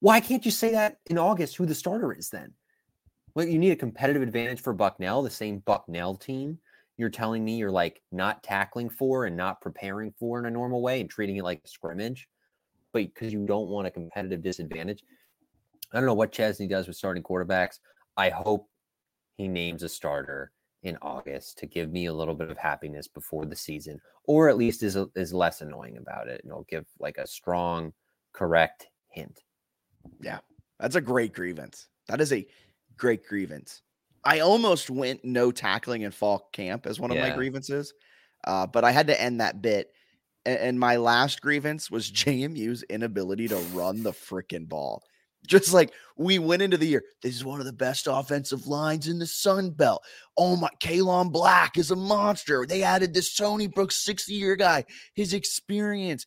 Why 0.02 0.20
can't 0.20 0.46
you 0.46 0.52
say 0.52 0.74
that 0.74 1.00
in 1.08 1.18
August 1.18 1.56
who 1.56 1.66
the 1.66 1.74
starter 1.74 2.14
is 2.14 2.30
then? 2.30 2.54
Well, 3.36 3.46
you 3.46 3.60
need 3.60 3.72
a 3.72 3.76
competitive 3.76 4.22
advantage 4.22 4.62
for 4.62 4.74
Bucknell, 4.74 5.22
the 5.22 5.30
same 5.30 5.60
Bucknell 5.60 6.16
team. 6.16 6.58
You're 6.98 7.10
telling 7.10 7.44
me 7.44 7.58
you're 7.58 7.70
like 7.70 8.02
not 8.12 8.42
tackling 8.42 8.90
for 8.90 9.26
and 9.26 9.36
not 9.36 9.60
preparing 9.62 10.14
for 10.18 10.40
in 10.40 10.46
a 10.46 10.50
normal 10.50 10.82
way 10.82 11.02
and 11.02 11.10
treating 11.10 11.36
it 11.36 11.44
like 11.44 11.62
a 11.64 11.68
scrimmage 11.68 12.30
but 12.96 13.14
because 13.14 13.34
you 13.34 13.46
don't 13.46 13.68
want 13.68 13.86
a 13.86 13.92
competitive 13.92 14.42
disadvantage. 14.42 15.04
I 15.92 15.98
don't 15.98 16.06
know 16.06 16.14
what 16.14 16.32
Chesney 16.32 16.66
does 16.66 16.88
with 16.88 16.96
starting 16.96 17.22
quarterbacks. 17.22 17.80
I 18.16 18.30
hope 18.30 18.70
he 19.36 19.50
names 19.50 19.84
a 19.84 19.90
starter 19.90 20.54
in 20.84 20.98
August 21.02 21.58
to 21.58 21.66
give 21.66 21.92
me 21.92 22.06
a 22.06 22.14
little 22.14 22.34
bit 22.34 22.50
of 22.50 22.58
happiness 22.58 23.06
before 23.06 23.46
the 23.46 23.56
season, 23.56 24.00
or 24.24 24.48
at 24.48 24.56
least 24.56 24.82
is 24.82 24.98
is 25.16 25.34
less 25.34 25.60
annoying 25.60 25.98
about 25.98 26.30
it. 26.30 26.40
And 26.42 26.52
it'll 26.52 26.66
give 26.70 26.86
like 27.00 27.18
a 27.18 27.28
strong, 27.28 27.92
correct 28.32 28.88
hint. 29.10 29.42
Yeah, 30.22 30.40
that's 30.80 30.96
a 30.96 31.02
great 31.02 31.34
grievance. 31.34 31.88
That 32.08 32.22
is 32.22 32.32
a 32.32 32.48
great 32.98 33.26
grievance. 33.26 33.82
I 34.24 34.40
almost 34.40 34.90
went 34.90 35.24
no 35.24 35.52
tackling 35.52 36.02
in 36.02 36.12
fall 36.12 36.50
camp 36.52 36.88
as 36.88 37.00
one 37.00 37.12
of 37.12 37.18
yeah. 37.18 37.30
my 37.30 37.36
grievances, 37.36 37.94
uh, 38.46 38.66
but 38.66 38.84
I 38.84 38.92
had 38.92 39.08
to 39.08 39.22
end 39.22 39.40
that 39.42 39.62
bit 39.62 39.92
and 40.46 40.80
my 40.80 40.98
last 40.98 41.42
grievance 41.42 41.90
was 41.90 42.12
JMU's 42.12 42.84
inability 42.84 43.48
to 43.50 43.58
run 43.74 44.04
the 44.04 44.12
freaking 44.12 44.68
ball. 44.68 45.04
Just 45.48 45.74
like 45.74 45.94
we 46.18 46.40
went 46.40 46.64
into 46.64 46.78
the 46.78 46.88
year, 46.88 47.04
this 47.22 47.36
is 47.36 47.46
one 47.46 47.60
of 47.60 47.68
the 47.68 47.74
best 47.74 48.08
offensive 48.10 48.66
lines 48.66 49.08
in 49.08 49.20
the 49.20 49.28
Sun 49.28 49.72
Belt. 49.72 50.04
Oh 50.38 50.56
my, 50.56 50.70
Kaelon 50.82 51.32
Black 51.32 51.78
is 51.78 51.92
a 51.92 51.96
monster. 51.96 52.66
They 52.68 52.82
added 52.82 53.14
this 53.14 53.36
Tony 53.36 53.68
Brooks 53.68 54.04
60 54.04 54.34
year 54.34 54.56
guy, 54.56 54.86
his 55.14 55.36
experience. 55.36 56.26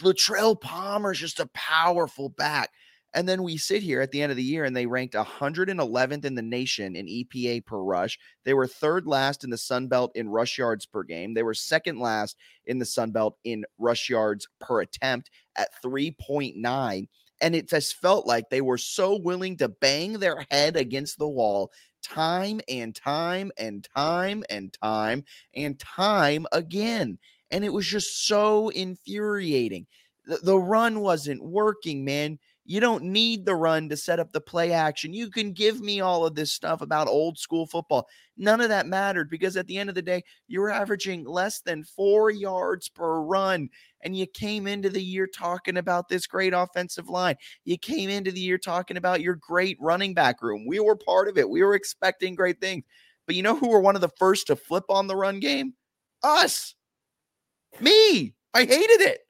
Latrell 0.00 0.60
Palmer 0.60 1.12
is 1.12 1.20
just 1.20 1.38
a 1.38 1.48
powerful 1.54 2.30
back. 2.30 2.70
And 3.14 3.28
then 3.28 3.42
we 3.42 3.56
sit 3.56 3.82
here 3.82 4.00
at 4.00 4.10
the 4.10 4.20
end 4.20 4.30
of 4.30 4.36
the 4.36 4.42
year 4.42 4.64
and 4.64 4.76
they 4.76 4.86
ranked 4.86 5.14
111th 5.14 6.24
in 6.24 6.34
the 6.34 6.42
nation 6.42 6.94
in 6.94 7.06
EPA 7.06 7.64
per 7.64 7.78
rush. 7.78 8.18
They 8.44 8.54
were 8.54 8.66
third 8.66 9.06
last 9.06 9.44
in 9.44 9.50
the 9.50 9.58
Sun 9.58 9.88
Belt 9.88 10.12
in 10.14 10.28
rush 10.28 10.58
yards 10.58 10.84
per 10.84 11.02
game. 11.02 11.32
They 11.32 11.42
were 11.42 11.54
second 11.54 11.98
last 11.98 12.36
in 12.66 12.78
the 12.78 12.84
Sun 12.84 13.12
Belt 13.12 13.36
in 13.44 13.64
rush 13.78 14.10
yards 14.10 14.46
per 14.60 14.82
attempt 14.82 15.30
at 15.56 15.70
3.9. 15.82 17.08
And 17.40 17.54
it 17.54 17.68
just 17.68 17.94
felt 17.96 18.26
like 18.26 18.50
they 18.50 18.60
were 18.60 18.78
so 18.78 19.16
willing 19.16 19.56
to 19.58 19.68
bang 19.68 20.14
their 20.14 20.44
head 20.50 20.76
against 20.76 21.18
the 21.18 21.28
wall 21.28 21.70
time 22.02 22.60
and 22.68 22.94
time 22.94 23.50
and 23.58 23.86
time 23.96 24.44
and 24.50 24.72
time 24.80 25.24
and 25.54 25.78
time 25.78 26.46
again. 26.52 27.18
And 27.50 27.64
it 27.64 27.72
was 27.72 27.86
just 27.86 28.26
so 28.26 28.68
infuriating. 28.68 29.86
The, 30.26 30.38
the 30.38 30.58
run 30.58 31.00
wasn't 31.00 31.42
working, 31.42 32.04
man. 32.04 32.38
You 32.70 32.80
don't 32.80 33.04
need 33.04 33.46
the 33.46 33.54
run 33.54 33.88
to 33.88 33.96
set 33.96 34.20
up 34.20 34.30
the 34.30 34.42
play 34.42 34.72
action. 34.72 35.14
You 35.14 35.30
can 35.30 35.54
give 35.54 35.80
me 35.80 36.02
all 36.02 36.26
of 36.26 36.34
this 36.34 36.52
stuff 36.52 36.82
about 36.82 37.08
old 37.08 37.38
school 37.38 37.66
football. 37.66 38.06
None 38.36 38.60
of 38.60 38.68
that 38.68 38.86
mattered 38.86 39.30
because 39.30 39.56
at 39.56 39.66
the 39.66 39.78
end 39.78 39.88
of 39.88 39.94
the 39.94 40.02
day, 40.02 40.22
you 40.48 40.60
were 40.60 40.70
averaging 40.70 41.24
less 41.24 41.60
than 41.60 41.82
four 41.82 42.30
yards 42.30 42.90
per 42.90 43.22
run. 43.22 43.70
And 44.02 44.14
you 44.14 44.26
came 44.26 44.66
into 44.66 44.90
the 44.90 45.02
year 45.02 45.26
talking 45.26 45.78
about 45.78 46.10
this 46.10 46.26
great 46.26 46.52
offensive 46.52 47.08
line. 47.08 47.36
You 47.64 47.78
came 47.78 48.10
into 48.10 48.32
the 48.32 48.40
year 48.40 48.58
talking 48.58 48.98
about 48.98 49.22
your 49.22 49.36
great 49.36 49.78
running 49.80 50.12
back 50.12 50.42
room. 50.42 50.66
We 50.66 50.78
were 50.78 50.94
part 50.94 51.28
of 51.28 51.38
it. 51.38 51.48
We 51.48 51.62
were 51.62 51.74
expecting 51.74 52.34
great 52.34 52.60
things. 52.60 52.84
But 53.26 53.34
you 53.34 53.42
know 53.42 53.56
who 53.56 53.70
were 53.70 53.80
one 53.80 53.94
of 53.94 54.02
the 54.02 54.12
first 54.18 54.48
to 54.48 54.56
flip 54.56 54.84
on 54.90 55.06
the 55.06 55.16
run 55.16 55.40
game? 55.40 55.72
Us. 56.22 56.74
Me. 57.80 58.34
I 58.52 58.66
hated 58.66 59.00
it. 59.00 59.20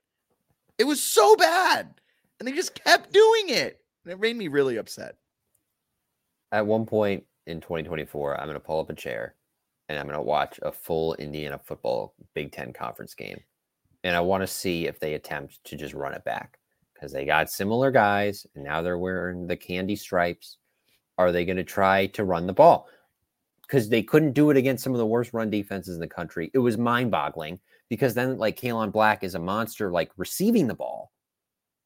It 0.76 0.88
was 0.88 1.00
so 1.00 1.36
bad 1.36 1.97
and 2.38 2.46
they 2.48 2.52
just 2.52 2.74
kept 2.74 3.12
doing 3.12 3.48
it. 3.48 3.80
And 4.04 4.12
it 4.12 4.20
made 4.20 4.36
me 4.36 4.48
really 4.48 4.76
upset. 4.76 5.16
At 6.52 6.66
one 6.66 6.86
point 6.86 7.24
in 7.46 7.60
2024, 7.60 8.40
I'm 8.40 8.46
going 8.46 8.54
to 8.54 8.60
pull 8.60 8.80
up 8.80 8.90
a 8.90 8.94
chair 8.94 9.34
and 9.88 9.98
I'm 9.98 10.06
going 10.06 10.18
to 10.18 10.22
watch 10.22 10.58
a 10.62 10.72
full 10.72 11.14
Indiana 11.14 11.58
football 11.62 12.14
Big 12.34 12.52
Ten 12.52 12.72
conference 12.72 13.14
game. 13.14 13.40
And 14.04 14.14
I 14.14 14.20
want 14.20 14.42
to 14.42 14.46
see 14.46 14.86
if 14.86 15.00
they 15.00 15.14
attempt 15.14 15.62
to 15.64 15.76
just 15.76 15.94
run 15.94 16.14
it 16.14 16.24
back 16.24 16.58
because 16.94 17.12
they 17.12 17.24
got 17.24 17.50
similar 17.50 17.90
guys 17.90 18.46
and 18.54 18.64
now 18.64 18.80
they're 18.80 18.98
wearing 18.98 19.46
the 19.46 19.56
candy 19.56 19.96
stripes. 19.96 20.58
Are 21.16 21.32
they 21.32 21.44
going 21.44 21.56
to 21.56 21.64
try 21.64 22.06
to 22.06 22.24
run 22.24 22.46
the 22.46 22.52
ball? 22.52 22.86
Because 23.62 23.88
they 23.88 24.02
couldn't 24.02 24.32
do 24.32 24.50
it 24.50 24.56
against 24.56 24.84
some 24.84 24.92
of 24.94 24.98
the 24.98 25.06
worst 25.06 25.32
run 25.34 25.50
defenses 25.50 25.96
in 25.96 26.00
the 26.00 26.06
country. 26.06 26.50
It 26.54 26.58
was 26.58 26.78
mind 26.78 27.10
boggling 27.10 27.58
because 27.88 28.14
then, 28.14 28.38
like, 28.38 28.58
Kaelon 28.58 28.92
Black 28.92 29.24
is 29.24 29.34
a 29.34 29.38
monster, 29.38 29.90
like 29.90 30.10
receiving 30.16 30.68
the 30.68 30.74
ball 30.74 31.10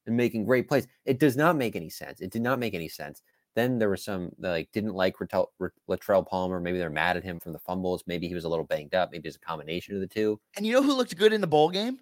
and 0.06 0.16
making 0.16 0.44
great 0.44 0.68
plays. 0.68 0.86
It 1.04 1.18
does 1.18 1.36
not 1.36 1.56
make 1.56 1.76
any 1.76 1.90
sense. 1.90 2.20
It 2.20 2.30
did 2.30 2.42
not 2.42 2.58
make 2.58 2.74
any 2.74 2.88
sense. 2.88 3.22
Then 3.54 3.78
there 3.78 3.90
was 3.90 4.02
some 4.02 4.30
that 4.38 4.50
like 4.50 4.72
didn't 4.72 4.94
like 4.94 5.16
Latrell 5.18 6.26
Palmer. 6.26 6.58
Maybe 6.58 6.78
they're 6.78 6.90
mad 6.90 7.16
at 7.16 7.24
him 7.24 7.38
from 7.38 7.52
the 7.52 7.58
fumbles. 7.58 8.02
Maybe 8.06 8.26
he 8.26 8.34
was 8.34 8.44
a 8.44 8.48
little 8.48 8.64
banged 8.64 8.94
up. 8.94 9.12
Maybe 9.12 9.28
it's 9.28 9.36
a 9.36 9.40
combination 9.40 9.94
of 9.94 10.00
the 10.00 10.06
two. 10.06 10.40
And 10.56 10.66
you 10.66 10.72
know 10.72 10.82
who 10.82 10.94
looked 10.94 11.16
good 11.16 11.32
in 11.32 11.40
the 11.40 11.46
bowl 11.46 11.68
game? 11.68 11.98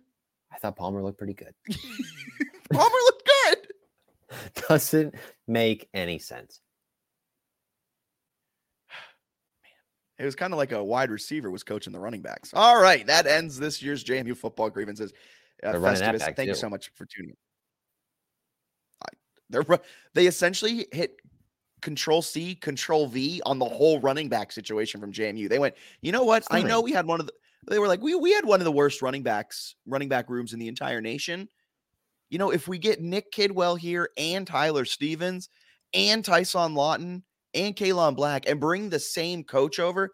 I 0.53 0.59
thought 0.59 0.77
Palmer 0.77 1.03
looked 1.03 1.19
pretty 1.19 1.35
good. 1.35 1.55
Palmer 2.73 2.95
looked 2.95 3.29
good. 3.45 3.59
Doesn't 4.69 5.15
make 5.47 5.89
any 5.95 6.19
sense. 6.19 6.61
It 10.19 10.27
was 10.27 10.37
kind 10.37 10.53
of 10.53 10.59
like 10.59 10.73
a 10.73 10.85
wide 10.85 11.11
receiver 11.11 11.51
was 11.51 11.63
coaching 11.63 11.95
the 11.95 11.99
running 11.99 12.21
backs. 12.21 12.51
All 12.53 12.79
right, 12.79 13.07
that 13.07 13.27
ends 13.27 13.59
this 13.59 13.83
year's 13.83 14.05
JMU 14.05 14.37
football 14.37 14.69
grievances. 14.69 15.15
Uh, 15.63 15.73
Festivus, 15.73 16.21
thank 16.21 16.37
too. 16.37 16.45
you 16.45 16.55
so 16.55 16.69
much 16.69 16.93
for 16.95 17.07
tuning 17.07 17.31
in. 17.31 17.37
They're 19.51 19.65
they 20.15 20.27
essentially 20.27 20.87
hit 20.93 21.17
control 21.83 22.23
C, 22.23 22.55
control 22.55 23.07
V 23.07 23.43
on 23.45 23.59
the 23.59 23.65
whole 23.65 24.01
running 24.01 24.29
back 24.29 24.53
situation 24.53 25.01
from 25.01 25.13
JMU. 25.13 25.49
They 25.49 25.59
went, 25.59 25.75
you 26.01 26.13
know 26.13 26.25
what? 26.25 26.45
I 26.51 26.63
know 26.63 26.81
we 26.81 26.93
had 26.93 27.07
one 27.07 27.21
of 27.21 27.27
the 27.27 27.33
they 27.69 27.79
were 27.79 27.89
like, 27.89 28.01
we 28.01 28.15
we 28.15 28.33
had 28.33 28.45
one 28.45 28.61
of 28.61 28.65
the 28.65 28.73
worst 28.73 29.03
running 29.03 29.23
backs, 29.23 29.75
running 29.87 30.09
back 30.09 30.31
rooms 30.31 30.53
in 30.53 30.59
the 30.59 30.69
entire 30.69 31.01
nation. 31.01 31.49
You 32.31 32.39
know, 32.39 32.51
if 32.51 32.69
we 32.69 32.79
get 32.79 33.03
Nick 33.03 33.33
Kidwell 33.33 33.79
here 33.79 34.11
and 34.17 34.47
Tyler 34.47 34.85
Stevens 34.85 35.49
and 35.93 36.25
Tyson 36.25 36.75
Lawton 36.75 37.25
and 37.55 37.75
Kaelon 37.75 38.15
Black 38.15 38.49
and 38.49 38.61
bring 38.61 38.89
the 38.89 39.01
same 39.01 39.43
coach 39.43 39.81
over, 39.81 40.11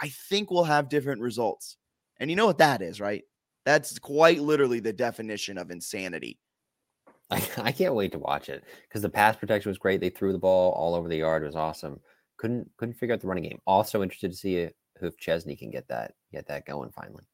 I 0.00 0.08
think 0.08 0.50
we'll 0.50 0.64
have 0.64 0.88
different 0.88 1.20
results. 1.20 1.76
And 2.18 2.28
you 2.28 2.36
know 2.36 2.46
what 2.46 2.58
that 2.58 2.82
is, 2.82 3.00
right? 3.00 3.22
That's 3.64 3.98
quite 4.00 4.40
literally 4.40 4.80
the 4.80 4.92
definition 4.92 5.56
of 5.56 5.70
insanity. 5.70 6.38
I, 7.32 7.42
I 7.62 7.72
can't 7.72 7.94
wait 7.94 8.12
to 8.12 8.18
watch 8.18 8.48
it 8.48 8.64
because 8.88 9.02
the 9.02 9.08
pass 9.08 9.36
protection 9.36 9.70
was 9.70 9.78
great. 9.78 10.00
They 10.00 10.10
threw 10.10 10.32
the 10.32 10.38
ball 10.38 10.72
all 10.72 10.94
over 10.94 11.08
the 11.08 11.16
yard. 11.16 11.42
It 11.42 11.46
was 11.46 11.56
awesome. 11.56 12.00
Couldn't 12.36 12.70
couldn't 12.76 12.94
figure 12.94 13.14
out 13.14 13.20
the 13.20 13.28
running 13.28 13.44
game. 13.44 13.60
Also 13.66 14.02
interested 14.02 14.30
to 14.30 14.36
see 14.36 14.56
if, 14.56 14.72
Chesney 15.18 15.56
can 15.56 15.70
get 15.70 15.88
that 15.88 16.14
get 16.30 16.46
that 16.46 16.64
going 16.64 16.90
finally. 16.90 17.24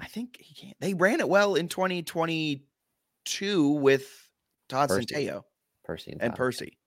I 0.00 0.06
think 0.06 0.38
he 0.40 0.54
can. 0.54 0.72
They 0.80 0.94
ran 0.94 1.20
it 1.20 1.28
well 1.28 1.54
in 1.54 1.68
2022 1.68 3.68
with 3.68 4.28
Todd 4.70 4.88
Percy. 4.88 5.06
Centeio, 5.06 5.42
Percy, 5.84 6.12
and, 6.12 6.22
and 6.22 6.34
Percy. 6.34 6.78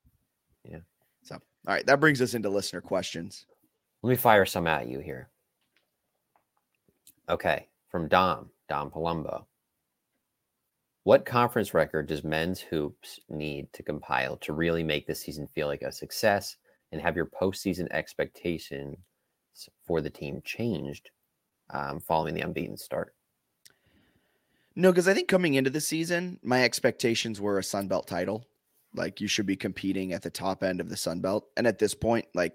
Yeah. 0.63 0.79
So, 1.21 1.35
all 1.35 1.41
right, 1.67 1.85
that 1.85 1.99
brings 1.99 2.19
us 2.19 2.33
into 2.33 2.49
listener 2.49 2.81
questions. 2.81 3.45
Let 4.01 4.09
me 4.09 4.15
fire 4.15 4.45
some 4.45 4.65
at 4.65 4.87
you 4.87 4.99
here. 4.99 5.29
Okay, 7.29 7.67
from 7.89 8.07
Dom, 8.07 8.49
Dom 8.67 8.89
Palumbo. 8.89 9.45
What 11.05 11.23
conference 11.23 11.75
record 11.75 12.07
does 12.07 12.23
men's 12.23 12.59
hoops 12.59 13.19
need 13.29 13.71
to 13.73 13.83
compile 13.83 14.37
to 14.37 14.53
really 14.53 14.81
make 14.81 15.05
this 15.05 15.19
season 15.19 15.45
feel 15.45 15.67
like 15.67 15.83
a 15.83 15.91
success 15.91 16.57
and 16.91 16.99
have 16.99 17.15
your 17.15 17.27
postseason 17.27 17.87
expectations 17.91 18.97
for 19.85 20.01
the 20.01 20.09
team 20.09 20.41
changed 20.43 21.11
um, 21.69 21.99
following 21.99 22.33
the 22.33 22.41
unbeaten 22.41 22.75
start? 22.75 23.13
No, 24.75 24.91
because 24.91 25.07
I 25.07 25.13
think 25.13 25.27
coming 25.27 25.53
into 25.53 25.69
the 25.69 25.79
season, 25.79 26.39
my 26.41 26.63
expectations 26.63 27.39
were 27.39 27.59
a 27.59 27.63
Sun 27.63 27.87
Belt 27.87 28.07
title. 28.07 28.47
Like 28.95 29.21
you 29.21 29.27
should 29.27 29.45
be 29.45 29.55
competing 29.55 30.11
at 30.11 30.23
the 30.23 30.31
top 30.31 30.63
end 30.63 30.81
of 30.81 30.89
the 30.89 30.97
Sun 30.97 31.19
Belt. 31.19 31.45
And 31.55 31.67
at 31.67 31.77
this 31.77 31.93
point, 31.93 32.25
like 32.33 32.53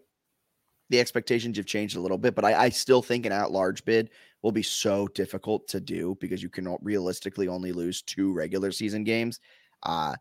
the 0.88 0.98
expectations 0.98 1.56
have 1.56 1.66
changed 1.66 1.96
a 1.96 2.00
little 2.00 2.18
bit, 2.18 2.34
but 2.34 2.44
I, 2.44 2.64
I 2.64 2.68
still 2.70 3.00
think 3.00 3.26
an 3.26 3.32
at 3.32 3.52
large 3.52 3.84
bid 3.84 4.10
will 4.42 4.52
be 4.52 4.62
so 4.62 5.06
difficult 5.08 5.68
to 5.68 5.80
do 5.80 6.16
because 6.20 6.42
you 6.42 6.48
can 6.48 6.76
realistically 6.80 7.48
only 7.48 7.72
lose 7.72 8.02
two 8.02 8.32
regular 8.32 8.72
season 8.72 9.04
games. 9.04 9.40
Uh, 9.82 10.14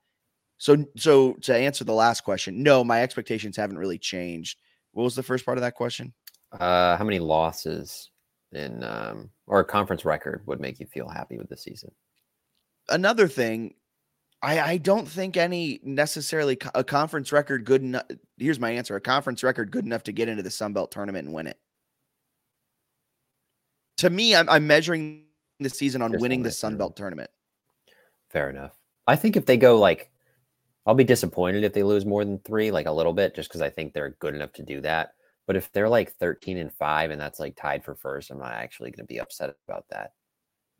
so, 0.58 0.86
so 0.98 1.34
to 1.34 1.56
answer 1.56 1.84
the 1.84 1.94
last 1.94 2.22
question, 2.22 2.62
no, 2.62 2.84
my 2.84 3.02
expectations 3.02 3.56
haven't 3.56 3.78
really 3.78 3.98
changed. 3.98 4.60
What 4.92 5.04
was 5.04 5.16
the 5.16 5.24
first 5.24 5.46
part 5.46 5.58
of 5.58 5.62
that 5.62 5.76
question? 5.76 6.14
Uh, 6.52 6.98
how 6.98 7.04
many 7.04 7.20
losses 7.20 8.10
in 8.52 8.84
um, 8.84 9.30
or 9.48 9.60
a 9.62 9.66
conference 9.66 10.04
record 10.04 10.42
would 10.48 10.60
make 10.60 10.80
you 10.80 10.88
feel 10.88 11.08
happy 11.08 11.38
with 11.38 11.48
the 11.48 11.56
season? 11.56 11.92
Another 12.90 13.28
thing, 13.28 13.76
I, 14.42 14.60
I 14.60 14.78
don't 14.78 15.08
think 15.08 15.38
any 15.38 15.80
necessarily 15.84 16.58
a 16.74 16.84
conference 16.84 17.32
record 17.32 17.66
good 17.66 17.84
enough. 17.84 18.06
Here's 18.38 18.60
my 18.60 18.72
answer: 18.72 18.96
a 18.96 19.02
conference 19.02 19.44
record 19.44 19.70
good 19.70 19.86
enough 19.86 20.04
to 20.04 20.12
get 20.12 20.28
into 20.28 20.42
the 20.42 20.50
Sun 20.50 20.74
Belt 20.74 20.92
tournament 20.92 21.28
and 21.28 21.36
win 21.36 21.46
it 21.46 21.60
to 24.00 24.10
me, 24.10 24.34
I'm, 24.34 24.50
I'm 24.50 24.66
measuring 24.66 25.26
the 25.60 25.70
season 25.70 26.02
on 26.02 26.18
winning 26.20 26.42
the 26.42 26.52
Sun 26.52 26.78
Belt 26.78 26.96
tournament. 26.96 27.30
Fair 28.30 28.50
enough. 28.50 28.78
I 29.08 29.16
think 29.16 29.36
if 29.36 29.46
they 29.46 29.58
go 29.58 29.78
like, 29.78 30.10
I'll 30.86 30.96
be 30.96 31.04
disappointed 31.04 31.64
if 31.64 31.74
they 31.74 31.84
lose 31.84 32.06
more 32.06 32.24
than 32.24 32.40
three, 32.40 32.72
like 32.72 32.86
a 32.86 32.92
little 32.92 33.14
bit, 33.14 33.36
just 33.36 33.50
because 33.50 33.62
I 33.62 33.70
think 33.70 33.94
they're 33.94 34.16
good 34.20 34.36
enough 34.36 34.54
to 34.54 34.64
do 34.64 34.80
that. 34.82 35.12
But 35.48 35.56
if 35.56 35.72
they're 35.72 35.90
like 35.90 36.14
13 36.14 36.58
and 36.58 36.72
five 36.72 37.12
and 37.12 37.20
that's 37.20 37.40
like 37.40 37.56
tied 37.56 37.84
for 37.84 37.96
first, 37.96 38.32
I'm 38.32 38.40
not 38.40 38.54
actually 38.54 38.92
going 38.92 39.06
to 39.06 39.14
be 39.14 39.20
upset 39.20 39.54
about 39.68 39.86
that. 39.90 40.14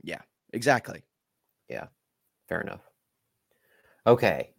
Yeah, 0.02 0.22
exactly. 0.54 1.04
Yeah, 1.68 1.88
fair 2.48 2.62
enough. 2.62 2.82
Okay. 4.08 4.52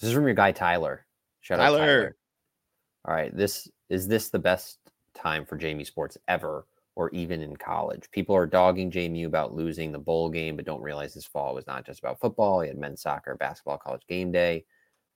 This 0.00 0.08
is 0.08 0.14
from 0.14 0.24
your 0.24 0.34
guy 0.34 0.52
Tyler. 0.52 1.06
Shout 1.42 1.58
Tyler. 1.58 1.78
out 1.78 1.80
Tyler. 1.80 2.16
All 3.08 3.14
right, 3.14 3.34
this 3.34 3.66
is 3.88 4.06
this 4.06 4.28
the 4.28 4.38
best 4.38 4.80
time 5.14 5.46
for 5.46 5.56
JMU 5.56 5.86
sports 5.86 6.18
ever, 6.28 6.66
or 6.94 7.08
even 7.10 7.40
in 7.40 7.56
college? 7.56 8.10
People 8.10 8.36
are 8.36 8.44
dogging 8.46 8.90
JMU 8.90 9.24
about 9.24 9.54
losing 9.54 9.92
the 9.92 9.98
bowl 9.98 10.28
game, 10.28 10.56
but 10.56 10.66
don't 10.66 10.82
realize 10.82 11.14
this 11.14 11.24
fall 11.24 11.54
was 11.54 11.66
not 11.66 11.86
just 11.86 12.00
about 12.00 12.20
football. 12.20 12.62
You 12.62 12.68
had 12.68 12.76
men's 12.76 13.00
soccer, 13.00 13.34
basketball, 13.34 13.78
college 13.78 14.02
game 14.10 14.30
day. 14.30 14.66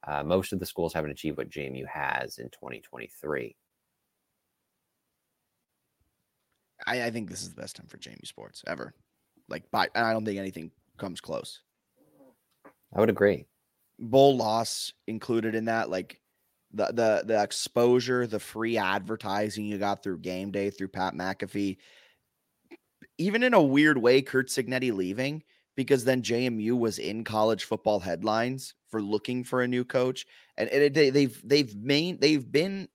Uh, 0.09 0.23
most 0.23 0.55
of 0.55 0.59
the 0.59 0.65
schools 0.65 0.95
haven't 0.95 1.11
achieved 1.11 1.37
what 1.37 1.51
JMU 1.51 1.87
has 1.87 2.39
in 2.39 2.49
2023. 2.49 3.55
I, 6.87 7.03
I 7.03 7.11
think 7.11 7.29
this 7.29 7.43
is 7.43 7.51
the 7.51 7.61
best 7.61 7.77
time 7.77 7.89
for 7.89 7.99
JMU 7.99 8.27
sports 8.27 8.65
ever. 8.67 8.95
Like, 9.51 9.71
by, 9.71 9.89
I 9.95 10.15
don't 10.15 10.25
think 10.25 10.39
anything 10.39 10.71
comes 10.97 11.21
close. 11.21 11.61
I 12.97 13.01
would 13.01 13.11
agree. 13.11 13.45
Bowl 13.99 14.35
loss 14.35 14.95
included 15.07 15.55
in 15.55 15.67
that, 15.67 15.91
like 15.91 16.22
the 16.73 16.87
the 16.87 17.23
the 17.27 17.43
exposure, 17.43 18.27
the 18.27 18.41
free 18.41 18.77
advertising 18.77 19.67
you 19.67 19.79
got 19.79 20.03
through 20.03 20.19
game 20.19 20.51
day 20.51 20.71
through 20.71 20.89
Pat 20.89 21.15
McAfee. 21.15 21.79
Even 23.19 23.43
in 23.43 23.55
a 23.55 23.63
weird 23.63 23.99
way, 23.99 24.23
Curt 24.23 24.49
Cignetti 24.49 24.95
leaving 24.95 25.43
because 25.77 26.05
then 26.05 26.23
JMU 26.23 26.79
was 26.79 26.99
in 26.99 27.25
college 27.25 27.65
football 27.65 28.01
headlines 28.01 28.75
for 28.91 29.01
looking 29.01 29.45
for 29.45 29.63
a 29.63 29.69
new 29.69 29.85
coach, 29.85 30.27
and 30.57 30.69
it, 30.71 30.95
they, 30.95 31.11
they've 31.11 31.41
they've 31.45 31.75
main 31.77 32.19
they've 32.19 32.51
been 32.51 32.89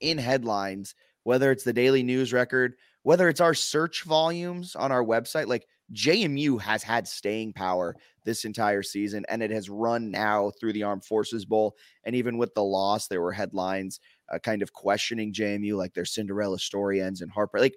in 0.00 0.18
headlines 0.18 0.94
whether 1.24 1.50
it's 1.50 1.64
the 1.64 1.72
Daily 1.72 2.02
News 2.02 2.32
Record, 2.32 2.74
whether 3.02 3.28
it's 3.28 3.40
our 3.40 3.54
search 3.54 4.04
volumes 4.04 4.76
on 4.76 4.92
our 4.92 5.04
website, 5.04 5.46
like 5.46 5.66
JMU 5.94 6.60
has 6.60 6.82
had 6.82 7.06
staying 7.06 7.52
power 7.52 7.94
this 8.24 8.44
entire 8.44 8.82
season, 8.82 9.24
and 9.28 9.42
it 9.42 9.50
has 9.50 9.68
run 9.68 10.10
now 10.10 10.50
through 10.58 10.72
the 10.72 10.82
Armed 10.82 11.04
Forces 11.04 11.44
Bowl. 11.44 11.76
And 12.04 12.14
even 12.16 12.38
with 12.38 12.54
the 12.54 12.62
loss, 12.62 13.08
there 13.08 13.20
were 13.20 13.32
headlines 13.32 14.00
uh, 14.32 14.38
kind 14.38 14.62
of 14.62 14.72
questioning 14.72 15.32
JMU, 15.32 15.76
like 15.76 15.94
their 15.94 16.04
Cinderella 16.04 16.58
story 16.58 17.02
ends 17.02 17.20
in 17.20 17.28
heartbreak. 17.28 17.62
Like 17.62 17.74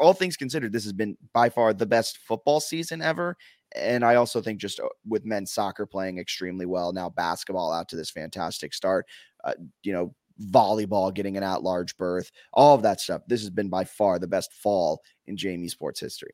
all 0.00 0.14
things 0.14 0.36
considered, 0.36 0.72
this 0.72 0.84
has 0.84 0.92
been 0.92 1.16
by 1.32 1.48
far 1.48 1.72
the 1.72 1.86
best 1.86 2.18
football 2.18 2.60
season 2.60 3.02
ever. 3.02 3.36
And 3.76 4.04
I 4.04 4.14
also 4.14 4.40
think 4.40 4.60
just 4.60 4.80
uh, 4.80 4.88
with 5.06 5.26
men's 5.26 5.52
soccer 5.52 5.86
playing 5.86 6.18
extremely 6.18 6.66
well, 6.66 6.92
now 6.92 7.10
basketball 7.10 7.72
out 7.72 7.88
to 7.90 7.96
this 7.96 8.10
fantastic 8.10 8.72
start, 8.72 9.06
uh, 9.44 9.54
you 9.82 9.92
know, 9.92 10.14
volleyball 10.50 11.12
getting 11.12 11.36
an 11.36 11.42
at 11.42 11.62
large 11.62 11.96
berth, 11.96 12.30
all 12.52 12.74
of 12.74 12.82
that 12.82 13.00
stuff. 13.00 13.22
This 13.26 13.40
has 13.40 13.50
been 13.50 13.68
by 13.68 13.84
far 13.84 14.18
the 14.18 14.26
best 14.26 14.52
fall 14.52 15.02
in 15.26 15.36
JMU 15.36 15.68
sports 15.68 16.00
history. 16.00 16.30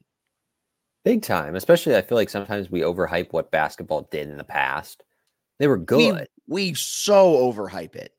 Big 1.05 1.22
time. 1.22 1.55
Especially, 1.55 1.94
I 1.97 2.02
feel 2.02 2.16
like 2.16 2.31
sometimes 2.31 2.70
we 2.70 2.81
overhype 2.81 3.32
what 3.32 3.51
basketball 3.51 4.09
did 4.10 4.28
in 4.28 4.39
the 4.39 4.44
past. 4.44 5.05
They 5.59 5.66
were 5.66 5.76
good. 5.76 6.28
We, 6.47 6.70
we 6.70 6.74
so 6.74 7.52
overhype 7.52 7.94
it. 7.94 8.12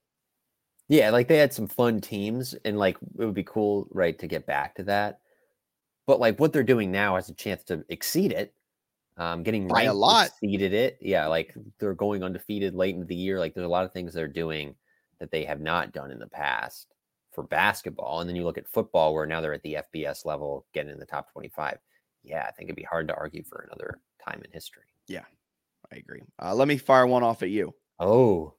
Yeah, 0.88 1.10
like 1.10 1.28
they 1.28 1.38
had 1.38 1.52
some 1.52 1.68
fun 1.68 2.00
teams, 2.00 2.54
and 2.64 2.78
like 2.78 2.98
it 3.20 3.26
would 3.26 3.34
be 3.34 3.44
cool, 3.44 3.88
right, 3.92 4.18
to 4.20 4.28
get 4.28 4.46
back 4.46 4.76
to 4.76 4.84
that. 4.84 5.20
But 6.06 6.20
like 6.20 6.40
what 6.40 6.54
they're 6.54 6.64
doing 6.64 6.92
now 6.92 7.16
has 7.16 7.30
a 7.30 7.34
chance 7.34 7.64
to 7.66 7.84
exceed 7.90 8.32
it. 8.32 8.54
Um, 9.18 9.44
getting 9.44 9.68
by 9.68 9.84
a 9.84 9.94
lot 9.94 10.28
exceeded 10.28 10.74
it. 10.74 11.00
Yeah, 11.02 11.26
like 11.28 11.56
they're 11.80 11.96
going 11.96 12.24
undefeated 12.24 12.76
late 12.76 12.94
into 12.94 13.08
the 13.08 13.16
year. 13.16 13.40
Like 13.40 13.56
there's 13.56 13.66
a 13.66 13.70
lot 13.70 13.86
of 13.86 13.94
things 13.94 14.14
they're 14.14 14.28
doing 14.28 14.76
that 15.20 15.32
they 15.32 15.46
have 15.46 15.62
not 15.62 15.94
done 15.94 16.12
in 16.12 16.20
the 16.20 16.28
past 16.28 16.94
for 17.32 17.44
basketball. 17.44 18.20
And 18.20 18.30
then 18.30 18.36
you 18.36 18.44
look 18.44 18.58
at 18.58 18.68
football, 18.68 19.14
where 19.14 19.26
now 19.26 19.42
they're 19.42 19.54
at 19.54 19.64
the 19.64 19.78
FBS 19.94 20.26
level, 20.26 20.66
getting 20.74 20.92
in 20.92 21.00
the 21.00 21.06
top 21.06 21.32
25. 21.32 21.78
Yeah, 22.26 22.46
I 22.48 22.52
think 22.52 22.68
it'd 22.70 22.76
be 22.76 22.84
hard 22.84 23.08
to 23.10 23.16
argue 23.16 23.44
for 23.44 23.68
another 23.68 24.00
time 24.28 24.42
in 24.44 24.52
history. 24.52 24.84
Yeah, 25.08 25.26
I 25.92 25.98
agree. 25.98 26.24
Uh, 26.42 26.56
let 26.56 26.68
me 26.68 26.78
fire 26.78 27.08
one 27.08 27.24
off 27.24 27.44
at 27.44 27.50
you. 27.50 27.74
Oh, 28.00 28.56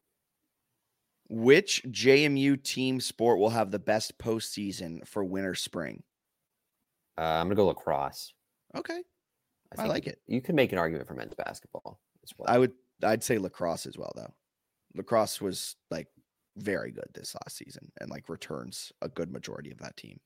which 1.28 1.82
JMU 1.88 2.62
team 2.62 3.00
sport 3.00 3.38
will 3.38 3.50
have 3.50 3.70
the 3.70 3.78
best 3.78 4.16
postseason 4.18 5.06
for 5.06 5.24
winter 5.24 5.54
spring? 5.54 6.02
Uh, 7.18 7.22
I'm 7.22 7.46
gonna 7.46 7.56
go 7.56 7.66
lacrosse. 7.66 8.32
Okay, 8.76 9.02
I, 9.76 9.82
I 9.82 9.86
like 9.86 10.06
it. 10.06 10.20
You 10.26 10.40
can 10.40 10.54
make 10.54 10.72
an 10.72 10.78
argument 10.78 11.08
for 11.08 11.14
men's 11.14 11.34
basketball 11.34 12.00
as 12.24 12.32
well. 12.36 12.48
I 12.48 12.58
would. 12.58 12.72
I'd 13.02 13.24
say 13.24 13.38
lacrosse 13.38 13.86
as 13.86 13.98
well, 13.98 14.12
though. 14.14 14.32
Lacrosse 14.94 15.40
was 15.40 15.76
like 15.90 16.08
very 16.56 16.92
good 16.92 17.08
this 17.14 17.34
last 17.34 17.56
season, 17.56 17.90
and 18.00 18.10
like 18.10 18.28
returns 18.28 18.92
a 19.02 19.08
good 19.08 19.32
majority 19.32 19.70
of 19.70 19.78
that 19.78 19.96
team. 19.96 20.20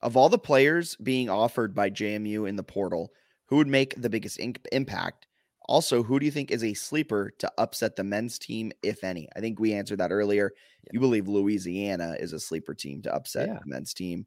Of 0.00 0.16
all 0.16 0.28
the 0.28 0.38
players 0.38 0.96
being 0.96 1.28
offered 1.28 1.74
by 1.74 1.90
JMU 1.90 2.48
in 2.48 2.56
the 2.56 2.62
portal, 2.62 3.10
who 3.46 3.56
would 3.56 3.66
make 3.66 4.00
the 4.00 4.10
biggest 4.10 4.38
in- 4.38 4.56
impact? 4.72 5.26
Also, 5.68 6.02
who 6.02 6.18
do 6.18 6.24
you 6.24 6.32
think 6.32 6.50
is 6.50 6.64
a 6.64 6.72
sleeper 6.72 7.30
to 7.38 7.52
upset 7.58 7.96
the 7.96 8.04
men's 8.04 8.38
team, 8.38 8.72
if 8.82 9.04
any? 9.04 9.28
I 9.36 9.40
think 9.40 9.60
we 9.60 9.74
answered 9.74 9.98
that 9.98 10.12
earlier. 10.12 10.52
Yeah. 10.84 10.90
You 10.94 11.00
believe 11.00 11.28
Louisiana 11.28 12.16
is 12.18 12.32
a 12.32 12.40
sleeper 12.40 12.74
team 12.74 13.02
to 13.02 13.14
upset 13.14 13.48
yeah. 13.48 13.58
the 13.62 13.66
men's 13.66 13.92
team. 13.92 14.26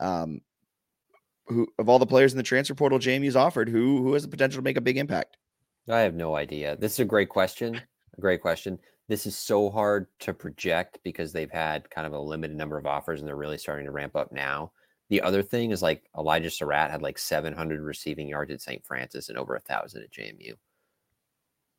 Um, 0.00 0.40
who 1.46 1.66
of 1.78 1.88
all 1.88 1.98
the 1.98 2.06
players 2.06 2.32
in 2.32 2.36
the 2.36 2.42
transfer 2.42 2.74
portal 2.74 2.98
JMU's 2.98 3.36
offered, 3.36 3.68
who 3.68 4.02
who 4.02 4.12
has 4.12 4.22
the 4.22 4.28
potential 4.28 4.58
to 4.58 4.64
make 4.64 4.76
a 4.76 4.82
big 4.82 4.98
impact? 4.98 5.36
I 5.88 6.00
have 6.00 6.14
no 6.14 6.36
idea. 6.36 6.76
This 6.76 6.92
is 6.92 7.00
a 7.00 7.04
great 7.04 7.28
question. 7.28 7.80
A 8.16 8.20
great 8.20 8.42
question. 8.42 8.78
This 9.08 9.26
is 9.26 9.36
so 9.36 9.70
hard 9.70 10.06
to 10.20 10.32
project 10.32 10.98
because 11.02 11.32
they've 11.32 11.50
had 11.50 11.90
kind 11.90 12.06
of 12.06 12.12
a 12.12 12.18
limited 12.18 12.56
number 12.56 12.78
of 12.78 12.86
offers 12.86 13.20
and 13.20 13.28
they're 13.28 13.36
really 13.36 13.58
starting 13.58 13.86
to 13.86 13.92
ramp 13.92 14.14
up 14.14 14.30
now. 14.30 14.72
The 15.12 15.20
other 15.20 15.42
thing 15.42 15.72
is 15.72 15.82
like 15.82 16.08
Elijah 16.16 16.48
Sarratt 16.48 16.90
had 16.90 17.02
like 17.02 17.18
700 17.18 17.82
receiving 17.82 18.28
yards 18.28 18.50
at 18.50 18.62
St. 18.62 18.82
Francis 18.82 19.28
and 19.28 19.36
over 19.36 19.54
a 19.54 19.60
thousand 19.60 20.04
at 20.04 20.10
JMU. 20.10 20.54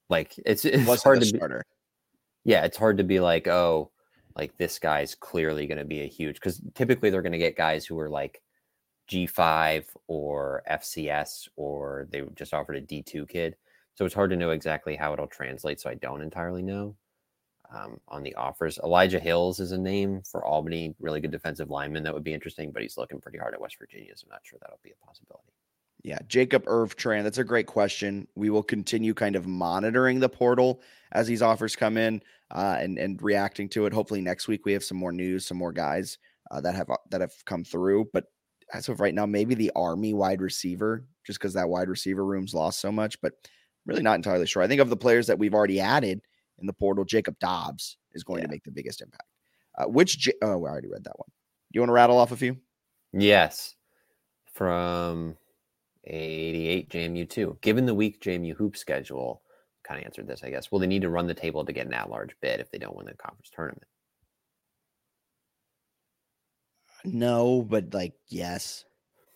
Like 0.08 0.36
it's 0.46 0.66
it's 0.66 0.88
What's 0.88 1.02
hard 1.02 1.20
to 1.22 1.26
starter. 1.26 1.66
Be, 2.46 2.52
yeah, 2.52 2.64
it's 2.64 2.78
hard 2.78 3.00
to 3.00 3.04
be 3.04 3.20
like, 3.20 3.48
oh, 3.48 3.90
like 4.36 4.56
this 4.60 4.78
guy's 4.78 5.16
clearly 5.16 5.66
going 5.66 5.80
to 5.80 5.84
be 5.84 6.02
a 6.02 6.08
huge 6.08 6.36
because 6.36 6.62
typically 6.76 7.10
they're 7.10 7.24
going 7.24 7.32
to 7.32 7.40
get 7.40 7.58
guys 7.58 7.88
who 7.88 7.98
are 7.98 8.08
like 8.08 8.40
G5 9.10 9.86
or 10.06 10.62
FCS 10.70 11.48
or 11.56 12.08
they 12.12 12.22
just 12.36 12.54
offered 12.54 12.76
a 12.76 12.82
D2 12.82 13.28
kid. 13.28 13.56
So 13.96 14.06
it's 14.06 14.14
hard 14.14 14.30
to 14.30 14.36
know 14.36 14.52
exactly 14.52 14.96
how 14.96 15.12
it'll 15.12 15.26
translate. 15.26 15.82
So 15.82 15.90
I 15.90 15.96
don't 15.96 16.22
entirely 16.22 16.62
know 16.62 16.96
um, 17.74 18.00
on 18.08 18.24
the 18.24 18.36
offers. 18.36 18.80
Elijah 18.84 19.20
Hills 19.20 19.60
is 19.60 19.72
a 19.72 19.78
name 19.78 20.22
for 20.22 20.46
Albany, 20.46 20.96
really 21.00 21.20
good 21.20 21.32
defensive 21.32 21.70
lineman. 21.70 22.04
That 22.04 22.14
would 22.14 22.24
be 22.24 22.34
interesting, 22.34 22.72
but 22.72 22.82
he's 22.82 22.98
looking 22.98 23.20
pretty 23.20 23.38
hard 23.38 23.54
at 23.54 23.62
West 23.62 23.78
Virginia. 23.80 24.14
So 24.16 24.26
I'm 24.26 24.32
not 24.32 24.42
sure 24.44 24.60
that'll 24.62 24.80
be 24.84 24.92
a 24.92 25.06
possibility. 25.06 25.52
Yeah, 26.04 26.20
Jacob 26.28 26.66
Irv 26.68 26.98
Tran. 26.98 27.24
That's 27.24 27.38
a 27.38 27.46
great 27.46 27.66
question. 27.66 28.28
We 28.36 28.50
will 28.50 28.64
continue 28.64 29.14
kind 29.14 29.36
of 29.36 29.48
monitoring 29.48 30.20
the 30.20 30.30
portal 30.30 30.82
as 31.14 31.28
these 31.28 31.42
offers 31.42 31.76
come 31.76 31.98
in 31.98 32.22
uh, 32.52 32.78
and 32.80 32.98
and 32.98 33.22
reacting 33.22 33.70
to 33.70 33.86
it. 33.86 33.94
Hopefully 33.94 34.22
next 34.22 34.50
week 34.50 34.66
we 34.66 34.74
have 34.74 34.84
some 34.84 34.98
more 34.98 35.14
news, 35.14 35.46
some 35.46 35.58
more 35.58 35.72
guys 35.72 36.18
uh, 36.52 36.60
that 36.62 36.76
have 36.76 36.90
that 37.10 37.22
have 37.22 37.34
come 37.46 37.64
through. 37.64 38.10
But 38.12 38.26
as 38.74 38.90
of 38.90 39.00
right 39.00 39.14
now, 39.14 39.26
maybe 39.26 39.56
the 39.56 39.72
Army 39.76 40.14
wide 40.14 40.42
receiver, 40.42 41.06
just 41.26 41.40
because 41.40 41.54
that 41.54 41.70
wide 41.70 41.88
receiver 41.88 42.26
room's 42.26 42.54
lost 42.54 42.82
so 42.82 42.92
much. 42.92 43.22
But 43.22 43.34
really 43.86 44.04
not 44.04 44.16
entirely 44.16 44.46
sure. 44.46 44.62
I 44.62 44.68
think 44.68 44.82
of 44.82 44.90
the 44.90 44.98
players 44.98 45.28
that 45.28 45.40
we've 45.40 45.54
already 45.54 45.80
added 45.80 46.22
in 46.60 46.68
the 46.68 46.74
portal, 46.74 47.06
Jacob 47.06 47.38
Dobbs 47.40 47.98
is 48.14 48.24
going 48.24 48.40
yeah. 48.40 48.46
to 48.46 48.52
make 48.52 48.64
the 48.64 48.72
biggest 48.72 49.02
impact. 49.02 49.28
Uh, 49.78 49.86
which 49.86 50.20
J- 50.20 50.34
oh, 50.42 50.66
I 50.66 50.70
already 50.70 50.88
read 50.88 51.04
that 51.04 51.18
one. 51.18 51.30
You 51.72 51.82
want 51.82 51.90
to 51.90 51.94
rattle 51.94 52.18
off 52.18 52.32
a 52.32 52.38
few? 52.38 52.58
Yes, 53.12 53.76
from 54.52 55.36
88 56.06 56.90
JMU 56.90 57.30
two. 57.30 57.58
Given 57.62 57.86
the 57.86 57.96
weak 57.96 58.22
JMU 58.22 58.56
hoop 58.56 58.78
schedule, 58.78 59.42
kind 59.84 60.00
of 60.00 60.06
answered 60.06 60.28
this, 60.28 60.44
I 60.44 60.50
guess. 60.50 60.72
Will 60.72 60.80
they 60.80 60.88
need 60.88 61.02
to 61.02 61.10
run 61.10 61.28
the 61.28 61.34
table 61.34 61.66
to 61.66 61.74
get 61.74 61.88
an 61.88 61.94
at-large 61.94 62.36
bid 62.42 62.60
if 62.60 62.72
they 62.72 62.78
don't 62.78 62.96
win 62.96 63.06
the 63.06 63.14
conference 63.14 63.50
tournament? 63.54 63.86
No, 67.06 67.62
but 67.64 67.94
like 67.94 68.14
yes, 68.28 68.86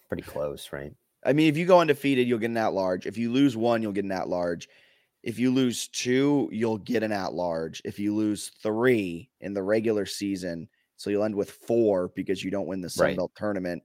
pretty 0.07 0.23
close, 0.23 0.69
right? 0.72 0.94
I 1.26 1.34
mean, 1.34 1.49
if 1.49 1.57
you 1.57 1.65
go 1.65 1.81
undefeated, 1.81 2.27
you'll 2.27 2.39
get 2.39 2.52
an 2.52 2.57
at-large. 2.57 3.06
If 3.06 3.18
you 3.18 3.31
lose 3.31 3.57
one, 3.57 3.81
you'll 3.81 3.91
get 3.91 4.06
an 4.06 4.11
at-large. 4.11 4.69
If 5.28 5.38
you 5.38 5.52
lose 5.52 5.90
two, 5.90 6.48
you'll 6.54 6.78
get 6.78 7.04
an 7.04 7.12
at-large. 7.12 7.82
If 7.84 7.99
you 7.99 8.16
lose 8.16 8.49
three 8.64 9.30
in 9.41 9.54
the 9.54 9.62
regular 9.62 10.06
season, 10.06 10.70
so 10.95 11.10
you'll 11.10 11.26
end 11.26 11.36
with 11.36 11.52
four 11.52 12.14
because 12.16 12.41
you 12.41 12.49
don't 12.49 12.66
win 12.66 12.80
the 12.80 12.90
Sun 12.90 13.08
right. 13.08 13.18
Belt 13.18 13.34
tournament. 13.36 13.84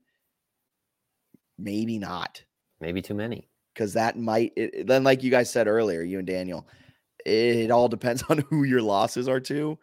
Maybe 1.59 1.99
not. 1.99 2.41
Maybe 2.79 3.01
too 3.01 3.13
many. 3.13 3.49
Because 3.73 3.91
that 3.91 4.17
might 4.17 4.53
it, 4.55 4.87
then, 4.87 5.03
like 5.03 5.21
you 5.21 5.31
guys 5.31 5.51
said 5.51 5.67
earlier, 5.67 6.01
you 6.01 6.17
and 6.17 6.25
Daniel, 6.25 6.65
it, 7.25 7.71
all 7.71 7.89
depends 7.89 8.23
on 8.29 8.37
who 8.49 8.63
your 8.63 8.81
losses 8.81 9.27
are 9.27 9.41
to, 9.41 9.77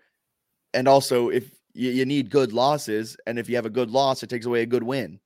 and 0.72 0.88
also 0.88 1.28
if 1.28 1.50
you, 1.74 1.90
you 1.90 2.06
need 2.06 2.30
good 2.30 2.54
losses, 2.54 3.18
and 3.26 3.38
if 3.38 3.50
you 3.50 3.56
have 3.56 3.66
a 3.66 3.70
good 3.70 3.90
loss, 3.90 4.22
it 4.22 4.30
takes 4.30 4.46
away 4.46 4.62
a 4.62 4.66
good 4.66 4.82
win. 4.82 5.20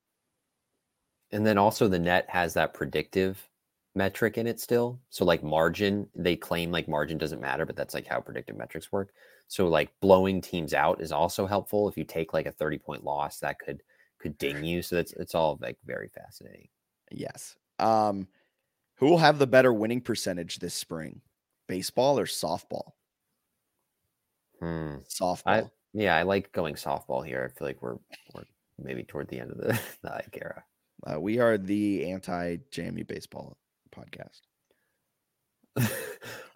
And 1.31 1.47
then 1.47 1.59
also 1.59 1.87
the 1.87 2.01
net 2.01 2.27
has 2.29 2.55
that 2.55 2.75
predictive 2.75 3.49
metric 3.95 4.39
in 4.39 4.47
it 4.47 4.61
still. 4.61 5.01
So 5.11 5.25
like 5.25 5.43
margin, 5.43 6.09
they 6.15 6.37
claim 6.37 6.71
like 6.71 6.89
margin 6.89 7.19
doesn't 7.19 7.41
matter, 7.41 7.65
but 7.65 7.77
that's 7.77 7.95
like 7.95 8.07
how 8.07 8.21
predictive 8.21 8.57
metrics 8.57 8.91
work. 8.91 9.13
So 9.49 9.69
like 9.69 9.91
blowing 10.01 10.41
teams 10.41 10.75
out 10.75 11.01
is 11.01 11.13
also 11.13 11.47
helpful. 11.47 11.89
If 11.89 11.97
you 11.97 12.05
take 12.05 12.33
like 12.33 12.47
a 12.47 12.53
30 12.53 12.79
point 12.79 13.05
loss, 13.05 13.39
that 13.41 13.59
could 13.59 13.83
could 14.19 14.37
ding 14.39 14.65
you. 14.65 14.83
So 14.83 14.97
that's 14.97 15.13
it's 15.13 15.35
all 15.35 15.59
like 15.61 15.77
very 15.85 16.09
fascinating. 16.09 16.69
Yes. 17.11 17.57
Um, 17.79 18.27
who 18.97 19.07
will 19.07 19.19
have 19.19 19.39
the 19.39 19.47
better 19.47 19.73
winning 19.73 20.01
percentage 20.01 20.59
this 20.59 20.75
spring? 20.75 21.21
Baseball 21.67 22.19
or 22.19 22.27
softball? 22.27 22.93
Hmm. 24.61 24.97
Softball. 25.09 25.43
I, 25.47 25.63
yeah, 25.93 26.17
I 26.17 26.23
like 26.23 26.53
going 26.53 26.75
softball 26.75 27.25
here. 27.25 27.49
I 27.49 27.59
feel 27.59 27.69
like 27.69 27.83
we're, 27.83 27.99
we're 28.35 28.45
maybe 28.79 29.03
toward 29.03 29.29
the 29.29 29.41
end 29.41 29.53
of 29.53 29.59
the, 29.59 29.79
the 30.03 30.23
era. 30.33 30.65
Uh, 31.07 31.21
we 31.21 31.39
are 31.39 31.59
the 31.59 32.11
anti 32.11 32.57
JMU 32.73 33.07
baseball 33.07 33.57
podcast. 33.95 34.41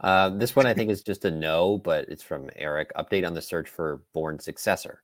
uh, 0.01 0.31
this 0.31 0.55
one 0.55 0.66
I 0.66 0.74
think 0.74 0.90
is 0.90 1.02
just 1.02 1.24
a 1.24 1.31
no, 1.31 1.78
but 1.78 2.09
it's 2.09 2.23
from 2.23 2.51
Eric. 2.56 2.93
Update 2.97 3.27
on 3.27 3.35
the 3.35 3.43
search 3.43 3.69
for 3.69 4.02
Bourne 4.12 4.39
successor. 4.39 5.02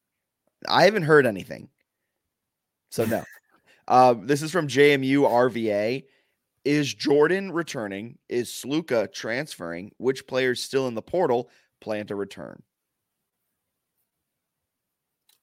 I 0.68 0.84
haven't 0.84 1.02
heard 1.02 1.26
anything, 1.26 1.68
so 2.90 3.04
no. 3.04 3.24
Uh, 3.86 4.14
this 4.18 4.40
is 4.40 4.50
from 4.50 4.66
JMU 4.66 5.28
RVA. 5.28 6.04
Is 6.64 6.94
Jordan 6.94 7.52
returning? 7.52 8.16
Is 8.30 8.48
Sluka 8.48 9.12
transferring? 9.12 9.92
Which 9.98 10.26
players 10.26 10.62
still 10.62 10.88
in 10.88 10.94
the 10.94 11.02
portal 11.02 11.50
plan 11.82 12.06
to 12.06 12.16
return? 12.16 12.62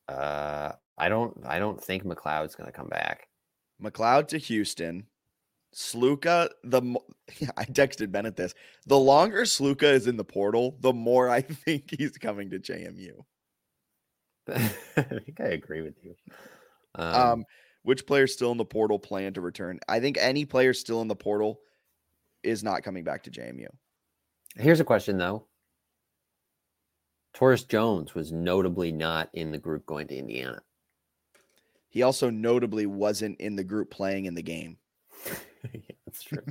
Uh, 0.08 0.72
I 0.98 1.10
don't. 1.10 1.38
I 1.46 1.60
don't 1.60 1.82
think 1.82 2.04
McCloud's 2.04 2.56
going 2.56 2.66
to 2.66 2.76
come 2.76 2.88
back. 2.88 3.28
McCloud 3.82 4.28
to 4.30 4.38
Houston. 4.38 5.06
Sluka, 5.76 6.50
the 6.64 6.82
I 7.58 7.66
texted 7.66 8.12
Bennett 8.12 8.36
this. 8.36 8.54
The 8.86 9.00
longer 9.00 9.44
Sluka 9.44 9.84
is 9.84 10.08
in 10.08 10.18
the 10.18 10.24
portal, 10.24 10.78
the 10.82 10.94
more 10.94 11.30
I 11.30 11.42
think 11.42 11.94
he's 11.98 12.18
coming 12.18 12.50
to 12.52 12.60
JMU. 12.60 13.14
I 14.54 15.04
think 15.04 15.40
I 15.40 15.50
agree 15.50 15.82
with 15.82 15.96
you. 16.04 16.16
Um, 16.96 17.16
um, 17.16 17.46
which 17.84 18.06
player 18.06 18.28
still 18.28 18.52
in 18.52 18.58
the 18.58 18.66
portal 18.66 19.00
plan 19.00 19.34
to 19.34 19.42
return? 19.42 19.80
I 19.88 20.00
think 20.00 20.18
any 20.20 20.46
player 20.46 20.74
still 20.74 21.02
in 21.02 21.08
the 21.08 21.16
portal 21.16 21.60
is 22.44 22.64
not 22.64 22.84
coming 22.84 23.04
back 23.04 23.24
to 23.24 23.32
JMU. 23.32 23.68
Here's 24.58 24.80
a 24.80 24.86
question 24.86 25.18
though. 25.18 25.48
Torres 27.34 27.64
Jones 27.64 28.14
was 28.14 28.34
notably 28.34 28.92
not 28.92 29.30
in 29.34 29.52
the 29.52 29.58
group 29.58 29.86
going 29.86 30.08
to 30.08 30.18
Indiana. 30.18 30.62
He 31.88 32.04
also 32.04 32.30
notably 32.30 32.86
wasn't 32.86 33.40
in 33.40 33.56
the 33.56 33.64
group 33.64 33.90
playing 33.90 34.26
in 34.26 34.36
the 34.36 34.42
game. 34.42 34.78
yeah, 35.74 35.96
that's 36.06 36.24
true. 36.24 36.44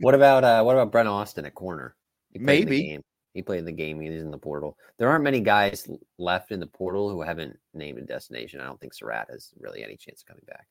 what 0.00 0.14
about 0.14 0.44
uh 0.44 0.62
what 0.62 0.74
about 0.74 0.92
Brent 0.92 1.08
Austin 1.08 1.46
at 1.46 1.54
corner? 1.54 1.94
He 2.32 2.38
Maybe. 2.38 3.00
He 3.34 3.42
played 3.42 3.58
in 3.58 3.64
the 3.66 3.72
game. 3.72 4.00
He's 4.00 4.22
in 4.22 4.30
the 4.30 4.38
portal. 4.38 4.78
There 4.98 5.10
aren't 5.10 5.22
many 5.22 5.40
guys 5.40 5.86
left 6.16 6.52
in 6.52 6.60
the 6.60 6.66
portal 6.66 7.10
who 7.10 7.20
haven't 7.20 7.58
named 7.74 7.98
a 7.98 8.02
destination. 8.02 8.62
I 8.62 8.64
don't 8.64 8.80
think 8.80 8.94
Sarratt 8.94 9.28
has 9.30 9.50
really 9.58 9.84
any 9.84 9.98
chance 9.98 10.22
of 10.22 10.26
coming 10.26 10.44
back. 10.46 10.66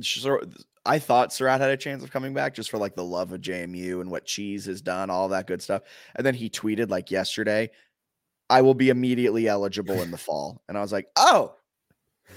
Sure, 0.00 0.42
I 0.86 0.98
thought 0.98 1.28
Sarratt 1.28 1.60
had 1.60 1.70
a 1.70 1.76
chance 1.76 2.02
of 2.02 2.10
coming 2.10 2.32
back 2.32 2.54
just 2.54 2.70
for 2.70 2.78
like 2.78 2.94
the 2.94 3.04
love 3.04 3.32
of 3.32 3.42
JMU 3.42 4.00
and 4.00 4.10
what 4.10 4.24
Cheese 4.24 4.64
has 4.64 4.80
done, 4.80 5.10
all 5.10 5.28
that 5.28 5.46
good 5.46 5.60
stuff. 5.60 5.82
And 6.14 6.24
then 6.24 6.34
he 6.34 6.48
tweeted 6.48 6.88
like 6.88 7.10
yesterday, 7.10 7.70
I 8.48 8.62
will 8.62 8.74
be 8.74 8.88
immediately 8.88 9.48
eligible 9.48 10.00
in 10.00 10.10
the 10.10 10.16
fall. 10.18 10.62
And 10.68 10.78
I 10.78 10.80
was 10.80 10.92
like, 10.92 11.08
oh, 11.16 11.54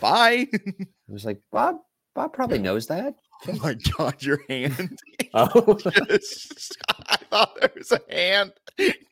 bye. 0.01 0.47
I 0.53 0.85
was 1.07 1.23
like, 1.25 1.41
Bob, 1.51 1.77
Bob 2.15 2.33
probably 2.33 2.59
knows 2.59 2.87
that. 2.87 3.15
Oh 3.47 3.53
my 3.63 3.75
god, 3.97 4.21
your 4.21 4.41
hand. 4.49 4.99
Oh, 5.31 5.77
just, 6.09 6.75
I 7.07 7.17
thought 7.17 7.55
there 7.61 7.69
was 7.77 7.91
a 7.91 8.01
hand 8.09 8.51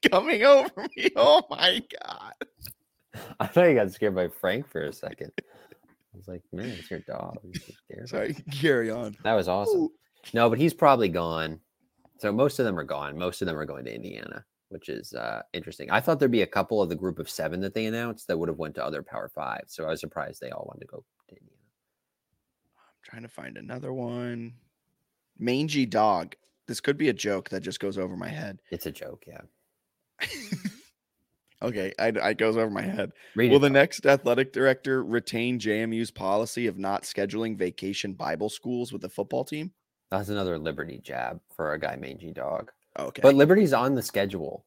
coming 0.09 0.41
over 0.41 0.87
me. 0.95 1.09
Oh 1.15 1.43
my 1.51 1.79
god. 2.01 2.33
I 3.39 3.45
thought 3.45 3.69
you 3.69 3.75
got 3.75 3.91
scared 3.91 4.15
by 4.15 4.27
Frank 4.27 4.67
for 4.67 4.81
a 4.81 4.91
second. 4.93 5.31
I 5.39 6.17
was 6.17 6.27
like, 6.27 6.41
man, 6.51 6.69
it's 6.69 6.89
your 6.89 7.01
dog. 7.01 7.37
Sorry, 8.05 8.33
carry 8.51 8.89
on. 8.89 9.15
That 9.23 9.35
was 9.35 9.47
awesome. 9.47 9.79
Ooh. 9.79 9.91
No, 10.33 10.49
but 10.49 10.57
he's 10.57 10.73
probably 10.73 11.09
gone. 11.09 11.59
So 12.17 12.31
most 12.31 12.57
of 12.57 12.65
them 12.65 12.79
are 12.79 12.83
gone. 12.83 13.15
Most 13.15 13.43
of 13.43 13.45
them 13.45 13.57
are 13.57 13.65
going 13.65 13.85
to 13.85 13.93
Indiana, 13.93 14.43
which 14.69 14.89
is 14.89 15.13
uh, 15.13 15.43
interesting. 15.53 15.91
I 15.91 16.01
thought 16.01 16.17
there'd 16.17 16.31
be 16.31 16.41
a 16.41 16.47
couple 16.47 16.81
of 16.81 16.89
the 16.89 16.95
group 16.95 17.19
of 17.19 17.29
seven 17.29 17.59
that 17.61 17.75
they 17.75 17.85
announced 17.85 18.27
that 18.27 18.37
would 18.39 18.49
have 18.49 18.57
went 18.57 18.73
to 18.75 18.83
other 18.83 19.03
Power 19.03 19.29
Five. 19.29 19.65
So 19.67 19.85
I 19.85 19.89
was 19.89 19.99
surprised 19.99 20.41
they 20.41 20.49
all 20.49 20.65
wanted 20.67 20.87
to 20.87 20.87
go. 20.87 21.05
Trying 23.07 23.21
to 23.21 23.29
find 23.29 23.55
another 23.55 23.93
one. 23.93 24.53
Mangy 25.39 25.85
dog. 25.85 26.35
This 26.67 26.81
could 26.81 26.97
be 26.97 27.07
a 27.07 27.13
joke 27.13 27.49
that 27.49 27.61
just 27.61 27.79
goes 27.79 27.97
over 27.97 28.17
my 28.17 28.27
head. 28.27 28.59
It's 28.69 28.85
a 28.85 28.91
joke, 28.91 29.23
yeah. 29.25 29.41
okay, 31.61 31.93
I, 31.97 32.11
I 32.21 32.33
goes 32.33 32.57
over 32.57 32.69
my 32.69 32.81
head. 32.81 33.13
Read 33.33 33.49
Will 33.49 33.59
the 33.59 33.69
next 33.69 34.05
athletic 34.05 34.51
director 34.51 35.05
retain 35.05 35.57
JMU's 35.57 36.11
policy 36.11 36.67
of 36.67 36.77
not 36.77 37.03
scheduling 37.03 37.57
vacation 37.57 38.11
Bible 38.11 38.49
schools 38.49 38.91
with 38.91 39.01
the 39.01 39.09
football 39.09 39.45
team? 39.45 39.71
That's 40.11 40.27
another 40.27 40.57
Liberty 40.57 40.99
jab 41.01 41.39
for 41.55 41.71
a 41.71 41.79
guy 41.79 41.95
mangy 41.95 42.33
dog. 42.33 42.71
Okay, 42.99 43.21
but 43.21 43.35
Liberty's 43.35 43.71
on 43.71 43.95
the 43.95 44.03
schedule. 44.03 44.65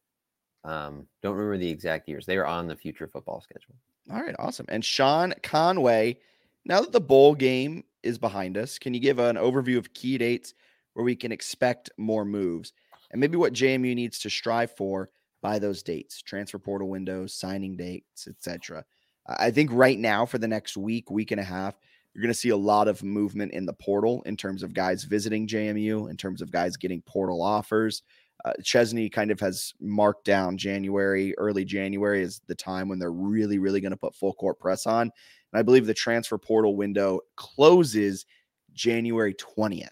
Um, 0.65 1.07
don't 1.23 1.35
remember 1.35 1.59
the 1.59 1.69
exact 1.69 2.09
years. 2.09 2.25
They 2.25 2.39
are 2.39 2.47
on 2.47 2.69
the 2.69 2.77
future 2.77 3.07
football 3.07 3.43
schedule. 3.43 3.75
All 4.11 4.23
right, 4.23 4.37
awesome. 4.39 4.67
And 4.71 4.83
Sean 4.83 5.35
Conway, 5.43 6.19
now 6.65 6.81
that 6.81 6.93
the 6.93 7.01
bowl 7.01 7.35
game 7.35 7.85
is 8.03 8.19
behind 8.19 8.57
us. 8.57 8.79
Can 8.79 8.95
you 8.95 9.01
give 9.01 9.19
an 9.19 9.37
overview 9.37 9.79
of 9.79 9.93
key 9.95 10.19
dates 10.19 10.55
where 10.95 11.05
we 11.05 11.17
can 11.17 11.33
expect 11.33 11.91
more 11.97 12.25
moves 12.25 12.73
and 13.11 13.21
maybe 13.21 13.37
what 13.37 13.53
JMU 13.53 13.95
needs 13.95 14.19
to 14.21 14.31
strive 14.31 14.71
for 14.77 15.11
by 15.43 15.59
those 15.59 15.83
dates, 15.83 16.23
transfer 16.23 16.59
portal 16.59 16.89
windows, 16.89 17.35
signing 17.35 17.77
dates, 17.77 18.29
etc. 18.29 18.85
I 19.27 19.51
think 19.51 19.71
right 19.73 19.99
now 19.99 20.27
for 20.27 20.39
the 20.39 20.49
next 20.49 20.77
week, 20.77 21.11
week 21.11 21.31
and 21.31 21.41
a 21.41 21.45
half, 21.45 21.75
you're 22.15 22.23
going 22.23 22.33
to 22.33 22.39
see 22.39 22.49
a 22.51 22.57
lot 22.57 22.89
of 22.89 23.03
movement 23.03 23.53
in 23.53 23.67
the 23.67 23.73
portal 23.73 24.23
in 24.27 24.37
terms 24.37 24.63
of 24.63 24.75
guys 24.75 25.05
visiting 25.05 25.47
JMU, 25.47 26.11
in 26.11 26.17
terms 26.17 26.43
of 26.43 26.51
guys 26.51 26.77
getting 26.77 27.03
portal 27.03 27.41
offers. 27.41 28.03
Uh, 28.45 28.53
Chesney 28.63 29.09
kind 29.09 29.31
of 29.31 29.41
has 29.41 29.75
marked 29.81 30.25
down 30.25 30.57
January, 30.57 31.35
early 31.39 31.65
January 31.65 32.23
is 32.23 32.41
the 32.47 32.55
time 32.55 32.89
when 32.89 32.99
they're 32.99 33.13
really, 33.13 33.59
really 33.59 33.81
going 33.81 33.91
to 33.91 33.97
put 33.97 34.15
full 34.15 34.33
court 34.35 34.59
press 34.59 34.87
on. 34.87 35.03
And 35.03 35.59
I 35.59 35.63
believe 35.63 35.87
the 35.87 35.95
transfer 35.95 36.39
portal 36.39 36.77
window 36.77 37.21
closes 37.37 38.27
January 38.73 39.35
20th. 39.35 39.89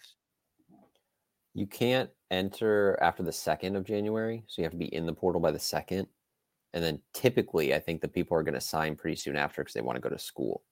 You 1.53 1.67
can't 1.67 2.09
enter 2.31 2.97
after 3.01 3.23
the 3.23 3.31
2nd 3.31 3.75
of 3.75 3.83
January. 3.83 4.43
So 4.47 4.61
you 4.61 4.63
have 4.63 4.71
to 4.71 4.77
be 4.77 4.93
in 4.93 5.05
the 5.05 5.13
portal 5.13 5.41
by 5.41 5.51
the 5.51 5.59
2nd. 5.59 6.07
And 6.73 6.83
then 6.83 7.01
typically, 7.13 7.73
I 7.73 7.79
think 7.79 8.01
the 8.01 8.07
people 8.07 8.37
are 8.37 8.43
going 8.43 8.53
to 8.53 8.61
sign 8.61 8.95
pretty 8.95 9.15
soon 9.15 9.35
after 9.35 9.61
because 9.61 9.73
they 9.73 9.81
want 9.81 9.95
to 9.95 10.01
go 10.01 10.09
to 10.09 10.19
school. 10.19 10.63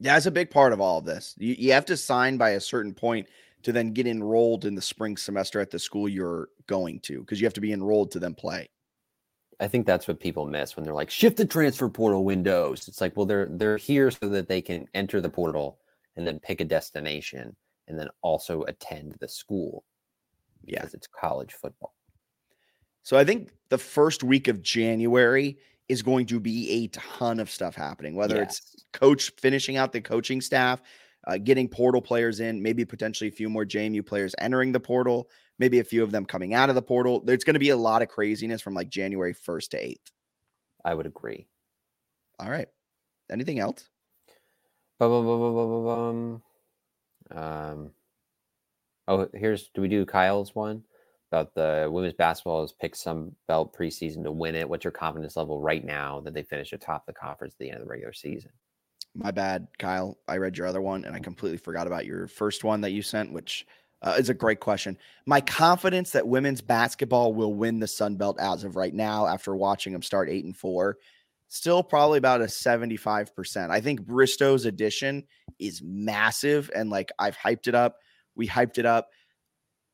Yeah, 0.00 0.16
it's 0.16 0.26
a 0.26 0.32
big 0.32 0.50
part 0.50 0.72
of 0.72 0.80
all 0.80 0.98
of 0.98 1.04
this. 1.04 1.34
You, 1.38 1.54
you 1.58 1.72
have 1.72 1.84
to 1.86 1.96
sign 1.96 2.36
by 2.36 2.50
a 2.50 2.60
certain 2.60 2.94
point 2.94 3.28
to 3.62 3.72
then 3.72 3.92
get 3.92 4.06
enrolled 4.06 4.64
in 4.64 4.74
the 4.74 4.82
spring 4.82 5.16
semester 5.16 5.60
at 5.60 5.70
the 5.70 5.78
school 5.78 6.08
you're 6.08 6.48
going 6.66 7.00
to 7.00 7.20
because 7.20 7.40
you 7.40 7.46
have 7.46 7.54
to 7.54 7.60
be 7.60 7.72
enrolled 7.72 8.10
to 8.12 8.18
then 8.18 8.34
play. 8.34 8.68
I 9.60 9.66
think 9.66 9.86
that's 9.86 10.06
what 10.06 10.20
people 10.20 10.46
miss 10.46 10.76
when 10.76 10.84
they're 10.84 10.94
like 10.94 11.10
shift 11.10 11.36
the 11.36 11.44
transfer 11.44 11.88
portal 11.88 12.24
windows. 12.24 12.86
It's 12.86 13.00
like, 13.00 13.16
well, 13.16 13.26
they're 13.26 13.48
they're 13.50 13.76
here 13.76 14.10
so 14.10 14.28
that 14.28 14.48
they 14.48 14.62
can 14.62 14.86
enter 14.94 15.20
the 15.20 15.28
portal 15.28 15.78
and 16.16 16.26
then 16.26 16.38
pick 16.38 16.60
a 16.60 16.64
destination 16.64 17.56
and 17.88 17.98
then 17.98 18.08
also 18.22 18.62
attend 18.62 19.16
the 19.20 19.28
school. 19.28 19.84
Because 20.64 20.92
it's 20.92 21.06
college 21.06 21.54
football. 21.54 21.94
So 23.02 23.16
I 23.16 23.24
think 23.24 23.52
the 23.70 23.78
first 23.78 24.22
week 24.22 24.48
of 24.48 24.60
January 24.60 25.56
is 25.88 26.02
going 26.02 26.26
to 26.26 26.38
be 26.38 26.70
a 26.70 26.88
ton 26.88 27.40
of 27.40 27.50
stuff 27.50 27.74
happening, 27.74 28.14
whether 28.14 28.36
yes. 28.36 28.58
it's 28.58 28.84
coach 28.92 29.32
finishing 29.38 29.76
out 29.76 29.92
the 29.92 30.00
coaching 30.00 30.40
staff, 30.40 30.82
uh, 31.28 31.36
getting 31.36 31.68
portal 31.68 32.00
players 32.00 32.40
in, 32.40 32.60
maybe 32.62 32.84
potentially 32.84 33.28
a 33.28 33.32
few 33.32 33.50
more 33.50 33.64
JMU 33.64 34.04
players 34.04 34.34
entering 34.38 34.72
the 34.72 34.80
portal, 34.80 35.28
maybe 35.58 35.78
a 35.78 35.84
few 35.84 36.02
of 36.02 36.10
them 36.10 36.24
coming 36.24 36.54
out 36.54 36.70
of 36.70 36.74
the 36.74 36.82
portal. 36.82 37.20
There's 37.20 37.44
going 37.44 37.54
to 37.54 37.60
be 37.60 37.68
a 37.68 37.76
lot 37.76 38.00
of 38.00 38.08
craziness 38.08 38.62
from 38.62 38.74
like 38.74 38.88
January 38.88 39.34
1st 39.34 39.68
to 39.70 39.76
8th. 39.76 40.12
I 40.84 40.94
would 40.94 41.06
agree. 41.06 41.46
All 42.40 42.50
right. 42.50 42.68
Anything 43.30 43.58
else? 43.58 43.88
Um, 47.30 47.90
oh, 49.06 49.28
here's 49.34 49.68
do 49.74 49.82
we 49.82 49.88
do 49.88 50.06
Kyle's 50.06 50.54
one 50.54 50.82
about 51.30 51.54
the 51.54 51.88
women's 51.92 52.14
basketball 52.14 52.62
has 52.62 52.72
picked 52.72 52.96
Sun 52.96 53.34
Belt 53.46 53.76
preseason 53.78 54.24
to 54.24 54.32
win 54.32 54.54
it? 54.54 54.68
What's 54.68 54.84
your 54.84 54.92
confidence 54.92 55.36
level 55.36 55.60
right 55.60 55.84
now 55.84 56.20
that 56.20 56.32
they 56.32 56.42
finish 56.42 56.72
atop 56.72 57.04
the 57.04 57.12
conference 57.12 57.54
at 57.54 57.58
the 57.58 57.68
end 57.68 57.80
of 57.80 57.84
the 57.84 57.90
regular 57.90 58.14
season? 58.14 58.50
My 59.14 59.30
bad, 59.30 59.68
Kyle. 59.78 60.18
I 60.28 60.36
read 60.36 60.56
your 60.56 60.66
other 60.66 60.80
one 60.80 61.04
and 61.04 61.14
I 61.14 61.18
completely 61.18 61.58
forgot 61.58 61.86
about 61.86 62.06
your 62.06 62.28
first 62.28 62.64
one 62.64 62.82
that 62.82 62.92
you 62.92 63.02
sent, 63.02 63.32
which 63.32 63.66
uh, 64.02 64.14
is 64.18 64.28
a 64.28 64.34
great 64.34 64.60
question. 64.60 64.96
My 65.26 65.40
confidence 65.40 66.10
that 66.12 66.28
women's 66.28 66.60
basketball 66.60 67.34
will 67.34 67.54
win 67.54 67.80
the 67.80 67.88
Sun 67.88 68.16
Belt 68.16 68.38
as 68.38 68.64
of 68.64 68.76
right 68.76 68.94
now, 68.94 69.26
after 69.26 69.56
watching 69.56 69.92
them 69.92 70.02
start 70.02 70.28
eight 70.30 70.44
and 70.44 70.56
four, 70.56 70.98
still 71.48 71.82
probably 71.82 72.18
about 72.18 72.42
a 72.42 72.44
75%. 72.44 73.70
I 73.70 73.80
think 73.80 74.02
Bristow's 74.02 74.66
addition 74.66 75.24
is 75.58 75.82
massive. 75.82 76.70
And 76.74 76.90
like 76.90 77.10
I've 77.18 77.36
hyped 77.36 77.66
it 77.66 77.74
up. 77.74 77.96
We 78.36 78.46
hyped 78.46 78.78
it 78.78 78.86
up. 78.86 79.08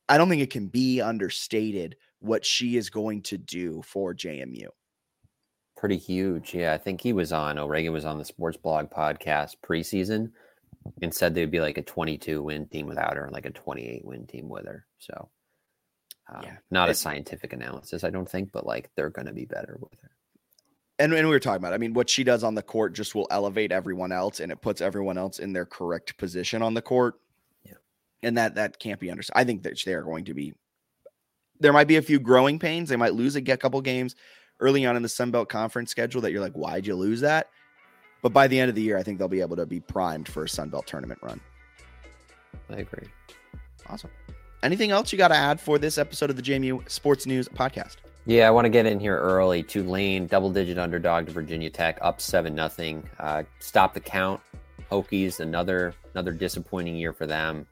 I 0.09 0.19
don't 0.19 0.29
think 0.29 0.43
it 0.43 0.51
can 0.51 0.67
be 0.67 1.01
understated 1.01 1.97
what 2.19 2.45
she 2.45 2.77
is 2.77 2.91
going 2.91 3.23
to 3.23 3.39
do 3.39 3.83
for 3.87 4.15
JMU. 4.15 4.67
Pretty 5.85 5.99
huge. 5.99 6.55
Yeah. 6.55 6.73
I 6.73 6.79
think 6.79 7.03
he 7.03 7.13
was 7.13 7.31
on, 7.31 7.59
O'Regan 7.59 7.93
was 7.93 8.07
on 8.07 8.17
the 8.17 8.25
Sports 8.25 8.57
Blog 8.57 8.89
podcast 8.89 9.57
preseason 9.63 10.31
and 11.03 11.13
said 11.13 11.35
they'd 11.35 11.51
be 11.51 11.61
like 11.61 11.77
a 11.77 11.83
22 11.83 12.43
win 12.43 12.67
team 12.69 12.87
without 12.87 13.17
her 13.17 13.25
and 13.25 13.35
like 13.35 13.45
a 13.45 13.51
28 13.51 14.03
win 14.03 14.27
team 14.27 14.49
with 14.49 14.65
her. 14.65 14.87
So, 14.99 15.29
um, 16.35 16.43
yeah, 16.43 16.57
not 16.71 16.89
a 16.89 16.95
scientific 16.95 17.53
analysis, 17.53 18.03
I 18.03 18.09
don't 18.09 18.27
think, 18.27 18.51
but 18.51 18.65
like 18.65 18.89
they're 18.97 19.11
going 19.11 19.27
to 19.27 19.35
be 19.35 19.45
better 19.45 19.77
with 19.79 19.93
her. 20.01 20.11
And, 20.99 21.13
and 21.13 21.29
we 21.29 21.35
were 21.35 21.39
talking 21.39 21.59
about, 21.59 21.75
I 21.75 21.77
mean, 21.77 21.93
what 21.93 22.09
she 22.09 22.25
does 22.25 22.45
on 22.45 22.55
the 22.55 22.63
court 22.63 22.95
just 22.95 23.15
will 23.15 23.29
elevate 23.31 23.71
everyone 23.71 24.11
else 24.11 24.41
and 24.41 24.51
it 24.51 24.63
puts 24.63 24.81
everyone 24.81 25.19
else 25.19 25.39
in 25.39 25.53
their 25.53 25.67
correct 25.67 26.17
position 26.17 26.63
on 26.63 26.73
the 26.73 26.81
court. 26.81 27.17
Yeah. 27.63 27.75
And 28.23 28.39
that, 28.39 28.55
that 28.55 28.79
can't 28.79 29.01
be 29.01 29.11
understood. 29.11 29.37
I 29.37 29.45
think 29.45 29.65
that 29.65 29.79
they 29.85 29.93
are 29.93 30.03
going 30.03 30.25
to 30.25 30.33
be, 30.33 30.55
there 31.61 31.75
might 31.75 31.89
be 31.89 31.97
a 31.97 32.03
few 32.03 32.21
growing 32.21 32.59
pains. 32.59 32.89
They 32.89 32.97
might 32.97 33.13
lose 33.13 33.37
a 33.37 33.43
couple 33.43 33.83
games 33.83 34.17
early 34.61 34.87
on 34.87 34.97
in 34.97 35.03
the 35.03 35.09
Sun 35.09 35.31
Belt 35.31 35.49
Conference 35.49 35.91
schedule 35.91 36.21
that 36.23 36.33
you're 36.33 36.41
like, 36.41 36.53
why'd 36.55 36.87
you 36.87 36.95
lose 36.95 37.21
that? 37.21 37.49
But 38.23 38.33
by 38.33 38.49
the 38.49 38.59
end 38.59 38.69
of 38.69 38.75
the 38.75 38.83
year, 38.83 38.97
I 38.97 39.03
think 39.03 39.19
they'll 39.19 39.29
be 39.29 39.41
able 39.41 39.57
to 39.57 39.67
be 39.67 39.81
primed 39.81 40.29
for 40.29 40.45
a 40.45 40.49
Sun 40.49 40.71
Belt 40.71 40.87
tournament 40.87 41.21
run. 41.23 41.41
I 42.71 42.77
agree. 42.77 43.09
Awesome. 43.89 44.11
Anything 44.63 44.91
else 44.93 45.13
you 45.13 45.19
got 45.19 45.29
to 45.29 45.37
add 45.37 45.61
for 45.61 45.79
this 45.79 45.99
episode 45.99 46.31
of 46.31 46.37
the 46.37 46.43
JMU 46.43 46.89
Sports 46.89 47.27
News 47.27 47.49
podcast? 47.49 47.97
Yeah, 48.25 48.49
I 48.49 48.51
want 48.51 48.65
to 48.65 48.71
get 48.71 48.87
in 48.87 48.99
here 48.99 49.19
early. 49.19 49.63
Tulane, 49.63 50.27
double 50.27 50.51
digit 50.51 50.79
underdog 50.79 51.27
to 51.27 51.33
Virginia 51.33 51.69
Tech, 51.69 51.99
up 52.01 52.23
seven 52.23 52.55
nothing. 52.55 53.07
Uh, 53.21 53.43
stop 53.59 53.93
the 53.93 54.01
count. 54.01 54.41
Hokies, 54.91 55.41
another 55.41 55.95
another 56.15 56.33
disappointing 56.33 56.97
year 56.97 57.13
for 57.13 57.27
them. 57.27 57.67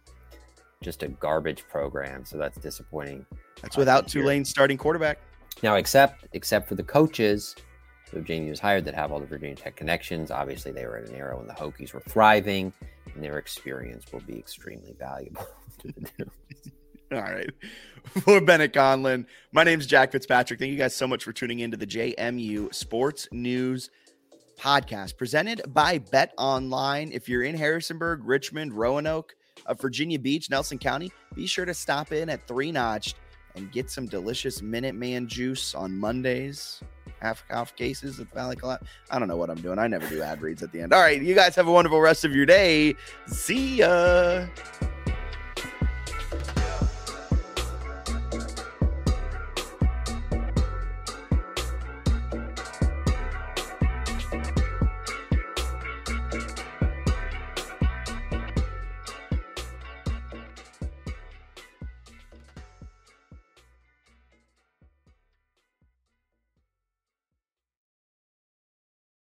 just 0.83 1.03
a 1.03 1.09
garbage 1.09 1.65
program. 1.71 2.27
So 2.27 2.37
that's 2.37 2.59
disappointing. 2.59 3.25
That's 3.63 3.77
without 3.79 4.09
Tulane 4.09 4.45
starting 4.45 4.77
quarterback. 4.77 5.19
Now, 5.63 5.77
except 5.77 6.27
except 6.33 6.69
for 6.69 6.75
the 6.75 6.83
coaches 6.83 7.55
so 8.13 8.19
Virginia 8.19 8.51
was 8.51 8.61
hired 8.61 8.85
that 8.85 8.95
have 8.95 9.11
all 9.11 9.21
the 9.21 9.27
Virginia 9.27 9.57
Tech 9.57 9.77
connections. 9.77 10.31
Obviously, 10.31 10.71
they 10.71 10.85
were 10.87 10.99
at 10.99 11.09
an 11.09 11.15
era 11.15 11.37
when 11.37 11.47
the 11.47 11.55
Hokies 11.55 11.95
were 11.95 12.01
thriving, 12.01 12.73
and 13.15 13.25
their 13.25 13.39
experience 13.39 14.05
will 14.13 14.21
be 14.21 14.39
extremely 14.39 14.93
valuable 14.99 15.47
All 17.13 17.21
right. 17.21 17.51
For 18.23 18.41
Bennett 18.41 18.73
Conlin, 18.73 19.27
my 19.53 19.65
name 19.65 19.79
is 19.79 19.87
Jack 19.87 20.13
Fitzpatrick. 20.13 20.59
Thank 20.59 20.73
you 20.73 20.79
guys 20.79 20.95
so 20.95 21.07
much 21.07 21.23
for 21.23 21.33
tuning 21.33 21.61
into 21.61 21.77
the 21.77 21.87
JMU 21.87 22.75
Sports 22.75 23.29
News 23.31 23.91
podcast 24.59 25.17
presented 25.17 25.63
by 25.69 25.99
Bet 25.99 26.35
Online. 26.37 27.13
If 27.13 27.29
you're 27.29 27.45
in 27.45 27.55
Harrisonburg, 27.55 28.25
Richmond, 28.25 28.73
Roanoke, 28.73 29.35
of 29.67 29.81
Virginia 29.81 30.19
Beach, 30.19 30.51
Nelson 30.51 30.79
County, 30.79 31.13
be 31.35 31.47
sure 31.47 31.65
to 31.65 31.75
stop 31.75 32.13
in 32.13 32.29
at 32.29 32.47
Three 32.49 32.73
Notched 32.73 33.17
and 33.55 33.71
get 33.73 33.91
some 33.91 34.07
delicious 34.07 34.61
Minuteman 34.61 35.27
juice 35.27 35.75
on 35.75 35.99
Mondays 35.99 36.83
half 37.23 37.45
half 37.49 37.75
cases 37.77 38.21
at 38.21 38.33
Valley 38.35 38.57
Collab. 38.57 38.83
I 39.11 39.19
don't 39.19 39.29
know 39.29 39.37
what 39.37 39.49
I'm 39.49 39.61
doing. 39.61 39.79
I 39.79 39.87
never 39.87 40.09
do 40.09 40.23
ad 40.23 40.43
reads 40.43 40.63
at 40.63 40.73
the 40.73 40.81
end. 40.81 40.93
All 40.93 41.01
right, 41.01 41.23
you 41.23 41.35
guys 41.35 41.55
have 41.55 41.69
a 41.69 41.73
wonderful 41.73 42.01
rest 42.01 42.25
of 42.25 42.35
your 42.35 42.47
day. 42.47 42.95
See 43.27 43.77
ya. 43.77 44.47